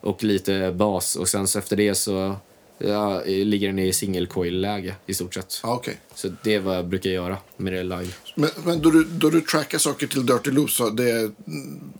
Och 0.00 0.24
lite 0.24 0.72
bas. 0.76 1.16
Och 1.16 1.28
sen 1.28 1.46
så 1.46 1.58
efter 1.58 1.76
det 1.76 1.94
så 1.94 2.36
ja, 2.78 3.22
ligger 3.26 3.66
den 3.68 3.78
i 3.78 3.92
single 3.92 4.26
coil-läge 4.26 4.94
i 5.06 5.14
stort 5.14 5.34
sett. 5.34 5.60
Ja, 5.62 5.74
okej. 5.74 5.96
Så 6.14 6.28
det 6.42 6.54
är 6.54 6.60
vad 6.60 6.76
jag 6.76 6.86
brukar 6.86 7.10
göra 7.10 7.36
med 7.56 7.72
det 7.72 7.82
live. 7.82 8.08
Men, 8.34 8.50
men 8.64 8.82
då, 8.82 8.90
du, 8.90 9.04
då 9.04 9.30
du 9.30 9.40
trackar 9.40 9.78
saker 9.78 10.06
till 10.06 10.26
Dirty 10.26 10.50
Loops 10.50 10.74
så 10.76 10.90
det 10.90 11.10
är 11.10 11.30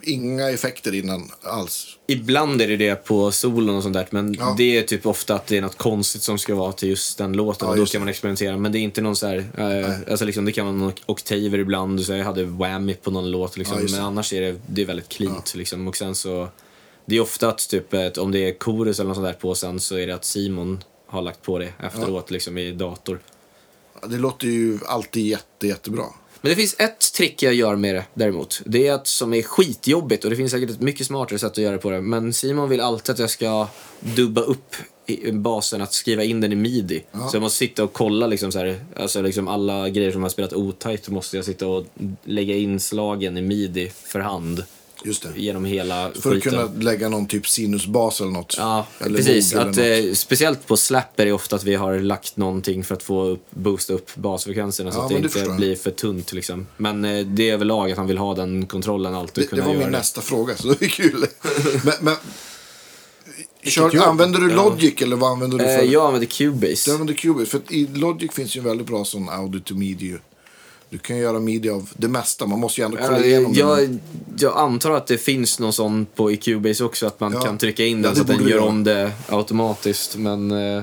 inga 0.03 0.51
effekter 0.51 0.95
innan 0.95 1.31
alls? 1.43 1.87
Ibland 2.07 2.63
är 2.63 2.69
det 2.69 2.77
det 2.77 3.05
på 3.05 3.33
solon 3.33 3.77
och 3.77 3.83
sånt 3.83 3.95
där, 3.95 4.07
men 4.11 4.35
Ja. 4.35 4.55
det 4.59 4.79
är 4.79 4.83
typ 4.83 5.07
ofta 5.07 5.35
att 5.35 5.47
det 5.47 5.57
är 5.57 5.61
något 5.63 5.79
konstigt 5.79 6.23
som 6.23 6.39
ska 6.39 6.55
vara 6.55 6.73
till 6.73 6.89
just 6.89 7.19
den 7.19 7.33
låten 7.33 7.67
Ja, 7.67 7.71
och 7.73 7.77
då 7.79 7.85
det. 7.85 7.99
man 7.99 8.09
experimentera. 8.09 8.57
Men 8.57 8.73
det 8.73 8.79
är 8.79 8.81
inte 8.81 9.01
någon 9.01 9.17
så 9.17 9.27
här, 9.27 9.45
eh, 9.59 10.11
alltså 10.11 10.25
liksom, 10.25 10.45
det 10.45 10.53
kan 10.53 10.67
vara 10.67 10.77
någon 10.77 10.93
oktaver 11.07 11.59
ibland, 11.59 12.01
så 12.03 12.13
jag 12.13 12.25
hade 12.25 12.45
whammy 12.45 12.95
på 12.95 13.11
någon 13.11 13.31
låt 13.31 13.57
liksom. 13.57 13.77
Ja, 13.81 13.89
men 13.91 14.01
annars 14.05 14.33
är 14.33 14.41
det, 14.41 14.57
det 14.67 14.83
är 14.83 14.87
väldigt 14.87 15.09
cleant 15.09 15.55
liksom. 15.55 15.89
Och 15.89 15.97
sen 15.97 16.15
så, 16.15 16.49
det 17.07 17.17
är 17.17 17.21
ofta 17.21 17.49
att 17.49 17.69
typ, 17.69 17.95
ett, 17.95 18.19
om 18.19 18.33
det 18.33 18.39
är 18.39 18.57
chorus 18.61 19.01
eller 19.01 19.09
något 19.09 19.17
sånt 19.17 19.27
där 19.27 19.33
på 19.33 19.55
sen 19.55 19.81
så 19.81 19.97
är 19.97 20.07
det 20.07 20.15
att 20.15 20.25
Simon 20.25 20.85
har 21.07 21.23
lagt 21.23 21.43
på 21.43 21.59
det 21.59 21.73
efteråt 21.83 22.31
liksom 22.31 22.59
i 22.59 22.73
dator. 22.73 23.21
Ja, 24.01 24.09
Det 24.09 24.19
låter 24.19 24.47
ju 24.47 24.79
alltid 24.87 25.27
jätte, 25.27 25.67
jättebra. 25.67 26.05
Men 26.41 26.51
det 26.51 26.57
finns 26.57 26.77
ett 26.79 27.13
trick 27.15 27.43
jag 27.43 27.55
gör 27.55 27.77
med 27.77 27.95
det 27.95 28.05
däremot. 28.15 28.63
Det 28.65 28.87
är 28.87 28.93
att 28.93 29.07
som 29.07 29.35
är 29.35 29.43
skitjobbigt 29.43 30.25
och 30.25 30.31
det 30.31 30.37
finns 30.37 30.53
säkert 30.53 30.71
ett 30.71 30.81
mycket 30.81 31.07
smartare 31.07 31.39
sätt 31.39 31.53
att 31.53 31.59
göra 31.59 31.73
det 31.73 31.79
på 31.79 31.91
det. 31.91 32.01
Men 32.01 32.33
Simon 32.33 32.69
vill 32.69 32.81
alltid 32.81 33.13
att 33.13 33.19
jag 33.19 33.31
ska 33.31 33.69
dubba 34.01 34.41
upp 34.41 34.77
basen, 35.33 35.83
att 35.83 35.93
skriva 35.93 36.25
in 36.25 36.41
den 36.41 36.53
i 36.53 36.57
midi. 36.57 37.05
Ja. 37.13 37.29
Så 37.29 37.37
jag 37.37 37.43
måste 37.43 37.59
sitta 37.59 37.85
och 37.85 37.93
kolla 37.93 38.27
liksom 38.27 38.53
så 38.53 38.59
här, 38.59 38.85
alltså 38.97 39.23
liksom 39.23 39.49
alla 39.49 39.89
grejer 39.89 40.13
som 40.13 40.23
har 40.23 40.31
spelat 40.31 40.53
otajt 40.53 41.09
måste 41.09 41.37
jag 41.37 41.45
sitta 41.45 41.67
och 41.67 41.87
lägga 42.25 42.57
in 42.57 42.81
slagen 42.81 43.37
i 43.37 43.43
midi 43.43 43.93
för 44.05 44.21
hand. 44.21 44.65
Just 45.07 45.23
det. 45.23 45.41
Genom 45.41 45.65
hela 45.65 46.11
För 46.11 46.31
att 46.31 46.37
skiten. 46.37 46.53
kunna 46.53 46.83
lägga 46.83 47.09
någon 47.09 47.27
typ 47.27 47.49
sinusbas 47.49 48.21
eller 48.21 48.31
något. 48.31 48.55
Ja, 48.59 48.87
eller 48.99 49.17
precis. 49.17 49.55
Att, 49.55 49.79
eller 49.79 49.97
något. 50.01 50.09
eh, 50.09 50.15
speciellt 50.15 50.67
på 50.67 50.77
Slap 50.77 51.21
är 51.21 51.27
det 51.27 51.33
ofta 51.33 51.57
att 51.57 51.65
vi 51.65 51.75
har 51.75 51.99
lagt 51.99 52.37
någonting 52.37 52.85
för 52.85 52.95
att 52.95 53.03
få 53.03 53.25
upp, 53.25 53.47
boosta 53.51 53.93
upp 53.93 54.15
basfrekvenserna 54.15 54.93
så 54.93 54.99
Ja, 54.99 55.03
att 55.03 55.09
det 55.09 55.15
det 55.15 55.39
inte 55.39 55.55
blir 55.57 55.77
för 55.77 55.91
tunt. 55.91 56.33
Liksom. 56.33 56.67
Men 56.77 57.05
eh, 57.05 57.27
det 57.27 57.51
är 57.51 57.55
överlag 57.55 57.91
att 57.91 57.97
han 57.99 58.07
vill 58.07 58.19
ha 58.19 58.35
den 58.35 58.67
kontrollen 58.67 59.15
alltid. 59.15 59.35
Det, 59.35 59.41
det 59.43 59.49
kunna 59.49 59.65
var 59.65 59.73
göra 59.75 59.83
min 59.83 59.93
nästa 59.93 60.21
fråga, 60.21 60.57
så 60.57 60.69
det 60.69 60.83
är 60.83 60.89
kul. 60.89 61.27
men, 61.85 61.95
men, 62.01 62.17
kör, 63.63 63.97
använder 64.09 64.41
du 64.41 64.51
Logic 64.55 65.03
eller 65.03 65.17
vad 65.17 65.31
använder 65.31 65.59
du 65.59 65.65
för? 65.65 65.79
Eh, 65.79 65.93
jag 65.93 66.07
använder 66.07 66.27
Cubase. 66.27 66.91
Du 66.91 66.93
använder 66.93 67.15
Cubase. 67.15 67.47
För 67.47 67.59
att 67.59 67.73
i 67.73 67.87
Logic 67.87 68.33
finns 68.33 68.57
ju 68.57 68.59
en 68.59 68.65
väldigt 68.65 68.87
bra 68.87 69.05
sån 69.05 69.29
audio 69.29 69.61
to 69.61 69.75
media. 69.75 70.17
Du 70.91 70.99
kan 70.99 71.19
göra 71.19 71.41
media 71.41 71.75
av 71.75 71.91
det 71.97 72.09
mesta. 72.09 72.47
Man 72.47 72.59
måste 72.61 72.81
ju 72.81 72.85
ändå 72.85 72.97
kolla 72.97 73.19
Ja, 73.19 73.25
igenom 73.25 73.53
den. 73.53 73.69
jag, 73.69 73.99
jag 74.39 74.57
antar 74.59 74.91
att 74.91 75.07
det 75.07 75.19
finns 75.19 75.59
någon 75.59 75.73
sån 75.73 76.07
på 76.15 76.31
i 76.31 76.37
Cubase 76.37 76.85
också, 76.85 77.07
att 77.07 77.21
man 77.21 77.33
Ja. 77.33 77.41
kan 77.41 77.59
trycka 77.59 77.85
in 77.85 77.97
Ja, 77.97 78.03
den 78.03 78.11
det 78.11 78.17
så 78.17 78.33
att 78.33 78.39
den 78.39 78.49
gör 78.49 78.59
om 78.59 78.85
det 78.85 79.13
automatiskt. 79.29 80.17
Men, 80.17 80.51
eh, 80.51 80.83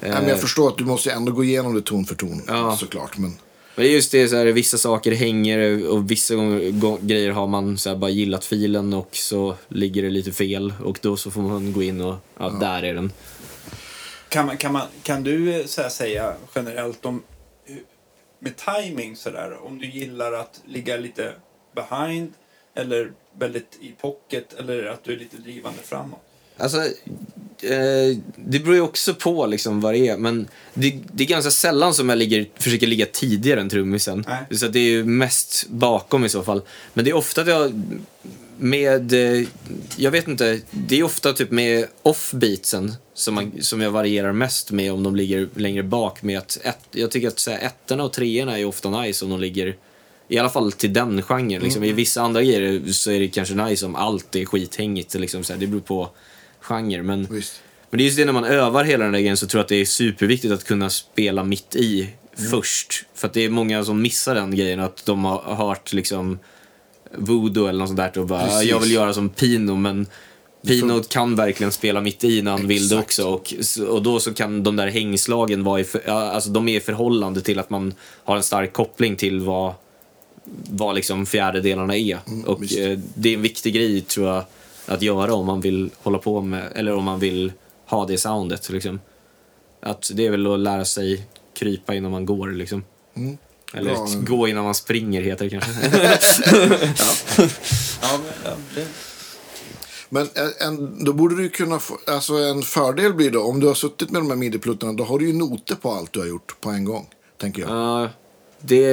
Nej, 0.00 0.10
men 0.12 0.28
jag 0.28 0.40
förstår 0.40 0.68
att 0.68 0.78
du 0.78 0.84
måste 0.84 1.08
ju 1.08 1.14
ändå 1.14 1.32
gå 1.32 1.44
igenom 1.44 1.74
det 1.74 1.82
ton 1.82 2.04
för 2.04 2.14
ton. 2.14 2.42
Ja. 2.46 2.76
Såklart. 2.80 3.18
Men 3.18 3.30
Men 3.76 3.84
det 3.84 3.90
är 3.90 3.94
just 3.94 4.12
det, 4.12 4.28
så 4.28 4.36
här, 4.36 4.46
vissa 4.46 4.78
saker 4.78 5.12
hänger 5.12 5.88
och 5.88 6.10
vissa 6.10 6.34
grejer 7.00 7.30
har 7.30 7.46
man 7.46 7.78
så 7.78 7.88
här, 7.88 7.96
bara 7.96 8.10
gillat 8.10 8.44
filen 8.44 8.92
och 8.94 9.08
så 9.12 9.54
ligger 9.68 10.02
det 10.02 10.10
lite 10.10 10.32
fel 10.32 10.74
och 10.84 10.98
då 11.02 11.16
så 11.16 11.30
får 11.30 11.42
man 11.42 11.72
gå 11.72 11.82
in 11.82 12.00
och, 12.00 12.14
ja, 12.38 12.48
där 12.60 12.82
är 12.82 12.94
den. 12.94 13.12
Kan, 14.28 14.46
man, 14.46 14.56
kan, 14.56 14.72
man, 14.72 14.82
kan 15.02 15.22
du 15.22 15.60
eh, 15.60 15.66
så 15.66 15.82
här, 15.82 15.88
säga 15.88 16.32
generellt 16.54 17.04
om 17.06 17.22
med 18.44 18.54
timing 18.56 19.16
sådär, 19.16 19.66
om 19.66 19.78
du 19.78 19.86
gillar 19.90 20.32
att 20.32 20.60
ligga 20.66 20.96
lite 20.96 21.32
behind 21.74 22.32
eller 22.74 23.12
väldigt 23.38 23.78
i 23.80 23.92
pocket 24.00 24.54
eller 24.58 24.86
att 24.86 25.04
du 25.04 25.12
är 25.12 25.16
lite 25.16 25.36
drivande 25.36 25.82
framåt? 25.82 26.20
Alltså, 26.56 26.78
eh, 27.62 28.16
det 28.36 28.58
beror 28.58 28.74
ju 28.74 28.80
också 28.80 29.14
på 29.14 29.46
liksom 29.46 29.80
vad 29.80 29.94
det 29.94 30.08
är, 30.08 30.16
men 30.16 30.48
det, 30.74 30.98
det 31.12 31.24
är 31.24 31.28
ganska 31.28 31.50
sällan 31.50 31.94
som 31.94 32.08
jag 32.08 32.18
ligger, 32.18 32.46
försöker 32.54 32.86
ligga 32.86 33.06
tidigare 33.06 33.60
än 33.60 33.68
trummisen. 33.68 34.26
Så 34.50 34.68
det 34.68 34.78
är 34.78 34.90
ju 34.90 35.04
mest 35.04 35.66
bakom 35.68 36.24
i 36.24 36.28
så 36.28 36.42
fall. 36.42 36.62
Men 36.94 37.04
det 37.04 37.10
är 37.10 37.14
ofta 37.14 37.40
att 37.40 37.48
jag 37.48 37.82
med, 38.64 39.12
eh, 39.12 39.46
jag 39.96 40.10
vet 40.10 40.28
inte, 40.28 40.60
det 40.70 40.98
är 40.98 41.02
ofta 41.02 41.32
typ 41.32 41.50
med 41.50 41.86
offbeatsen 42.02 42.94
som, 43.14 43.34
man, 43.34 43.52
som 43.60 43.80
jag 43.80 43.90
varierar 43.90 44.32
mest 44.32 44.70
med 44.70 44.92
om 44.92 45.02
de 45.02 45.16
ligger 45.16 45.48
längre 45.54 45.82
bak 45.82 46.22
med 46.22 46.38
att 46.38 46.58
ett, 46.62 46.78
jag 46.90 47.10
tycker 47.10 47.28
att 47.28 47.38
så 47.38 47.50
här, 47.50 47.58
ettorna 47.58 48.04
och 48.04 48.12
treorna 48.12 48.58
är 48.58 48.64
ofta 48.64 49.02
nice 49.02 49.24
om 49.24 49.30
de 49.30 49.40
ligger 49.40 49.76
i 50.28 50.38
alla 50.38 50.50
fall 50.50 50.72
till 50.72 50.92
den 50.92 51.22
genren. 51.22 51.62
Liksom. 51.62 51.84
I 51.84 51.92
vissa 51.92 52.22
andra 52.22 52.42
grejer 52.42 52.92
så 52.92 53.10
är 53.10 53.20
det 53.20 53.28
kanske 53.28 53.54
nice 53.54 53.86
om 53.86 53.94
allt 53.94 54.36
är 54.36 54.44
skithängigt. 54.44 55.14
Liksom, 55.14 55.44
så 55.44 55.52
här, 55.52 55.60
det 55.60 55.66
beror 55.66 55.80
på 55.80 56.10
genre. 56.60 57.02
Men, 57.02 57.26
Visst. 57.30 57.62
men 57.90 57.98
det 57.98 58.04
är 58.04 58.06
just 58.06 58.16
det 58.16 58.24
när 58.24 58.32
man 58.32 58.44
övar 58.44 58.84
hela 58.84 59.04
den 59.04 59.12
där 59.12 59.20
grejen 59.20 59.36
så 59.36 59.46
tror 59.46 59.58
jag 59.58 59.64
att 59.64 59.68
det 59.68 59.76
är 59.76 59.84
superviktigt 59.84 60.52
att 60.52 60.64
kunna 60.64 60.90
spela 60.90 61.44
mitt 61.44 61.76
i 61.76 62.10
först. 62.50 63.04
För 63.14 63.28
att 63.28 63.34
det 63.34 63.44
är 63.44 63.50
många 63.50 63.84
som 63.84 64.02
missar 64.02 64.34
den 64.34 64.56
grejen 64.56 64.80
att 64.80 65.06
de 65.06 65.24
har 65.24 65.54
hört 65.54 65.92
liksom 65.92 66.38
voodoo 67.16 67.66
eller 67.66 67.78
något 67.78 67.88
sånt 67.88 68.14
där 68.14 68.18
och 68.18 68.26
bara 68.26 68.46
Precis. 68.46 68.70
jag 68.70 68.80
vill 68.80 68.92
göra 68.92 69.14
som 69.14 69.28
Pino 69.28 69.76
men 69.76 70.06
Pino 70.66 71.02
kan 71.02 71.36
verkligen 71.36 71.72
spela 71.72 72.00
mitt 72.00 72.24
i 72.24 72.42
när 72.42 72.50
han 72.50 72.66
vill 72.66 72.88
det 72.88 72.98
Exakt. 72.98 73.18
också 73.28 73.28
och, 73.28 73.54
och 73.88 74.02
då 74.02 74.20
så 74.20 74.34
kan 74.34 74.62
de 74.62 74.76
där 74.76 74.86
hängslagen 74.86 75.64
vara 75.64 75.80
i, 75.80 75.84
för, 75.84 76.08
alltså 76.08 76.50
de 76.50 76.68
är 76.68 76.76
i 76.76 76.80
förhållande 76.80 77.40
till 77.40 77.58
att 77.58 77.70
man 77.70 77.94
har 78.24 78.36
en 78.36 78.42
stark 78.42 78.72
koppling 78.72 79.16
till 79.16 79.40
vad, 79.40 79.74
vad 80.70 80.94
liksom 80.94 81.26
fjärdedelarna 81.26 81.96
är. 81.96 82.18
och 82.46 82.62
visst. 82.62 82.78
eh, 82.78 82.98
det 83.14 83.28
är 83.28 83.34
en 83.34 83.42
viktig 83.42 83.74
grej 83.74 84.00
tror 84.00 84.28
jag 84.28 84.44
att 84.86 85.02
göra 85.02 85.34
om 85.34 85.46
man 85.46 85.60
vill 85.60 85.90
hålla 86.02 86.18
på 86.18 86.40
med, 86.40 86.72
eller 86.74 86.94
om 86.94 87.04
man 87.04 87.18
vill 87.18 87.52
ha 87.86 88.06
det 88.06 88.18
soundet 88.18 88.70
liksom. 88.70 89.00
Att 89.80 90.10
det 90.14 90.26
är 90.26 90.30
väl 90.30 90.46
att 90.52 90.60
lära 90.60 90.84
sig 90.84 91.26
krypa 91.58 91.94
innan 91.94 92.10
man 92.10 92.26
går 92.26 92.50
liksom. 92.50 92.84
Eller 93.74 93.94
Bra. 93.94 94.06
gå 94.36 94.48
innan 94.48 94.64
man 94.64 94.74
springer 94.74 95.22
heter 95.22 95.44
det 95.44 95.50
kanske. 95.50 95.70
Ja, 98.02 98.18
men, 98.18 98.32
ja, 98.44 98.56
det, 98.74 98.86
Men 100.08 100.28
en- 100.34 100.52
en, 100.68 101.04
då 101.04 101.12
borde 101.12 101.36
du 101.36 101.48
kunna 101.48 101.78
få, 101.78 101.98
alltså 102.06 102.34
en 102.34 102.62
fördel 102.62 103.14
blir 103.14 103.30
då, 103.30 103.42
om 103.42 103.60
du 103.60 103.66
har 103.66 103.74
suttit 103.74 104.10
med 104.10 104.22
de 104.22 104.30
här 104.30 104.36
midi-pluttarna, 104.36 104.92
då 104.92 105.04
har 105.04 105.18
du 105.18 105.26
ju 105.26 105.32
noter 105.32 105.74
på 105.74 105.92
allt 105.92 106.12
du 106.12 106.20
har 106.20 106.26
gjort 106.26 106.60
på 106.60 106.70
en 106.70 106.84
gång, 106.84 107.06
tänker 107.40 107.62
jag. 107.62 107.70
Ja, 107.70 108.08
det 108.60 108.84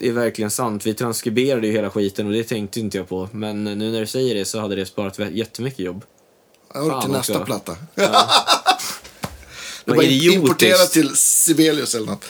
är 0.00 0.12
verkligen 0.12 0.50
sant. 0.50 0.86
Vi 0.86 0.94
transkriberade 0.94 1.66
ju 1.66 1.72
hela 1.72 1.90
skiten 1.90 2.26
och 2.26 2.32
det 2.32 2.44
tänkte 2.44 2.80
inte 2.80 2.98
jag 2.98 3.08
på. 3.08 3.28
Men 3.32 3.64
nu 3.64 3.74
när 3.92 4.00
du 4.00 4.06
säger 4.06 4.34
det 4.34 4.44
så 4.44 4.60
hade 4.60 4.76
det 4.76 4.86
sparat 4.86 5.18
jättemycket 5.32 5.78
jobb. 5.80 6.04
Ja, 6.74 7.02
till 7.02 7.10
nästa 7.10 7.32
också. 7.32 7.44
platta. 7.44 7.76
Vad 9.84 9.96
Bara 9.96 10.06
idiotiskt. 10.06 10.34
importera 10.42 10.86
till 10.86 11.16
Sibelius 11.16 11.94
eller 11.94 12.06
något. 12.06 12.24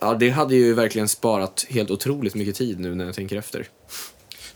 Ja, 0.00 0.14
det 0.14 0.30
hade 0.30 0.54
ju 0.54 0.74
verkligen 0.74 1.08
sparat 1.08 1.66
helt 1.68 1.90
otroligt 1.90 2.34
mycket 2.34 2.56
tid 2.56 2.80
nu 2.80 2.94
när 2.94 3.06
jag 3.06 3.14
tänker 3.14 3.36
efter. 3.36 3.68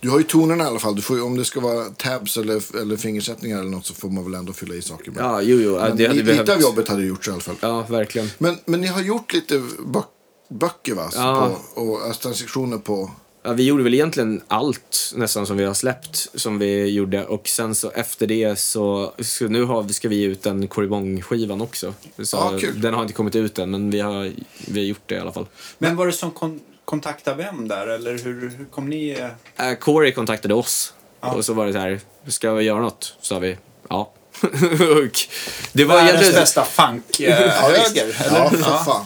Du 0.01 0.11
har 0.11 0.19
ju 0.19 0.25
tonerna 0.25 0.65
i 0.65 0.67
alla 0.67 0.79
fall. 0.79 0.97
Du 0.97 1.03
får, 1.03 1.23
om 1.25 1.37
det 1.37 1.45
ska 1.45 1.61
vara 1.61 1.85
tabs 1.85 2.37
eller, 2.37 2.77
eller 2.81 2.97
fingersättningar 2.97 3.59
eller 3.61 3.71
något 3.71 3.87
så 3.87 3.95
får 3.95 4.09
man 4.09 4.25
väl 4.25 4.35
ändå 4.35 4.53
fylla 4.53 4.75
i 4.75 4.83
saker 4.83 5.11
med. 5.11 5.25
Ja, 5.25 5.43
jo, 5.43 5.61
jo. 5.61 5.79
Men 5.79 5.97
det 5.97 6.07
hade 6.07 6.19
li- 6.19 6.23
behövt... 6.25 6.41
Lite 6.41 6.55
av 6.55 6.61
jobbet 6.61 6.89
hade 6.89 7.05
gjorts 7.05 7.29
i 7.29 7.31
alla 7.31 7.41
fall. 7.41 7.55
Ja, 7.61 7.83
verkligen. 7.89 8.31
Men, 8.39 8.59
men 8.65 8.81
ni 8.81 8.87
har 8.87 9.03
gjort 9.03 9.33
lite 9.35 9.63
böck, 9.87 10.07
böcker 10.51 10.95
va? 10.95 11.11
Så 11.11 11.19
Ja. 11.19 11.57
På, 11.75 11.81
och 11.81 12.03
alltså, 12.03 12.23
transaktioner 12.23 12.79
på... 12.79 13.11
Ja, 13.45 13.53
vi 13.53 13.67
gjorde 13.67 13.83
väl 13.83 13.95
egentligen 13.95 14.43
allt 14.49 15.13
nästan 15.17 15.47
som 15.47 15.57
vi 15.57 15.65
har 15.65 15.75
släppt 15.75 16.29
som 16.35 16.59
vi 16.59 16.91
gjorde 16.91 17.25
och 17.27 17.49
sen 17.49 17.75
så 17.75 17.91
efter 17.91 18.27
det 18.27 18.59
så, 18.59 19.13
så 19.19 19.49
nu 19.49 19.65
har, 19.65 19.89
ska 19.89 20.09
vi 20.09 20.17
ge 20.17 20.27
ut 20.27 20.47
en 20.47 20.69
Koribong-skivan 20.69 21.61
också. 21.63 21.95
Så 22.23 22.59
kul. 22.61 22.81
Den 22.81 22.95
har 22.95 23.03
inte 23.03 23.15
kommit 23.15 23.37
ut 23.37 23.59
än 23.59 23.71
men 23.71 23.91
vi 23.91 24.01
har, 24.01 24.33
vi 24.69 24.81
har 24.81 24.87
gjort 24.87 25.03
det 25.07 25.15
i 25.15 25.19
alla 25.19 25.33
fall. 25.33 25.47
men 25.79 25.97
var 25.97 26.07
det 26.07 26.13
som 26.13 26.31
kon 26.31 26.61
kontaktade 26.85 27.37
vem 27.37 27.69
där 27.69 27.87
eller 27.87 28.19
hur, 28.19 28.51
hur 28.59 28.65
kom 28.65 28.89
ni? 28.91 29.11
eh, 29.59 29.69
Äh, 29.71 29.75
Corey 29.79 30.13
kontaktade 30.13 30.55
oss 30.55 30.95
Ja. 31.21 31.33
och 31.35 31.45
så 31.45 31.53
var 31.55 31.67
det 31.67 31.73
så 31.73 31.79
här, 31.79 32.01
ska 32.27 32.53
vi 32.55 32.65
göra 32.65 32.81
något? 32.81 33.17
Sa 33.21 33.39
vi, 33.39 33.57
ja. 33.89 34.13
det 35.73 35.85
var 35.85 35.95
Världens 35.95 36.11
egentligen, 36.11 36.41
bästa 36.43 36.65
funk-höger, 36.65 38.17
eller? 38.27 38.39
Ja, 38.39 38.51
för 38.51 38.85
fan. 38.85 39.05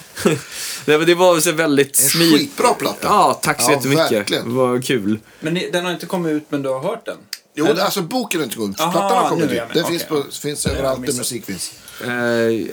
det, 0.84 0.96
var- 0.96 1.04
det 1.06 1.14
var 1.14 1.40
så 1.40 1.52
väldigt 1.52 2.00
En 2.00 2.08
smidigt. 2.08 2.38
skitbra 2.40 2.74
platta. 2.74 2.98
Ja, 3.08 3.40
tack 3.42 3.62
så 3.62 3.70
Ja, 3.70 3.74
jättemycket. 3.76 4.12
verkligen. 4.12 4.54
Vad 4.54 4.84
kul. 4.84 5.18
Men 5.40 5.54
ni, 5.54 5.70
den 5.70 5.84
har 5.84 5.92
inte 5.92 6.06
kommit 6.06 6.32
ut 6.32 6.44
men 6.48 6.62
du 6.62 6.68
har 6.68 6.80
hört 6.80 7.04
den? 7.06 7.16
Jo, 7.58 7.66
Eller? 7.66 7.82
alltså 7.82 8.02
boken 8.02 8.40
är 8.40 8.44
inte 8.44 8.56
gått 8.56 8.70
ut. 8.70 8.76
Plattan 8.76 9.02
har 9.02 9.28
kommit 9.28 9.50
ut. 9.50 9.60
Den 9.74 9.84
finns, 9.86 10.02
Okej, 10.02 10.08
på, 10.08 10.16
ja. 10.16 10.24
finns 10.42 10.64
har 10.64 10.72
överallt 10.72 11.06
där 11.06 11.12
musik 11.12 11.44
finns. 11.44 11.72
Eh, 12.04 12.10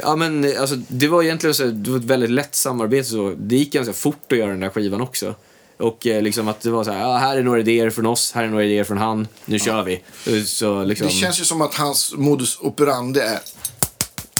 ja 0.02 0.16
men 0.16 0.54
alltså, 0.60 0.76
det 0.88 1.08
var 1.08 1.24
egentligen 1.24 1.54
så, 1.54 1.64
det 1.66 1.90
var 1.92 1.98
ett 1.98 2.04
väldigt 2.04 2.30
lätt 2.32 2.56
samarbete 2.56 3.10
så. 3.10 3.34
Det 3.38 3.56
gick 3.56 3.74
ganska 3.74 3.94
fort 3.94 4.32
att 4.32 4.38
göra 4.38 4.50
den 4.50 4.60
där 4.60 4.70
skivan 4.70 5.02
också. 5.02 5.36
Och 5.78 6.08
eh, 6.08 6.22
liksom 6.22 6.48
att 6.48 6.62
det 6.62 6.72
var 6.72 6.84
så 6.84 6.92
här, 6.92 7.00
ja, 7.00 7.18
här 7.18 7.38
är 7.38 7.44
några 7.44 7.60
idéer 7.60 7.90
från 7.90 8.06
oss, 8.06 8.32
här 8.32 8.44
är 8.44 8.48
några 8.48 8.64
idéer 8.64 8.84
från 8.84 8.98
han, 8.98 9.28
nu 9.46 9.60
kör 9.60 9.84
vi. 9.84 10.04
Så 10.46 10.84
liksom, 10.84 11.08
Det 11.08 11.14
känns 11.14 11.42
ju 11.42 11.46
som 11.46 11.62
att 11.62 11.76
hans 11.76 12.14
modus 12.16 12.58
operandi 12.62 13.20
är 13.20 13.40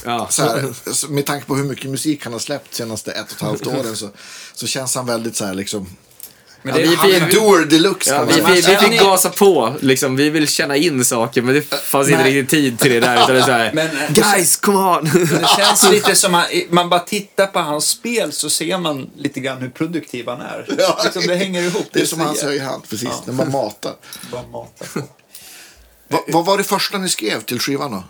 ja. 0.06 0.28
så 0.30 0.44
här, 0.44 0.92
så 0.94 1.08
med 1.08 1.26
tanke 1.26 1.46
på 1.46 1.56
hur 1.56 1.64
mycket 1.64 1.90
musik 1.90 2.24
han 2.24 2.34
har 2.34 2.40
släppt 2.40 2.74
senaste 2.74 3.12
ett 3.12 3.26
och 3.32 3.36
ett 3.36 3.42
halvt 3.42 3.68
åren 3.68 3.96
så, 3.96 4.10
så 4.54 4.68
känns 4.68 4.96
han 4.96 5.06
väldigt 5.06 5.36
så 5.36 5.46
här 5.46 5.54
liksom... 5.54 5.88
Men 6.66 6.74
Ja, 6.76 6.82
det, 6.82 7.08
vi- 7.08 7.16
är 7.16 7.26
vi- 7.28 7.34
doer 7.36 7.66
deluxe 7.66 8.10
Ja, 8.10 8.24
vi, 8.24 8.34
vi, 8.42 8.62
vi 8.62 8.76
fick 8.78 9.00
gasa 9.00 9.30
på, 9.30 9.74
liksom. 9.80 10.16
vi 10.16 10.30
vill 10.30 10.48
känna 10.48 10.76
in 10.76 11.06
saker 11.06 11.42
men 11.42 11.54
det 11.56 11.62
fanns 11.76 12.10
inte 12.10 12.24
riktigt 12.24 12.50
tid 12.50 12.80
till 12.80 12.92
det 12.92 13.00
där. 13.00 13.16
Utan 13.24 13.36
det 13.36 13.42
är 13.42 13.46
så 13.46 13.52
här, 13.52 13.72
Men, 13.74 13.90
Guys, 14.10 14.56
come 14.58 14.78
on! 14.78 15.04
det 15.42 15.48
känns 15.58 15.90
lite 15.92 16.16
som 16.16 16.36
att 16.36 16.48
man 16.70 16.90
bara 16.90 17.00
tittar 17.00 17.48
på 17.48 17.60
hans 17.60 17.88
spel 17.90 18.32
så 18.32 18.50
ser 18.50 18.78
man 18.78 19.10
lite 19.18 19.40
grann 19.40 19.58
hur 19.58 19.70
produktiv 19.70 20.28
han 20.28 20.42
är. 20.42 20.66
Ja. 20.78 21.02
Liksom, 21.04 21.24
det 21.28 21.36
hänger 21.36 21.62
ihop. 21.62 21.86
Det 21.94 22.02
är 22.02 22.06
som 22.06 22.20
hans 22.20 22.44
högerhand, 22.44 22.84
precis, 22.90 23.10
när 23.26 23.34
man 23.34 23.52
matar. 23.52 23.94
Bara 24.32 24.48
mata 24.48 24.86
på. 24.94 25.00
Va, 26.08 26.20
vad 26.28 26.46
var 26.46 26.58
det 26.58 26.64
första 26.64 26.98
ni 26.98 27.10
skrev 27.10 27.42
till 27.42 27.60
skivan 27.60 27.92
då? 27.92 28.04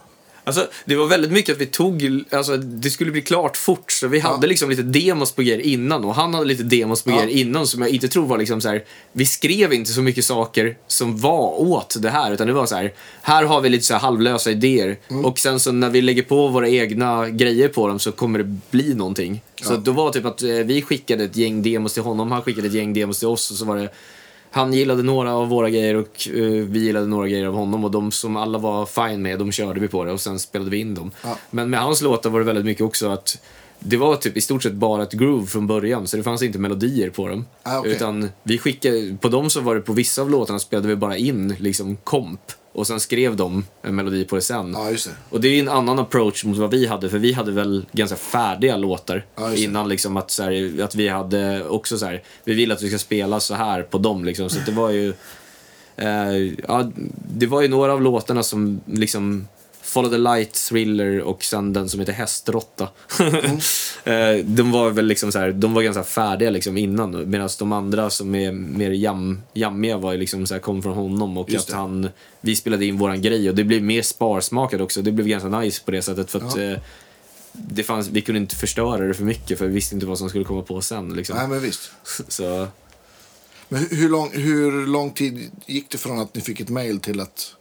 Alltså, 0.45 0.67
det 0.85 0.95
var 0.95 1.05
väldigt 1.07 1.31
mycket 1.31 1.55
att 1.55 1.61
vi 1.61 1.65
tog, 1.65 2.23
alltså 2.31 2.57
det 2.57 2.89
skulle 2.89 3.11
bli 3.11 3.21
klart 3.21 3.57
fort 3.57 3.91
så 3.91 4.07
vi 4.07 4.19
hade 4.19 4.47
liksom 4.47 4.69
lite 4.69 4.81
demos 4.81 5.31
på 5.31 5.41
grejer 5.41 5.59
innan 5.59 6.05
och 6.05 6.15
han 6.15 6.33
hade 6.33 6.45
lite 6.45 6.63
demos 6.63 7.01
på 7.03 7.11
Ja. 7.11 7.15
grejer 7.15 7.37
innan 7.37 7.67
som 7.67 7.81
jag 7.81 7.91
inte 7.91 8.07
tror 8.07 8.25
var 8.27 8.37
liksom 8.37 8.61
så 8.61 8.69
här. 8.69 8.83
vi 9.11 9.25
skrev 9.25 9.73
inte 9.73 9.91
så 9.91 10.01
mycket 10.01 10.25
saker 10.25 10.77
som 10.87 11.17
var 11.17 11.61
åt 11.61 11.95
det 11.99 12.09
här 12.09 12.31
utan 12.31 12.47
det 12.47 12.53
var 12.53 12.65
så 12.65 12.75
här, 12.75 12.93
här 13.21 13.43
har 13.43 13.61
vi 13.61 13.69
lite 13.69 13.85
så 13.85 13.93
här 13.93 14.01
halvlösa 14.01 14.51
idéer 14.51 14.97
Mm. 15.09 15.25
och 15.25 15.39
sen 15.39 15.59
så 15.59 15.71
när 15.71 15.89
vi 15.89 16.01
lägger 16.01 16.23
på 16.23 16.47
våra 16.47 16.69
egna 16.69 17.29
grejer 17.29 17.67
på 17.69 17.87
dem 17.87 17.99
så 17.99 18.11
kommer 18.11 18.39
det 18.39 18.57
bli 18.71 18.93
någonting. 18.93 19.41
Så 19.61 19.73
Ja. 19.73 19.77
då 19.77 19.91
var 19.91 20.07
det 20.07 20.13
typ 20.13 20.25
att 20.25 20.43
eh, 20.43 20.49
vi 20.49 20.81
skickade 20.81 21.23
ett 21.23 21.37
gäng 21.37 21.63
demos 21.63 21.93
till 21.93 22.03
honom, 22.03 22.31
han 22.31 22.41
skickade 22.41 22.67
ett 22.67 22.73
gäng 22.73 22.93
demos 22.93 23.19
till 23.19 23.27
oss 23.27 23.51
och 23.51 23.57
så 23.57 23.65
var 23.65 23.77
det 23.77 23.89
han 24.53 24.73
gillade 24.73 25.03
några 25.03 25.33
av 25.33 25.49
våra 25.49 25.69
grejer 25.69 25.95
och 25.95 26.27
eh, 26.27 26.43
vi 26.43 26.79
gillade 26.79 27.07
några 27.07 27.27
grejer 27.27 27.45
av 27.45 27.53
honom 27.53 27.83
och 27.83 27.91
de 27.91 28.11
som 28.11 28.37
alla 28.37 28.57
var 28.57 28.85
fine 28.85 29.21
med, 29.21 29.39
de 29.39 29.51
körde 29.51 29.79
vi 29.79 29.87
på 29.87 30.05
det 30.05 30.11
och 30.11 30.21
sen 30.21 30.39
spelade 30.39 30.71
vi 30.71 30.77
in 30.77 30.95
dem. 30.95 31.11
Ja. 31.23 31.37
Men 31.49 31.69
med 31.69 31.79
hans 31.79 32.01
låtar 32.01 32.29
var 32.29 32.39
det 32.39 32.45
väldigt 32.45 32.65
mycket 32.65 32.83
också 32.83 33.09
att 33.09 33.41
det 33.79 33.97
var 33.97 34.15
typ 34.15 34.37
i 34.37 34.41
stort 34.41 34.63
sett 34.63 34.73
bara 34.73 35.03
ett 35.03 35.13
groove 35.13 35.47
från 35.47 35.67
början 35.67 36.07
så 36.07 36.17
det 36.17 36.23
fanns 36.23 36.41
inte 36.43 36.59
melodier 36.59 37.09
på 37.09 37.27
dem. 37.27 37.45
Ah, 37.63 37.79
okej. 37.79 37.91
Utan 37.91 38.29
vi 38.43 38.57
skickade, 38.57 39.17
på 39.21 39.27
dem 39.27 39.49
så 39.49 39.61
var 39.61 39.75
det 39.75 39.81
på 39.81 39.93
vissa 39.93 40.21
av 40.21 40.29
låtarna 40.29 40.59
spelade 40.59 40.87
vi 40.87 40.95
bara 40.95 41.17
in 41.17 41.55
liksom 41.59 41.95
komp 41.95 42.41
och 42.73 42.87
sen 42.87 42.99
skrev 42.99 43.35
de 43.35 43.65
en 43.81 43.95
melodi 43.95 44.25
på 44.25 44.35
det 44.35 44.41
sen. 44.41 44.73
Ja, 44.73 44.89
det. 44.91 45.09
Och 45.29 45.41
det 45.41 45.47
är 45.47 45.59
en 45.59 45.69
annan 45.69 45.99
approach 45.99 46.45
mot 46.45 46.57
vad 46.57 46.71
vi 46.71 46.85
hade, 46.85 47.09
för 47.09 47.17
vi 47.17 47.33
hade 47.33 47.51
väl 47.51 47.85
ganska 47.91 48.15
färdiga 48.15 48.77
låtar 48.77 49.25
Ja, 49.35 49.53
innan 49.53 49.89
liksom 49.89 50.17
att, 50.17 50.31
så 50.31 50.43
här, 50.43 50.81
att 50.83 50.95
vi 50.95 51.07
hade 51.07 51.63
också 51.67 51.97
så 51.97 52.05
här, 52.05 52.23
vi 52.43 52.53
vill 52.53 52.71
att 52.71 52.81
vi 52.81 52.89
ska 52.89 52.97
spela 52.97 53.39
så 53.39 53.53
här 53.53 53.81
på 53.81 53.97
dem 53.97 54.25
liksom. 54.25 54.49
Så 54.49 54.59
det 54.65 54.71
var 54.71 54.89
ju, 54.89 55.13
eh, 55.97 56.53
ja, 56.67 56.91
det 57.37 57.45
var 57.45 57.61
ju 57.61 57.67
några 57.67 57.93
av 57.93 58.01
låtarna 58.01 58.43
som 58.43 58.81
liksom 58.85 59.47
Follow 59.93 60.11
the 60.11 60.17
Light, 60.17 60.53
Thriller 60.53 61.21
och 61.21 61.43
sen 61.43 61.73
den 61.73 61.89
som 61.89 61.99
heter 61.99 62.13
Hästråtta. 62.13 62.89
Eh, 64.05 64.45
de 64.45 64.71
var 64.71 64.89
väl 64.89 65.05
liksom 65.05 65.31
så 65.31 65.39
här, 65.39 65.51
de 65.51 65.73
var 65.73 65.81
ganska 65.81 66.03
färdiga 66.03 66.49
liksom 66.49 66.77
innan 66.77 67.29
medan 67.29 67.49
de 67.59 67.71
andra 67.71 68.09
som 68.09 68.35
är 68.35 68.51
mer 68.51 68.91
jam, 68.91 69.41
jammiga 69.53 69.97
var 69.97 70.17
liksom 70.17 70.45
så 70.47 70.53
här, 70.53 70.61
kom 70.61 70.83
från 70.83 70.93
honom 70.93 71.37
och 71.37 71.49
Just 71.49 71.65
att 71.65 71.71
det. 71.71 71.75
han, 71.77 72.09
vi 72.41 72.55
spelade 72.55 72.85
in 72.85 72.97
våran 72.97 73.21
grej 73.21 73.49
och 73.49 73.55
det 73.55 73.63
blev 73.63 73.83
mer 73.83 74.01
sparsmakat 74.01 74.81
också. 74.81 75.01
Det 75.01 75.11
blev 75.11 75.27
ganska 75.27 75.49
nice 75.59 75.81
på 75.85 75.91
det 75.91 76.01
sättet 76.01 76.31
för 76.31 76.39
att 76.39 76.57
Ja. 76.57 76.63
eh, 76.63 76.77
det 77.51 77.83
fanns, 77.83 78.07
vi 78.09 78.21
kunde 78.21 78.41
inte 78.41 78.55
förstöra 78.55 79.07
det 79.07 79.13
för 79.13 79.23
mycket 79.23 79.57
för 79.59 79.67
vi 79.67 79.73
visste 79.73 79.95
inte 79.95 80.07
vad 80.07 80.17
som 80.17 80.29
skulle 80.29 80.45
komma 80.45 80.61
på 80.61 80.81
sen. 80.81 81.13
Liksom. 81.13 81.37
Nej, 81.37 81.47
men 81.47 81.59
visst. 81.61 81.91
Så, 82.27 82.67
Men 83.69 83.87
hur 83.91 84.09
lång, 84.09 84.29
hur 84.33 84.87
lång 84.87 85.11
tid 85.11 85.51
gick 85.65 85.89
det 85.89 85.97
från 85.97 86.19
att 86.19 86.35
ni 86.35 86.41
fick 86.41 86.59
ett 86.59 86.69
mail 86.69 86.99
till 86.99 87.19
att, 87.19 87.55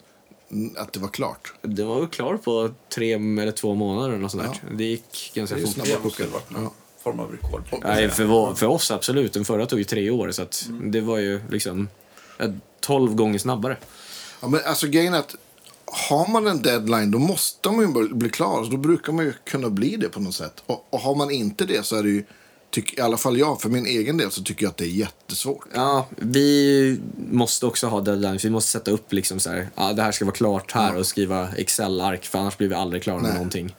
att 0.77 0.93
det 0.93 1.01
var 1.01 1.09
klart? 1.09 1.53
det 1.63 1.85
var 1.85 2.01
väl 2.01 2.09
klar 2.09 2.37
på 2.37 2.71
tre 2.95 3.13
eller 3.13 3.51
två 3.53 3.75
månader 3.75 4.15
eller 4.15 4.29
sånt 4.29 4.43
där. 4.43 4.77
Det 4.77 4.85
gick 4.85 5.33
ganska 5.35 5.57
Det 5.57 5.63
är 5.63 5.67
fort. 5.67 5.75
snabbt. 5.75 5.89
Det 5.89 5.95
någon 6.49 6.71
form 7.03 7.21
av 7.21 7.33
rekord. 7.33 7.63
Nej, 7.85 8.09
för, 8.09 8.25
vår- 8.25 8.55
för 8.55 8.67
oss 8.67 8.91
absolut. 8.91 9.33
Den 9.33 9.45
förra 9.45 9.67
tog 9.67 9.79
ju 9.79 9.85
tre 9.85 10.11
år 10.11 10.31
så 10.31 10.43
att 10.43 10.69
det 10.83 11.01
var 11.01 11.19
ju 11.19 11.41
liksom 11.51 11.89
12 12.81 13.15
gånger 13.15 13.39
snabbare. 13.39 13.77
Ja, 14.41 14.49
men 14.49 14.61
alltså 14.67 14.87
grejen 14.87 15.15
är 15.15 15.19
att 15.19 15.35
har 16.09 16.27
man 16.33 16.47
en 16.47 16.63
deadline 16.63 17.11
då 17.11 17.19
måste 17.19 17.71
man 17.71 17.81
ju 17.81 17.87
bli- 17.87 18.15
bli 18.15 18.31
klar. 18.31 18.65
Så 18.65 18.71
då 18.71 18.77
brukar 18.77 19.13
man 19.13 19.25
ju 19.25 19.33
kunna 19.45 19.71
bli 19.71 19.97
det 19.97 20.09
på 20.09 20.21
något 20.21 20.35
sätt. 20.35 20.63
Och, 20.67 20.87
och 20.91 21.01
har 21.01 21.15
man 21.15 21.31
inte 21.31 21.65
det 21.65 21.87
så 21.87 21.97
är 21.97 22.03
det 22.03 22.09
ju, 22.09 22.25
tyck, 22.73 22.99
i 22.99 23.01
alla 23.01 23.17
fall 23.17 23.39
jag, 23.39 23.61
för 23.61 23.69
min 23.69 23.87
egen 23.87 24.17
del 24.17 24.31
så 24.31 24.43
tycker 24.43 24.65
jag 24.65 24.71
att 24.71 24.77
det 24.77 24.85
är 24.85 24.89
jättesvårt. 24.89 25.65
Ja, 25.75 26.07
vi 26.17 27.01
måste 27.31 27.67
också 27.67 27.87
ha 27.87 28.01
deadlines. 28.01 28.45
Vi 28.45 28.51
måste 28.51 28.71
sätta 28.71 28.91
upp 28.91 29.13
liksom 29.13 29.41
så 29.41 29.51
här, 29.51 29.69
ja, 29.77 29.93
det 29.93 30.03
här 30.03 30.13
ska 30.13 30.25
vara 30.25 30.35
klart 30.35 30.73
här 30.73 30.97
och 30.97 31.07
skriva 31.07 31.49
Excel-ark 31.57 32.25
för 32.27 32.39
annars 32.39 32.57
blir 32.57 32.69
vi 32.69 32.75
aldrig 32.75 33.03
klara 33.03 33.19
med 33.19 33.35
någonting. 33.35 33.77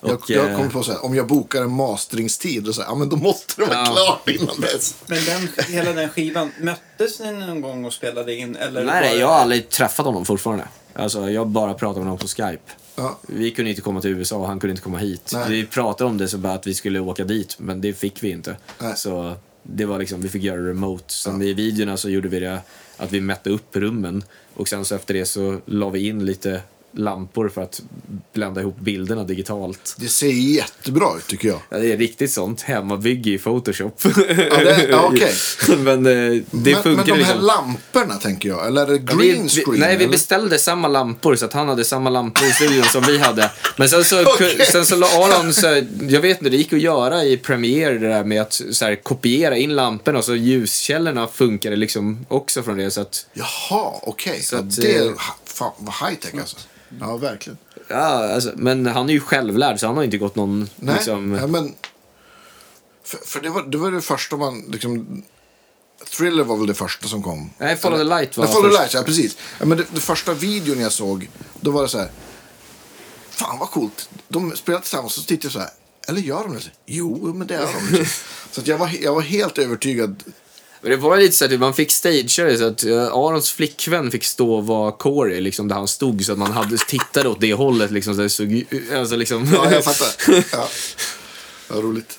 Jag, 0.00 0.10
Och, 0.14 0.30
jag 0.30 0.50
eh, 0.50 0.56
kommer 0.56 0.70
på 0.70 0.82
så 0.82 0.92
här, 0.92 1.04
om 1.04 1.14
jag 1.14 1.26
bokar 1.26 1.62
en 1.62 1.70
masteringstid, 1.70 2.64
då, 2.64 2.72
så 2.72 2.82
här, 2.82 2.88
ja, 2.88 2.94
men 2.94 3.08
då 3.08 3.16
måste 3.16 3.54
det 3.56 3.66
vara 3.66 3.78
Ja. 3.78 3.84
klart 3.94 4.28
innan 4.28 4.60
dess. 4.60 4.94
Men 5.06 5.18
den, 5.24 5.48
hela 5.68 5.92
den 5.92 6.08
skivan, 6.08 6.52
möttes 6.60 7.20
ni 7.20 7.32
någon 7.32 7.60
gång 7.60 7.84
och 7.84 7.92
spelade 7.92 8.34
in? 8.34 8.56
Eller 8.56 8.84
Nej, 8.84 9.00
nej, 9.00 9.12
var 9.14 9.20
jag 9.20 9.26
har 9.28 9.34
aldrig 9.34 9.68
träffat 9.68 10.06
honom 10.06 10.24
fortfarande. 10.24 10.68
Alltså, 10.94 11.30
jag 11.30 11.46
bara 11.48 11.74
pratar 11.74 12.00
med 12.00 12.04
honom 12.04 12.18
på 12.18 12.26
Skype. 12.26 12.72
Ja. 12.96 13.18
Vi 13.26 13.50
kunde 13.50 13.70
inte 13.70 13.82
komma 13.82 14.00
till 14.00 14.10
USA 14.10 14.36
och 14.36 14.46
han 14.46 14.60
kunde 14.60 14.70
inte 14.70 14.82
komma 14.82 14.98
hit. 14.98 15.30
Nej. 15.34 15.50
Vi 15.50 15.66
pratade 15.66 16.10
om 16.10 16.18
det 16.18 16.28
så 16.28 16.38
bara 16.38 16.52
att 16.52 16.66
vi 16.66 16.74
skulle 16.74 17.00
åka 17.00 17.24
dit, 17.24 17.56
men 17.58 17.80
det 17.80 17.92
fick 17.92 18.22
vi 18.22 18.30
inte. 18.30 18.56
Nej. 18.80 18.96
Så 18.96 19.36
det 19.62 19.84
var 19.84 19.98
liksom, 19.98 20.20
vi 20.20 20.28
fick 20.28 20.42
göra 20.42 20.68
remote. 20.68 21.14
Sen 21.14 21.42
i 21.42 21.52
videorna 21.52 21.96
så 21.96 22.10
gjorde 22.10 22.28
vi 22.28 22.40
det 22.40 22.60
att 22.96 23.12
vi 23.12 23.20
mätte 23.20 23.50
upp 23.50 23.76
rummen 23.76 24.24
och 24.54 24.68
sen 24.68 24.84
så 24.84 24.94
efter 24.94 25.14
det 25.14 25.26
så 25.26 25.60
la 25.66 25.90
vi 25.90 26.08
in 26.08 26.26
lite 26.26 26.62
lampor 26.96 27.48
för 27.48 27.62
att 27.62 27.80
blanda 28.32 28.60
ihop 28.60 28.78
bilderna 28.80 29.24
digitalt. 29.24 29.94
Det 29.98 30.08
ser 30.08 30.26
jättebra 30.32 31.16
ut 31.18 31.26
tycker 31.26 31.48
jag. 31.48 31.60
Ja, 31.70 31.78
det 31.78 31.92
är 31.92 31.96
riktigt 31.96 32.32
sånt 32.32 32.62
hemmabygge 32.62 33.30
i 33.30 33.38
Photoshop. 33.38 34.00
Ja, 34.04 34.10
det, 34.64 34.86
ja, 34.90 35.10
okej. 35.12 35.32
men 35.78 36.06
eh, 36.06 36.42
det 36.50 36.72
Men, 36.74 36.82
funkar 36.82 36.96
men 36.96 37.04
de 37.06 37.12
här 37.12 37.18
liksom. 37.18 37.40
lamporna 37.46 38.14
tänker 38.14 38.48
jag, 38.48 38.66
eller 38.66 38.82
är 38.82 38.86
det 38.86 39.02
Ja, 39.12 39.16
vi- 39.18 39.26
green 39.32 39.48
screen? 39.48 39.72
Vi, 39.72 39.78
nej, 39.78 39.96
vi 39.96 40.04
eller? 40.04 40.12
beställde 40.12 40.58
samma 40.58 40.88
lampor 40.88 41.36
så 41.36 41.44
att 41.44 41.52
han 41.52 41.68
hade 41.68 41.84
samma 41.84 42.10
lampor 42.10 42.46
i 42.46 42.52
studion 42.52 42.84
som 42.84 43.02
vi 43.02 43.18
hade. 43.18 43.50
Men 43.76 43.88
sen 43.88 44.04
så, 44.04 44.22
Okej. 44.34 44.66
sen 44.72 44.86
så 44.86 44.96
la 44.96 45.06
Aron, 45.06 45.54
så, 45.54 45.66
jag 46.08 46.20
vet 46.20 46.38
inte, 46.38 46.50
det 46.50 46.56
gick 46.56 46.72
att 46.72 46.80
göra 46.80 47.24
i 47.24 47.36
Premiere 47.36 47.98
det 47.98 48.08
där 48.08 48.24
med 48.24 48.42
att 48.42 48.60
så 48.70 48.84
här, 48.84 48.94
kopiera 49.02 49.56
in 49.56 49.74
lamporna 49.76 50.18
och 50.18 50.24
så 50.24 50.34
ljuskällorna 50.34 51.26
funkade 51.26 51.76
liksom 51.76 52.26
också 52.28 52.62
från 52.62 52.76
det. 52.76 52.90
Så 52.90 53.00
att, 53.00 53.26
Jaha, 53.32 53.92
okej. 54.02 54.42
Så 54.42 54.54
Ja, 54.56 54.60
att, 54.60 54.76
det 54.76 54.96
är 54.96 55.06
eh, 55.06 55.12
fan, 55.44 55.72
vad 55.78 56.08
high 56.08 56.18
tech 56.20 56.34
alltså. 56.40 56.56
Ja, 57.00 57.16
verkligen. 57.16 57.58
ja, 57.88 58.34
alltså, 58.34 58.52
men 58.56 58.86
han 58.86 59.08
är 59.08 59.12
ju 59.12 59.20
självlärd 59.20 59.80
så 59.80 59.86
han 59.86 59.96
har 59.96 60.04
inte 60.04 60.18
gått 60.18 60.36
någon... 60.36 60.68
Nej, 60.76 60.94
liksom, 60.94 61.34
ja, 61.34 61.46
men... 61.46 61.74
För, 63.04 63.18
för 63.18 63.40
det, 63.40 63.48
var, 63.50 63.62
det 63.62 63.78
var 63.78 63.90
det 63.90 64.00
första 64.00 64.36
man 64.36 64.60
liksom... 64.68 65.22
Thriller 66.16 66.44
var 66.44 66.56
väl 66.56 66.66
det 66.66 66.74
första 66.74 67.08
som 67.08 67.22
kom? 67.22 67.50
Nej, 67.58 67.76
Follow 67.76 67.98
the 67.98 68.04
Light 68.04 68.36
var 68.36 68.44
Nej, 68.44 68.54
Follow 68.54 68.70
the. 68.70 68.78
Light, 68.78 68.94
ja 68.94 69.02
precis. 69.02 69.36
Ja, 69.58 69.66
men 69.66 69.78
det, 69.78 69.84
det 69.94 70.00
första 70.00 70.34
videon 70.34 70.80
jag 70.80 70.92
såg, 70.92 71.30
då 71.60 71.70
var 71.70 71.82
det 71.82 71.88
så 71.88 71.98
här... 71.98 72.10
Fan 73.30 73.58
vad 73.58 73.70
coolt. 73.70 74.08
De 74.28 74.56
spelar 74.56 74.80
tillsammans 74.80 75.16
och 75.16 75.22
så 75.22 75.28
tittade 75.28 75.46
jag 75.46 75.52
så 75.52 75.58
här. 75.58 75.70
Eller 76.08 76.20
gör 76.20 76.42
de 76.42 76.54
det? 76.54 76.60
Jo, 76.86 77.34
men 77.34 77.46
det 77.46 77.54
gör 77.54 77.68
de. 77.92 78.04
så 78.50 78.60
att 78.60 78.66
jag, 78.66 78.78
var, 78.78 78.90
jag 79.00 79.14
var 79.14 79.22
helt 79.22 79.58
övertygad. 79.58 80.22
Men 80.86 80.90
det 80.90 80.96
var 81.08 81.16
lite 81.18 81.36
så 81.36 81.44
att 81.44 81.60
man 81.60 81.74
fick 81.74 81.90
stagea 81.92 82.44
det 82.46 82.58
så 82.58 82.64
att 82.66 82.84
uh, 82.84 83.02
Arons 83.02 83.50
flickvän 83.52 84.10
fick 84.10 84.24
stå 84.24 84.54
och 84.54 84.66
vara 84.66 84.92
Corey, 84.92 85.40
liksom, 85.40 85.68
där 85.68 85.76
han 85.76 85.88
stod 85.88 86.24
så 86.24 86.32
att 86.32 86.38
man 86.38 86.52
hade, 86.52 86.76
tittade 86.78 87.28
åt 87.28 87.40
det 87.40 87.54
hållet. 87.54 87.90
Liksom, 87.90 88.14
så 88.14 88.20
det 88.22 88.28
såg, 88.28 88.52
ut- 88.52 88.92
alltså, 88.94 89.16
liksom, 89.16 89.48
Ja, 89.54 89.72
jag 89.72 89.84
fattar. 89.84 90.44
Ja. 90.52 90.68
Vad 91.68 91.84
roligt. 91.84 92.18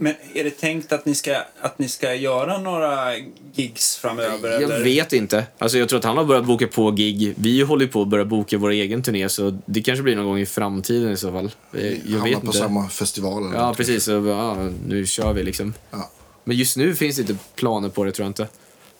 Men 0.00 0.14
är 0.34 0.44
det 0.44 0.50
tänkt 0.50 0.92
att 0.92 1.06
ni 1.06 1.14
ska, 1.14 1.36
att 1.60 1.78
ni 1.78 1.88
ska 1.88 2.14
göra 2.14 2.58
några 2.58 3.16
gigs 3.54 3.96
framöver? 3.96 4.50
Jag 4.52 4.62
eller? 4.62 4.84
vet 4.84 5.12
inte. 5.12 5.44
Alltså 5.58 5.78
jag 5.78 5.88
tror 5.88 5.98
att 5.98 6.04
han 6.04 6.16
har 6.16 6.24
börjat 6.24 6.44
boka 6.44 6.66
på 6.66 6.90
gig. 6.90 7.34
Vi 7.36 7.60
håller 7.62 7.86
på 7.86 8.02
att 8.02 8.08
börja 8.08 8.24
boka 8.24 8.58
vår 8.58 8.70
egen 8.70 9.02
turné, 9.02 9.28
så 9.28 9.58
det 9.66 9.82
kanske 9.82 10.02
blir 10.02 10.16
någon 10.16 10.24
gång 10.26 10.38
i 10.38 10.46
framtiden 10.46 11.12
i 11.12 11.16
så 11.16 11.32
fall. 11.32 11.50
Eh, 11.74 11.86
Jag 11.86 11.92
Hamnar 12.18 12.24
vet 12.28 12.40
på 12.40 12.46
inte. 12.46 12.58
samma 12.58 12.88
festival 12.88 13.46
eller 13.46 13.56
Ja, 13.56 13.66
något. 13.68 13.76
precis. 13.76 14.04
Så, 14.04 14.10
ja, 14.12 14.68
nu 14.86 15.06
kör 15.06 15.32
vi 15.32 15.42
liksom. 15.42 15.74
Ja. 15.90 16.10
Men 16.48 16.56
just 16.56 16.76
nu 16.76 16.94
finns 16.94 17.16
det 17.16 17.22
inte 17.22 17.36
planer 17.54 17.88
på 17.88 18.04
det, 18.04 18.12
tror 18.12 18.24
jag 18.24 18.30
inte. 18.30 18.48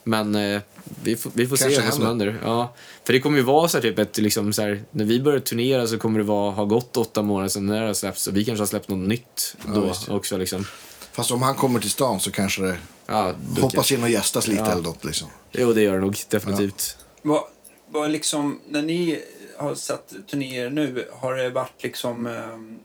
Men 0.05 0.35
eh, 0.35 0.61
vi, 1.03 1.17
får, 1.17 1.33
vi 1.35 1.47
får 1.47 1.57
se 1.57 1.65
Kanske 1.65 1.83
vad 1.83 1.95
som 1.95 2.07
händer. 2.07 2.27
händer. 2.27 2.47
Ja, 2.49 2.75
för 3.05 3.13
det 3.13 3.21
kommer 3.21 3.39
ju 3.39 3.45
vara 3.45 3.69
så 3.69 3.77
här, 3.77 3.83
typ 3.83 3.99
ett, 3.99 4.19
liksom, 4.19 4.53
så 4.53 4.63
här, 4.63 4.83
när 4.91 5.05
vi 5.05 5.21
börjar 5.21 5.41
turnera 5.41 5.87
så 5.87 5.99
kommer 5.99 6.19
det 6.19 6.25
vara, 6.25 6.51
ha 6.51 6.65
gått 6.65 6.97
åtta 6.97 7.23
månader 7.23 7.49
sedan 7.49 7.67
det 7.67 7.79
har 7.79 7.95
släppts. 7.95 8.27
Och 8.27 8.37
vi 8.37 8.45
kanske 8.45 8.61
har 8.63 8.67
släppt 8.67 8.89
något 8.89 9.09
nytt 9.09 9.57
då 9.75 9.81
visst. 9.81 10.09
också. 10.09 10.37
Liksom. 10.37 10.67
Fast 11.13 11.31
om 11.31 11.43
han 11.43 11.55
kommer 11.55 11.81
till 11.81 11.91
stan 11.91 12.21
så 12.21 12.31
kanske 12.31 12.63
det 12.63 12.79
Ja, 13.07 13.35
hoppas 13.61 13.93
in 13.93 14.03
och 14.03 14.11
gästas 14.11 14.47
lite 14.47 14.61
Ja. 14.63 14.73
eller 14.73 14.83
något 14.83 15.05
liksom. 15.05 15.29
Jo, 15.53 15.73
det 15.73 15.83
gör 15.83 15.95
det 15.95 16.01
nog 16.01 16.17
definitivt. 16.29 16.97
Vad, 17.23 17.43
vad 17.91 18.11
liksom, 18.11 18.61
när 18.69 18.83
ni 18.83 19.23
har 19.57 19.75
satt 19.75 20.13
turnéer 20.31 20.71
nu, 20.71 21.09
har 21.13 21.35
det 21.35 21.51
varit 21.51 21.83
liksom... 21.83 22.27
ehm, 22.27 22.79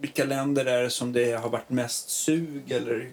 vilka 0.00 0.24
länder 0.24 0.64
är 0.64 0.82
det 0.82 0.90
som 0.90 1.12
det 1.12 1.32
har 1.32 1.48
varit 1.48 1.70
mest 1.70 2.10
sug 2.10 2.70
eller? 2.70 3.10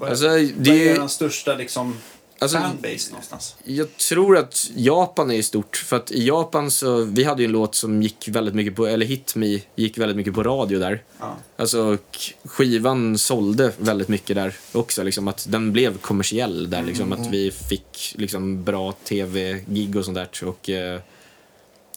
Alltså, 0.00 0.28
det 0.56 0.88
är 0.88 0.94
den 0.94 1.08
största 1.08 1.54
liksom 1.54 1.96
Alltså, 2.42 2.58
fanbase 2.58 3.10
någonstans? 3.10 3.56
Jag 3.64 3.96
tror 3.96 4.36
att 4.36 4.70
Japan 4.74 5.30
är 5.30 5.42
stort. 5.42 5.76
För 5.76 5.96
att 5.96 6.10
i 6.10 6.26
Japan 6.26 6.70
så, 6.70 7.04
vi 7.04 7.24
hade 7.24 7.42
ju 7.42 7.46
en 7.46 7.52
låt 7.52 7.74
som 7.74 8.02
gick 8.02 8.28
väldigt 8.28 8.54
mycket 8.54 8.76
på, 8.76 8.86
eller 8.86 9.06
Hit 9.06 9.34
Me 9.34 9.60
gick 9.76 9.98
väldigt 9.98 10.16
mycket 10.16 10.34
på 10.34 10.42
radio 10.42 10.78
där. 10.78 11.02
Ja. 11.18 11.36
Alltså 11.56 11.98
skivan 12.44 13.18
sålde 13.18 13.72
väldigt 13.78 14.08
mycket 14.08 14.36
där 14.36 14.56
också. 14.72 15.02
Liksom, 15.02 15.28
att 15.28 15.46
den 15.48 15.72
blev 15.72 15.98
kommersiell 15.98 16.70
där. 16.70 16.82
Liksom, 16.82 17.12
Att 17.12 17.26
vi 17.26 17.50
fick 17.50 18.14
liksom, 18.18 18.64
bra 18.64 18.92
tv-gig 18.92 19.96
och 19.96 20.04
sånt 20.04 20.14
där. 20.14 20.48
Och, 20.48 20.70
eh, 20.70 21.00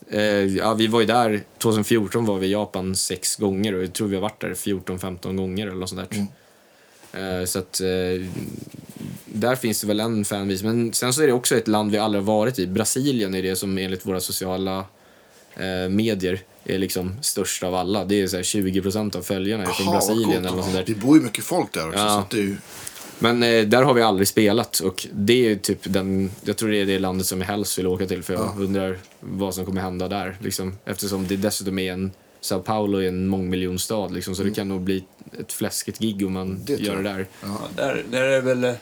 eh, 0.09 0.23
ja, 0.57 0.73
vi 0.73 0.87
var 0.87 0.99
ju 0.99 1.05
där, 1.05 1.43
2014 1.57 2.25
var 2.25 2.37
vi 2.37 2.47
i 2.47 2.51
Japan 2.51 2.95
sex 2.95 3.35
gånger 3.35 3.73
och 3.73 3.83
jag 3.83 3.93
tror 3.93 4.07
vi 4.07 4.15
har 4.15 4.21
varit 4.21 4.41
där 4.41 4.53
14-15 4.53 5.37
gånger 5.37 5.67
eller 5.67 5.79
något 5.79 5.89
sånt 5.89 6.09
där. 6.09 6.17
Eh, 6.17 6.25
så 7.45 7.59
att 7.59 7.81
eh, 7.81 8.27
där 9.25 9.55
finns 9.55 9.81
det 9.81 9.87
väl 9.87 9.99
en 9.99 10.25
fanbase. 10.25 10.65
Men 10.65 10.93
sen 10.93 11.13
så 11.13 11.21
är 11.21 11.27
det 11.27 11.33
också 11.33 11.55
ett 11.55 11.67
land 11.67 11.91
vi 11.91 11.97
aldrig 11.97 12.23
har 12.23 12.33
varit 12.33 12.59
i. 12.59 12.67
Brasilien 12.67 13.35
är 13.35 13.43
det 13.43 13.55
som 13.55 13.77
enligt 13.77 14.05
våra 14.05 14.19
sociala 14.19 14.85
eh, 15.55 15.89
medier 15.89 16.41
är 16.63 16.77
liksom 16.77 17.15
störst 17.21 17.63
av 17.63 17.75
alla. 17.75 18.05
Det 18.05 18.21
är 18.21 18.27
så 18.27 18.35
här 18.35 18.43
20% 18.43 19.17
av 19.17 19.21
följarna 19.21 19.63
är 19.63 19.67
från 19.67 19.93
Brasilien 19.93 20.45
eller 20.45 20.57
något 20.57 20.73
där. 20.73 20.83
Det 20.87 20.95
bor 20.95 21.17
ju 21.17 21.23
mycket 21.23 21.43
folk 21.43 21.73
där 21.73 21.87
också. 21.87 21.99
Ja. 21.99 22.27
Så 22.31 22.37
ju... 22.37 22.55
Men 23.19 23.43
eh, 23.43 23.63
där 23.63 23.83
har 23.83 23.93
vi 23.93 24.01
aldrig 24.01 24.27
spelat 24.27 24.79
och 24.79 25.07
det 25.13 25.51
är 25.51 25.55
typ 25.55 25.79
den, 25.83 26.31
jag 26.43 26.57
tror 26.57 26.69
det 26.69 26.77
är 26.77 26.85
det 26.85 26.99
landet 26.99 27.27
som 27.27 27.41
jag 27.41 27.47
helst 27.47 27.77
vill 27.77 27.87
åka 27.87 28.05
till 28.05 28.23
för 28.23 28.33
jag 28.33 28.59
undrar 28.59 28.97
vad 29.19 29.55
som 29.55 29.65
kommer 29.65 29.81
hända 29.81 30.07
där. 30.07 30.37
Liksom, 30.41 30.77
eftersom 30.85 31.27
det 31.27 31.35
dessutom 31.35 31.79
är 31.79 31.93
en, 31.93 32.11
Sao 32.43 32.59
Paulo 32.61 32.97
är 33.01 33.07
en 33.07 33.27
mångmiljonstad 33.27 34.07
liksom, 34.13 34.35
så 34.35 34.43
det 34.43 34.51
kan 34.51 34.67
nog 34.67 34.81
bli 34.81 35.05
ett 35.39 35.53
fläskigt 35.53 35.99
gig 35.99 36.25
om 36.27 36.33
man 36.33 36.47
Mm. 36.47 36.65
Det 36.65 36.73
gör 36.79 36.95
det 36.95 37.03
där. 37.03 37.27
Ja, 37.41 37.47
där, 37.75 38.05
där 38.11 38.21
är 38.23 38.41
väl 38.41 38.63
eh, 38.63 38.73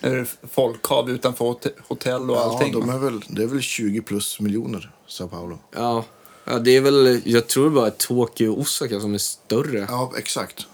är 0.00 0.26
folkhav 0.52 1.10
utanför 1.10 1.44
hot- 1.44 1.66
hotell 1.88 2.30
och 2.30 2.36
Ja, 2.36 2.40
allting. 2.42 2.72
de 2.72 2.88
är 2.90 2.98
väl, 2.98 3.20
det 3.28 3.42
är 3.42 3.46
väl 3.46 3.60
20 3.60 4.00
plus 4.02 4.40
miljoner, 4.40 4.90
Sao 5.06 5.28
Paulo. 5.28 5.58
Ja, 5.74 6.04
ja, 6.44 6.58
det 6.58 6.70
är 6.76 6.80
väl, 6.80 7.20
jag 7.24 7.46
tror 7.46 7.70
bara 7.70 7.90
Tokyo 7.90 8.52
och 8.52 8.58
Osaka 8.60 9.00
som 9.00 9.14
är 9.14 9.18
större. 9.18 9.86
Ja, 9.88 10.12
exakt. 10.18 10.66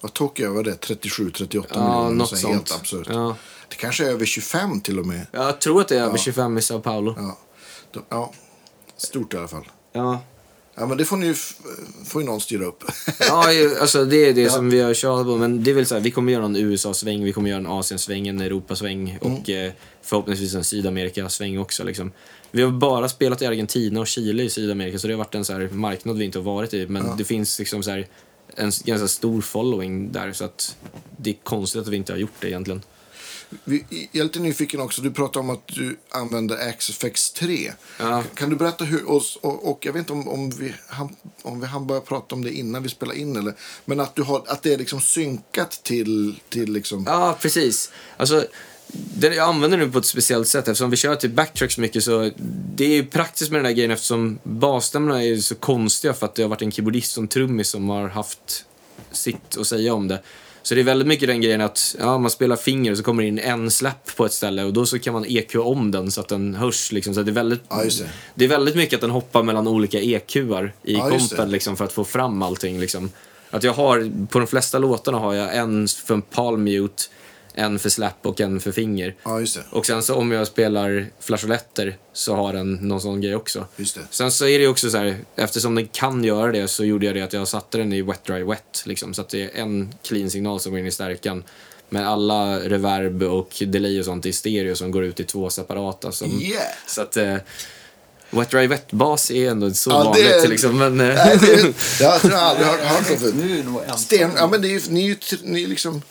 Vad 0.00 0.12
Tokyo 0.12 0.54
var 0.54 0.62
det? 0.62 0.74
37, 0.74 1.30
38 1.30 1.68
Ja, 1.74 1.80
miljoner. 1.88 2.10
något 2.16 2.28
så 2.28 2.36
sånt. 2.36 2.54
Helt 2.54 2.74
absurt. 2.74 3.06
Ja. 3.10 3.36
Det 3.68 3.76
kanske 3.76 4.04
är 4.06 4.10
över 4.10 4.26
25 4.26 4.80
till 4.80 4.98
och 4.98 5.06
med. 5.06 5.26
Jag 5.32 5.60
tror 5.60 5.80
att 5.80 5.88
det 5.88 5.98
är 5.98 6.02
över 6.02 6.18
25 6.18 6.58
i 6.58 6.62
Sao 6.62 6.80
Paulo. 6.80 7.14
Ja. 7.18 7.38
De, 7.92 8.02
ja. 8.08 8.32
Stort 8.96 9.34
i 9.34 9.36
alla 9.36 9.48
fall. 9.48 9.68
Ja. 9.92 10.20
Ja, 10.74 10.86
men 10.86 10.98
det 10.98 11.04
får, 11.04 11.16
ni, 11.16 11.34
får 12.04 12.22
ju 12.22 12.26
någon 12.26 12.40
styra 12.40 12.64
upp. 12.64 12.84
Ja, 13.20 13.44
alltså 13.80 14.04
det 14.04 14.28
är 14.28 14.32
det 14.32 14.50
som 14.50 14.70
vi 14.70 14.80
har 14.80 14.94
tjatat 14.94 15.26
på. 15.26 15.36
Men 15.36 15.64
det 15.64 15.70
är 15.70 15.74
väl 15.74 15.86
så 15.86 15.94
här, 15.94 16.02
vi 16.02 16.10
kommer 16.10 16.32
göra 16.32 16.44
en 16.44 16.56
USA-sväng, 16.56 17.24
vi 17.24 17.32
kommer 17.32 17.50
göra 17.50 17.60
en 17.60 17.66
Asien-sväng, 17.66 18.28
en 18.28 18.40
Europa-sväng 18.40 19.18
och 19.20 19.50
eh, 19.50 19.72
förhoppningsvis 20.02 20.54
en 20.54 20.64
Sydamerika-sväng 20.64 21.58
också. 21.58 21.84
Liksom. 21.84 22.12
Vi 22.50 22.62
har 22.62 22.70
bara 22.70 23.08
spelat 23.08 23.42
i 23.42 23.46
Argentina 23.46 24.00
och 24.00 24.06
Chile 24.06 24.42
i 24.42 24.50
Sydamerika 24.50 24.98
så 24.98 25.06
det 25.06 25.12
har 25.12 25.18
varit 25.18 25.34
en 25.34 25.44
så 25.44 25.52
här 25.52 25.68
marknad 25.72 26.18
vi 26.18 26.24
inte 26.24 26.38
har 26.38 26.44
varit 26.44 26.74
i. 26.74 26.86
Men 26.86 27.16
det 27.16 27.24
finns 27.24 27.58
liksom 27.58 27.82
så 27.82 27.90
här 27.90 28.06
en 28.56 28.72
ganska 28.84 29.08
stor 29.08 29.40
following 29.40 30.12
där 30.12 30.32
så 30.32 30.44
att 30.44 30.76
det 31.16 31.30
är 31.30 31.36
konstigt 31.42 31.82
att 31.82 31.88
vi 31.88 31.96
inte 31.96 32.12
har 32.12 32.18
gjort 32.18 32.40
det 32.40 32.48
egentligen. 32.48 32.82
Vi, 33.64 33.84
jag 34.12 34.20
är 34.20 34.24
lite 34.24 34.38
nyfiken 34.38 34.80
också. 34.80 35.02
Du 35.02 35.10
pratade 35.10 35.38
om 35.38 35.50
att 35.50 35.66
du 35.66 35.96
använder 36.10 36.72
XFX 36.72 37.32
3. 37.32 37.72
Ja. 37.98 38.22
Kan 38.34 38.50
du 38.50 38.56
berätta 38.56 38.84
hur... 38.84 39.08
Och, 39.08 39.22
och, 39.40 39.70
och 39.70 39.86
jag 39.86 39.92
vet 39.92 40.00
inte 40.00 40.12
om, 40.12 40.28
om 40.28 40.50
vi 40.50 40.74
han, 40.88 41.16
om 41.42 41.60
vi 41.60 41.66
hann 41.66 41.86
börja 41.86 42.00
prata 42.00 42.34
om 42.34 42.44
det 42.44 42.52
innan 42.52 42.82
vi 42.82 42.88
spelade 42.88 43.18
in. 43.18 43.36
Eller, 43.36 43.54
men 43.84 44.00
att, 44.00 44.16
du 44.16 44.22
har, 44.22 44.42
att 44.46 44.62
det 44.62 44.72
är 44.72 44.78
liksom 44.78 45.00
synkat 45.00 45.70
till, 45.82 46.40
till 46.48 46.72
liksom... 46.72 47.04
Ja, 47.06 47.38
precis. 47.40 47.90
Alltså, 48.16 48.46
det 48.92 49.34
jag 49.34 49.48
använder 49.48 49.78
nu 49.78 49.90
på 49.90 49.98
ett 49.98 50.06
speciellt 50.06 50.48
sätt 50.48 50.68
eftersom 50.68 50.90
vi 50.90 50.96
kör 50.96 51.16
till 51.16 51.30
backtracks 51.30 51.78
mycket 51.78 52.04
så 52.04 52.30
det 52.74 52.84
är 52.84 52.94
ju 52.94 53.06
praktiskt 53.06 53.50
med 53.50 53.58
den 53.58 53.66
här 53.66 53.72
grejen 53.72 53.90
eftersom 53.90 54.38
basstämmorna 54.42 55.24
är 55.24 55.36
så 55.36 55.54
konstiga 55.54 56.14
för 56.14 56.26
att 56.26 56.34
det 56.34 56.42
har 56.42 56.48
varit 56.48 56.62
en 56.62 56.72
keyboardist 56.72 57.16
en 57.16 57.28
trummis 57.28 57.68
som 57.68 57.88
har 57.88 58.08
haft 58.08 58.64
sitt 59.12 59.58
att 59.58 59.66
säga 59.66 59.94
om 59.94 60.08
det. 60.08 60.22
Så 60.66 60.74
det 60.74 60.80
är 60.80 60.84
väldigt 60.84 61.08
mycket 61.08 61.28
den 61.28 61.40
grejen 61.40 61.60
att 61.60 61.96
ja, 61.98 62.18
man 62.18 62.30
spelar 62.30 62.56
finger 62.56 62.90
och 62.90 62.96
så 62.96 63.02
kommer 63.02 63.22
det 63.22 63.28
in 63.28 63.38
en 63.38 63.70
släpp 63.70 64.16
på 64.16 64.26
ett 64.26 64.32
ställe 64.32 64.64
och 64.64 64.72
då 64.72 64.86
så 64.86 64.98
kan 64.98 65.12
man 65.12 65.24
EQ 65.28 65.56
om 65.56 65.90
den 65.90 66.10
så 66.10 66.20
att 66.20 66.28
den 66.28 66.54
hörs. 66.54 66.92
Liksom. 66.92 67.14
Så 67.14 67.22
det, 67.22 67.30
är 67.30 67.32
väldigt, 67.32 67.62
Ja, 67.68 67.76
det. 67.76 68.08
det 68.34 68.44
är 68.44 68.48
väldigt 68.48 68.74
mycket 68.74 68.94
att 68.94 69.00
den 69.00 69.10
hoppar 69.10 69.42
mellan 69.42 69.68
olika 69.68 70.00
EQar 70.00 70.72
i 70.82 70.94
Ja, 70.94 71.10
kompen 71.10 71.50
liksom, 71.50 71.76
för 71.76 71.84
att 71.84 71.92
få 71.92 72.04
fram 72.04 72.42
allting. 72.42 72.80
Liksom. 72.80 73.10
Att 73.50 73.62
jag 73.62 73.72
har, 73.72 74.26
på 74.26 74.38
de 74.38 74.46
flesta 74.46 74.78
låtarna 74.78 75.18
har 75.18 75.34
jag 75.34 75.56
en 75.56 75.88
för 75.88 76.20
palm 76.20 76.64
mute, 76.64 77.02
en 77.54 77.78
för 77.78 77.88
slap 77.88 78.18
och 78.26 78.40
en 78.40 78.60
för 78.60 78.72
finger. 78.72 79.14
Ja, 79.24 79.40
just 79.40 79.54
det. 79.54 79.62
Och 79.70 79.86
sen 79.86 80.02
så 80.02 80.14
om 80.14 80.32
jag 80.32 80.46
spelar 80.46 81.06
flageoletter 81.20 81.96
så 82.12 82.34
har 82.34 82.52
den 82.52 82.72
någon 82.74 83.00
sån 83.00 83.20
grej 83.20 83.34
också. 83.36 83.66
Just 83.76 83.94
det. 83.94 84.00
Sen 84.10 84.30
så 84.32 84.46
är 84.46 84.58
det 84.58 84.68
också 84.68 84.90
så 84.90 84.98
här, 84.98 85.16
eftersom 85.36 85.74
den 85.74 85.86
kan 85.86 86.24
göra 86.24 86.52
det 86.52 86.68
så 86.68 86.84
gjorde 86.84 87.06
jag 87.06 87.14
det 87.14 87.22
att 87.22 87.32
jag 87.32 87.48
satte 87.48 87.78
den 87.78 87.92
i 87.92 88.02
wet 88.02 88.24
dry 88.24 88.42
wet. 88.42 88.82
Liksom, 88.86 89.14
så 89.14 89.20
att 89.20 89.28
det 89.28 89.42
är 89.42 89.50
en 89.62 89.94
clean 90.02 90.30
signal 90.30 90.60
som 90.60 90.72
går 90.72 90.78
in 90.80 90.86
i 90.86 90.90
stärkan. 90.90 91.44
Med 91.88 92.08
alla 92.08 92.58
reverb 92.60 93.22
och 93.22 93.62
delay 93.66 93.98
och 94.00 94.04
sånt 94.04 94.26
i 94.26 94.32
stereo 94.32 94.74
som 94.76 94.90
går 94.90 95.04
ut 95.04 95.20
i 95.20 95.24
två 95.24 95.50
separata. 95.50 96.12
Som, 96.12 96.40
Yeah! 96.42 96.62
Så 96.86 97.02
att 97.02 97.16
eh, 97.16 97.36
wet 98.30 98.50
dry 98.50 98.66
wet 98.66 98.92
bas 98.92 99.30
är 99.30 99.50
ändå 99.50 99.70
så 99.70 99.90
Ja, 99.90 99.96
det 99.98 100.04
vanligt 100.04 100.44
är- 100.44 100.48
liksom. 100.48 100.78
Men, 100.78 101.00
eh, 101.00 101.14
Nej, 101.14 101.38
det, 101.40 101.74
jag 102.00 102.20
tror 102.20 102.32
jag 102.32 102.42
aldrig 102.42 102.66
hört, 102.70 102.80
hört 102.80 103.10
om 103.10 103.16
förut. 103.18 103.34
Det. 103.88 103.98
Sten, 103.98 104.30
ja, 104.36 104.46
men 104.46 104.62
det 104.62 104.68
är, 104.68 104.70
ju- 104.70 104.80
ni 104.90 105.12
är 105.54 105.58
ju 105.58 105.66
liksom... 105.66 106.02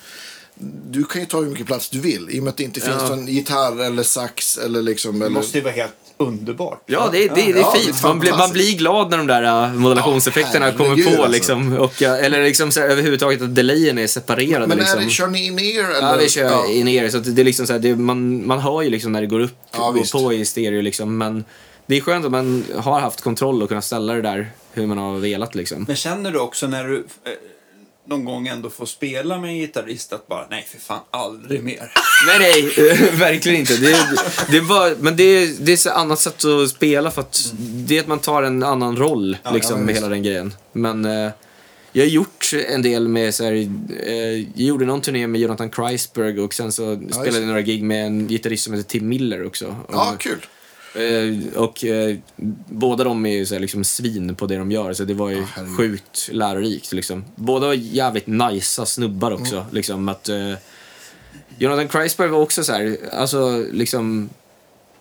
Du 0.89 1.04
kan 1.04 1.22
ju 1.22 1.28
ta 1.28 1.38
hur 1.41 1.49
mycket 1.49 1.66
plats 1.68 1.89
du 1.89 1.99
vill 1.99 2.28
i 2.32 2.39
och 2.39 2.43
med 2.43 2.51
att 2.51 2.58
det 2.58 2.64
inte 2.64 2.82
finns 2.82 2.95
Ja. 3.01 3.08
någon 3.10 3.28
gitarr 3.28 3.84
eller 3.84 4.04
sax 4.04 4.58
eller 4.58 4.82
liksom... 4.82 5.20
Det 5.20 5.26
Eller, 5.26 5.34
måste 5.36 5.58
ju 5.58 5.64
vara 5.64 5.74
helt 5.74 5.93
underbart. 6.18 6.84
Ja, 6.86 7.10
det, 7.12 7.18
det, 7.28 7.34
det 7.36 7.41
är 7.41 7.56
Ja, 7.60 7.72
det 7.76 7.80
är 7.80 7.84
fint. 7.84 8.04
Man 8.04 8.20
blir, 8.20 8.32
man 8.32 8.51
blir 8.51 8.78
glad 8.78 9.10
när 9.10 9.18
de 9.18 9.28
där 9.28 9.68
uh, 9.68 9.74
modulationseffekterna 9.74 10.66
Ja, 10.68 10.74
kommer 10.78 11.04
på. 11.04 11.10
alltså. 11.10 11.28
Liksom, 11.32 11.78
och, 11.78 12.01
uh, 12.01 12.26
eller 12.26 12.43
liksom 12.43 12.72
så 12.72 12.80
här, 12.80 12.88
överhuvudtaget 12.88 13.41
att 13.41 13.56
delayen 13.56 13.97
är 13.97 14.08
separerade. 14.08 14.68
men 14.68 14.78
liksom. 14.78 14.99
är 14.99 15.04
det, 15.04 15.10
kör 15.10 15.28
ni 15.28 15.45
in 15.45 15.60
eller? 15.60 16.01
Ja, 16.01 16.16
vi 16.20 16.30
kör 16.30 16.43
Ja. 16.43 16.68
in. 16.68 17.12
Så 17.12 17.18
att 17.18 17.36
det 17.36 17.41
är 17.41 17.45
liksom 17.45 17.68
så 17.68 17.74
här, 17.74 17.80
det, 17.80 17.95
man, 17.95 18.47
man 18.47 18.60
hör 18.60 18.82
ju 18.82 18.89
liksom 18.89 19.12
när 19.12 19.22
det 19.22 19.28
går 19.28 19.39
upp 19.39 19.58
Ja, 19.72 19.88
och 19.89 19.97
visst. 19.97 20.12
på 20.12 20.34
i 20.34 20.45
stereo. 20.45 20.82
Liksom, 20.82 21.18
men 21.18 21.43
det 21.86 21.97
är 21.97 22.01
skönt 22.01 22.26
att 22.26 22.32
man 22.32 22.64
har 22.78 22.99
haft 22.99 23.22
kontroll 23.22 23.62
och 23.64 23.70
kunnat 23.70 23.86
ställa 23.86 24.14
det 24.14 24.22
där 24.22 24.51
hur 24.72 24.88
man 24.88 24.97
har 24.97 25.18
velat. 25.20 25.56
Liksom. 25.56 25.84
Men 25.88 25.95
känner 25.95 26.32
du 26.32 26.39
också 26.39 26.68
när 26.68 26.84
du 26.84 26.95
eh, 26.97 27.32
någon 28.08 28.26
gång 28.26 28.47
ändå 28.47 28.70
får 28.70 28.86
spela 28.86 29.39
med 29.39 29.49
en 29.49 29.56
gitarrist 29.58 30.14
att 30.14 30.28
bara, 30.28 30.47
nej 30.49 30.68
för 30.72 30.78
fan, 30.80 30.99
aldrig 31.12 31.64
mer. 31.64 31.91
Nej, 32.28 32.39
nej, 32.39 32.89
eh, 32.91 33.20
verkligen 33.20 33.60
inte. 33.60 33.78
Det, 33.78 33.97
det 34.51 34.62
bara, 34.62 34.93
men 34.99 35.16
det 35.16 35.24
är, 35.24 35.56
det 35.60 35.72
är 35.72 35.89
ett 35.89 35.95
annat 35.95 36.20
sätt 36.20 36.45
att 36.45 36.70
spela 36.70 37.12
för 37.12 37.22
att 37.22 37.54
det 37.58 37.97
är 37.97 38.01
att 38.01 38.08
man 38.08 38.20
tar 38.20 38.43
en 38.43 38.64
annan 38.64 38.97
roll 38.97 39.38
Ja, 39.43 39.51
liksom, 39.51 39.80
ja, 39.80 39.86
med 39.86 39.95
hela 39.95 40.10
den 40.10 40.24
grejen. 40.24 40.54
Men 40.72 41.06
eh, 41.06 41.32
jag 41.91 42.04
har 42.04 42.10
gjort 42.10 42.54
en 42.70 42.82
del 42.82 43.08
med 43.08 43.36
så 43.36 43.43
här, 43.43 43.51
eh, 44.08 44.14
jag 44.16 44.45
gjorde 44.56 44.86
någon 44.86 45.01
turné 45.01 45.28
med 45.28 45.41
Jonathan 45.41 45.70
Kreisberg 45.70 46.39
och 46.39 46.54
sen 46.54 46.72
så 46.72 46.95
spelade 46.95 47.26
just 47.26 47.38
jag 47.39 47.47
några 47.47 47.62
gig 47.62 47.84
med 47.84 48.06
en 48.06 48.28
gitarrist 48.28 48.64
som 48.64 48.74
heter 48.74 48.89
Tim 48.89 49.08
Miller 49.08 49.45
också. 49.45 49.76
Ja, 49.91 50.12
Och- 50.14 50.20
kul. 50.22 50.45
Eh, 50.96 51.58
och 51.62 51.86
eh, 51.86 52.18
båda 52.70 53.04
de 53.04 53.26
är 53.26 53.34
ju 53.34 53.46
så 53.46 53.56
här, 53.56 53.60
liksom 53.60 53.84
svin 53.84 54.36
på 54.36 54.46
det 54.46 54.58
de 54.58 54.72
gör, 54.72 54.94
så 54.94 55.04
det 55.04 55.14
var 55.14 55.30
ju 55.30 55.41
herregud. 55.41 55.78
sjukt 55.78 56.30
lärorikt. 56.32 56.94
Liksom. 56.94 57.26
Båda 57.36 57.68
var 57.68 57.74
jävligt 57.74 58.28
nicea 58.28 58.86
snubbar 58.86 59.32
också. 59.32 59.66
Liksom, 59.72 60.10
att, 60.10 60.30
eh, 60.30 60.54
Jonathan 61.58 61.88
Kreisberg 61.88 62.30
var 62.30 62.39
också 62.39 62.64
så 62.64 62.74
här, 62.74 62.98
alltså 63.12 63.66
liksom 63.72 64.30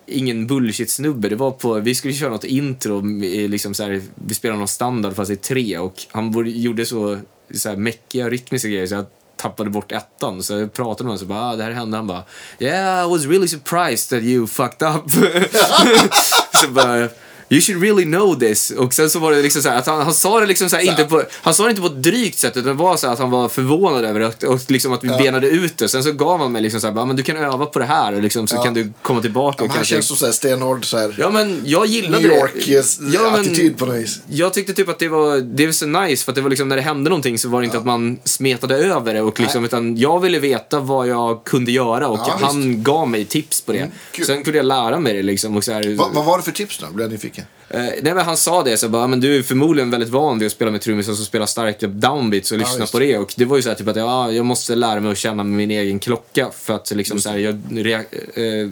ingen 0.05 0.47
bullshit-snubbe. 0.47 1.29
Det 1.29 1.35
var 1.35 1.51
på, 1.51 1.73
vi 1.73 1.95
skulle 1.95 2.13
köra 2.13 2.29
något 2.29 2.43
intro, 2.43 3.01
med, 3.01 3.49
liksom 3.49 3.73
så 3.73 3.83
här, 3.83 4.01
vi 4.15 4.33
spelade 4.33 4.59
någon 4.59 4.67
standard 4.67 5.15
fast 5.15 5.31
i 5.31 5.35
tre 5.35 5.77
och 5.77 6.05
han 6.11 6.47
gjorde 6.47 6.85
så, 6.85 7.19
så 7.53 7.69
här 7.69 7.75
mäckiga 7.75 8.29
rytmiska 8.29 8.67
grejer 8.67 8.87
så 8.87 8.95
jag 8.95 9.05
tappade 9.43 9.69
bort 9.69 9.91
ettan. 9.91 10.43
Så 10.43 10.53
jag 10.53 10.73
pratade 10.73 11.03
med 11.03 11.07
honom 11.07 11.19
så 11.19 11.25
bara, 11.25 11.41
ah, 11.41 11.55
det 11.55 11.63
här 11.63 11.71
hände. 11.71 11.97
Han 11.97 12.07
bara, 12.07 12.23
yeah 12.59 13.05
I 13.05 13.09
was 13.09 13.25
really 13.25 13.47
surprised 13.47 14.09
that 14.09 14.23
you 14.23 14.47
fucked 14.47 14.87
up. 14.87 15.11
så 16.61 16.67
bara, 16.67 17.09
You 17.53 17.61
should 17.61 17.81
really 17.83 18.03
know 18.03 18.39
this. 18.39 18.71
Och 18.71 18.93
sen 18.93 19.09
så 19.09 19.19
var 19.19 19.31
det 19.31 19.41
liksom 19.41 19.61
så 19.61 19.69
här, 19.69 19.77
att 19.77 19.87
han, 19.87 20.01
han 20.01 20.13
sa 20.13 20.39
det 20.39 20.45
liksom 20.45 20.69
så 20.69 20.75
här, 20.75 20.83
inte 20.83 21.03
på, 21.05 21.23
han 21.31 21.53
sa 21.53 21.63
det 21.63 21.69
inte 21.69 21.81
på 21.81 21.87
ett 21.87 22.03
drygt 22.03 22.39
sätt 22.39 22.57
utan 22.57 22.67
det 22.77 22.83
var 22.83 22.97
så 22.97 23.07
att 23.07 23.19
han 23.19 23.31
var 23.31 23.49
förvånad 23.49 24.05
över 24.05 24.19
det 24.39 24.47
och 24.47 24.59
liksom 24.67 24.93
att 24.93 25.03
vi 25.03 25.07
benade 25.07 25.47
ut 25.47 25.77
det. 25.77 25.87
Sen 25.87 26.03
så 26.03 26.11
gav 26.11 26.39
han 26.39 26.51
mig 26.51 26.61
liksom 26.61 26.81
så 26.81 26.87
här, 26.87 26.95
"Ja, 26.95 27.05
men 27.05 27.15
du 27.15 27.23
kan 27.23 27.37
öva 27.37 27.65
på 27.65 27.79
det 27.79 27.85
här 27.85 28.13
och 28.13 28.21
liksom, 28.21 28.47
så 28.47 28.55
Ja. 28.55 28.63
kan 28.63 28.73
du 28.73 28.91
komma 29.01 29.21
tillbaka 29.21 29.55
Ja, 29.59 29.63
och 29.63 29.67
men 29.67 29.69
han 29.69 29.75
kanske... 29.77 29.95
känns 29.95 30.07
som 30.07 30.17
så 30.17 30.25
här 30.25 30.33
stenhård 30.33 30.85
så 30.85 30.97
här, 30.97 31.15
Ja 31.19 31.29
men 31.29 31.61
jag 31.65 31.85
gillade 31.85 32.19
New 32.19 32.29
det. 32.29 32.35
York-attityd 32.37 33.77
på 33.77 33.85
något 33.85 33.95
vis. 33.95 34.19
Jag 34.29 34.53
tyckte 34.53 34.73
typ 34.73 34.89
att 34.89 34.99
det 34.99 35.07
var, 35.07 35.37
det 35.37 35.65
var 35.65 35.73
så 35.73 35.85
nice 35.85 36.23
för 36.25 36.31
att 36.31 36.35
det 36.35 36.41
var 36.41 36.49
liksom 36.49 36.69
när 36.69 36.75
det 36.75 36.81
hände 36.81 37.09
någonting 37.09 37.39
så 37.39 37.49
var 37.49 37.61
det 37.61 37.65
inte 37.65 37.77
att 37.77 37.85
man 37.85 38.17
smetade 38.23 38.75
över 38.77 39.13
det 39.13 39.21
och 39.21 39.39
liksom, 39.39 39.65
utan 39.65 39.97
jag 39.97 40.19
ville 40.19 40.39
veta 40.39 40.79
vad 40.79 41.07
jag 41.07 41.43
kunde 41.43 41.71
göra 41.71 42.07
och 42.07 42.19
Ja, 42.27 42.37
han 42.41 42.83
gav 42.83 43.07
mig 43.09 43.25
tips 43.25 43.61
på 43.61 43.71
det. 43.71 43.91
kul. 44.11 44.25
Sen 44.25 44.43
kunde 44.43 44.57
jag 44.57 44.65
lära 44.65 44.99
mig 44.99 45.13
det 45.13 45.23
liksom 45.23 45.57
och 45.57 45.63
så 45.63 45.71
här, 45.71 45.95
Va, 45.95 46.09
vad 46.13 46.25
var 46.25 46.37
det 46.37 46.43
för 46.43 46.51
tips 46.51 46.77
då? 46.77 46.87
Blev 46.93 47.05
jag 47.05 47.11
nyfiken? 47.11 47.42
Eh, 47.69 47.79
nej, 47.83 48.01
men 48.13 48.17
han 48.17 48.37
sa 48.37 48.63
det, 48.63 48.77
så 48.77 48.89
bara, 48.89 49.07
men 49.07 49.19
du 49.19 49.37
är 49.37 49.41
förmodligen 49.41 49.89
väldigt 49.91 50.09
van 50.09 50.39
vid 50.39 50.45
att 50.45 50.51
spela 50.51 50.71
med 50.71 50.81
trummisar 50.81 51.13
som 51.13 51.25
spelar 51.25 51.45
starka 51.45 51.87
downbeats 51.87 52.51
och 52.51 52.57
lyssna 52.57 52.79
just 52.79 52.91
på 52.91 52.99
det. 52.99 53.17
Och 53.17 53.33
det 53.37 53.45
var 53.45 53.55
ju 53.55 53.61
så 53.61 53.69
här, 53.69 53.75
typ 53.75 53.87
att 53.87 53.95
ja, 53.95 54.31
jag 54.31 54.45
måste 54.45 54.75
lära 54.75 54.99
mig 54.99 55.11
att 55.11 55.17
känna 55.17 55.43
min 55.43 55.71
egen 55.71 55.99
klocka 55.99 56.49
för 56.59 56.73
att 56.73 56.91
liksom, 56.91 57.19
så 57.21 57.29
här, 57.29 57.37
jag, 57.37 57.61
rea- 57.71 58.05
eh, 58.33 58.69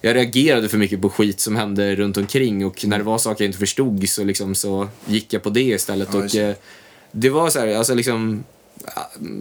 jag 0.00 0.16
reagerade 0.16 0.68
för 0.68 0.78
mycket 0.78 1.00
på 1.02 1.10
skit 1.10 1.40
som 1.40 1.56
hände 1.56 1.96
runt 1.96 2.16
omkring 2.16 2.66
och 2.66 2.84
när 2.86 2.98
det 2.98 3.04
var 3.04 3.18
saker 3.18 3.44
jag 3.44 3.48
inte 3.48 3.58
förstod 3.58 4.08
så, 4.08 4.24
liksom, 4.24 4.54
så 4.54 4.88
gick 5.06 5.32
jag 5.32 5.42
på 5.42 5.50
det 5.50 5.60
istället. 5.60 6.08
Ja, 6.12 6.18
och 6.18 6.36
eh, 6.36 6.54
det 7.12 7.30
var 7.30 7.50
så 7.50 7.58
här, 7.58 7.76
alltså 7.76 7.94
liksom, 7.94 8.44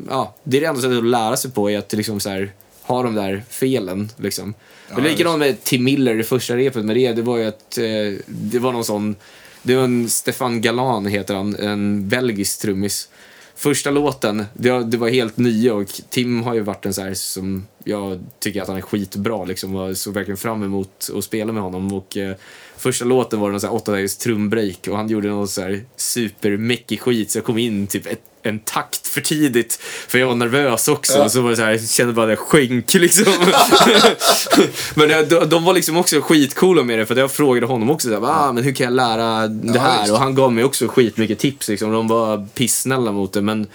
ja, 0.10 0.36
det 0.44 0.58
är 0.58 0.62
det 0.62 0.68
enda 0.68 0.82
sättet 0.82 0.98
att 0.98 1.06
lära 1.06 1.38
sig 1.38 1.52
på 1.52 1.70
är 1.72 1.78
att 1.78 1.94
liksom 1.94 2.20
så 2.20 2.30
här, 2.30 2.52
ha 2.82 3.04
de 3.04 3.16
där 3.16 3.44
felen. 3.50 4.12
Liksom. 4.18 4.54
Ja, 4.90 4.98
likadant 5.00 5.40
med 5.40 5.64
Tim 5.64 5.84
Miller, 5.84 6.16
det 6.16 6.24
första 6.24 6.58
repet 6.58 6.86
med 6.86 6.96
det, 6.96 7.14
det 7.14 7.22
var 7.22 7.38
ju 7.38 7.46
att 7.46 7.78
eh, 7.78 7.84
det 8.28 8.60
var 8.60 8.72
någon 8.74 8.86
sån, 8.86 9.16
det 9.64 9.76
var 9.76 9.84
en 9.84 10.10
Stefan 10.10 10.62
Galan 10.62 11.06
heter 11.06 11.36
han, 11.36 11.56
en 11.56 12.10
belgisk 12.10 12.62
trummis. 12.62 13.10
Första 13.56 13.92
låten, 13.92 14.46
det, 14.54 14.72
var- 14.72 14.84
det 14.84 14.98
var 14.98 15.10
helt 15.10 15.38
nya 15.38 15.74
och 15.74 15.88
Tim 16.10 16.44
har 16.44 16.54
ju 16.54 16.60
varit 16.62 16.86
en 16.86 16.94
så 16.94 17.02
här 17.02 17.14
som 17.14 17.68
jag 17.84 18.20
tycker 18.40 18.62
att 18.62 18.68
han 18.68 18.78
är 18.78 18.82
skitbra 18.82 19.46
liksom 19.46 19.76
och 19.76 19.98
såg 19.98 20.14
verkligen 20.14 20.38
fram 20.38 20.64
emot 20.64 21.10
att 21.18 21.24
spela 21.24 21.54
med 21.54 21.64
honom 21.64 21.94
och 21.94 22.18
eh, 22.18 22.36
första 22.78 23.06
låten 23.06 23.40
var 23.40 23.52
någon 23.52 23.60
så 23.62 23.68
här 23.68 23.74
åttadagars 23.76 24.16
trumbreak 24.18 24.88
och 24.90 24.98
han 24.98 25.10
gjorde 25.10 25.28
någon 25.28 25.48
så 25.48 25.62
här 25.62 25.82
supermäckig 25.96 27.02
skit 27.02 27.32
så 27.32 27.38
jag 27.38 27.46
kom 27.46 27.58
in 27.58 27.88
typ 27.88 28.06
ett, 28.08 28.22
en 28.50 28.60
takt 28.60 29.08
för 29.08 29.22
tidigt 29.22 29.80
för 30.08 30.18
jag 30.20 30.28
var 30.28 30.36
nervös 30.36 30.88
också 30.88 31.14
Ja. 31.18 31.30
så 31.30 31.42
var 31.42 31.50
det 31.50 31.56
så 31.56 31.62
här, 31.64 31.72
jag 31.72 31.90
kände 31.90 32.14
bara 32.14 32.30
jag 32.30 32.40
sjönk 32.40 32.94
liksom. 32.94 33.26
men 34.96 35.10
de, 35.30 35.46
de 35.50 35.64
var 35.64 35.74
liksom 35.74 35.98
också 35.98 36.22
skitcoola 36.22 36.84
med 36.84 37.00
det 37.00 37.06
för 37.06 37.16
jag 37.16 37.32
frågade 37.32 37.66
honom 37.68 37.90
också 37.90 38.08
så 38.08 38.14
här, 38.14 38.48
ah, 38.48 38.52
men 38.54 38.64
hur 38.64 38.72
kan 38.74 38.84
jag 38.84 38.94
lära 38.94 39.48
det 39.48 39.72
Ja, 39.76 39.82
här? 39.82 40.02
visst. 40.02 40.14
Och 40.14 40.20
han 40.20 40.36
gav 40.36 40.54
mig 40.54 40.64
också 40.64 40.88
skitmycket 40.88 41.40
tips 41.40 41.70
liksom. 41.70 41.92
De 41.92 42.08
var 42.08 42.48
pissnälla 42.54 43.12
mot 43.12 43.34
det 43.34 43.42
men 43.42 43.68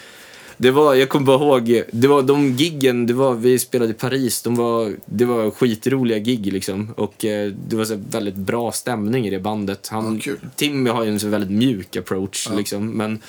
det 0.57 0.71
var, 0.71 0.95
jag 0.95 1.09
kommer 1.09 1.27
bara 1.27 1.37
ihåg, 1.37 1.83
det 1.93 2.09
var 2.09 2.23
de 2.23 2.53
giggen, 2.53 3.07
det 3.07 3.15
var, 3.15 3.35
vi 3.35 3.59
spelade 3.59 3.91
i 3.91 3.95
Paris, 3.95 4.43
de 4.43 4.55
var, 4.55 4.93
det 5.07 5.25
var 5.25 5.51
skitroliga 5.51 6.19
gig 6.19 6.53
liksom. 6.53 6.91
Och 6.97 7.25
eh, 7.25 7.53
det 7.69 7.77
var 7.77 7.85
så 7.85 7.99
väldigt 8.11 8.35
bra 8.35 8.73
stämning 8.73 9.27
i 9.27 9.31
det 9.31 9.39
bandet. 9.41 9.89
Han, 9.91 10.15
Ja, 10.15 10.21
kul. 10.23 10.39
Tim 10.57 10.87
har 10.87 11.05
ju 11.05 11.11
en 11.11 11.21
så 11.21 11.29
väldigt 11.29 11.51
mjuk 11.51 11.97
approach 11.97 12.49
liksom. 12.57 12.91
Men 12.91 13.21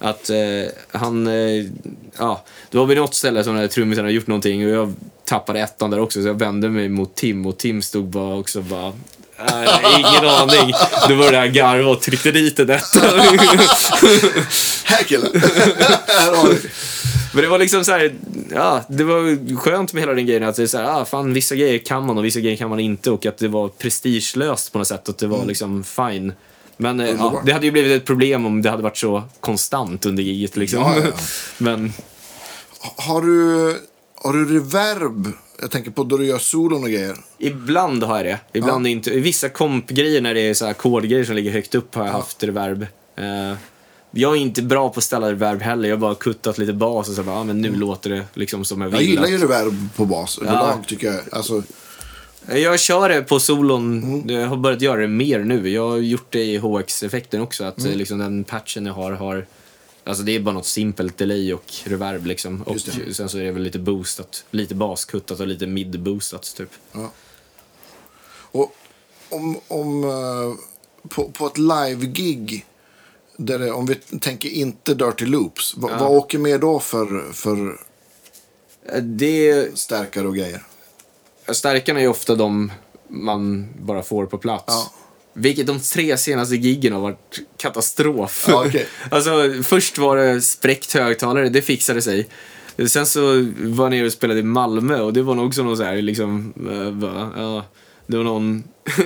att 0.00 0.30
eh, 0.30 0.36
han, 1.00 1.26
eh, 1.26 1.64
ja, 2.18 2.44
det 2.70 2.78
var 2.78 2.86
vid 2.86 2.96
något 2.96 3.14
ställe 3.14 3.44
som 3.44 3.56
den 3.56 3.68
trummisen 3.68 4.04
hade 4.04 4.14
gjort 4.14 4.26
någonting 4.26 4.64
och 4.66 4.70
jag 4.70 4.94
tappade 5.24 5.60
ettan 5.60 5.90
där 5.90 6.00
också 6.00 6.22
så 6.22 6.28
jag 6.28 6.38
vände 6.38 6.68
mig 6.68 6.88
mot 6.88 7.14
Tim 7.14 7.46
och 7.46 7.58
Tim 7.58 7.82
stod 7.82 8.04
bara 8.04 8.36
också 8.38 8.62
bara 8.62 8.92
"Nej, 9.50 9.68
ingen 9.98 10.24
aning. 10.30 10.72
Då 11.08 11.16
började 11.16 11.36
jag 11.36 11.52
garva 11.52 11.90
och 11.90 12.00
tryckte 12.00 12.30
dit 12.30 12.58
en 12.58 12.70
etta. 12.70 13.00
Här 14.84 15.04
killen! 15.04 15.42
här 16.06 16.36
har 16.36 16.48
vi. 16.48 16.58
Men 17.34 17.42
det 17.42 17.48
var 17.48 17.58
liksom 17.58 17.84
så 17.84 17.92
här, 17.92 18.14
ja, 18.54 18.84
det 18.88 19.04
var 19.04 19.56
skönt 19.56 19.92
med 19.92 20.02
hela 20.02 20.14
den 20.14 20.26
grejen 20.26 20.42
att 20.44 20.56
det 20.56 20.62
är 20.62 20.66
så 20.66 20.78
här, 20.78 21.00
ah, 21.00 21.04
fan 21.04 21.32
vissa 21.34 21.54
grejer 21.54 21.78
kan 21.78 22.06
man 22.06 22.18
och 22.18 22.24
vissa 22.24 22.40
grejer 22.40 22.56
kan 22.56 22.70
man 22.70 22.80
inte 22.80 23.10
och 23.10 23.26
att 23.26 23.38
det 23.38 23.48
var 23.48 23.68
prestigelöst 23.68 24.72
på 24.72 24.78
något 24.78 24.88
sätt, 24.88 25.08
att 25.08 25.18
det 25.18 25.26
var 25.26 25.44
liksom 25.44 25.84
fine. 25.84 26.32
Men 26.80 27.00
eh, 27.00 27.10
ja, 27.10 27.42
det 27.44 27.52
hade 27.52 27.66
ju 27.66 27.72
blivit 27.72 28.02
ett 28.02 28.06
problem 28.06 28.46
om 28.46 28.62
det 28.62 28.70
hade 28.70 28.82
varit 28.82 28.96
så 28.96 29.22
konstant 29.40 30.06
under 30.06 30.22
giget 30.22 30.56
liksom. 30.56 30.80
Ja, 30.80 30.94
ja. 31.04 31.10
Men 31.58 31.92
Har 32.96 33.22
du, 33.22 33.66
har 34.14 34.32
du 34.32 34.54
reverb 34.54 35.32
Jag 35.60 35.70
tänker 35.70 35.90
på 35.90 36.04
då 36.04 36.16
du 36.16 36.26
gör 36.26 36.38
solon 36.38 36.82
och 36.82 36.90
grejer. 36.90 37.16
Ibland 37.38 38.02
har 38.02 38.16
jag 38.16 38.26
det. 38.26 38.58
Ibland 38.58 38.86
inte. 38.86 39.10
I 39.10 39.20
vissa 39.20 39.48
kompgrejer 39.48 40.20
när 40.20 40.34
det 40.34 40.40
är 40.40 40.54
så 40.54 40.64
här 40.64 40.70
ackordgrejer 40.72 41.24
som 41.24 41.34
ligger 41.34 41.50
högt 41.50 41.74
upp 41.74 41.94
har 41.94 42.06
jag 42.06 42.12
haft 42.12 42.42
reverb. 42.42 42.82
Eh, 43.16 43.52
jag 44.10 44.36
är 44.36 44.40
inte 44.40 44.62
bra 44.62 44.88
på 44.88 44.98
att 44.98 45.04
ställa 45.04 45.30
reverb 45.30 45.62
heller. 45.62 45.88
Jag 45.88 45.96
har 45.96 46.00
bara 46.00 46.14
kuttat 46.14 46.58
lite 46.58 46.72
bas 46.72 47.08
och 47.08 47.14
så 47.14 47.22
bara, 47.22 47.36
ah, 47.36 47.44
men 47.44 47.60
nu 47.60 47.76
låter 47.76 48.10
det 48.10 48.24
liksom 48.34 48.64
som 48.64 48.80
jag 48.80 48.88
vill. 48.88 49.00
Jag 49.00 49.08
gillar 49.08 49.28
ju 49.28 49.38
reverb 49.38 49.88
på 49.96 50.04
bas 50.04 50.38
överlag 50.38 50.84
tycker 50.86 51.06
jag. 51.06 51.20
Alltså, 51.32 51.62
Jag 52.48 52.80
kör 52.80 53.08
det 53.08 53.22
på 53.22 53.40
solon. 53.40 54.24
Jag 54.28 54.46
har 54.46 54.56
börjat 54.56 54.82
göra 54.82 55.00
det 55.00 55.08
mer 55.08 55.38
nu. 55.38 55.68
Jag 55.68 55.88
har 55.88 55.96
gjort 55.96 56.32
det 56.32 56.44
i 56.44 56.58
HX-effekten 56.58 57.40
också. 57.40 57.64
Att 57.64 57.84
eh, 57.84 57.94
liksom, 57.94 58.18
den 58.18 58.44
patchen 58.44 58.86
jag 58.86 58.94
har 58.94 59.12
har... 59.12 59.46
Alltså 60.04 60.22
det 60.22 60.32
är 60.36 60.40
bara 60.40 60.54
något 60.54 60.66
simpelt 60.66 61.18
delay 61.18 61.52
och 61.54 61.64
reverb 61.84 62.26
liksom. 62.26 62.62
Och 62.62 62.80
sen 63.12 63.28
så 63.28 63.38
är 63.38 63.44
det 63.44 63.52
väl 63.52 63.62
lite 63.62 63.78
boostat. 63.78 64.44
Lite 64.50 64.74
baskuttat 64.74 65.40
och 65.40 65.46
lite 65.46 65.66
mid-boostat 65.66 66.54
typ. 66.56 66.70
ja. 66.92 67.12
Och 68.52 68.74
om, 69.28 69.60
om 69.68 70.04
eh, 70.04 70.54
på, 71.08 71.30
på 71.30 71.46
ett 71.46 71.58
live-gig, 71.58 72.66
om 73.74 73.86
vi 73.86 73.94
tänker 73.94 74.48
inte 74.48 74.94
Dirty 74.94 75.26
Loops, 75.26 75.74
vad, 75.76 75.90
vad 76.00 76.10
åker 76.10 76.38
med 76.38 76.60
då 76.60 76.80
för, 76.80 77.32
för 77.32 77.78
Eh, 78.92 79.02
Det... 79.02 79.78
stärkare 79.78 80.26
och 80.26 80.36
grejer? 80.36 80.62
Stärkarna 81.54 82.00
är 82.00 82.08
ofta 82.08 82.34
de 82.34 82.72
man 83.08 83.66
bara 83.78 84.02
får 84.02 84.26
på 84.26 84.38
plats. 84.38 84.64
Ja. 84.66 84.92
Vilket 85.32 85.66
de 85.66 85.80
tre 85.80 86.16
senaste 86.16 86.56
giggen 86.56 86.92
har 86.92 87.00
varit 87.00 87.40
katastrof. 87.56 88.44
Ja, 88.48 88.64
okej. 88.66 88.86
alltså, 89.10 89.62
först 89.62 89.98
var 89.98 90.16
det 90.16 90.40
spräckt 90.40 90.92
högtalare, 90.92 91.48
det 91.48 91.62
fixade 91.62 92.02
sig. 92.02 92.28
Sen 92.86 93.06
så 93.06 93.20
var 93.58 93.84
jag 93.84 93.90
nere 93.90 94.06
och 94.06 94.12
spelade 94.12 94.40
i 94.40 94.42
Malmö 94.42 95.00
och 95.00 95.12
det 95.12 95.22
var 95.22 95.34
nog 95.34 95.46
också 95.46 95.62
någon 95.62 95.76
så 95.76 95.82
här 95.82 96.02
liksom, 96.02 96.52
eh, 96.70 96.90
bara, 96.92 97.30
ja, 97.36 97.64
det 98.06 98.16
var 98.16 98.24
någon 98.24 98.64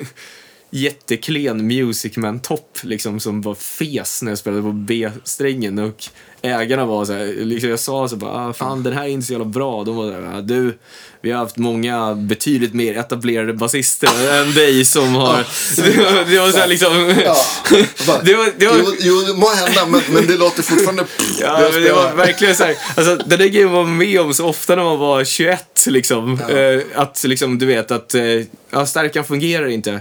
jätteklen 0.75 1.67
Music 1.67 2.17
Man-topp 2.17 2.79
liksom 2.83 3.21
som 3.21 3.43
var 3.43 3.55
fes 3.55 4.23
när 4.23 4.31
jag 4.31 4.39
spelade 4.39 4.63
på 4.63 4.73
B-strängen 4.73 5.79
och 5.79 6.05
ägarna 6.43 6.85
var 6.85 7.05
så 7.05 7.13
här, 7.13 7.27
liksom 7.45 7.71
jag 7.71 7.79
sa 7.79 8.09
så 8.09 8.17
bara, 8.17 8.31
ah, 8.49 8.53
fan 8.53 8.83
den 8.83 8.93
här 8.93 9.05
är 9.05 9.09
inte 9.09 9.27
så 9.27 9.33
jävla 9.33 9.45
bra. 9.45 9.85
De 9.85 9.97
var 9.97 10.07
så 10.07 10.13
här, 10.13 10.39
"Ah, 10.39 10.41
du, 10.41 10.79
vi 11.21 11.31
har 11.31 11.39
haft 11.39 11.57
många 11.57 12.15
betydligt 12.15 12.75
mer 12.75 12.99
etablerade 12.99 13.53
basister 13.53 14.41
än 14.43 14.55
dig 14.55 14.85
som 14.85 15.15
har, 15.15 15.37
det 16.31 16.39
var, 16.39 16.51
så 16.51 16.59
här 16.59 16.67
liksom, 16.67 17.15
Ja. 17.25 17.37
det 18.25 18.35
var, 18.35 18.59
det 18.59 18.67
var, 18.67 18.77
Jo, 18.79 18.95
jo, 19.01 19.21
det 19.21 19.35
må 19.35 19.49
hända, 19.49 19.87
men, 19.87 20.01
men 20.15 20.27
det 20.27 20.37
låter 20.37 20.63
fortfarande... 20.63 21.05
Ja, 21.41 21.69
men 21.73 21.83
det 21.83 21.93
var 21.93 22.15
verkligen 22.15 22.57
så 22.57 22.65
här, 22.65 22.77
alltså 22.97 23.17
den 23.17 23.39
där 23.39 23.47
grejen 23.47 23.71
var 23.71 23.85
med 23.85 24.21
om 24.21 24.35
så 24.35 24.47
ofta 24.47 24.77
när 24.77 24.85
man 24.85 24.99
var 24.99 25.25
21 25.25 25.87
liksom. 25.87 26.41
Eh, 26.41 27.01
att 27.01 27.25
liksom, 27.25 27.59
du 27.59 27.67
vet 27.67 27.91
att, 27.91 28.15
eh, 28.15 28.23
ja, 28.71 28.87
stärkan 28.87 29.25
fungerar 29.25 29.67
inte. 29.67 30.01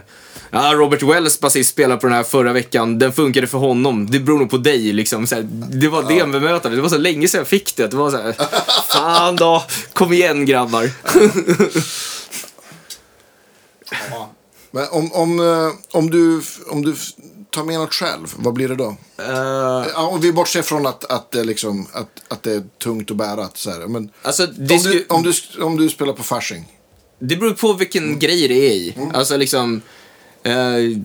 Ja, 0.56 0.74
Robert 0.74 1.04
Wells 1.04 1.40
basist 1.40 1.70
spelade 1.70 2.02
på 2.02 2.08
den 2.08 2.16
här 2.16 2.24
förra 2.24 2.54
veckan, 2.54 3.00
den 3.00 3.14
funkade 3.14 3.48
för 3.48 3.58
honom. 3.58 4.12
Det 4.12 4.20
beror 4.20 4.40
nog 4.40 4.50
på 4.50 4.58
dig 4.58 4.94
liksom. 4.94 5.28
Här, 5.32 5.42
det 5.72 5.88
var 5.88 6.04
det 6.04 6.32
bemötandet. 6.32 6.78
Det 6.78 6.82
var 6.82 6.90
så 6.90 6.98
länge 6.98 7.28
sedan 7.28 7.40
jag 7.40 7.48
fick 7.48 7.76
det. 7.76 7.88
Det 7.88 7.96
var 7.98 8.12
så 8.12 8.18
här, 8.18 8.36
fan 8.94 9.36
då, 9.36 9.64
kom 9.94 10.14
igen 10.14 10.46
grabbar. 10.46 10.90
Ja. 14.10 14.32
Men 14.72 14.88
om, 14.92 15.12
om, 15.14 15.40
eh, 15.40 15.98
om, 15.98 16.10
du, 16.10 16.42
om 16.68 16.82
du 16.82 16.96
tar 17.50 17.64
med 17.64 17.80
något 17.80 17.94
själv, 17.94 18.34
vad 18.36 18.54
blir 18.54 18.68
det 18.68 18.76
då? 18.76 18.96
Ja, 19.18 20.08
om 20.08 20.22
vi 20.22 20.32
bortser 20.32 20.62
från 20.62 20.86
att, 20.86 21.12
att, 21.12 21.32
det, 21.32 21.44
liksom, 21.44 21.88
att, 21.94 22.10
att 22.28 22.44
det 22.44 22.52
är 22.52 22.64
tungt 22.84 23.12
att 23.12 23.18
bära. 23.18 23.50
Så 23.54 23.72
här. 23.72 23.88
Men 23.88 24.10
alltså, 24.22 24.44
om, 24.44 24.52
sku- 24.52 24.92
du, 24.92 25.06
om, 25.10 25.24
du, 25.24 25.64
om 25.64 25.78
du 25.78 25.90
spelar 25.90 26.14
på 26.14 26.24
Fasching. 26.24 26.80
Det 27.20 27.36
beror 27.36 27.54
på 27.54 27.74
vilken 27.74 28.20
grej 28.20 28.48
det 28.48 28.70
är 28.70 28.74
i. 28.74 28.96
Alltså 29.14 29.38
liksom... 29.38 29.82
Eh, 30.44 30.98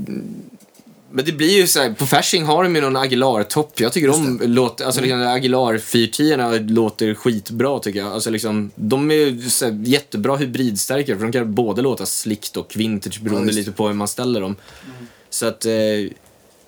men 1.10 1.24
det 1.24 1.32
blir 1.32 1.56
ju 1.60 1.66
så 1.66 1.80
här, 1.80 1.92
på 1.92 2.06
Fasching 2.06 2.44
har 2.44 2.62
de 2.62 2.74
ju 2.74 2.80
någon 2.80 2.96
Aguilar-topp. 2.96 3.80
Jag 3.80 3.92
tycker 3.92 4.10
om 4.10 4.40
låt, 4.44 4.80
alltså 4.80 5.00
liksom 5.00 5.22
Aguilar 5.22 5.78
410 5.78 6.72
låter 6.74 7.14
skitbra 7.14 7.78
tycker 7.78 7.98
jag. 7.98 8.12
Alltså 8.12 8.30
liksom, 8.30 8.70
de 8.74 9.10
är 9.10 9.48
så 9.48 9.64
här, 9.64 9.80
jättebra 9.84 10.36
hybridstärkare 10.36 11.16
för 11.16 11.22
de 11.22 11.32
kan 11.32 11.54
både 11.54 11.82
låta 11.82 12.06
slickt 12.06 12.56
och 12.56 12.72
vintage 12.76 13.20
beroende 13.20 13.46
visst. 13.46 13.58
lite 13.58 13.72
på 13.72 13.86
hur 13.86 13.94
man 13.94 14.08
ställer 14.08 14.40
dem. 14.40 14.56
Så 15.30 15.46
att, 15.46 15.64
eh, 15.64 15.72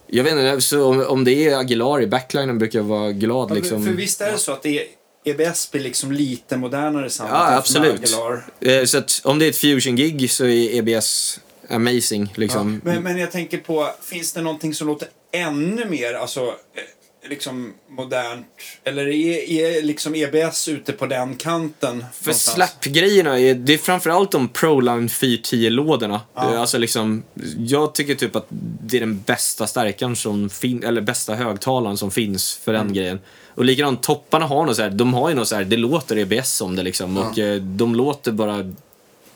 jag 0.07 0.25
vet 0.25 0.33
inte, 0.33 0.61
så 0.61 0.85
om, 0.85 1.07
om 1.07 1.25
det 1.25 1.49
är 1.49 1.59
Aguilar 1.59 2.03
i 2.03 2.07
backlinen 2.07 2.59
brukar 2.59 2.79
jag 2.79 2.87
vara 2.87 3.13
glad 3.13 3.51
Ja, 3.51 3.55
liksom. 3.55 3.85
För 3.85 3.93
visst 3.93 4.21
är 4.21 4.33
det 4.33 4.39
så 4.39 4.53
att 4.53 4.63
det 4.63 4.79
är, 4.79 4.87
EBS 5.25 5.71
blir 5.71 5.83
liksom 5.83 6.13
lite 6.13 6.57
modernare 6.57 7.11
sound 7.11 7.31
Ja, 7.33 7.57
absolut. 7.57 7.95
Aguilar. 7.95 8.45
Eh, 8.61 8.85
så 8.85 8.99
att 8.99 9.21
om 9.25 9.39
det 9.39 9.45
är 9.45 9.51
ett 9.51 9.57
fusion-gig 9.57 10.31
så 10.31 10.45
är 10.45 10.75
EBS 10.75 11.41
amazing 11.71 12.33
liksom. 12.35 12.81
Men, 12.85 13.03
men 13.03 13.19
jag 13.19 13.31
tänker 13.33 13.59
på, 13.59 13.91
finns 14.03 14.33
det 14.33 14.43
någonting 14.43 14.75
som 14.75 14.87
låter 14.87 15.09
ännu 15.33 15.85
mer 15.85 16.15
alltså, 16.15 16.41
eh, 16.47 17.29
liksom 17.29 17.75
modernt? 17.89 18.47
Eller 18.85 19.09
är, 19.09 19.51
är 19.51 19.83
liksom 19.83 20.15
EBS 20.15 20.69
ute 20.69 20.93
på 20.93 21.07
den 21.07 21.37
kanten? 21.37 22.05
För 22.13 22.27
någonstans? 22.27 22.55
slap-grejerna, 22.55 23.39
är, 23.41 23.55
det 23.55 23.75
är 23.75 23.79
framförallt 23.79 24.31
de 24.31 24.49
ProLine 24.49 25.09
410-lådorna. 25.09 26.21
Ja. 26.35 26.59
Alltså 26.59 26.79
liksom, 26.79 27.23
jag 27.59 27.95
tycker 27.95 28.15
typ 28.15 28.37
att 28.37 28.47
det 28.83 28.97
är 28.97 29.01
den 29.01 29.21
bästa 29.27 29.67
stärkan 29.67 30.17
som 30.17 30.51
finns, 30.51 30.85
eller 30.85 31.01
bästa 31.01 31.35
högtalaren 31.35 31.97
som 31.97 32.11
finns 32.11 32.57
för 32.57 32.75
Mm. 32.75 32.87
den 32.87 32.95
grejen. 32.95 33.21
Och 33.55 33.65
likadant, 33.65 34.03
topparna 34.03 34.47
har 34.47 34.65
något 34.67 34.77
så 34.77 34.83
här, 34.83 34.91
de 34.91 35.15
har 35.15 35.29
ju 35.29 35.35
något 35.35 35.49
så 35.49 35.57
här, 35.57 35.65
det 35.65 35.77
låter 35.77 36.17
EBS 36.19 36.61
om 36.61 36.77
det 36.77 36.83
liksom. 36.83 37.17
Och 37.17 37.39
eh, 37.39 37.61
de 37.63 37.95
låter 37.95 38.33
bara 38.33 38.73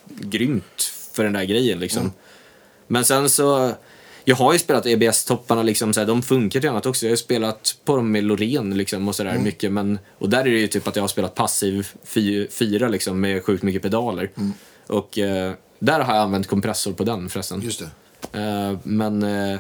grymt 0.09 0.93
för 1.13 1.25
den 1.25 1.33
där 1.33 1.45
grejen 1.45 1.79
liksom. 1.79 2.13
Men 2.87 3.05
sen 3.05 3.31
så, 3.31 3.75
jag 4.25 4.37
har 4.37 4.53
ju 4.53 4.59
spelat 4.59 4.87
EBS-topparna 4.87 5.63
liksom, 5.63 5.93
så 5.93 6.01
här, 6.01 6.07
de 6.07 6.23
funkar 6.23 6.61
till 6.61 6.71
annat 6.71 6.87
också. 6.87 7.07
Jag 7.07 7.11
har 7.11 7.13
ju 7.13 7.17
spelat 7.17 7.77
på 7.85 7.97
dem 7.97 8.13
med 8.13 8.25
Loreen 8.25 8.77
liksom 8.77 9.09
och 9.09 9.15
sådär 9.15 9.39
mycket. 9.39 9.73
Men, 9.73 9.99
och 10.19 10.31
där 10.31 10.41
är 10.41 10.45
det 10.45 10.59
ju 10.59 10.67
typ 10.67 10.89
att 10.89 10.97
jag 10.97 11.03
har 11.03 11.09
spelat 11.09 11.35
passiv 11.35 11.89
fy, 12.05 12.49
fyra 12.49 12.89
liksom 12.89 13.21
med 13.21 13.45
sjukt 13.45 13.63
mycket 13.63 13.83
pedaler. 13.83 14.31
Och 14.87 15.19
eh, 15.19 15.53
där 15.79 16.01
har 16.01 16.15
jag 16.15 16.23
använt 16.23 16.47
kompressor 16.47 16.93
på 16.93 17.05
den 17.05 17.29
förresten. 17.29 17.63
Just 17.63 17.83
det. 18.33 18.39
Eh, 18.39 18.79
men... 18.83 19.23
Eh, 19.23 19.59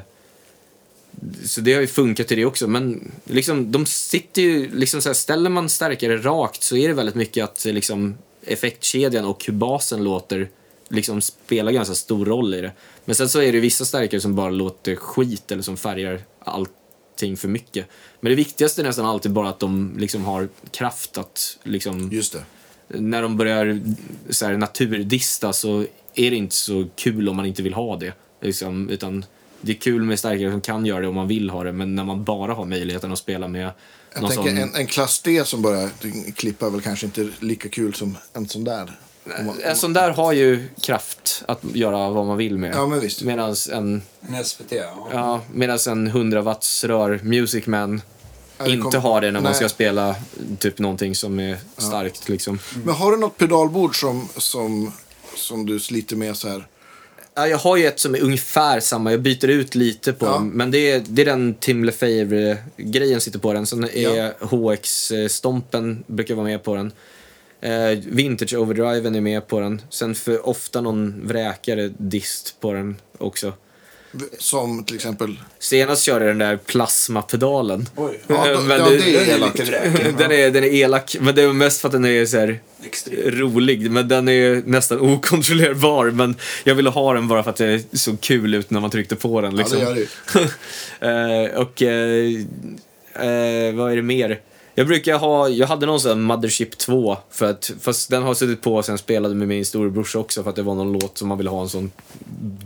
så 1.44 1.60
det 1.60 1.74
har 1.74 1.80
ju 1.80 1.86
funkat 1.86 2.28
till 2.28 2.36
det 2.36 2.44
också. 2.44 2.66
Men 2.68 3.12
liksom, 3.24 3.72
de 3.72 3.86
sitter 3.86 4.42
ju... 4.42 4.70
Liksom 4.74 5.02
så 5.02 5.08
här, 5.08 5.14
ställer 5.14 5.50
man 5.50 5.68
stärkare 5.68 6.16
rakt 6.16 6.62
så 6.62 6.76
är 6.76 6.88
det 6.88 6.94
väldigt 6.94 7.14
mycket 7.14 7.44
att 7.44 7.64
liksom, 7.64 8.14
effektkedjan 8.46 9.24
och 9.24 9.44
hur 9.46 9.52
basen 9.52 10.04
låter 10.04 10.48
liksom 10.88 11.20
spelar 11.20 11.72
ganska 11.72 11.94
stor 11.94 12.26
roll 12.26 12.54
i 12.54 12.60
det. 12.60 12.72
Men 13.04 13.14
sen 13.14 13.28
så 13.28 13.40
är 13.40 13.52
det 13.52 13.60
vissa 13.60 13.84
stärkare 13.84 14.20
som 14.20 14.34
bara 14.34 14.50
låter 14.50 14.96
skit 14.96 15.52
eller 15.52 15.62
som 15.62 15.76
färgar 15.76 16.20
allting 16.38 17.36
för 17.36 17.48
mycket. 17.48 17.86
Men 18.20 18.30
det 18.30 18.36
viktigaste 18.36 18.82
är 18.82 18.84
nästan 18.84 19.06
alltid 19.06 19.32
bara 19.32 19.48
att 19.48 19.60
de 19.60 19.94
liksom 19.98 20.24
har 20.24 20.48
kraft 20.70 21.18
att 21.18 21.58
liksom 21.62 22.08
Just 22.12 22.32
det. 22.32 22.44
när 22.98 23.22
de 23.22 23.36
börjar 23.36 23.80
så 24.30 24.46
här, 24.46 24.56
naturdista 24.56 25.52
så 25.52 25.84
är 26.14 26.30
det 26.30 26.36
inte 26.36 26.54
så 26.54 26.86
kul 26.96 27.28
om 27.28 27.36
man 27.36 27.46
inte 27.46 27.62
vill 27.62 27.74
ha 27.74 27.96
det. 27.96 28.12
Liksom, 28.40 28.88
utan 28.90 29.24
det 29.60 29.72
är 29.72 29.76
kul 29.76 30.02
med 30.02 30.18
stärkare 30.18 30.50
som 30.50 30.60
kan 30.60 30.86
göra 30.86 31.00
det 31.00 31.08
om 31.08 31.14
man 31.14 31.28
vill 31.28 31.50
ha 31.50 31.64
det, 31.64 31.72
men 31.72 31.94
när 31.94 32.04
man 32.04 32.24
bara 32.24 32.54
har 32.54 32.64
möjligheten 32.64 33.12
att 33.12 33.18
spela 33.18 33.48
med 33.48 33.70
Jag 34.12 34.22
någon 34.22 34.30
tänker 34.30 34.50
sån... 34.50 34.58
en, 34.58 34.74
en 34.74 34.86
klass 34.86 35.20
D 35.22 35.44
som 35.44 35.62
börjar 35.62 35.90
klippa 36.34 36.66
är 36.66 36.70
väl 36.70 36.80
kanske 36.80 37.06
inte 37.06 37.28
lika 37.40 37.68
kul 37.68 37.94
som 37.94 38.18
en 38.32 38.48
sån 38.48 38.64
där. 38.64 38.98
Man- 39.24 39.60
En 39.62 39.76
sån 39.76 39.92
där 39.92 40.10
har 40.10 40.32
ju 40.32 40.68
kraft 40.80 41.42
att 41.48 41.60
göra 41.74 42.10
vad 42.10 42.26
man 42.26 42.36
vill 42.36 42.58
med. 42.58 42.74
Ja, 42.74 42.86
men 42.86 43.00
visst. 43.00 43.22
Medan 43.22 43.54
en, 43.72 44.02
En 44.28 44.44
SVT, 44.44 44.72
ja. 44.72 45.08
ja, 45.12 45.40
medans 45.52 45.86
en 45.86 46.06
100 46.06 46.42
watts 46.42 46.84
rör 46.84 47.20
Music 47.22 47.66
Man 47.66 48.02
Ja, 48.58 48.66
inte 48.66 48.90
kom- 48.90 49.02
har 49.02 49.20
det 49.20 49.26
när 49.30 49.40
man 49.40 49.42
Nej. 49.52 49.54
ska 49.54 49.68
spela 49.68 50.14
typ 50.58 50.78
någonting 50.78 51.14
som 51.14 51.40
är 51.40 51.56
starkt 51.76 52.28
liksom. 52.28 52.58
Men 52.84 52.94
har 52.94 53.12
du 53.12 53.18
något 53.18 53.36
pedalbord 53.38 54.00
som, 54.00 54.28
som, 54.36 54.92
som 55.36 55.66
du 55.66 55.80
sliter 55.80 56.16
med 56.16 56.36
så 56.36 56.48
här? 56.48 56.66
Ja, 57.34 57.46
jag 57.48 57.58
har 57.58 57.76
ju 57.76 57.86
ett 57.86 58.00
som 58.00 58.14
är 58.14 58.22
ungefär 58.22 58.80
samma. 58.80 59.10
Jag 59.10 59.20
byter 59.20 59.48
ut 59.48 59.74
lite 59.74 60.12
på 60.12 60.26
Ja. 60.26 60.30
dem. 60.32 60.48
Men 60.48 60.70
det 60.70 60.90
är, 60.90 61.02
det 61.08 61.22
är 61.22 61.26
den 61.26 61.54
Tim 61.54 61.84
Lefebvre-grejen 61.84 63.20
sitter 63.20 63.38
på 63.38 63.52
den. 63.52 63.66
Sen 63.66 63.84
är 63.84 64.16
Ja. 64.16 64.30
HX-stompen 64.40 66.04
brukar 66.06 66.34
vara 66.34 66.44
med 66.46 66.62
på 66.62 66.74
den. 66.74 66.92
Eh, 67.64 67.98
Vintage 68.06 68.54
Overdriven 68.54 69.14
är 69.14 69.20
med 69.20 69.48
på 69.48 69.60
den. 69.60 69.82
Sen 69.90 70.14
för 70.14 70.48
ofta 70.48 70.80
någon 70.80 71.26
vräkare 71.26 71.90
dist 71.98 72.56
på 72.60 72.72
den 72.72 72.96
också. 73.18 73.52
Som 74.38 74.84
till 74.84 74.96
exempel... 74.96 75.36
Senast 75.58 76.02
körde 76.02 76.26
den 76.26 76.38
där 76.38 76.56
plasmapedalen. 76.56 77.88
Oj. 77.96 78.20
Ja, 78.26 78.52
då- 78.54 78.60
Men 78.60 78.78
ja, 78.80 78.88
det- 78.90 78.96
det 78.96 79.16
är 79.30 79.34
elakt. 79.36 79.56
den, 80.18 80.32
är, 80.32 80.50
den 80.50 80.64
är 80.64 80.74
elak, 80.74 81.16
men 81.20 81.34
det 81.34 81.42
är 81.42 81.52
mest 81.52 81.80
för 81.80 81.88
att 81.88 81.92
den 81.92 82.04
är 82.04 82.26
så 82.26 82.38
här 82.38 82.60
rolig. 83.26 83.90
Men 83.90 84.08
den 84.08 84.28
är 84.28 84.62
nästan 84.66 85.00
okontrollerbar. 85.14 86.10
Men 86.10 86.36
jag 86.64 86.74
ville 86.74 86.90
ha 86.90 87.14
den 87.14 87.28
bara 87.28 87.42
för 87.42 87.50
att 87.50 87.56
det 87.56 87.98
såg 87.98 88.20
kul 88.20 88.54
ut 88.54 88.70
när 88.70 88.80
man 88.80 88.90
tryckte 88.90 89.16
på 89.16 89.40
den. 89.40 89.56
Liksom. 89.56 89.78
Ja, 89.78 89.84
det 89.90 90.00
gör 90.00 90.08
det 91.00 91.40
ju. 91.40 91.50
Eh, 91.50 91.60
och 91.60 91.82
eh, 91.82 93.68
eh, 93.68 93.74
vad 93.74 93.92
är 93.92 93.96
det 93.96 94.02
mer? 94.02 94.40
Jag 94.74 94.86
brukar 94.86 95.18
ha, 95.18 95.48
jag 95.48 95.66
hade 95.66 95.86
någon 95.86 96.00
sån 96.00 96.08
här 96.10 96.16
Mothership 96.36 96.78
2, 96.78 97.16
för 97.30 97.50
att, 97.50 97.72
fast 97.80 98.10
den 98.10 98.22
har 98.22 98.34
suttit 98.34 98.62
på 98.62 98.82
sen 98.82 98.92
jag 98.92 98.98
spelade 99.00 99.34
med 99.34 99.48
min 99.48 99.64
storebrorsa 99.64 100.18
också 100.18 100.42
för 100.42 100.50
att 100.50 100.56
det 100.56 100.62
var 100.62 100.74
någon 100.74 100.92
låt 100.92 101.18
som 101.18 101.28
man 101.28 101.38
ville 101.38 101.50
ha 101.50 101.62
en 101.62 101.68
sån 101.68 101.90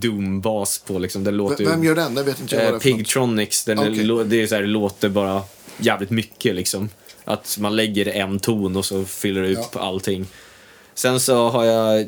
Doom-bas 0.00 0.82
på 0.86 0.98
liksom. 0.98 1.24
Den 1.24 1.36
låter 1.36 1.64
Vem 1.64 1.84
gör 1.84 1.94
den? 1.94 2.14
Det 2.14 2.22
vet 2.22 2.40
inte 2.40 2.54
jag 2.56 2.62
vad 2.64 2.74
Eh, 2.74 2.78
det 2.82 2.88
är 2.88 2.92
något. 2.92 2.98
Pigtronics, 2.98 3.64
den 3.64 3.78
är, 3.78 3.90
Okej. 3.92 4.04
lå- 4.04 4.24
det 4.24 4.42
är 4.42 4.46
så 4.46 4.54
här, 4.54 4.62
låter 4.62 5.08
bara 5.08 5.42
jävligt 5.78 6.10
mycket 6.10 6.54
liksom. 6.54 6.88
Att 7.24 7.56
man 7.60 7.76
lägger 7.76 8.08
en 8.08 8.38
ton 8.38 8.76
och 8.76 8.84
så 8.84 9.04
fyller 9.04 9.42
det 9.42 9.52
upp 9.52 9.66
Ja. 9.74 9.80
allting. 9.80 10.26
Sen 10.94 11.20
så 11.20 11.48
har 11.48 11.64
jag 11.64 12.00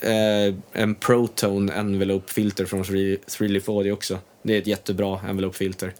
eh, 0.00 0.54
en 0.72 0.94
Protone 0.94 1.72
envelope-filter 1.72 2.64
från 2.64 2.84
Threeleaf 3.28 3.68
Audio 3.68 3.92
också. 3.92 4.18
Det 4.42 4.54
är 4.54 4.58
ett 4.58 4.66
jättebra 4.66 5.20
envelope-filter. 5.28 5.94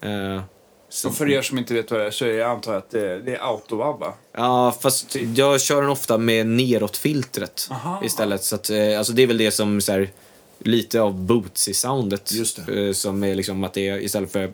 Eh, 0.00 0.42
så- 0.88 1.08
Och 1.08 1.14
för 1.14 1.30
er 1.30 1.42
som 1.42 1.58
inte 1.58 1.74
vet 1.74 1.90
vad 1.90 2.00
det 2.00 2.06
är 2.06 2.10
så 2.10 2.24
är 2.24 2.32
jag 2.32 2.50
antar 2.50 2.72
jag 2.72 2.78
att 2.78 2.90
det, 2.90 3.18
det 3.22 3.34
är 3.34 3.38
auto 3.42 3.76
va? 3.76 4.14
Ja, 4.36 4.74
fast 4.80 5.16
jag 5.36 5.60
kör 5.60 5.82
den 5.82 5.90
ofta 5.90 6.18
med 6.18 6.46
neråt-filtret 6.46 7.68
Aha. 7.70 8.02
istället. 8.04 8.44
Så 8.44 8.54
att, 8.54 8.70
eh, 8.70 8.98
alltså 8.98 9.12
det 9.12 9.22
är 9.22 9.26
väl 9.26 9.38
det 9.38 9.50
som 9.50 9.80
så 9.80 9.92
här, 9.92 10.10
lite 10.58 11.00
av 11.00 11.14
boots 11.20 11.68
i 11.68 11.74
soundet. 11.74 12.32
Just 12.32 12.66
det. 12.66 12.86
eh, 12.86 12.92
Som 12.92 13.24
är 13.24 13.34
liksom 13.34 13.64
att 13.64 13.74
det 13.74 13.88
är 13.88 13.98
istället 13.98 14.32
för... 14.32 14.50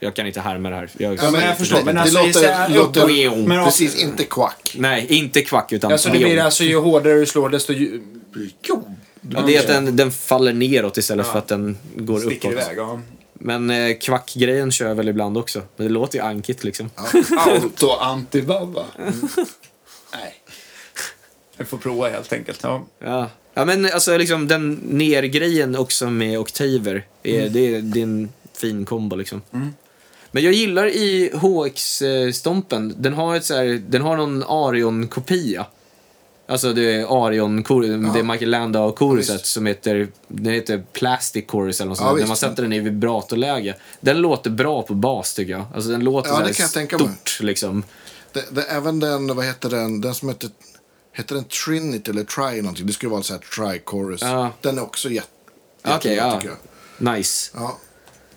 Jag 0.00 0.14
kan 0.14 0.26
inte 0.26 0.40
härma 0.40 0.70
det 0.70 0.76
här. 0.76 0.90
Jag, 0.98 1.18
Ja, 1.22 1.30
men 1.30 1.40
jag 1.44 1.58
förstår, 1.58 1.78
det, 1.78 1.84
men 1.84 1.94
det 1.94 2.00
alltså, 2.00 2.18
låter, 2.18 2.32
så 2.32 2.46
här- 2.46 2.68
låter 2.68 3.46
men- 3.46 3.64
precis 3.64 4.02
inte 4.02 4.24
kvack. 4.24 4.74
Nej, 4.78 5.06
inte 5.08 5.42
kvack 5.42 5.72
utan 5.72 5.92
Alltså 5.92 6.08
det 6.08 6.18
blir 6.18 6.38
alltså 6.40 6.64
ju 6.64 6.76
hårdare 6.78 7.14
du 7.14 7.26
slår 7.26 7.48
desto 7.48 7.72
ju, 7.72 8.02
Jo. 8.62 8.96
ja, 9.30 9.40
det 9.46 9.56
är 9.56 9.60
att 9.60 9.66
den, 9.66 9.96
den 9.96 10.10
faller 10.12 10.52
neråt 10.52 10.96
istället 10.96 11.26
för 11.26 11.38
att 11.38 11.48
den 11.48 11.76
går 11.96 12.18
sticker 12.20 12.48
uppåt. 12.52 12.62
iväg. 12.64 12.78
Ja. 12.78 13.00
Men 13.38 13.70
eh, 13.70 13.96
kvackgrejen 13.96 14.70
kör 14.70 14.88
jag 14.88 14.94
väl 14.94 15.08
ibland 15.08 15.38
också. 15.38 15.62
Men 15.76 15.86
det 15.86 15.92
låter 15.92 16.18
ju 16.18 16.24
ankigt 16.24 16.64
liksom. 16.64 16.90
Auto 17.38 17.90
antibabba. 17.90 18.84
Nej. 20.12 20.34
Jag 21.56 21.68
får 21.68 21.78
prova 21.78 22.08
helt 22.08 22.32
enkelt. 22.32 22.60
Ja. 22.62 22.86
Ja. 22.98 23.30
ja, 23.54 23.64
men 23.64 23.84
alltså 23.84 24.16
liksom 24.16 24.48
den 24.48 24.72
nergrejen 24.84 25.76
också 25.76 26.10
med 26.10 26.38
oktaver. 26.38 27.06
Är, 27.22 27.48
det, 27.48 27.74
är, 27.74 27.82
det 27.82 27.98
är 28.00 28.02
en 28.02 28.28
fin 28.52 28.84
kombo 28.84 29.16
liksom. 29.16 29.42
Men 30.30 30.42
jag 30.42 30.52
gillar 30.52 30.86
i 30.86 31.30
HX-stompen, 31.34 32.94
den 32.98 33.14
har 33.14 33.36
ett 33.36 33.44
så 33.44 33.54
här, 33.54 33.82
den 33.88 34.02
har 34.02 34.16
någon 34.16 34.42
Arion-kopia. 34.42 35.66
Alltså 36.50 36.72
det 36.72 36.94
är 36.94 37.26
Arion, 37.26 37.56
det 38.12 38.18
är 38.18 38.22
Michael 38.22 38.50
Landau-koruset 38.50 39.34
visst. 39.34 39.46
som 39.46 39.66
heter, 39.66 40.08
den 40.28 40.52
heter 40.52 40.84
Plastic 40.92 41.44
Chorus 41.48 41.80
eller 41.80 41.88
något 41.88 41.98
Ja, 41.98 42.04
sånt. 42.04 42.12
När 42.14 42.18
visst. 42.18 42.28
man 42.28 42.36
sätter 42.50 42.62
den 42.62 42.72
i 42.72 42.80
vibratorläge. 42.80 43.74
Den 44.00 44.16
låter 44.18 44.50
bra 44.50 44.82
på 44.82 44.94
bas 44.94 45.34
tycker 45.34 45.52
jag. 45.52 45.64
Alltså 45.74 45.90
den 45.90 46.04
låter 46.04 46.30
Ja, 46.30 46.38
det 46.38 46.54
kan 46.54 46.64
jag 46.64 46.72
tänka 46.72 46.98
mig. 46.98 47.06
stort 47.06 47.40
liksom. 47.40 47.82
Det, 48.32 48.44
det, 48.50 48.62
även 48.62 49.00
den, 49.00 49.36
vad 49.36 49.44
heter 49.44 49.70
den, 49.70 50.00
den 50.00 50.14
som 50.14 50.28
heter, 50.28 50.50
heter 51.12 51.34
den 51.34 51.44
Trinity 51.44 52.10
eller 52.10 52.24
Try 52.24 52.62
någonting? 52.62 52.86
Det 52.86 52.92
skulle 52.92 53.10
vara 53.12 53.22
så 53.22 53.32
här 53.34 53.40
Try-chorus. 53.40 54.18
Ja. 54.22 54.50
Den 54.60 54.78
är 54.78 54.82
också 54.82 55.08
jätte, 55.10 55.28
jättebra 55.86 56.14
ja. 56.16 56.40
tycker 56.40 56.54
jag. 56.98 57.14
Nice. 57.16 57.50
Ja. 57.54 57.78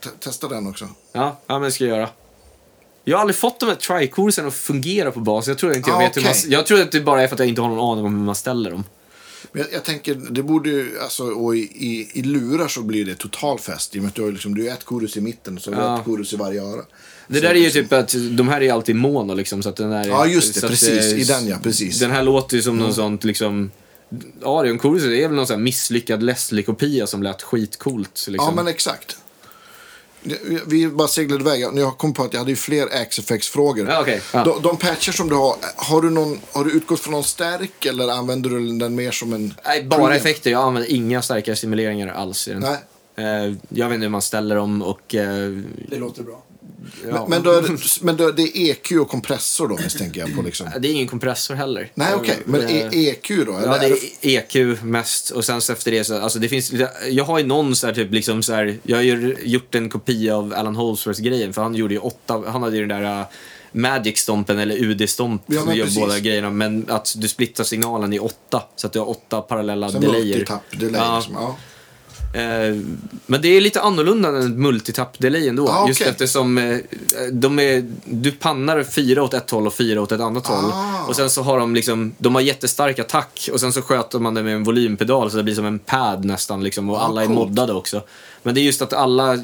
Te- 0.04 0.10
Testa 0.20 0.48
den 0.48 0.68
också. 0.68 0.88
Ja, 1.14 1.40
ja 1.48 1.54
men 1.54 1.62
det 1.62 1.72
ska 1.72 1.86
jag 1.86 1.98
göra. 1.98 2.10
Jag 3.04 3.18
har 3.18 3.22
aldrig 3.22 3.36
fått 3.36 3.60
de 3.60 3.66
här 3.66 3.76
tricorsen 3.76 4.48
att 4.48 4.54
fungera 4.54 5.12
på 5.12 5.20
bas. 5.20 5.48
Jag 5.48 5.58
tror 5.58 5.76
inte 5.76 5.90
jag 5.90 5.98
Ah, 5.98 6.00
vet 6.04 6.18
hur 6.18 6.22
man... 6.24 6.34
Jag 6.48 6.66
tror 6.66 6.82
att 6.82 6.92
det 6.92 7.02
bara 7.02 7.24
är 7.24 7.28
för 7.28 7.36
att 7.36 7.40
jag 7.40 7.48
inte 7.48 7.62
har 7.62 7.70
någon 7.70 7.92
aning 7.92 8.06
om 8.06 8.16
hur 8.18 8.26
man 8.26 8.36
ställer 8.36 8.72
dem. 8.72 8.84
Men 9.52 9.62
jag, 9.64 9.74
jag 9.74 9.84
tänker, 9.84 10.16
det 10.16 10.44
borde 10.44 10.70
ju, 10.70 11.00
alltså, 11.04 11.24
och 11.24 11.56
i, 11.56 11.60
i, 11.60 12.12
i 12.14 12.22
lurar 12.22 12.68
så 12.68 12.82
blir 12.82 13.06
det 13.06 13.16
totalfest. 13.16 13.96
I 13.96 14.00
och 14.00 14.04
med 14.04 14.10
att 14.10 14.16
du 14.16 14.22
har 14.24 14.32
liksom, 14.32 14.56
du 14.56 14.64
har 14.68 14.74
ett 14.74 14.84
korus 14.86 15.18
i 15.18 15.22
mitten 15.22 15.60
så 15.60 15.70
du 15.72 15.76
har 15.78 15.84
Ja. 15.84 15.98
ett 16.00 16.06
korus 16.06 16.34
i 16.34 16.36
varje 16.36 16.62
öra. 16.64 16.82
Det 17.28 17.36
Så 17.36 17.42
där 17.42 17.50
är 17.50 17.54
ju 17.56 17.62
liksom- 17.64 17.82
typ 17.84 17.94
att 17.94 18.16
de 18.38 18.48
här 18.48 18.62
är 18.62 18.74
alltid 18.74 18.96
mono 18.96 19.34
liksom, 19.34 19.64
så 19.64 19.70
att 19.70 19.76
den 19.76 19.92
här... 19.92 20.08
Ja, 20.08 20.26
just 20.26 20.54
det, 20.54 20.60
så 20.60 20.66
att, 20.66 20.72
precis. 20.72 20.90
eh, 21.14 21.20
I 21.20 21.24
den, 21.24 21.48
ja, 21.48 21.58
precis. 21.64 22.00
Den 22.00 22.12
här 22.12 22.24
låter 22.24 22.56
ju 22.56 22.62
som 22.64 22.78
någon 22.78 22.94
sånt 22.94 23.24
liksom... 23.24 23.72
Arion 24.44 24.80
Chorus 24.80 25.04
är 25.04 25.28
väl 25.28 25.32
någon 25.36 25.48
sån 25.48 25.56
här 25.56 25.64
misslyckad 25.64 26.24
Leslie-kopia 26.24 27.08
som 27.08 27.24
lät 27.24 27.42
skitcoolt. 27.42 28.26
Liksom. 28.28 28.36
Ja, 28.38 28.52
men 28.56 28.68
exakt. 28.68 29.18
Vi- 30.68 30.88
bara 30.88 31.08
seglade 31.08 31.42
iväg. 31.42 31.80
Jag 31.80 31.98
kom 31.98 32.14
på 32.14 32.24
att 32.24 32.34
jag 32.34 32.40
hade 32.40 32.52
ju 32.52 32.56
fler 32.58 32.88
X-Effects-frågor. 32.92 33.88
Ja, 33.90 34.02
okej. 34.02 34.22
Ja. 34.34 34.44
De, 34.44 34.62
de 34.62 34.78
patcher 34.78 35.12
som 35.12 35.30
du 35.30 35.36
har, 35.36 35.56
har 35.76 36.02
du, 36.02 36.10
någon, 36.10 36.40
har 36.52 36.64
du 36.66 36.72
utgått 36.72 37.00
från 37.00 37.12
någon 37.12 37.24
stärk 37.24 37.86
eller 37.86 38.08
använder 38.08 38.50
du 38.50 38.78
den 38.78 38.96
mer 38.96 39.12
som 39.12 39.34
en... 39.34 39.54
Nej, 39.66 39.84
bara 39.84 40.00
preamp? 40.00 40.16
effekter. 40.26 40.52
Jag 40.52 40.62
använder 40.62 40.92
inga 40.92 41.22
starkare 41.22 41.56
simuleringar 41.56 42.08
alls 42.14 42.48
i 42.48 42.52
den. 42.54 42.62
Nej. 43.16 43.46
Eh, 43.48 43.54
jag 43.70 43.88
vet 43.88 43.96
inte 43.96 44.04
hur 44.06 44.10
man 44.10 44.22
ställer 44.22 44.56
dem 44.56 44.82
och... 44.82 45.16
eh, 45.16 45.50
Det 45.90 45.98
låter 45.98 46.24
bra. 46.24 46.44
Ja. 47.10 47.26
Men, 47.30 47.30
men, 47.30 47.44
då 47.44 47.64
men 48.02 48.18
då, 48.18 48.32
det 48.32 48.42
är 48.58 48.72
EQ 48.72 48.92
och 48.92 49.10
kompressor 49.10 49.68
då 49.68 49.76
misstänker 49.78 50.20
jag 50.22 50.36
på 50.36 50.42
liksom. 50.42 50.70
Det 50.80 50.88
är 50.88 50.92
ingen 50.92 51.08
kompressor 51.08 51.56
heller. 51.56 51.92
Nej, 51.96 52.14
okej. 52.16 52.38
Men 52.46 52.62
Eh, 52.62 52.76
e 52.76 52.90
EQ 53.10 53.28
då? 53.46 53.58
Eller 53.58 53.68
Ja, 53.68 53.78
det 53.78 53.88
är 54.38 54.40
EQ 54.56 54.82
mest 54.84 55.30
och 55.30 55.46
sen 55.46 55.62
så 55.62 55.74
efter 55.74 55.92
det 55.92 56.04
så, 56.04 56.18
alltså 56.22 56.40
det 56.40 56.50
finns 56.50 56.72
jag 57.10 57.24
har 57.24 57.40
ju 57.40 57.46
någon 57.46 57.76
så 57.76 57.88
här 57.88 57.94
typ 57.94 58.12
liksom 58.12 58.44
så 58.44 58.54
här, 58.54 58.78
jag 58.84 58.98
har 58.98 59.04
ju 59.04 59.36
gjort 59.44 59.76
en 59.76 59.90
kopia 59.90 60.36
av 60.38 60.54
Alan 60.58 60.76
Holdsworths 60.76 61.20
grejen 61.20 61.54
för 61.54 61.62
han 61.62 61.76
gjorde 61.76 61.94
ju 61.94 62.00
åtta, 62.00 62.44
han 62.48 62.64
hade 62.64 62.78
ju 62.78 62.88
den 62.88 63.02
där 63.04 63.20
uh, 63.20 63.26
Magic-stompen 63.74 64.60
eller 64.60 64.76
UD-stomp 64.76 65.42
Ja, 65.46 65.60
som 65.60 65.68
men 65.68 65.78
gör 65.78 65.86
precis. 65.86 66.00
båda 66.00 66.20
grejerna 66.20 66.50
men 66.50 66.86
att 66.90 67.14
du 67.18 67.28
splittar 67.28 67.64
signalen 67.64 68.14
i 68.14 68.20
åtta 68.20 68.64
så 68.76 68.88
att 68.88 68.94
du 68.94 69.00
har 69.00 69.10
åtta 69.10 69.42
parallella 69.42 69.92
Sen 69.92 70.02
delayer. 70.02 70.36
multitap-delay 70.38 70.96
Ja. 71.02 71.16
liksom. 71.18 71.34
Ja. 71.36 71.58
Eh, 72.34 72.78
men 73.26 73.42
det 73.42 73.48
är 73.48 73.62
lite 73.62 73.82
annorlunda 73.82 74.30
än 74.30 74.36
en 74.36 74.58
multitap-delay 74.68 75.50
ändå. 75.50 75.70
Ah, 75.70 75.88
Just 75.88 76.02
okej. 76.02 76.12
eftersom 76.12 76.58
eh, 76.58 76.78
de 77.32 77.60
är, 77.60 77.86
du 78.06 78.32
pannar 78.32 78.84
fyra 78.84 79.24
åt 79.24 79.34
ett 79.34 79.50
håll 79.52 79.68
och 79.68 79.74
fyra 79.74 80.02
åt 80.02 80.12
ett 80.12 80.22
annat 80.22 80.48
håll. 80.48 80.72
Ah. 80.74 81.06
Och 81.08 81.16
sen 81.16 81.30
så 81.30 81.42
har 81.42 81.60
de 81.60 81.76
liksom, 81.76 82.12
de 82.18 82.36
har 82.36 82.42
jättestark 82.42 83.00
attack 83.00 83.50
och 83.54 83.60
sen 83.60 83.74
så 83.74 83.82
sköter 83.82 84.20
man 84.20 84.34
det 84.34 84.44
med 84.44 84.56
en 84.56 84.64
volympedal 84.64 85.32
så 85.32 85.38
det 85.38 85.44
blir 85.44 85.56
som 85.56 85.66
en 85.66 85.80
pad 85.80 86.26
nästan 86.26 86.64
liksom 86.64 86.90
och 86.90 86.98
Ah, 86.98 87.00
alla 87.00 87.24
är 87.24 87.28
moddade 87.28 87.74
också. 87.74 88.02
Men 88.44 88.56
det 88.56 88.62
är 88.62 88.64
just 88.64 88.82
att 88.82 88.94
alla, 88.94 89.40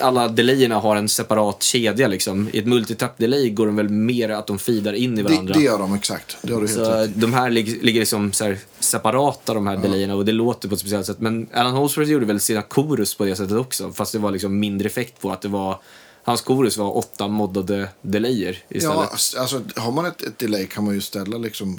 alla 0.00 0.28
delayerna 0.28 0.78
har 0.78 0.96
en 0.96 1.08
separat 1.08 1.62
kedja 1.62 2.08
liksom. 2.08 2.48
I 2.52 2.58
ett 2.58 2.66
multitap-delay 2.66 3.50
går 3.50 3.66
de 3.66 3.76
väl 3.76 3.88
mer 3.88 4.28
att 4.28 4.46
de 4.46 4.58
feedar 4.58 4.92
in 4.92 5.12
i 5.18 5.22
Det, 5.22 5.28
varandra. 5.28 5.54
det 5.54 5.60
gör 5.60 5.78
de 5.78 5.94
exakt. 5.94 6.36
Det 6.42 6.52
har 6.52 6.60
du 6.60 6.66
helt 6.66 6.78
Så 6.86 6.90
rätt 6.92 7.10
de 7.14 7.32
här 7.32 7.50
lig- 7.50 7.82
ligger 7.82 8.00
liksom 8.00 8.32
så 8.32 8.44
här 8.44 8.58
separata 8.78 9.54
de 9.54 9.66
här 9.66 9.76
delayerna 9.76 10.14
och 10.14 10.24
det 10.24 10.32
låter 10.32 10.68
på 10.68 10.74
ett 10.74 10.80
speciellt 10.80 11.06
sätt. 11.06 11.20
Men 11.20 11.46
Alan 11.54 11.72
Holdsworth 11.72 12.10
gjorde 12.10 12.26
väl 12.26 12.40
sina 12.40 12.62
chorus 12.70 13.14
på 13.14 13.24
det 13.24 13.36
sättet 13.36 13.56
också. 13.56 13.92
Fast 13.92 14.12
det 14.12 14.18
var 14.18 14.30
liksom 14.30 14.58
mindre 14.58 14.86
effekt 14.86 15.20
på 15.20 15.30
att 15.30 15.42
det 15.42 15.48
var 15.48 15.80
Hans 16.22 16.42
chorus 16.42 16.76
var 16.76 16.96
åtta 16.96 17.28
moddade 17.28 17.88
delayer 18.02 18.58
istället. 18.68 18.96
Ja, 19.34 19.40
alltså 19.40 19.60
har 19.76 19.92
man 19.92 20.06
ett, 20.06 20.22
ett 20.22 20.38
delay 20.38 20.66
kan 20.66 20.84
man 20.84 20.94
ju 20.94 21.00
ställa 21.00 21.38
liksom... 21.38 21.78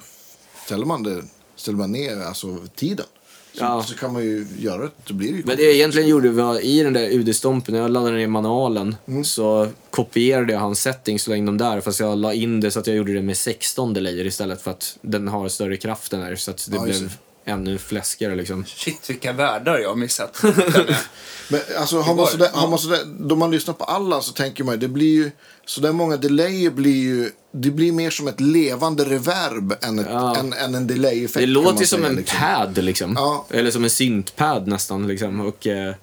Ställer 0.66 0.86
man 0.86 1.04
det, 1.04 1.22
ställer 1.56 1.78
man 1.78 1.92
ner 1.92 2.22
alltså 2.22 2.58
tiden. 2.76 3.06
Så, 3.54 3.64
Ja. 3.64 3.84
så 3.88 3.96
kan 3.96 4.14
man 4.14 4.24
ju 4.24 4.46
göra 4.58 4.82
det. 4.82 4.90
Då 5.06 5.14
blir 5.14 5.32
det 5.32 5.38
ju 5.38 5.44
Men 5.46 5.58
det 5.58 5.64
jag 5.64 5.74
egentligen 5.74 6.08
gjorde 6.08 6.30
var 6.30 6.60
i 6.60 6.84
den 6.84 6.94
där 6.94 7.10
UD-stompen, 7.10 7.74
när 7.74 7.82
jag 7.82 7.92
laddade 7.92 8.18
ner 8.18 8.28
manualen, 8.28 8.96
Mm. 9.08 9.24
så 9.24 9.68
kopierade 9.90 10.54
jag 10.54 10.60
hans 10.60 10.82
settings 10.82 11.24
och 11.24 11.30
la 11.30 11.36
in 11.36 11.46
dem 11.46 11.58
där. 11.58 11.82
Fast 11.82 12.00
jag 12.00 12.18
la 12.18 12.34
in 12.34 12.60
det 12.60 12.72
så 12.72 12.80
att 12.80 12.88
jag 12.88 12.96
gjorde 12.96 13.14
det 13.14 13.22
med 13.22 13.38
16 13.38 13.94
delayer 13.94 14.26
istället 14.26 14.62
för 14.62 14.72
att 14.72 14.98
den 15.02 15.28
har 15.28 15.48
större 15.50 15.78
kraft 15.78 16.12
den 16.12 16.22
här. 16.22 16.36
Så 16.36 16.52
att 16.52 16.68
det 16.70 16.76
Ja, 16.76 16.84
blev 16.84 17.14
ännu 17.46 17.78
fläskigare 17.78 18.36
liksom. 18.36 18.66
Shit, 18.66 19.10
vilka 19.10 19.34
världar 19.34 19.80
jag 19.80 19.90
har 19.90 19.96
missat. 19.96 20.42
Men 21.50 21.60
alltså, 21.78 22.00
har 22.02 22.16
man 22.16 22.28
sådär, 22.28 22.50
har 22.54 22.68
man 22.68 22.80
sådär, 22.80 23.00
då 23.20 23.36
man 23.36 23.52
lyssnar 23.52 23.74
på 23.74 23.84
alla 23.84 24.22
så 24.22 24.34
tänker 24.34 24.64
man 24.64 24.80
det 24.80 24.88
blir 24.88 25.14
ju, 25.14 25.32
så 25.66 25.82
där 25.82 25.92
många 25.92 26.18
delayer 26.18 26.70
blir 26.72 27.02
ju, 27.04 27.32
det 27.52 27.72
blir 27.72 27.92
mer 27.92 28.10
som 28.10 28.28
ett 28.28 28.40
levande 28.40 29.04
reverb 29.06 29.74
än, 29.82 30.00
ett, 30.00 30.08
Ja. 30.10 30.36
än, 30.38 30.54
än 30.54 30.76
en 30.76 30.88
delay-effekt. 30.88 31.40
Det 31.40 31.46
låter 31.46 31.80
ju 31.80 31.86
som 31.86 32.06
en 32.06 32.16
liksom. 32.16 32.40
pad 32.40 32.84
liksom. 32.84 33.14
Ja. 33.16 33.46
Eller 33.50 33.72
som 33.72 33.84
en 33.84 33.90
syntpad 33.90 34.68
nästan 34.68 35.08
liksom. 35.08 35.42
Och, 35.42 35.68
eh, 35.68 35.96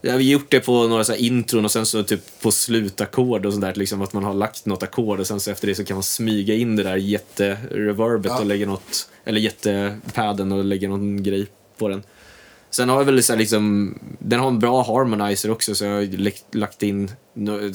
jag 0.00 0.12
har 0.12 0.20
gjort 0.20 0.50
det 0.50 0.60
på 0.60 0.86
några 0.88 1.04
så 1.04 1.14
intron 1.14 1.64
och 1.64 1.70
sen 1.70 1.86
så 1.86 2.02
typ 2.02 2.40
på 2.42 2.50
slutackord 2.50 3.46
och 3.46 3.52
sådär. 3.54 3.74
Liksom 3.74 4.02
att 4.02 4.12
man 4.12 4.24
har 4.24 4.34
lagt 4.34 4.66
något 4.66 4.82
ackord 4.82 5.20
och 5.20 5.26
sen 5.26 5.40
så 5.40 5.50
efter 5.50 5.66
det 5.66 5.74
så 5.74 5.84
kan 5.84 5.96
man 5.96 6.02
smyga 6.02 6.54
in 6.54 6.76
det 6.76 6.82
där 6.82 6.96
jättereverbet 6.96 8.32
Ja. 8.34 8.40
och 8.40 8.46
lägga 8.46 8.66
något, 8.66 9.08
eller 9.24 9.40
jättepaden 9.40 10.52
och 10.52 10.64
lägga 10.64 10.88
någon 10.88 11.22
grej 11.22 11.46
på 11.78 11.88
den. 11.88 12.02
Sen 12.72 12.88
har 12.88 12.96
jag 12.96 13.04
väl 13.04 13.22
så 13.22 13.36
liksom, 13.36 13.94
den 14.18 14.40
har 14.40 14.48
en 14.48 14.58
bra 14.58 14.82
harmonizer 14.82 15.50
också 15.50 15.74
så 15.74 15.84
jag 15.84 15.94
har 15.94 16.56
lagt 16.56 16.82
in, 16.82 17.10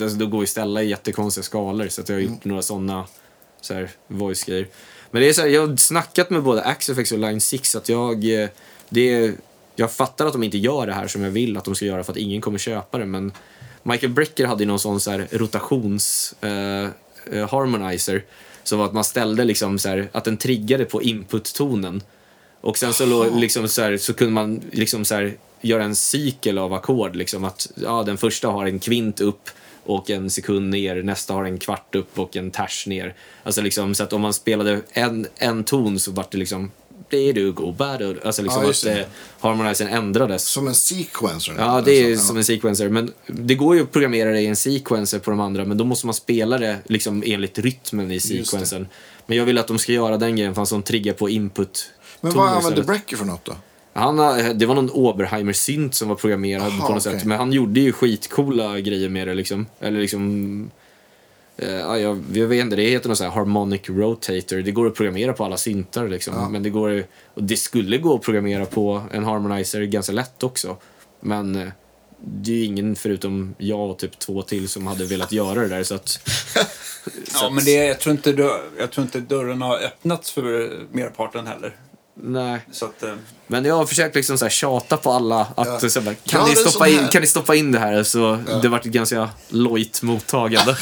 alltså 0.02 0.18
då 0.18 0.28
går 0.28 0.42
ju 0.42 0.48
ställa 0.48 0.84
i 0.84 0.90
jättekonstiga 0.90 1.44
skalor 1.44 1.88
så 1.88 2.02
att 2.02 2.10
jag 2.10 2.16
har 2.16 2.22
gjort 2.22 2.46
några 2.46 2.62
sådana 2.62 3.08
så 3.62 3.74
här 3.74 3.90
voice-grejer. 4.08 4.68
Men 5.12 5.22
det 5.22 5.30
är 5.30 5.34
så 5.34 5.42
här, 5.42 5.50
jag 5.50 5.68
har 5.68 5.78
snackat 5.78 6.30
med 6.30 6.44
både 6.44 6.64
Axefx 6.64 7.12
och 7.12 7.20
Line 7.20 7.42
6 7.42 7.76
att 7.76 7.90
jag, 7.90 8.42
eh, 8.42 8.50
det 8.90 9.34
jag 9.76 9.92
fattar 9.92 10.26
att 10.26 10.34
de 10.34 10.44
inte 10.44 10.58
gör 10.58 10.88
det 10.88 10.94
här 10.94 11.08
som 11.08 11.24
jag 11.24 11.32
vill 11.32 11.58
att 11.58 11.66
de 11.66 11.76
ska 11.76 11.86
göra 11.86 12.04
för 12.04 12.12
att 12.12 12.18
ingen 12.18 12.42
kommer 12.42 12.58
köpa 12.58 12.98
det 12.98 13.06
men 13.06 13.32
Michael 13.84 14.14
Brecker 14.14 14.46
hade 14.46 14.64
ju 14.64 14.68
någon 14.68 14.80
sån 14.80 15.00
så 15.00 15.12
här 15.12 15.28
rotations 15.32 16.36
eh, 16.42 16.90
eh, 17.32 17.50
harmonizer 17.50 18.24
som 18.64 18.80
var 18.80 18.86
att 18.86 18.94
man 18.94 19.04
ställde 19.04 19.44
liksom 19.44 19.80
så 19.80 19.90
här, 19.90 20.10
att 20.12 20.24
den 20.24 20.38
triggade 20.38 20.86
på 20.86 21.02
input-tonen 21.02 22.02
och 22.68 22.78
sen 22.78 22.94
så, 22.94 23.06
lå- 23.06 23.40
liksom 23.40 23.68
så, 23.68 23.82
här, 23.82 23.98
så 23.98 24.14
kunde 24.14 24.34
man 24.34 24.62
liksom 24.72 25.06
så 25.06 25.16
här, 25.16 25.38
göra 25.62 25.84
en 25.84 25.96
cykel 25.96 26.58
av 26.58 26.74
ackord. 26.74 27.16
Liksom 27.16 27.44
att 27.44 27.72
ja, 27.76 28.04
den 28.04 28.18
första 28.18 28.48
har 28.48 28.66
en 28.66 28.80
kvint 28.80 29.22
upp 29.22 29.50
och 29.84 30.10
en 30.10 30.30
sekund 30.30 30.70
ner, 30.70 31.04
nästa 31.04 31.34
har 31.34 31.46
en 31.46 31.58
kvart 31.58 31.96
upp 31.96 32.20
och 32.20 32.36
en 32.36 32.52
ters 32.52 32.88
ner. 32.88 33.16
Alltså 33.44 33.62
liksom, 33.62 33.96
så 33.96 34.04
att 34.04 34.14
om 34.14 34.22
man 34.22 34.34
spelade 34.34 34.82
en, 34.92 35.28
en 35.36 35.64
ton 35.64 36.00
så 36.00 36.12
vart 36.12 36.32
det 36.32 36.38
liksom 36.38 36.72
det 37.10 37.32
du 37.32 37.52
go 37.52 37.72
bad. 37.72 38.18
Alltså 38.24 38.42
liksom 38.42 38.64
Ja, 38.64 38.70
att 38.70 38.86
eh, 38.86 39.06
harmonizern 39.40 39.88
ändrades. 39.88 40.48
Som 40.48 40.68
en 40.68 40.76
sequencer. 40.76 41.56
Ja, 41.58 41.82
det 41.86 41.92
är 41.92 42.12
Alltså, 42.12 42.28
som 42.28 42.38
en 42.38 42.44
sequencer. 42.44 42.90
Men 42.90 43.14
det 43.28 43.56
går 43.56 43.76
ju 43.76 43.82
att 43.82 43.92
programmera 43.92 44.32
det 44.32 44.42
i 44.42 44.48
en 44.48 44.56
sequencer 44.56 45.20
på 45.20 45.32
de 45.32 45.40
andra, 45.40 45.66
men 45.66 45.78
då 45.78 45.84
måste 45.86 46.06
man 46.06 46.14
spela 46.14 46.58
det 46.58 46.78
liksom 46.86 47.24
enligt 47.26 47.60
rytmen 47.60 48.12
i 48.12 48.20
sequencern. 48.20 48.88
Men 49.26 49.38
jag 49.38 49.46
vill 49.46 49.58
att 49.58 49.68
de 49.68 49.80
ska 49.80 49.92
göra 49.92 50.18
den 50.18 50.36
grejen, 50.36 50.56
för 50.56 50.66
som 50.66 50.84
triggar 50.84 51.14
på 51.14 51.30
input 51.30 51.92
Men 52.22 52.32
vad 52.34 52.46
använder 52.48 52.70
istället. 52.70 52.88
Brecker 52.88 53.18
för 53.18 53.26
något 53.26 53.46
då? 53.46 53.56
Han, 53.94 54.20
har- 54.20 54.54
det 54.54 54.66
var 54.66 54.76
någon 54.76 54.90
Oberheimer-synt 54.90 55.96
som 55.96 56.08
var 56.10 56.16
programmerad 56.16 56.62
Aha, 56.64 56.88
på 56.88 56.94
något 56.94 57.08
okej. 57.08 57.20
sätt. 57.20 57.26
Men 57.28 57.38
han 57.38 57.54
gjorde 57.54 57.80
ju 57.80 57.92
skitcoola 57.92 58.80
grejer 58.80 59.10
med 59.10 59.28
det 59.28 59.34
liksom. 59.34 59.66
Eller 59.80 60.00
liksom... 60.02 60.72
Eh, 61.58 61.72
ja, 61.74 61.98
jag, 62.00 62.24
jag 62.34 62.48
vet 62.48 62.62
inte, 62.64 62.76
det 62.76 62.84
heter 62.84 63.10
något 63.10 63.18
så 63.18 63.24
här 63.24 63.32
harmonic 63.32 63.82
rotator. 63.90 64.58
Det 64.58 64.72
går 64.72 64.88
att 64.88 64.96
programmera 64.96 65.34
på 65.34 65.46
alla 65.46 65.58
syntar 65.58 66.08
liksom. 66.08 66.52
Men 66.52 66.64
det 66.64 66.70
går 66.70 66.90
ju- 66.92 67.04
Och 67.34 67.44
det 67.44 67.58
skulle 67.58 67.98
gå 67.98 68.16
att 68.16 68.22
programmera 68.22 68.66
på 68.66 69.02
en 69.12 69.24
harmonizer 69.24 69.82
ganska 69.84 70.12
lätt 70.14 70.44
också. 70.44 70.78
Men 71.20 71.56
eh, 71.56 71.68
det 72.20 72.52
är 72.52 72.56
ju 72.56 72.64
ingen 72.66 72.96
förutom 72.96 73.56
jag 73.58 73.90
och 73.90 73.98
typ 74.00 74.20
två 74.20 74.42
till 74.42 74.68
som 74.68 74.88
hade 74.88 75.06
velat 75.06 75.32
göra 75.32 75.60
det 75.62 75.68
där 75.68 75.84
så 75.84 75.96
att... 75.96 76.20
Ja, 77.34 77.50
men 77.50 77.64
det, 77.66 77.72
jag, 77.72 78.00
tror 78.00 78.16
inte, 78.16 78.30
jag 78.80 78.92
tror 78.92 79.06
inte 79.06 79.20
dörren 79.20 79.62
har 79.62 79.78
öppnats 79.78 80.32
för 80.32 80.72
merparten 80.92 81.48
heller. 81.48 81.76
Nej. 82.24 82.60
Så 82.72 82.86
att, 82.86 83.04
eh, 83.04 83.14
Men 83.48 83.66
jag 83.66 83.76
har 83.76 83.86
försökt 83.86 84.16
liksom 84.16 84.38
så 84.38 84.46
här 84.46 84.50
tjata 84.50 84.98
på 84.98 85.12
alla 85.12 85.48
att 85.56 85.84
Ja. 85.84 85.90
så 85.90 86.00
här, 86.00 86.16
Ja, 86.24 86.32
kan, 86.32 86.44
det 86.44 86.50
ni 86.50 86.56
stoppa 86.56 86.88
in, 86.88 87.08
kan 87.12 87.22
ni 87.22 87.28
stoppa 87.28 87.56
in 87.56 87.72
det 87.72 87.80
här? 87.80 88.04
Så 88.04 88.40
det 88.46 88.52
har 88.54 88.68
varit 88.68 88.86
ett 88.86 88.92
ganska 88.92 89.30
lojt 89.50 90.02
mottagande. 90.02 90.78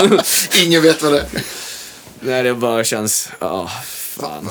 Ingen 0.64 0.82
vet 0.82 1.02
vad 1.02 1.12
det 1.12 1.20
är. 1.20 1.26
Nej, 2.20 2.42
det 2.42 2.54
bara 2.54 2.84
känns... 2.84 3.28
Ja, 3.38 3.70
fan. 3.90 4.50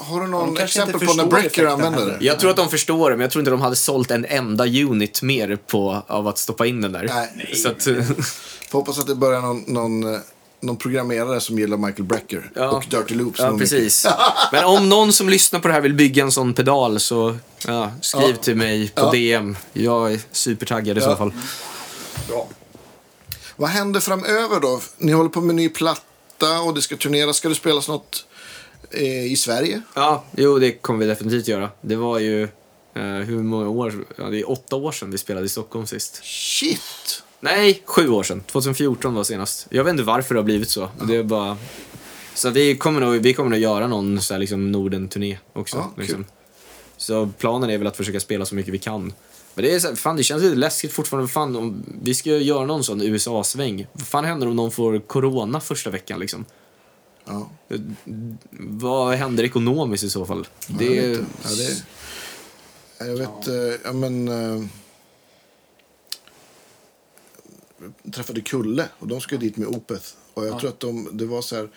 Har 0.00 0.20
du 0.20 0.26
någon 0.26 0.58
exempel 0.58 0.92
på 0.92 0.98
när 0.98 1.06
förstår 1.06 1.26
Brecker 1.26 1.66
använder 1.66 2.06
det? 2.06 2.16
Jag 2.20 2.38
tror 2.38 2.50
att 2.50 2.56
de 2.56 2.68
förstår 2.68 3.10
det, 3.10 3.16
men 3.16 3.22
jag 3.22 3.30
tror 3.30 3.40
inte 3.40 3.50
de 3.50 3.60
hade 3.60 3.76
sålt 3.76 4.10
en 4.10 4.24
enda 4.24 4.64
unit 4.66 5.22
mer 5.22 5.56
på, 5.66 6.02
av 6.06 6.28
att 6.28 6.38
stoppa 6.38 6.66
in 6.66 6.80
den 6.80 6.92
där. 6.92 7.10
Nej. 7.36 7.54
Så 7.56 7.68
att, 7.68 7.82
Får 8.70 8.78
hoppas 8.78 8.98
att 8.98 9.06
det 9.06 9.14
börjar 9.14 9.40
någon, 9.40 9.64
någon, 9.66 10.14
eh, 10.14 10.20
någon 10.60 10.76
programmerare 10.76 11.40
som 11.40 11.58
gillar 11.58 11.76
Michael 11.76 12.04
Brecker 12.04 12.50
Ja. 12.54 12.70
och 12.70 12.84
Dirty 12.90 13.14
Loops. 13.14 13.38
ja, 13.40 13.58
precis. 13.58 14.06
Men 14.52 14.64
om 14.64 14.88
någon 14.88 15.12
som 15.12 15.28
lyssnar 15.28 15.60
på 15.60 15.68
det 15.68 15.74
här 15.74 15.80
vill 15.80 15.94
bygga 15.94 16.22
en 16.22 16.32
sån 16.32 16.54
pedal 16.54 17.00
så 17.00 17.36
ja, 17.66 17.92
skriv 18.00 18.30
Ja. 18.30 18.36
till 18.36 18.56
mig 18.56 18.88
på. 18.94 19.10
DM. 19.10 19.56
Jag 19.72 20.12
är 20.12 20.20
supertaggad 20.32 20.98
i 20.98 21.00
så 21.00 21.16
fall. 21.16 21.32
bra. 22.28 22.48
Vad 23.56 23.70
händer 23.70 24.00
framöver 24.00 24.60
då? 24.60 24.80
Ni 24.98 25.12
håller 25.12 25.30
på 25.30 25.40
med 25.40 25.54
ny 25.54 25.68
platta 25.68 26.60
och 26.66 26.74
det 26.74 26.82
ska 26.82 26.96
turneras. 26.96 27.36
Ska 27.36 27.48
det 27.48 27.54
spelas 27.54 27.88
något 27.88 28.26
eh, 28.90 29.32
i 29.32 29.36
Sverige? 29.36 29.82
Ja, 29.94 30.24
jo 30.36 30.58
det 30.58 30.72
kommer 30.72 30.98
vi 31.00 31.06
definitivt 31.06 31.48
göra. 31.48 31.70
Det 31.80 31.96
var 31.96 32.18
ju, 32.18 32.42
eh, 32.94 33.02
hur 33.02 33.42
många 33.42 33.68
år? 33.68 34.04
Ja, 34.18 34.24
det 34.24 34.38
är 34.40 34.50
åtta 34.50 34.76
år 34.76 34.92
sedan 34.92 35.10
vi 35.10 35.18
spelade 35.18 35.46
i 35.46 35.48
Stockholm 35.48 35.86
sist. 35.86 36.20
Shit! 36.24 37.22
Nej, 37.40 37.82
sju 37.84 38.08
år 38.08 38.22
sedan. 38.22 38.40
2014 38.46 39.14
var 39.14 39.24
senast. 39.24 39.66
Jag 39.70 39.84
vet 39.84 39.90
inte 39.90 40.02
varför 40.02 40.34
det 40.34 40.40
har 40.40 40.44
blivit 40.44 40.68
så. 40.68 40.88
Det 41.08 41.16
är 41.16 41.22
bara... 41.22 41.56
Så 42.34 42.50
vi 42.50 42.76
kommer 42.76 43.00
nog, 43.00 43.16
vi 43.16 43.34
kommer 43.34 43.50
nog 43.50 43.58
göra 43.58 43.86
någon 43.86 44.20
så 44.20 44.34
här, 44.34 44.38
liksom 44.38 44.72
Norden-turné 44.72 45.38
också. 45.52 45.76
Ja, 45.76 45.92
liksom. 46.02 46.24
Så 46.96 47.28
planen 47.38 47.70
är 47.70 47.78
väl 47.78 47.86
att 47.86 47.96
försöka 47.96 48.20
spela 48.20 48.46
så 48.46 48.54
mycket 48.54 48.74
vi 48.74 48.78
kan. 48.78 49.12
Men 49.54 49.64
det, 49.64 49.74
är 49.74 49.80
så 49.80 49.88
här, 49.88 49.94
fan, 49.94 50.16
det 50.16 50.22
känns 50.22 50.42
lite 50.42 50.56
läskigt 50.56 50.92
fortfarande. 50.92 51.28
Fan, 51.28 51.56
om 51.56 51.84
vi 52.02 52.14
ska 52.14 52.30
göra 52.30 52.66
någon 52.66 52.84
sån 52.84 53.02
USA-sväng. 53.02 53.86
Vad 53.92 54.06
fan 54.06 54.24
händer 54.24 54.48
om 54.48 54.56
någon 54.56 54.70
får 54.70 54.98
corona 54.98 55.60
första 55.60 55.90
veckan 55.90 56.20
liksom? 56.20 56.44
Ja. 57.24 57.50
Vad 58.50 59.14
händer 59.14 59.44
ekonomiskt 59.44 60.04
i 60.04 60.10
så 60.10 60.26
fall? 60.26 60.48
Det 60.66 60.84
Jag 60.84 61.08
vet. 61.08 61.84
Ja, 62.98 63.04
det, 63.04 63.10
jag 63.10 63.16
vet, 63.16 63.48
eh, 63.48 63.80
ja 63.84 63.92
men... 63.92 64.28
eh, 64.28 64.34
jag 64.34 64.68
träffade 68.14 68.40
Kulle 68.40 68.88
och 68.98 69.08
de 69.08 69.20
ska 69.20 69.36
dit 69.36 69.56
med 69.56 69.68
Opeth. 69.68 70.06
Och 70.34 70.46
jag 70.46 70.60
tror 70.60 70.70
att 70.70 70.80
de, 70.80 71.08
det 71.12 71.26
var 71.26 71.42
så 71.42 71.56
här... 71.56 71.68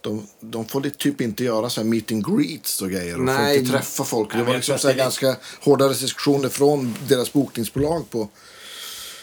De, 0.00 0.26
de 0.40 0.64
får 0.64 0.80
typ 0.80 1.20
inte 1.20 1.44
göra 1.44 1.70
så 1.70 1.80
här 1.80 1.88
meet 1.88 2.12
and 2.12 2.26
greets 2.26 2.82
och 2.82 2.90
grejer. 2.90 3.20
Och 3.20 3.28
får 3.36 3.48
inte 3.48 3.72
träffa 3.72 4.04
folk. 4.04 4.28
Nej, 4.28 4.38
det 4.38 4.44
men 4.44 4.46
var 4.46 4.54
liksom 4.54 4.78
så 4.78 4.88
det 4.88 4.94
ganska 4.94 5.36
hårda 5.60 5.88
restriktioner 5.88 6.48
från 6.48 6.94
deras 7.08 7.32
bokningsbolag 7.32 8.10
på... 8.10 8.28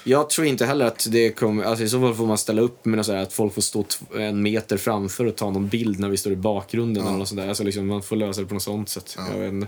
Jag 0.04 0.30
tror 0.30 0.48
inte 0.48 0.66
heller 0.66 0.86
att 0.86 1.08
det 1.12 1.32
kommer... 1.32 1.64
Alltså 1.64 1.84
I 1.84 1.90
så 1.90 2.00
fall 2.00 2.16
får 2.16 2.26
man 2.26 2.38
ställa 2.38 2.62
upp 2.62 2.86
med 2.86 3.06
så 3.06 3.12
här, 3.12 3.24
att 3.24 3.34
folk 3.34 3.54
får 3.54 3.62
stå 3.62 3.86
en 4.16 4.42
meter 4.42 4.78
framför 4.78 5.26
och 5.26 5.36
ta 5.36 5.52
någon 5.52 5.68
bild 5.68 6.00
när 6.00 6.10
vi 6.10 6.18
står 6.18 6.34
i 6.34 6.36
bakgrunden. 6.36 7.08
Eller 7.08 7.18
något 7.18 7.28
sånt 7.28 7.42
där. 7.42 7.48
Alltså 7.48 7.64
liksom, 7.64 7.88
man 7.88 8.02
får 8.02 8.16
lösa 8.16 8.42
det 8.42 8.48
på 8.48 8.54
något 8.54 8.64
sånt 8.64 8.90
sätt. 8.90 9.18
Jag 9.32 9.40
vet 9.40 9.54
inte. 9.54 9.68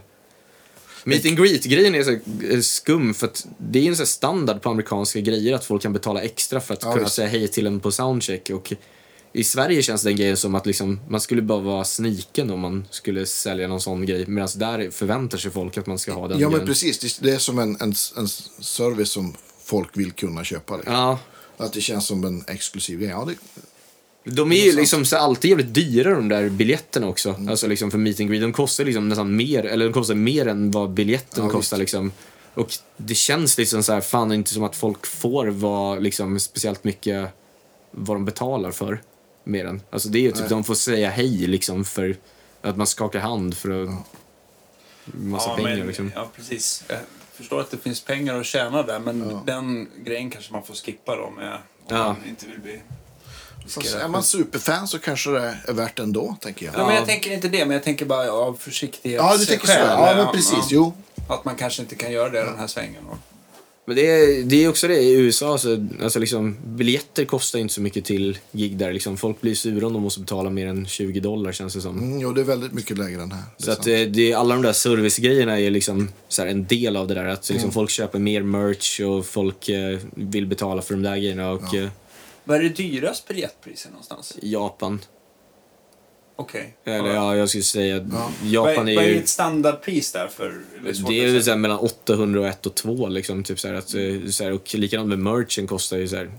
Meet 1.04 1.26
and 1.26 1.38
greet-grejen 1.38 1.96
är 1.96 2.04
så 2.04 2.62
skum 2.64 3.14
för 3.14 3.28
att 3.28 3.46
det 3.58 3.80
är 3.80 3.88
en 3.88 3.96
så 3.96 4.06
standard 4.06 4.62
på 4.62 4.70
amerikanska 4.70 5.20
grejer 5.20 5.54
att 5.54 5.66
folk 5.66 5.82
kan 5.82 5.94
betala 5.94 6.22
extra 6.22 6.60
för 6.62 6.74
att 6.74 6.84
Ja, 6.84 6.92
kunna 6.92 7.04
visst. 7.04 7.16
säga 7.16 7.28
hej 7.28 7.48
till 7.48 7.68
en 7.68 7.80
på 7.80 7.92
soundcheck. 7.92 8.50
Och 8.50 8.74
I 9.34 9.44
Sverige 9.44 9.82
känns 9.82 10.02
den 10.04 10.16
grejen 10.16 10.38
som 10.38 10.56
att 10.56 10.66
liksom, 10.66 11.00
man 11.10 11.22
skulle 11.22 11.42
bara 11.42 11.60
vara 11.60 11.84
sniken 11.84 12.50
om 12.52 12.60
man 12.60 12.86
skulle 12.90 13.26
sälja 13.26 13.68
någon 13.68 13.82
sån 13.82 14.06
grej. 14.06 14.26
Medan 14.28 14.50
där 14.56 14.92
förväntar 14.92 15.38
sig 15.38 15.52
folk 15.52 15.78
att 15.78 15.88
man 15.88 16.00
ska 16.00 16.14
ha 16.14 16.28
den 16.28 16.40
Ja 16.40 16.48
men 16.48 16.52
grejen. 16.52 16.68
precis. 16.68 17.00
Det- 17.00 17.28
Det 17.30 17.36
är 17.36 17.40
som 17.40 17.60
en, 17.60 17.78
en, 17.82 17.94
en 18.18 18.28
service 18.60 19.10
som 19.10 19.36
folk 19.64 19.90
vill 19.98 20.12
kunna 20.12 20.44
köpa. 20.44 20.76
Liksom. 20.78 20.94
Ja, 20.94 21.20
Att 21.58 21.74
det 21.74 21.82
känns 21.82 22.06
som 22.08 22.24
en 22.24 22.44
exklusiv 22.48 23.00
grej. 23.00 23.10
Ja, 23.10 23.28
det, 23.28 23.36
De 24.26 24.52
är 24.52 24.66
ju 24.66 24.72
liksom 24.76 25.06
så 25.06 25.18
alltid 25.18 25.50
jävligt 25.50 25.74
dyra 25.74 26.16
de 26.16 26.30
där 26.30 26.50
biljetterna 26.50 27.08
också. 27.08 27.30
Mm. 27.30 27.50
Alltså 27.50 27.68
liksom 27.68 27.92
för 27.92 27.98
meet 27.98 28.20
and 28.20 28.30
greet. 28.30 28.42
De 28.42 28.54
kostar 28.54 28.86
liksom 28.86 29.10
nästan 29.10 29.36
mer, 29.36 29.66
eller 29.66 29.86
de 29.86 29.94
kostar 29.94 30.16
mer 30.16 30.48
än 30.48 30.72
vad 30.72 30.90
biljetten 30.90 31.44
Ja, 31.44 31.50
kostar 31.50 31.78
liksom. 31.78 32.12
Och 32.54 32.72
det 32.98 33.16
känns 33.16 33.58
liksom 33.58 33.84
så 33.84 33.94
här, 33.94 34.02
fan 34.02 34.32
inte 34.32 34.54
som 34.54 34.64
att 34.64 34.76
folk 34.76 35.06
får 35.06 35.48
vara 35.48 36.00
liksom 36.00 36.40
speciellt 36.40 36.84
mycket 36.84 37.30
vad 37.92 38.16
de 38.16 38.26
betalar 38.26 38.72
för. 38.72 39.02
Mer 39.44 39.66
än. 39.66 39.82
Alltså 39.90 40.10
det 40.10 40.18
är 40.18 40.22
ju 40.22 40.32
typ, 40.32 40.40
Nej. 40.40 40.50
de 40.50 40.64
får 40.64 40.76
säga 40.76 41.10
hej 41.10 41.48
liksom 41.48 41.86
för 41.86 42.16
att 42.62 42.78
man 42.78 42.88
skakar 42.88 43.20
hand 43.20 43.58
för 43.58 43.84
att 43.84 43.90
massa 45.06 45.50
ja, 45.50 45.56
pengar 45.56 45.78
men, 45.78 45.88
liksom. 45.88 46.12
Ja, 46.16 46.30
precis. 46.36 46.84
Jag 46.88 46.98
förstår 47.34 47.60
att 47.60 47.72
det 47.72 47.78
finns 47.78 48.02
pengar 48.02 48.40
att 48.40 48.46
tjäna 48.46 48.84
där, 48.84 49.00
men 49.00 49.30
Ja. 49.30 49.44
den 49.46 49.88
grejen 50.06 50.30
kanske 50.32 50.54
man 50.54 50.64
får 50.64 50.74
skippa 50.74 51.16
då 51.16 51.30
med 51.30 51.54
om 51.54 51.60
Ja. 51.88 52.04
man 52.08 52.30
inte 52.30 52.46
vill 52.46 52.60
bli... 52.60 52.82
fast 53.68 53.96
är 53.96 54.08
man 54.08 54.24
superfan 54.24 54.88
så 54.88 55.00
kanske 55.00 55.30
det 55.32 55.58
är 55.68 55.74
värt 55.74 56.00
ändå, 56.00 56.38
tänker 56.42 56.66
jag. 56.66 56.76
Ja, 56.78 56.88
men 56.88 56.96
jag 56.96 57.06
tänker 57.06 57.32
inte 57.32 57.48
det, 57.48 57.66
men 57.66 57.72
jag 57.72 57.84
tänker 57.84 58.06
bara 58.06 58.32
av 58.32 58.54
försiktighet. 58.60 59.22
Ja, 59.22 59.38
du 59.38 59.46
tänker 59.46 59.68
så. 59.68 59.74
Ja, 59.74 60.14
men 60.16 60.28
precis. 60.34 60.68
Jo. 60.70 60.94
Att 61.28 61.46
man 61.46 61.56
kanske 61.56 61.82
inte 61.82 61.96
kan 61.96 62.12
göra 62.12 62.30
det 62.30 62.40
den 62.40 62.58
här 62.60 62.68
svängen. 62.68 63.04
Men 63.86 63.96
det 63.96 64.08
är, 64.08 64.44
det 64.44 64.64
är 64.64 64.70
också 64.70 64.88
det 64.88 65.00
i 65.00 65.14
USA, 65.14 65.58
så, 65.58 65.88
alltså 66.04 66.20
liksom, 66.20 66.58
biljetter 66.66 67.26
kostar 67.26 67.60
inte 67.60 67.74
så 67.74 67.82
mycket 67.82 68.06
till 68.06 68.38
gig 68.52 68.78
där. 68.78 68.94
Liksom. 68.94 69.18
Folk 69.18 69.42
blir 69.42 69.56
sura 69.56 69.88
om 69.88 69.94
de 69.94 70.02
måste 70.02 70.20
betala 70.20 70.50
mer 70.50 70.68
än 70.68 70.86
20 70.86 71.20
dollar 71.20 71.52
känns 71.52 71.74
det 71.74 71.82
som. 71.82 71.98
Mm, 71.98 72.20
jo, 72.20 72.34
det 72.34 72.42
är 72.42 72.46
väldigt 72.46 72.74
mycket 72.74 72.98
lägre 72.98 73.22
än 73.22 73.32
här. 73.32 73.44
Det 73.58 73.64
är 73.64 73.66
Så 73.66 73.72
att 73.72 73.84
sant. 73.84 74.14
det, 74.14 74.34
alla 74.34 74.56
de 74.56 74.64
där 74.64 74.74
servicegrejerna 74.74 75.60
är 75.60 75.72
liksom 75.72 76.10
så 76.28 76.42
här 76.42 76.50
en 76.50 76.66
del 76.66 76.98
av 76.98 77.08
det 77.08 77.14
där. 77.14 77.26
Att 77.26 77.50
liksom 77.50 77.72
folk 77.72 77.90
köper 77.90 78.20
mer 78.20 78.42
merch 78.44 79.00
och 79.00 79.26
folk 79.26 79.70
eh, 79.70 80.00
vill 80.16 80.48
betala 80.48 80.82
för 80.82 80.94
de 80.94 81.04
där 81.04 81.18
grejerna. 81.18 81.52
Och 81.52 81.76
eh, 81.76 81.90
Vad 82.44 82.58
är 82.58 82.64
det 82.64 82.70
dyrast 82.70 83.28
biljettpriser 83.28 83.90
någonstans? 83.90 84.38
Japan, 84.42 85.00
Okej. 86.36 86.76
eller 86.86 87.10
ja, 87.10 87.36
jag 87.36 87.50
skulle 87.50 87.64
säga 87.64 87.96
Ja. 87.96 88.02
Vad 88.04 88.32
Japan 88.52 88.88
är, 88.88 88.92
är 88.92 88.96
vad 88.96 89.06
är 89.06 89.10
ju... 89.10 89.20
ett 89.20 89.28
standardpris 89.30 90.12
där 90.12 90.28
för? 90.28 90.50
Det 90.50 90.92
Det 91.08 91.20
är 91.20 91.24
väl 91.24 91.32
säga. 91.32 91.42
så 91.44 91.50
här 91.50 91.58
mellan 91.58 91.80
801 91.80 92.66
och 92.66 92.76
2 92.76 93.08
liksom. 93.08 93.44
Typ 93.44 93.60
så 93.60 93.68
här, 93.68 93.76
att, 93.76 93.94
eh, 93.94 94.30
så 94.30 94.44
här, 94.44 94.52
och 94.52 94.76
likadant 94.76 95.10
med 95.10 95.20
merchen 95.20 95.68
kostar 95.68 95.98
ju 95.98 96.08
så 96.08 96.16
här, 96.16 96.32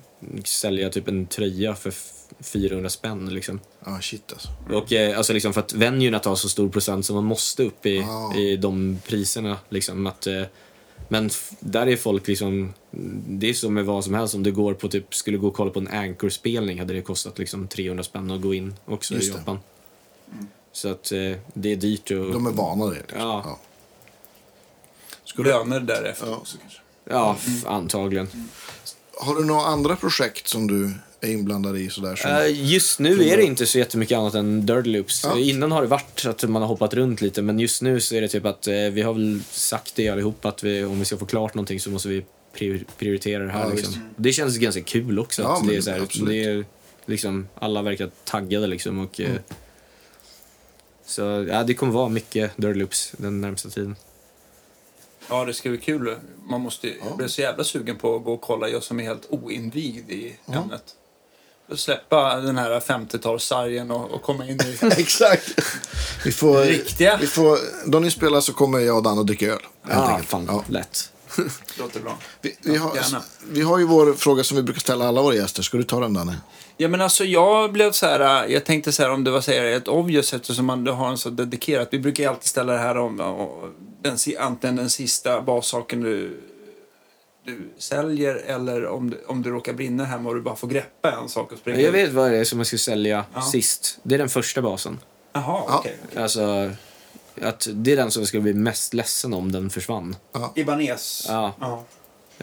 sälja 0.44 0.90
typ 0.90 1.08
en 1.08 1.26
tröja 1.26 1.74
för 1.74 1.88
f- 1.88 2.10
400 2.40 2.90
spänn 2.90 3.34
liksom. 3.34 3.60
Ja, 3.86 3.98
shit 4.00 4.32
alltså. 4.32 4.48
Och 4.72 4.92
eh, 4.92 5.16
alltså 5.18 5.32
liksom 5.32 5.52
för 5.52 5.60
att 5.60 5.74
venuerna 5.74 6.18
tar 6.18 6.34
så 6.34 6.48
stor 6.48 6.68
procent 6.68 7.06
så 7.06 7.14
man 7.14 7.24
måste 7.24 7.62
upp 7.62 7.86
i, 7.86 7.98
Ah. 8.00 8.34
i 8.36 8.56
de 8.56 8.98
priserna 9.06 9.58
liksom. 9.68 10.06
Att, 10.06 10.26
eh, 10.26 10.42
men 11.08 11.30
där 11.60 11.86
är 11.86 11.96
folk 11.96 12.28
liksom, 12.28 12.72
det 13.28 13.48
är 13.50 13.54
som 13.54 13.74
med 13.74 13.84
vad 13.84 14.04
som 14.04 14.14
helst. 14.14 14.34
Om 14.34 14.42
det 14.42 14.50
går 14.50 14.74
på 14.74 14.88
typ, 14.88 15.14
skulle 15.14 15.38
gå 15.38 15.48
och 15.48 15.54
kolla 15.54 15.70
på 15.70 15.78
en 15.80 15.88
Anchor-spelning 15.88 16.78
hade 16.78 16.94
det 16.94 17.02
kostat 17.02 17.38
liksom 17.38 17.68
300 17.68 18.04
spänn 18.04 18.30
att 18.30 18.40
gå 18.40 18.54
in 18.54 18.74
också 18.84 19.14
Just 19.14 19.28
i 19.28 19.32
det. 19.32 19.38
Japan. 19.38 19.58
Så 20.72 20.88
att 20.88 21.12
eh, 21.12 21.18
det 21.54 21.72
är 21.72 21.76
dyrt 21.76 22.10
och... 22.10 22.32
De 22.32 22.46
är 22.46 22.50
vana 22.50 22.86
det. 22.86 22.94
Liksom. 22.94 23.18
Ja. 23.20 23.42
Ja. 23.44 23.58
Skulle, 25.24 25.48
Löner 25.48 25.80
därefter 25.80 26.26
Ja. 26.26 26.36
också 26.36 26.58
kanske. 26.60 26.78
Ja, 27.04 27.36
f- 27.38 27.66
antagligen. 27.66 28.28
har 29.20 29.34
du 29.34 29.44
några 29.44 29.62
andra 29.66 29.96
projekt 29.96 30.48
som 30.48 30.66
du 30.66 30.92
är 31.24 31.32
inblandad 31.32 31.78
i? 31.78 31.90
Sådär, 31.90 32.16
som, 32.16 32.30
Eh, 32.30 32.70
just 32.72 32.98
nu 32.98 33.24
är 33.28 33.36
det 33.36 33.42
inte 33.42 33.66
så 33.66 33.78
jättemycket 33.78 34.18
annat 34.18 34.34
än 34.34 34.66
Dirty 34.66 34.90
Loops. 34.90 35.24
Ja. 35.24 35.38
Innan 35.38 35.72
har 35.72 35.82
det 35.82 35.88
varit 35.88 36.26
att 36.26 36.42
man 36.48 36.62
har 36.62 36.68
hoppat 36.68 36.94
runt 36.94 37.20
lite, 37.20 37.42
men 37.42 37.58
just 37.58 37.82
nu 37.82 38.00
så 38.00 38.14
är 38.14 38.20
det 38.20 38.28
typ 38.28 38.44
att 38.46 38.66
eh, 38.66 38.74
vi 38.74 39.02
har 39.02 39.14
väl 39.14 39.40
sagt 39.50 39.94
det 39.96 40.08
allihop 40.08 40.44
att 40.44 40.62
vi, 40.64 40.84
om 40.84 40.98
vi 40.98 41.04
ska 41.04 41.16
få 41.16 41.26
klart 41.26 41.54
någonting 41.54 41.80
så 41.80 41.90
måste 41.90 42.08
vi 42.08 42.24
prior- 42.54 42.84
prioritera 42.98 43.42
det 43.44 43.50
här. 43.52 43.68
Ja, 43.68 43.74
liksom. 43.74 43.94
Det 44.16 44.32
känns 44.32 44.56
ganska 44.56 44.82
kul 44.82 45.18
också. 45.18 45.42
Ja, 45.42 45.56
att 45.56 45.68
det 45.68 45.76
är 45.76 45.80
så 45.80 45.90
här, 45.90 46.26
det 46.26 46.44
är, 46.44 46.64
liksom, 47.06 47.48
alla 47.54 47.82
verkar 47.82 48.10
taggade 48.24 48.66
liksom. 48.66 48.98
Och, 48.98 49.20
Mm. 49.20 49.32
eh, 49.32 49.38
Så 51.06 51.46
ja, 51.50 51.62
det 51.64 51.74
kommer 51.74 51.92
vara 51.92 52.08
mycket 52.08 52.50
Dirty 52.56 52.78
Loops 52.78 53.12
den 53.16 53.40
närmsta 53.40 53.68
tiden. 53.70 53.96
Ja, 55.28 55.44
det 55.44 55.54
ska 55.54 55.68
bli 55.68 55.78
kul. 55.78 56.16
Man 56.50 56.60
måste, 56.60 56.88
Jag 57.08 57.16
blev 57.16 57.28
så 57.28 57.40
jävla 57.40 57.64
sugen 57.64 57.96
på 57.96 58.16
att 58.16 58.24
gå 58.24 58.32
och 58.32 58.40
kolla, 58.40 58.68
jag 58.68 58.82
som 58.82 59.00
är 59.00 59.04
helt 59.04 59.26
oinvigd 59.30 60.10
i 60.10 60.36
ämnet. 60.46 60.82
Släppa 61.76 62.36
den 62.36 62.58
här 62.58 62.80
50-talssargen 62.80 63.90
och, 63.90 64.10
och 64.10 64.22
komma 64.22 64.46
in 64.46 64.60
i... 64.60 64.78
Exakt. 65.00 65.60
Vi 66.24 66.32
får, 66.32 66.60
Riktiga. 66.64 67.16
Vi 67.20 67.26
får, 67.26 67.58
då 67.90 67.98
ni 68.00 68.10
spelar 68.10 68.40
så 68.40 68.52
kommer 68.52 68.78
jag 68.78 68.96
och 68.96 69.02
Dan 69.02 69.18
att 69.18 69.26
dricka 69.26 69.46
öl. 69.46 69.58
Ja, 69.88 70.20
fan, 70.26 70.44
Ja. 70.48 70.64
lätt. 70.68 71.10
Låter 71.78 72.00
bra. 72.00 72.18
Vi, 72.40 72.56
vi, 72.60 72.76
har, 72.76 72.96
Gärna. 72.96 73.22
vi 73.50 73.62
har 73.62 73.78
ju 73.78 73.84
vår 73.84 74.12
fråga 74.12 74.44
som 74.44 74.56
vi 74.56 74.62
brukar 74.62 74.80
ställa 74.80 75.08
alla 75.08 75.22
våra 75.22 75.34
gäster. 75.34 75.62
Ska 75.62 75.76
du 75.76 75.82
ta 75.82 76.00
den 76.00 76.14
Danne? 76.14 76.36
Ja, 76.76 76.88
men 76.88 77.00
alltså 77.00 77.24
jag 77.24 77.72
blev 77.72 77.92
så 77.92 78.06
här, 78.06 78.48
jag 78.48 78.64
tänkte 78.64 78.92
så 78.92 79.02
här 79.02 79.10
om 79.10 79.24
det 79.24 79.30
var 79.30 79.40
så 79.40 79.50
här, 79.52 79.64
ett 79.64 79.88
obvious 79.88 80.34
eftersom 80.34 80.66
man 80.66 80.86
har 80.86 81.08
en 81.08 81.18
så 81.18 81.30
dedikerat. 81.30 81.88
Vi 81.90 81.98
brukar 81.98 82.22
ju 82.24 82.30
alltid 82.30 82.48
ställa 82.48 82.72
det 82.72 82.78
här 82.78 82.96
om, 82.96 83.20
om 83.20 83.74
den, 84.02 84.16
antingen 84.38 84.76
den 84.76 84.90
sista 84.90 85.40
bassaken 85.42 86.00
du, 86.00 86.40
du 87.44 87.70
säljer 87.78 88.34
eller 88.34 88.86
om 88.86 89.10
du, 89.10 89.20
om 89.26 89.42
du 89.42 89.50
råkar 89.50 89.72
brinna 89.72 90.04
hemma 90.04 90.28
och 90.28 90.34
du 90.34 90.40
bara 90.40 90.56
får 90.56 90.68
greppa 90.68 91.12
en 91.22 91.28
sak 91.28 91.52
och 91.52 91.58
springa 91.58 91.80
Jag 91.80 91.92
vet 91.92 92.12
vad 92.12 92.30
det 92.30 92.36
är 92.38 92.44
som 92.44 92.58
jag 92.58 92.66
ska 92.66 92.78
sälja 92.78 93.24
Ja. 93.34 93.40
sist. 93.42 93.98
Det 94.02 94.14
är 94.14 94.18
den 94.18 94.28
första 94.28 94.62
basen. 94.62 94.98
Jaha, 95.32 95.62
Ja. 95.68 95.78
okej. 95.78 95.96
Alltså, 96.16 96.70
att 97.42 97.68
det 97.72 97.92
är 97.92 97.96
den 97.96 98.10
som 98.10 98.20
jag 98.20 98.28
skulle 98.28 98.42
bli 98.42 98.54
mest 98.54 98.94
ledsen 98.94 99.34
om 99.34 99.52
den 99.52 99.70
försvann. 99.70 100.16
Ibanez. 100.54 101.26
Ja. 101.28 101.52
ja. 101.60 101.84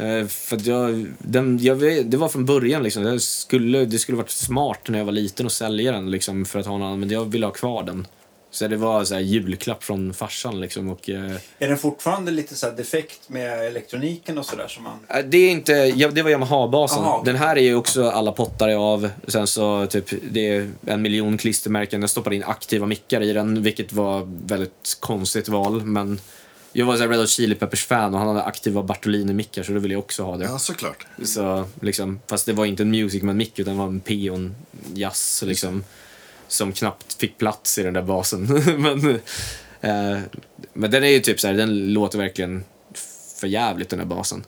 Eh, 0.03 0.27
för 0.27 0.55
att 0.55 0.65
jag, 0.65 1.05
den, 1.17 1.57
jag 1.61 1.79
det 2.05 2.17
var 2.17 2.29
från 2.29 2.45
början 2.45 2.83
liksom. 2.83 3.03
Det 3.03 3.19
skulle, 3.19 3.85
det 3.85 3.99
skulle 3.99 4.17
varit 4.17 4.29
smart 4.29 4.79
när 4.87 4.97
jag 4.97 5.05
var 5.05 5.11
liten 5.11 5.45
att 5.45 5.51
sälja 5.51 5.91
den 5.91 6.11
liksom 6.11 6.45
för 6.45 6.59
att 6.59 6.65
ha 6.65 6.75
en 6.75 6.81
annan, 6.83 6.99
men 6.99 7.09
jag 7.09 7.25
ville 7.25 7.45
ha 7.45 7.53
kvar 7.53 7.83
den. 7.83 8.07
Så 8.53 8.67
det 8.67 8.77
var 8.77 9.03
så 9.05 9.13
här 9.13 9.21
julklapp 9.21 9.83
från 9.83 10.13
farsan 10.13 10.61
liksom 10.61 10.89
och... 10.89 11.09
eh, 11.09 11.31
Är 11.59 11.67
den 11.67 11.77
fortfarande 11.77 12.31
lite 12.31 12.55
så 12.55 12.65
här 12.69 12.73
defekt 12.73 13.29
med 13.29 13.67
elektroniken 13.67 14.37
och 14.37 14.45
sådär 14.45 14.67
som 14.67 14.83
man... 14.83 14.97
Det 15.29 15.37
är 15.37 15.51
inte, 15.51 15.71
ja, 15.73 16.07
det 16.11 16.21
var 16.23 16.29
Yamaha-basen. 16.29 16.99
Aha. 17.03 17.21
Den 17.25 17.35
här 17.35 17.55
är 17.55 17.61
ju 17.61 17.75
också 17.75 18.09
alla 18.09 18.31
pottar 18.31 18.69
är 18.69 18.75
av. 18.75 19.09
Sen 19.27 19.47
så 19.47 19.87
typ, 19.87 20.05
det 20.31 20.47
är 20.47 20.69
en 20.85 21.01
miljon 21.01 21.37
klistermärken. 21.37 22.01
Jag 22.01 22.09
stoppade 22.09 22.35
in 22.35 22.43
aktiva 22.43 22.85
mickar 22.85 23.21
i 23.21 23.33
den, 23.33 23.63
vilket 23.63 23.93
var 23.93 24.27
väldigt 24.45 24.97
konstigt 24.99 25.47
val. 25.49 25.81
Men 25.85 26.19
jag 26.73 26.85
var 26.85 26.95
så 26.95 27.01
här 27.01 27.09
Red 27.09 27.19
Hot 27.19 27.29
Chili 27.29 27.55
Peppers-fan 27.55 28.13
och 28.13 28.19
han 28.19 28.27
hade 28.27 28.43
aktiva 28.43 28.83
Bartolini-mickar 28.83 29.63
så 29.63 29.71
då 29.71 29.79
ville 29.79 29.93
jag 29.93 29.99
också 29.99 30.23
ha 30.23 30.37
det. 30.37 30.45
Ja, 30.45 30.59
såklart. 30.59 31.05
Så, 31.23 31.65
liksom, 31.81 32.19
fast 32.27 32.45
det 32.45 32.53
var 32.53 32.65
inte 32.65 32.83
en 32.83 32.91
Music 32.91 33.23
Man-mick 33.23 33.59
utan 33.59 33.73
det 33.73 33.79
var 33.79 33.87
en 33.87 33.99
P&O 33.99 34.49
jazz 34.93 35.43
liksom. 35.47 35.83
Som 36.51 36.73
knappt 36.73 37.13
fick 37.13 37.37
plats 37.37 37.77
i 37.77 37.83
den 37.83 37.93
där 37.93 38.01
basen. 38.01 38.43
men, 38.77 39.09
eh, 39.81 40.19
men 40.73 40.91
den 40.91 41.03
är 41.03 41.07
ju 41.07 41.19
typ 41.19 41.39
så 41.39 41.47
här, 41.47 41.53
den 41.53 41.93
låter 41.93 42.17
verkligen 42.17 42.63
för 43.39 43.47
jävligt 43.47 43.89
den 43.89 43.99
där 43.99 44.05
basen. 44.05 44.43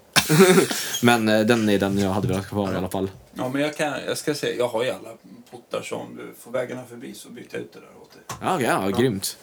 men 1.01 1.30
eh, 1.30 1.41
den 1.41 1.69
är 1.69 1.80
den 1.80 1.97
jag 1.97 2.09
hade 2.09 2.27
velat 2.27 2.43
ha 2.43 2.49
kvar 2.49 2.73
i 2.73 2.75
alla 2.75 2.89
fall. 2.89 3.11
Ja, 3.34 3.49
men 3.49 3.61
jag, 3.61 3.77
kan, 3.77 3.93
jag 4.07 4.17
ska 4.17 4.35
säga, 4.35 4.55
jag 4.57 4.67
har 4.67 4.84
ju 4.84 4.89
alla 4.89 5.09
pottar 5.51 5.81
så 5.81 5.95
om 5.95 6.15
du 6.17 6.34
får 6.43 6.51
vägarna 6.51 6.81
förbi 6.89 7.13
så 7.13 7.30
byter 7.30 7.47
jag 7.51 7.61
ut 7.61 7.73
det 7.73 7.80
där 7.80 7.88
åt 8.01 8.13
dig. 8.13 8.21
Ja, 8.41 8.55
okej, 8.55 8.67
ja, 8.67 8.99
grymt. 8.99 9.38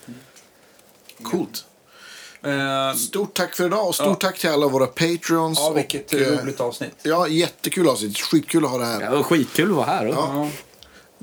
Coolt. 1.22 1.64
Eh, 2.42 2.94
Stort 2.94 3.34
tack 3.34 3.54
för 3.56 3.66
idag 3.66 3.88
och 3.88 3.94
stort 3.94 4.06
Ja. 4.06 4.14
tack 4.14 4.38
till 4.38 4.50
alla 4.50 4.68
våra 4.68 4.86
patreons. 4.86 5.58
ja, 5.58 5.72
vilket 5.72 6.12
och, 6.12 6.20
eh, 6.20 6.42
roligt 6.42 6.60
avsnitt. 6.60 6.94
Ja, 7.02 7.28
jättekul 7.28 7.88
avsnitt. 7.88 8.18
Skitkul 8.18 8.64
att 8.64 8.70
ha 8.70 8.78
det 8.78 8.84
här. 8.84 9.00
Ja, 9.00 9.22
skitkul 9.22 9.70
att 9.70 9.76
vara 9.76 9.86
här. 9.86 10.06
då. 10.06 10.12
Ja. 10.12 10.48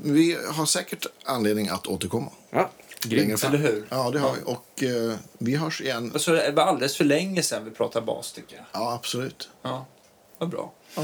Ja, 0.02 0.12
Vi 0.12 0.38
har 0.52 0.66
säkert 0.66 1.06
anledning 1.24 1.68
att 1.68 1.86
återkomma. 1.86 2.30
Ja, 2.50 2.70
grymt. 3.02 3.44
eller 3.44 3.58
hur? 3.58 3.86
Ja, 3.90 4.10
det 4.10 4.18
har 4.18 4.32
vi. 4.34 4.40
Och 4.44 4.82
eh, 4.82 5.16
vi 5.38 5.56
hörs 5.56 5.80
igen. 5.80 6.12
Och 6.14 6.20
så 6.20 6.30
det 6.30 6.50
var 6.52 6.62
alldeles 6.62 6.96
för 6.96 7.04
länge 7.04 7.42
sedan 7.42 7.64
vi 7.64 7.70
pratade 7.70 8.06
bas 8.06 8.32
tycker 8.32 8.56
jag. 8.56 8.64
Ja, 8.72 8.92
absolut. 8.92 9.48
Ja, 9.62 9.86
vad 10.38 10.48
bra. 10.48 10.72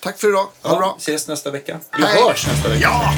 Tack 0.00 0.18
för 0.18 0.28
idag. 0.28 0.38
Ha 0.38 0.48
det 0.62 0.74
Ja, 0.74 0.78
bra. 0.78 0.94
ses 0.98 1.28
nästa 1.28 1.50
vecka. 1.50 1.80
Vi 1.96 2.02
Hej. 2.02 2.22
hörs 2.22 2.46
nästa 2.46 2.68
vecka. 2.68 2.80
Ja! 2.82 3.14